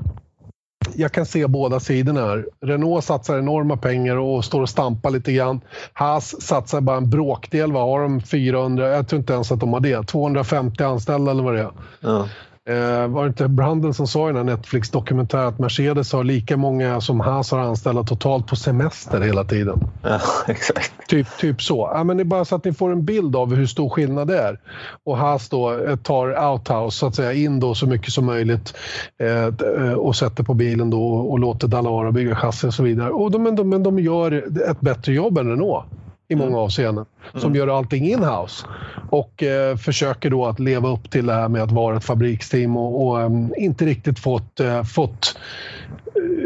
jag 0.95 1.11
kan 1.11 1.25
se 1.25 1.47
båda 1.47 1.79
sidorna 1.79 2.19
här. 2.19 2.45
Renault 2.61 3.05
satsar 3.05 3.39
enorma 3.39 3.77
pengar 3.77 4.15
och 4.15 4.45
står 4.45 4.61
och 4.61 4.69
stampar 4.69 5.09
lite 5.09 5.31
grann. 5.31 5.61
Haas 5.93 6.41
satsar 6.41 6.81
bara 6.81 6.97
en 6.97 7.09
bråkdel. 7.09 7.71
Vad 7.71 7.83
har 7.83 8.01
de? 8.01 8.21
400? 8.21 8.87
Jag 8.87 9.07
tror 9.07 9.19
inte 9.19 9.33
ens 9.33 9.51
att 9.51 9.59
de 9.59 9.73
har 9.73 9.79
det. 9.79 10.07
250 10.07 10.83
anställda 10.83 11.31
eller 11.31 11.43
vad 11.43 11.53
det 11.53 11.61
är. 11.61 11.71
Ja. 11.99 12.27
Eh, 12.69 13.07
var 13.07 13.23
det 13.23 13.27
inte 13.27 13.47
Brandel 13.47 13.93
som 13.93 14.07
sa 14.07 14.29
i 14.29 14.33
den 14.33 14.35
här 14.35 14.55
Netflix-dokumentären 14.55 15.47
att 15.47 15.59
Mercedes 15.59 16.13
har 16.13 16.23
lika 16.23 16.57
många 16.57 17.01
som 17.01 17.19
Haas 17.19 17.51
har 17.51 17.59
anställda 17.59 18.03
totalt 18.03 18.47
på 18.47 18.55
semester 18.55 19.21
hela 19.21 19.43
tiden? 19.43 19.79
Ja, 20.03 20.19
exakt. 20.47 21.07
Typ, 21.07 21.27
typ 21.39 21.61
så. 21.61 21.89
Ja, 21.93 22.03
men 22.03 22.17
det 22.17 22.23
är 22.23 22.25
bara 22.25 22.45
så 22.45 22.55
att 22.55 22.65
ni 22.65 22.73
får 22.73 22.91
en 22.91 23.05
bild 23.05 23.35
av 23.35 23.55
hur 23.55 23.65
stor 23.65 23.89
skillnad 23.89 24.27
det 24.27 24.39
är. 24.39 24.59
Och 25.03 25.17
Haas 25.17 25.49
då 25.49 25.73
eh, 25.73 25.95
tar 25.95 26.51
outhouse, 26.51 26.97
så 26.97 27.07
att 27.07 27.15
säga, 27.15 27.33
in 27.33 27.59
då 27.59 27.75
så 27.75 27.87
mycket 27.87 28.13
som 28.13 28.25
möjligt 28.25 28.73
eh, 29.19 29.93
och 29.93 30.15
sätter 30.15 30.43
på 30.43 30.53
bilen 30.53 30.89
då 30.89 31.03
och 31.03 31.39
låter 31.39 31.67
Dallara 31.67 32.11
bygga 32.11 32.35
chassi 32.35 32.67
och 32.67 32.73
så 32.73 32.83
vidare. 32.83 33.09
Och 33.09 33.31
de, 33.31 33.43
men, 33.43 33.55
de, 33.55 33.69
men 33.69 33.83
de 33.83 33.99
gör 33.99 34.31
ett 34.69 34.81
bättre 34.81 35.13
jobb 35.13 35.37
än 35.37 35.49
Renault 35.49 35.85
i 36.27 36.35
många 36.35 36.47
mm. 36.47 36.59
avseenden. 36.59 37.05
Som 37.31 37.41
mm. 37.41 37.55
gör 37.55 37.77
allting 37.77 38.05
in-house. 38.05 38.65
Och 39.09 39.43
eh, 39.43 39.77
försöker 39.77 40.29
då 40.29 40.45
att 40.45 40.59
leva 40.59 40.89
upp 40.89 41.11
till 41.11 41.25
det 41.25 41.33
här 41.33 41.49
med 41.49 41.63
att 41.63 41.71
vara 41.71 41.97
ett 41.97 42.03
fabriksteam 42.03 42.77
och, 42.77 43.07
och 43.07 43.19
um, 43.19 43.53
inte 43.57 43.85
riktigt 43.85 44.19
fått, 44.19 44.59
eh, 44.59 44.83
fått 44.83 45.37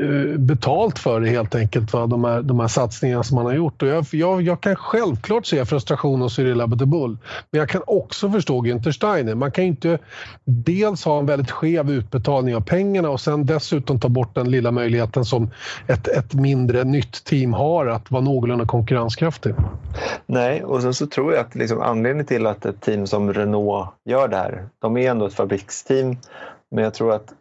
Eh, 0.01 0.37
betalt 0.37 0.99
för 0.99 1.19
det 1.19 1.29
helt 1.29 1.55
enkelt, 1.55 1.93
va? 1.93 2.07
De, 2.07 2.23
här, 2.23 2.41
de 2.41 2.59
här 2.59 2.67
satsningarna 2.67 3.23
som 3.23 3.35
man 3.35 3.45
har 3.45 3.53
gjort. 3.53 3.81
Och 3.81 3.87
jag, 3.87 4.05
jag, 4.11 4.41
jag 4.41 4.61
kan 4.61 4.75
självklart 4.75 5.45
se 5.45 5.65
frustration 5.65 6.21
hos 6.21 6.35
Cyril 6.35 6.61
Abiteboul, 6.61 7.17
men 7.51 7.59
jag 7.59 7.69
kan 7.69 7.81
också 7.87 8.31
förstå 8.31 8.61
Günther 8.61 8.91
Steiner. 8.91 9.35
Man 9.35 9.51
kan 9.51 9.63
inte 9.63 9.99
dels 10.45 11.05
ha 11.05 11.19
en 11.19 11.25
väldigt 11.25 11.51
skev 11.51 11.91
utbetalning 11.91 12.55
av 12.55 12.61
pengarna 12.61 13.09
och 13.09 13.21
sen 13.21 13.45
dessutom 13.45 13.99
ta 13.99 14.09
bort 14.09 14.35
den 14.35 14.51
lilla 14.51 14.71
möjligheten 14.71 15.25
som 15.25 15.49
ett, 15.87 16.07
ett 16.07 16.33
mindre 16.33 16.83
nytt 16.83 17.23
team 17.23 17.53
har 17.53 17.85
att 17.85 18.11
vara 18.11 18.23
någorlunda 18.23 18.65
konkurrenskraftig. 18.65 19.53
Nej, 20.25 20.63
och 20.63 20.81
sen 20.81 20.93
så 20.93 21.07
tror 21.07 21.33
jag 21.33 21.41
att 21.41 21.55
liksom 21.55 21.81
anledningen 21.81 22.25
till 22.25 22.45
att 22.45 22.65
ett 22.65 22.81
team 22.81 23.07
som 23.07 23.33
Renault 23.33 23.89
gör 24.05 24.27
det 24.27 24.37
här, 24.37 24.69
de 24.81 24.97
är 24.97 25.11
ändå 25.11 25.25
ett 25.25 25.33
fabriksteam, 25.33 26.17
men 26.71 26.83
jag 26.83 26.93
tror 26.93 27.13
att 27.13 27.33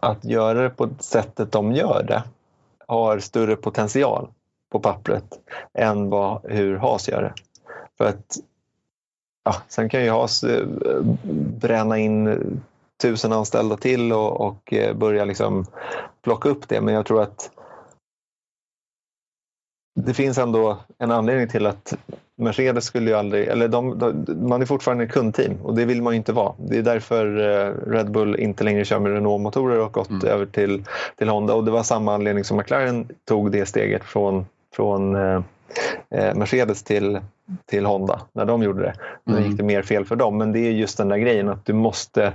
att 0.00 0.24
göra 0.24 0.62
det 0.62 0.70
på 0.70 0.88
sättet 0.98 1.52
de 1.52 1.72
gör 1.72 2.02
det 2.02 2.22
har 2.86 3.18
större 3.18 3.56
potential 3.56 4.28
på 4.70 4.80
pappret 4.80 5.40
än 5.74 6.10
vad, 6.10 6.40
hur 6.44 6.76
HAS 6.76 7.08
gör 7.08 7.22
det. 7.22 7.34
För 7.98 8.04
att 8.04 8.36
ja, 9.44 9.54
sen 9.68 9.88
kan 9.88 10.04
ju 10.04 10.10
HAS 10.10 10.44
eh, 10.44 10.66
bränna 11.60 11.98
in 11.98 12.38
tusen 13.02 13.32
anställda 13.32 13.76
till 13.76 14.12
och, 14.12 14.40
och 14.40 14.72
eh, 14.72 14.96
börja 14.96 15.24
liksom 15.24 15.66
plocka 16.22 16.48
upp 16.48 16.68
det. 16.68 16.80
Men 16.80 16.94
jag 16.94 17.06
tror 17.06 17.22
att 17.22 17.50
det 19.94 20.14
finns 20.14 20.38
ändå 20.38 20.78
en 20.98 21.10
anledning 21.10 21.48
till 21.48 21.66
att 21.66 21.94
Mercedes 22.40 22.84
skulle 22.84 23.10
ju 23.10 23.16
aldrig, 23.16 23.48
eller 23.48 23.68
de, 23.68 23.98
de, 23.98 24.24
man 24.48 24.62
är 24.62 24.66
fortfarande 24.66 25.04
ett 25.04 25.12
kundteam 25.12 25.56
och 25.62 25.74
det 25.74 25.84
vill 25.84 26.02
man 26.02 26.12
ju 26.12 26.16
inte 26.16 26.32
vara. 26.32 26.52
Det 26.58 26.78
är 26.78 26.82
därför 26.82 27.26
eh, 27.26 27.90
Red 27.90 28.10
Bull 28.10 28.36
inte 28.36 28.64
längre 28.64 28.84
kör 28.84 28.98
med 28.98 29.12
Renault-motorer 29.12 29.80
och 29.80 29.92
gått 29.92 30.10
mm. 30.10 30.26
över 30.26 30.46
till, 30.46 30.84
till 31.16 31.28
Honda 31.28 31.54
och 31.54 31.64
det 31.64 31.70
var 31.70 31.82
samma 31.82 32.14
anledning 32.14 32.44
som 32.44 32.56
McLaren 32.56 33.08
tog 33.28 33.52
det 33.52 33.66
steget 33.66 34.04
från 34.04 34.46
från 34.76 35.16
eh, 35.16 35.42
eh, 36.10 36.34
Mercedes 36.34 36.82
till, 36.82 37.20
till 37.66 37.86
Honda 37.86 38.20
när 38.32 38.44
de 38.44 38.62
gjorde 38.62 38.82
det. 38.82 38.94
Nu 39.24 39.36
Mm. 39.36 39.48
gick 39.48 39.58
det 39.58 39.64
mer 39.64 39.82
fel 39.82 40.04
för 40.04 40.16
dem, 40.16 40.38
men 40.38 40.52
det 40.52 40.58
är 40.58 40.70
just 40.70 40.98
den 40.98 41.08
där 41.08 41.16
grejen 41.18 41.48
att 41.48 41.64
du 41.64 41.72
måste 41.72 42.32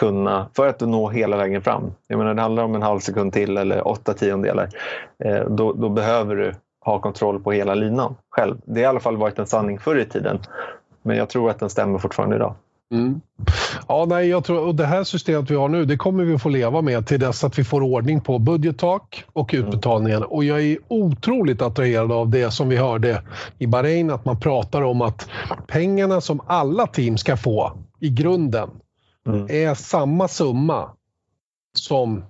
kunna, 0.00 0.46
för 0.56 0.68
att 0.68 0.78
du 0.78 0.86
nå 0.86 1.08
hela 1.08 1.36
vägen 1.36 1.62
fram. 1.62 1.92
Jag 2.06 2.18
menar, 2.18 2.34
det 2.34 2.42
handlar 2.42 2.62
om 2.62 2.74
en 2.74 2.82
halv 2.82 3.00
sekund 3.00 3.32
till 3.32 3.56
eller 3.56 3.88
åtta 3.88 4.14
tiondelar. 4.14 4.68
Eh, 5.24 5.44
då, 5.48 5.72
då 5.72 5.88
behöver 5.88 6.36
du 6.36 6.54
ha 6.84 7.00
kontroll 7.00 7.40
på 7.40 7.52
hela 7.52 7.74
linan 7.74 8.14
själv. 8.30 8.56
Det 8.64 8.80
har 8.80 8.82
i 8.82 8.86
alla 8.86 9.00
fall 9.00 9.16
varit 9.16 9.38
en 9.38 9.46
sanning 9.46 9.78
förr 9.78 9.96
i 9.96 10.04
tiden. 10.04 10.38
Men 11.02 11.16
jag 11.16 11.28
tror 11.28 11.50
att 11.50 11.58
den 11.58 11.70
stämmer 11.70 11.98
fortfarande 11.98 12.36
idag. 12.36 12.54
Mm. 12.92 13.20
Ja, 13.88 14.06
nej, 14.08 14.28
jag 14.28 14.44
tror, 14.44 14.66
och 14.66 14.74
det 14.74 14.86
här 14.86 15.04
systemet 15.04 15.50
vi 15.50 15.54
har 15.54 15.68
nu, 15.68 15.84
det 15.84 15.96
kommer 15.96 16.24
vi 16.24 16.38
få 16.38 16.48
leva 16.48 16.82
med 16.82 17.06
till 17.06 17.20
dess 17.20 17.44
att 17.44 17.58
vi 17.58 17.64
får 17.64 17.82
ordning 17.82 18.20
på 18.20 18.38
budgettak 18.38 19.24
och 19.32 19.50
utbetalningen. 19.52 20.22
Och 20.22 20.44
jag 20.44 20.60
är 20.60 20.78
otroligt 20.88 21.62
attraherad 21.62 22.12
av 22.12 22.28
det 22.28 22.50
som 22.50 22.68
vi 22.68 22.76
hörde 22.76 23.22
i 23.58 23.66
Bahrain, 23.66 24.10
att 24.10 24.24
man 24.24 24.40
pratar 24.40 24.82
om 24.82 25.02
att 25.02 25.28
pengarna 25.66 26.20
som 26.20 26.40
alla 26.46 26.86
team 26.86 27.16
ska 27.16 27.36
få 27.36 27.72
i 28.00 28.10
grunden 28.10 28.70
Mm. 29.28 29.46
är 29.50 29.74
samma 29.74 30.28
summa 30.28 30.90
som 31.78 32.24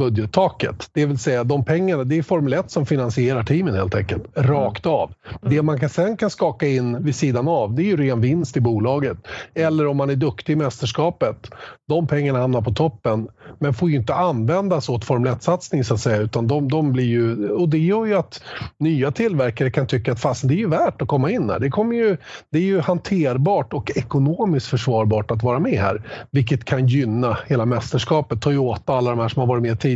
budgettaket. 0.00 0.90
Det 0.92 1.06
vill 1.06 1.18
säga 1.18 1.44
de 1.44 1.64
pengarna, 1.64 2.04
det 2.04 2.18
är 2.18 2.22
Formel 2.22 2.52
1 2.52 2.70
som 2.70 2.86
finansierar 2.86 3.42
teamen 3.42 3.74
helt 3.74 3.94
enkelt. 3.94 4.22
Rakt 4.34 4.86
av. 4.86 5.12
Det 5.42 5.62
man 5.62 5.80
kan, 5.80 5.88
sen 5.88 6.16
kan 6.16 6.30
skaka 6.30 6.66
in 6.66 7.04
vid 7.04 7.14
sidan 7.14 7.48
av, 7.48 7.74
det 7.74 7.82
är 7.82 7.84
ju 7.84 7.96
ren 7.96 8.20
vinst 8.20 8.56
i 8.56 8.60
bolaget. 8.60 9.18
Eller 9.54 9.86
om 9.86 9.96
man 9.96 10.10
är 10.10 10.16
duktig 10.16 10.52
i 10.52 10.56
mästerskapet. 10.56 11.50
De 11.88 12.06
pengarna 12.06 12.38
hamnar 12.38 12.60
på 12.60 12.72
toppen, 12.72 13.28
men 13.58 13.74
får 13.74 13.90
ju 13.90 13.96
inte 13.96 14.14
användas 14.14 14.88
åt 14.88 15.04
Formel 15.04 15.32
1-satsning 15.32 15.84
så 15.84 15.94
att 15.94 16.00
säga. 16.00 16.16
Utan 16.16 16.46
de, 16.46 16.68
de 16.68 16.92
blir 16.92 17.04
ju, 17.04 17.48
och 17.48 17.68
det 17.68 17.78
gör 17.78 18.06
ju 18.06 18.14
att 18.14 18.42
nya 18.78 19.10
tillverkare 19.10 19.70
kan 19.70 19.86
tycka 19.86 20.12
att 20.12 20.20
fast 20.20 20.48
det 20.48 20.54
är 20.54 20.58
ju 20.58 20.68
värt 20.68 21.02
att 21.02 21.08
komma 21.08 21.30
in 21.30 21.50
här. 21.50 21.58
Det, 21.58 21.70
kommer 21.70 21.96
ju, 21.96 22.16
det 22.52 22.58
är 22.58 22.62
ju 22.62 22.80
hanterbart 22.80 23.72
och 23.72 23.90
ekonomiskt 23.96 24.66
försvarbart 24.66 25.30
att 25.30 25.42
vara 25.42 25.58
med 25.58 25.78
här. 25.78 26.02
Vilket 26.30 26.64
kan 26.64 26.86
gynna 26.86 27.38
hela 27.46 27.66
mästerskapet. 27.66 28.42
Toyota, 28.42 28.92
alla 28.92 29.10
de 29.10 29.18
här 29.18 29.28
som 29.28 29.40
har 29.40 29.46
varit 29.46 29.62
med 29.62 29.80
tidigare, 29.80 29.89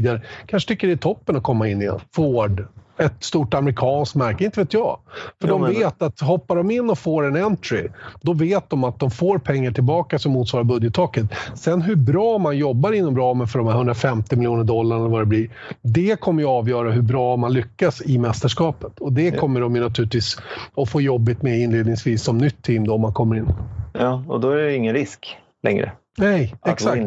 kanske 0.46 0.68
tycker 0.68 0.86
det 0.86 0.92
är 0.92 0.96
toppen 0.96 1.36
att 1.36 1.42
komma 1.42 1.68
in 1.68 1.82
igen. 1.82 2.00
Ford, 2.14 2.64
ett 2.98 3.24
stort 3.24 3.54
amerikanskt 3.54 4.14
märke, 4.14 4.44
inte 4.44 4.60
vet 4.60 4.74
jag. 4.74 4.98
För 5.40 5.48
Jo, 5.48 5.54
de 5.54 5.60
men- 5.62 5.72
vet 5.74 6.02
att 6.02 6.20
hoppar 6.20 6.56
de 6.56 6.70
in 6.70 6.90
och 6.90 6.98
får 6.98 7.26
en 7.26 7.36
entry, 7.36 7.88
då 8.22 8.32
vet 8.32 8.70
de 8.70 8.84
att 8.84 9.00
de 9.00 9.10
får 9.10 9.38
pengar 9.38 9.72
tillbaka 9.72 10.18
som 10.18 10.32
motsvarar 10.32 10.64
budgettaket. 10.64 11.26
Sen 11.54 11.82
hur 11.82 11.96
bra 11.96 12.38
man 12.38 12.58
jobbar 12.58 12.92
inom 12.92 13.16
ramen 13.18 13.46
för 13.46 13.58
de 13.58 13.68
här 13.68 13.74
150 13.74 14.36
miljoner 14.36 14.64
dollarna 14.64 15.00
eller 15.00 15.10
vad 15.10 15.20
det 15.22 15.26
blir, 15.26 15.48
det 15.82 16.20
kommer 16.20 16.42
ju 16.42 16.48
avgöra 16.48 16.90
hur 16.90 17.02
bra 17.02 17.36
man 17.36 17.52
lyckas 17.52 18.02
i 18.02 18.18
mästerskapet. 18.18 19.00
Och 19.00 19.12
det 19.12 19.30
kommer 19.30 19.60
de 19.60 19.76
ju 19.76 19.82
naturligtvis 19.82 20.36
att 20.76 20.88
få 20.90 21.00
jobbigt 21.00 21.42
med 21.42 21.58
inledningsvis 21.60 22.22
som 22.22 22.38
nytt 22.38 22.62
team 22.62 22.86
då 22.86 22.94
om 22.94 23.00
man 23.00 23.12
kommer 23.12 23.36
in. 23.36 23.46
Ja, 23.92 24.24
och 24.28 24.40
då 24.40 24.50
är 24.50 24.56
det 24.56 24.74
ingen 24.76 24.94
risk 24.94 25.36
längre. 25.62 25.92
Nej, 26.18 26.54
exakt. 26.66 27.02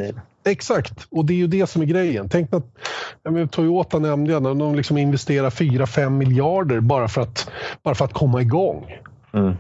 Exakt, 0.47 1.07
och 1.11 1.25
det 1.25 1.33
är 1.33 1.37
ju 1.37 1.47
det 1.47 1.67
som 1.67 1.81
är 1.81 1.85
grejen. 1.85 2.29
Tänk 2.29 2.53
att 2.53 2.65
ja, 3.23 3.31
men 3.31 3.47
Toyota 3.47 3.99
nämnde 3.99 4.31
jag, 4.31 4.43
de 4.43 4.75
liksom 4.75 4.97
investerar 4.97 5.49
4-5 5.49 6.09
miljarder 6.09 6.79
bara 6.79 7.07
för, 7.07 7.21
att, 7.21 7.51
bara 7.83 7.95
för 7.95 8.05
att 8.05 8.13
komma 8.13 8.41
igång. 8.41 8.97
Mm. 9.33 9.53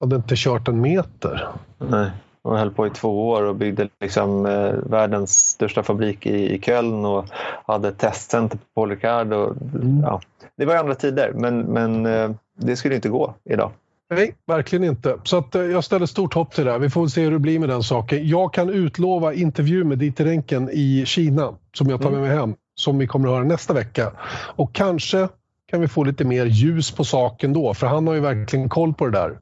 Hade 0.00 0.16
inte 0.16 0.34
kört 0.36 0.68
en 0.68 0.80
meter. 0.80 1.48
Nej. 1.78 2.10
Och 2.42 2.58
höll 2.58 2.70
på 2.70 2.86
i 2.86 2.90
två 2.90 3.28
år 3.28 3.42
och 3.42 3.56
byggde 3.56 3.88
liksom, 4.00 4.46
eh, 4.46 4.72
världens 4.72 5.48
största 5.48 5.82
fabrik 5.82 6.26
i, 6.26 6.54
i 6.54 6.60
Köln 6.60 7.04
och 7.04 7.24
hade 7.66 7.88
ett 7.88 7.98
testcenter 7.98 8.58
på 8.58 8.64
Paul 8.74 8.90
Ricard. 8.90 9.32
Och, 9.32 9.56
ja. 10.02 10.20
Det 10.56 10.64
var 10.64 10.76
andra 10.76 10.94
tider, 10.94 11.32
men, 11.34 11.60
men 11.60 12.06
eh, 12.06 12.30
det 12.56 12.76
skulle 12.76 12.94
inte 12.94 13.08
gå 13.08 13.34
idag. 13.44 13.70
Nej, 14.14 14.34
verkligen 14.46 14.84
inte. 14.84 15.16
Så 15.24 15.38
att, 15.38 15.54
eh, 15.54 15.62
jag 15.62 15.84
ställer 15.84 16.06
stort 16.06 16.34
hopp 16.34 16.54
till 16.54 16.64
det. 16.64 16.72
här. 16.72 16.78
Vi 16.78 16.90
får 16.90 17.08
se 17.08 17.24
hur 17.24 17.30
det 17.30 17.38
blir 17.38 17.58
med 17.58 17.68
den 17.68 17.82
saken. 17.82 18.28
Jag 18.28 18.54
kan 18.54 18.70
utlova 18.70 19.34
intervju 19.34 19.84
med 19.84 19.98
Dieter 19.98 20.24
Renken 20.24 20.70
i 20.72 21.04
Kina 21.06 21.54
som 21.76 21.90
jag 21.90 22.02
tar 22.02 22.10
med 22.10 22.20
mig 22.20 22.30
hem, 22.30 22.54
som 22.74 22.98
vi 22.98 23.06
kommer 23.06 23.28
att 23.28 23.34
höra 23.34 23.44
nästa 23.44 23.74
vecka. 23.74 24.12
Och 24.56 24.74
kanske 24.74 25.28
kan 25.70 25.80
vi 25.80 25.88
få 25.88 26.04
lite 26.04 26.24
mer 26.24 26.46
ljus 26.46 26.90
på 26.90 27.04
saken 27.04 27.52
då, 27.52 27.74
för 27.74 27.86
han 27.86 28.06
har 28.06 28.14
ju 28.14 28.20
verkligen 28.20 28.68
koll 28.68 28.94
på 28.94 29.06
det 29.06 29.12
där. 29.12 29.38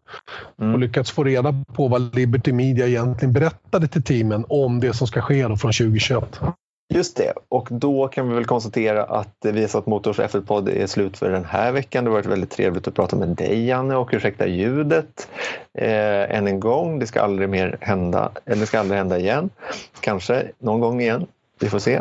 Mm. 0.61 0.75
Och 0.75 0.81
lyckats 0.81 1.11
få 1.11 1.25
reda 1.25 1.65
på 1.75 1.89
vad 1.89 2.15
Liberty 2.15 2.53
Media 2.53 2.87
egentligen 2.87 3.33
berättade 3.33 3.89
till 3.89 4.03
teamen 4.03 4.45
om 4.49 4.81
det 4.81 4.93
som 4.93 5.07
ska 5.07 5.21
ske 5.21 5.49
då 5.49 5.57
från 5.57 5.73
2021. 5.73 6.41
Just 6.93 7.17
det, 7.17 7.33
och 7.49 7.69
då 7.71 8.09
kan 8.09 8.29
vi 8.29 8.35
väl 8.35 8.45
konstatera 8.45 9.05
att 9.05 9.45
eh, 9.45 9.53
Viasat 9.53 9.87
Motors 9.87 10.19
F1-podd 10.19 10.69
är 10.69 10.87
slut 10.87 11.19
för 11.19 11.31
den 11.31 11.45
här 11.45 11.73
veckan. 11.73 12.05
Det 12.05 12.11
har 12.11 12.17
varit 12.17 12.27
väldigt 12.27 12.51
trevligt 12.51 12.89
att 12.89 12.95
prata 12.95 13.17
med 13.17 13.29
dig 13.29 13.67
Janne 13.67 13.97
och 13.97 14.11
ursäkta 14.13 14.47
ljudet 14.47 15.29
eh, 15.75 16.37
än 16.37 16.47
en 16.47 16.61
gång. 16.61 16.99
Det 16.99 17.07
ska 17.07 17.21
aldrig 17.21 17.49
mer 17.49 17.79
hända, 17.81 18.33
eller 18.45 18.61
det 18.61 18.67
ska 18.67 18.81
aldrig 18.81 18.99
hända 18.99 19.19
igen. 19.19 19.51
Kanske 20.01 20.47
någon 20.59 20.81
gång 20.81 21.01
igen, 21.01 21.27
vi 21.61 21.69
får 21.69 21.79
se. 21.79 22.01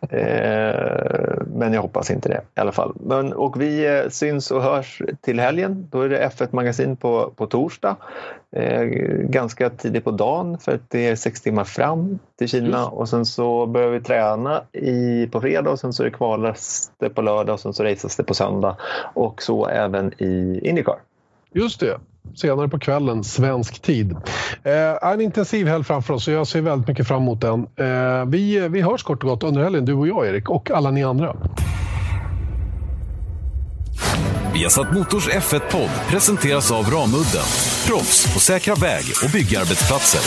Eh, 0.00 1.42
men 1.46 1.72
jag 1.72 1.82
hoppas 1.82 2.10
inte 2.10 2.28
det 2.28 2.40
i 2.56 2.60
alla 2.60 2.72
fall. 2.72 2.92
Men, 3.00 3.32
och 3.32 3.60
vi 3.60 3.86
eh, 3.86 4.08
syns 4.08 4.50
och 4.50 4.62
hörs 4.62 5.02
till 5.20 5.40
helgen. 5.40 5.88
Då 5.90 6.02
är 6.02 6.08
det 6.08 6.28
F1 6.28 6.48
Magasin 6.50 6.96
på, 6.96 7.32
på 7.36 7.46
torsdag. 7.46 7.96
Eh, 8.50 8.82
ganska 9.22 9.70
tidigt 9.70 10.04
på 10.04 10.10
dagen 10.10 10.58
för 10.58 10.74
att 10.74 10.90
det 10.90 11.08
är 11.08 11.16
sex 11.16 11.40
timmar 11.40 11.64
fram 11.64 12.18
till 12.38 12.48
Kina 12.48 12.86
och 12.86 13.08
sen 13.08 13.26
så 13.26 13.66
börjar 13.66 13.90
vi 13.90 14.00
träna 14.00 14.62
i, 14.72 15.26
på 15.32 15.40
fredag 15.40 15.70
och 15.70 15.80
sen 15.80 15.92
så 15.92 16.02
är 16.02 16.04
det 16.04 16.16
kvalas 16.16 16.92
det 16.98 17.10
på 17.10 17.22
lördag 17.22 17.54
och 17.54 17.60
sen 17.60 17.72
så 17.72 17.84
raceas 17.84 18.16
det 18.16 18.24
på 18.24 18.34
söndag 18.34 18.76
och 19.14 19.42
så 19.42 19.66
även 19.66 20.12
i 20.22 20.60
Indycar. 20.62 20.98
Just 21.52 21.80
det. 21.80 21.98
Senare 22.36 22.68
på 22.68 22.78
kvällen, 22.78 23.24
svensk 23.24 23.82
tid. 23.82 24.12
Eh, 24.62 25.10
en 25.12 25.20
intensiv 25.20 25.66
helg 25.66 25.84
framför 25.84 26.14
oss 26.14 26.28
och 26.28 26.34
jag 26.34 26.46
ser 26.46 26.60
väldigt 26.60 26.88
mycket 26.88 27.08
fram 27.08 27.22
emot 27.22 27.40
den. 27.40 27.60
Eh, 27.60 28.24
vi, 28.26 28.68
vi 28.68 28.80
hörs 28.80 29.02
kort 29.02 29.22
och 29.22 29.28
gott 29.28 29.42
under 29.42 29.62
helgen, 29.62 29.84
du 29.84 29.94
och 29.94 30.08
jag 30.08 30.26
Erik 30.26 30.50
och 30.50 30.70
alla 30.70 30.90
ni 30.90 31.04
andra. 31.04 31.36
Viasat 34.54 34.92
Motors 34.92 35.28
F1-podd 35.28 35.90
presenteras 36.10 36.70
av 36.70 36.84
Ramudden. 36.84 37.44
Proffs 37.86 38.34
på 38.34 38.40
säkra 38.40 38.74
väg 38.74 39.04
och 39.24 39.30
byggarbetsplatser. 39.30 40.20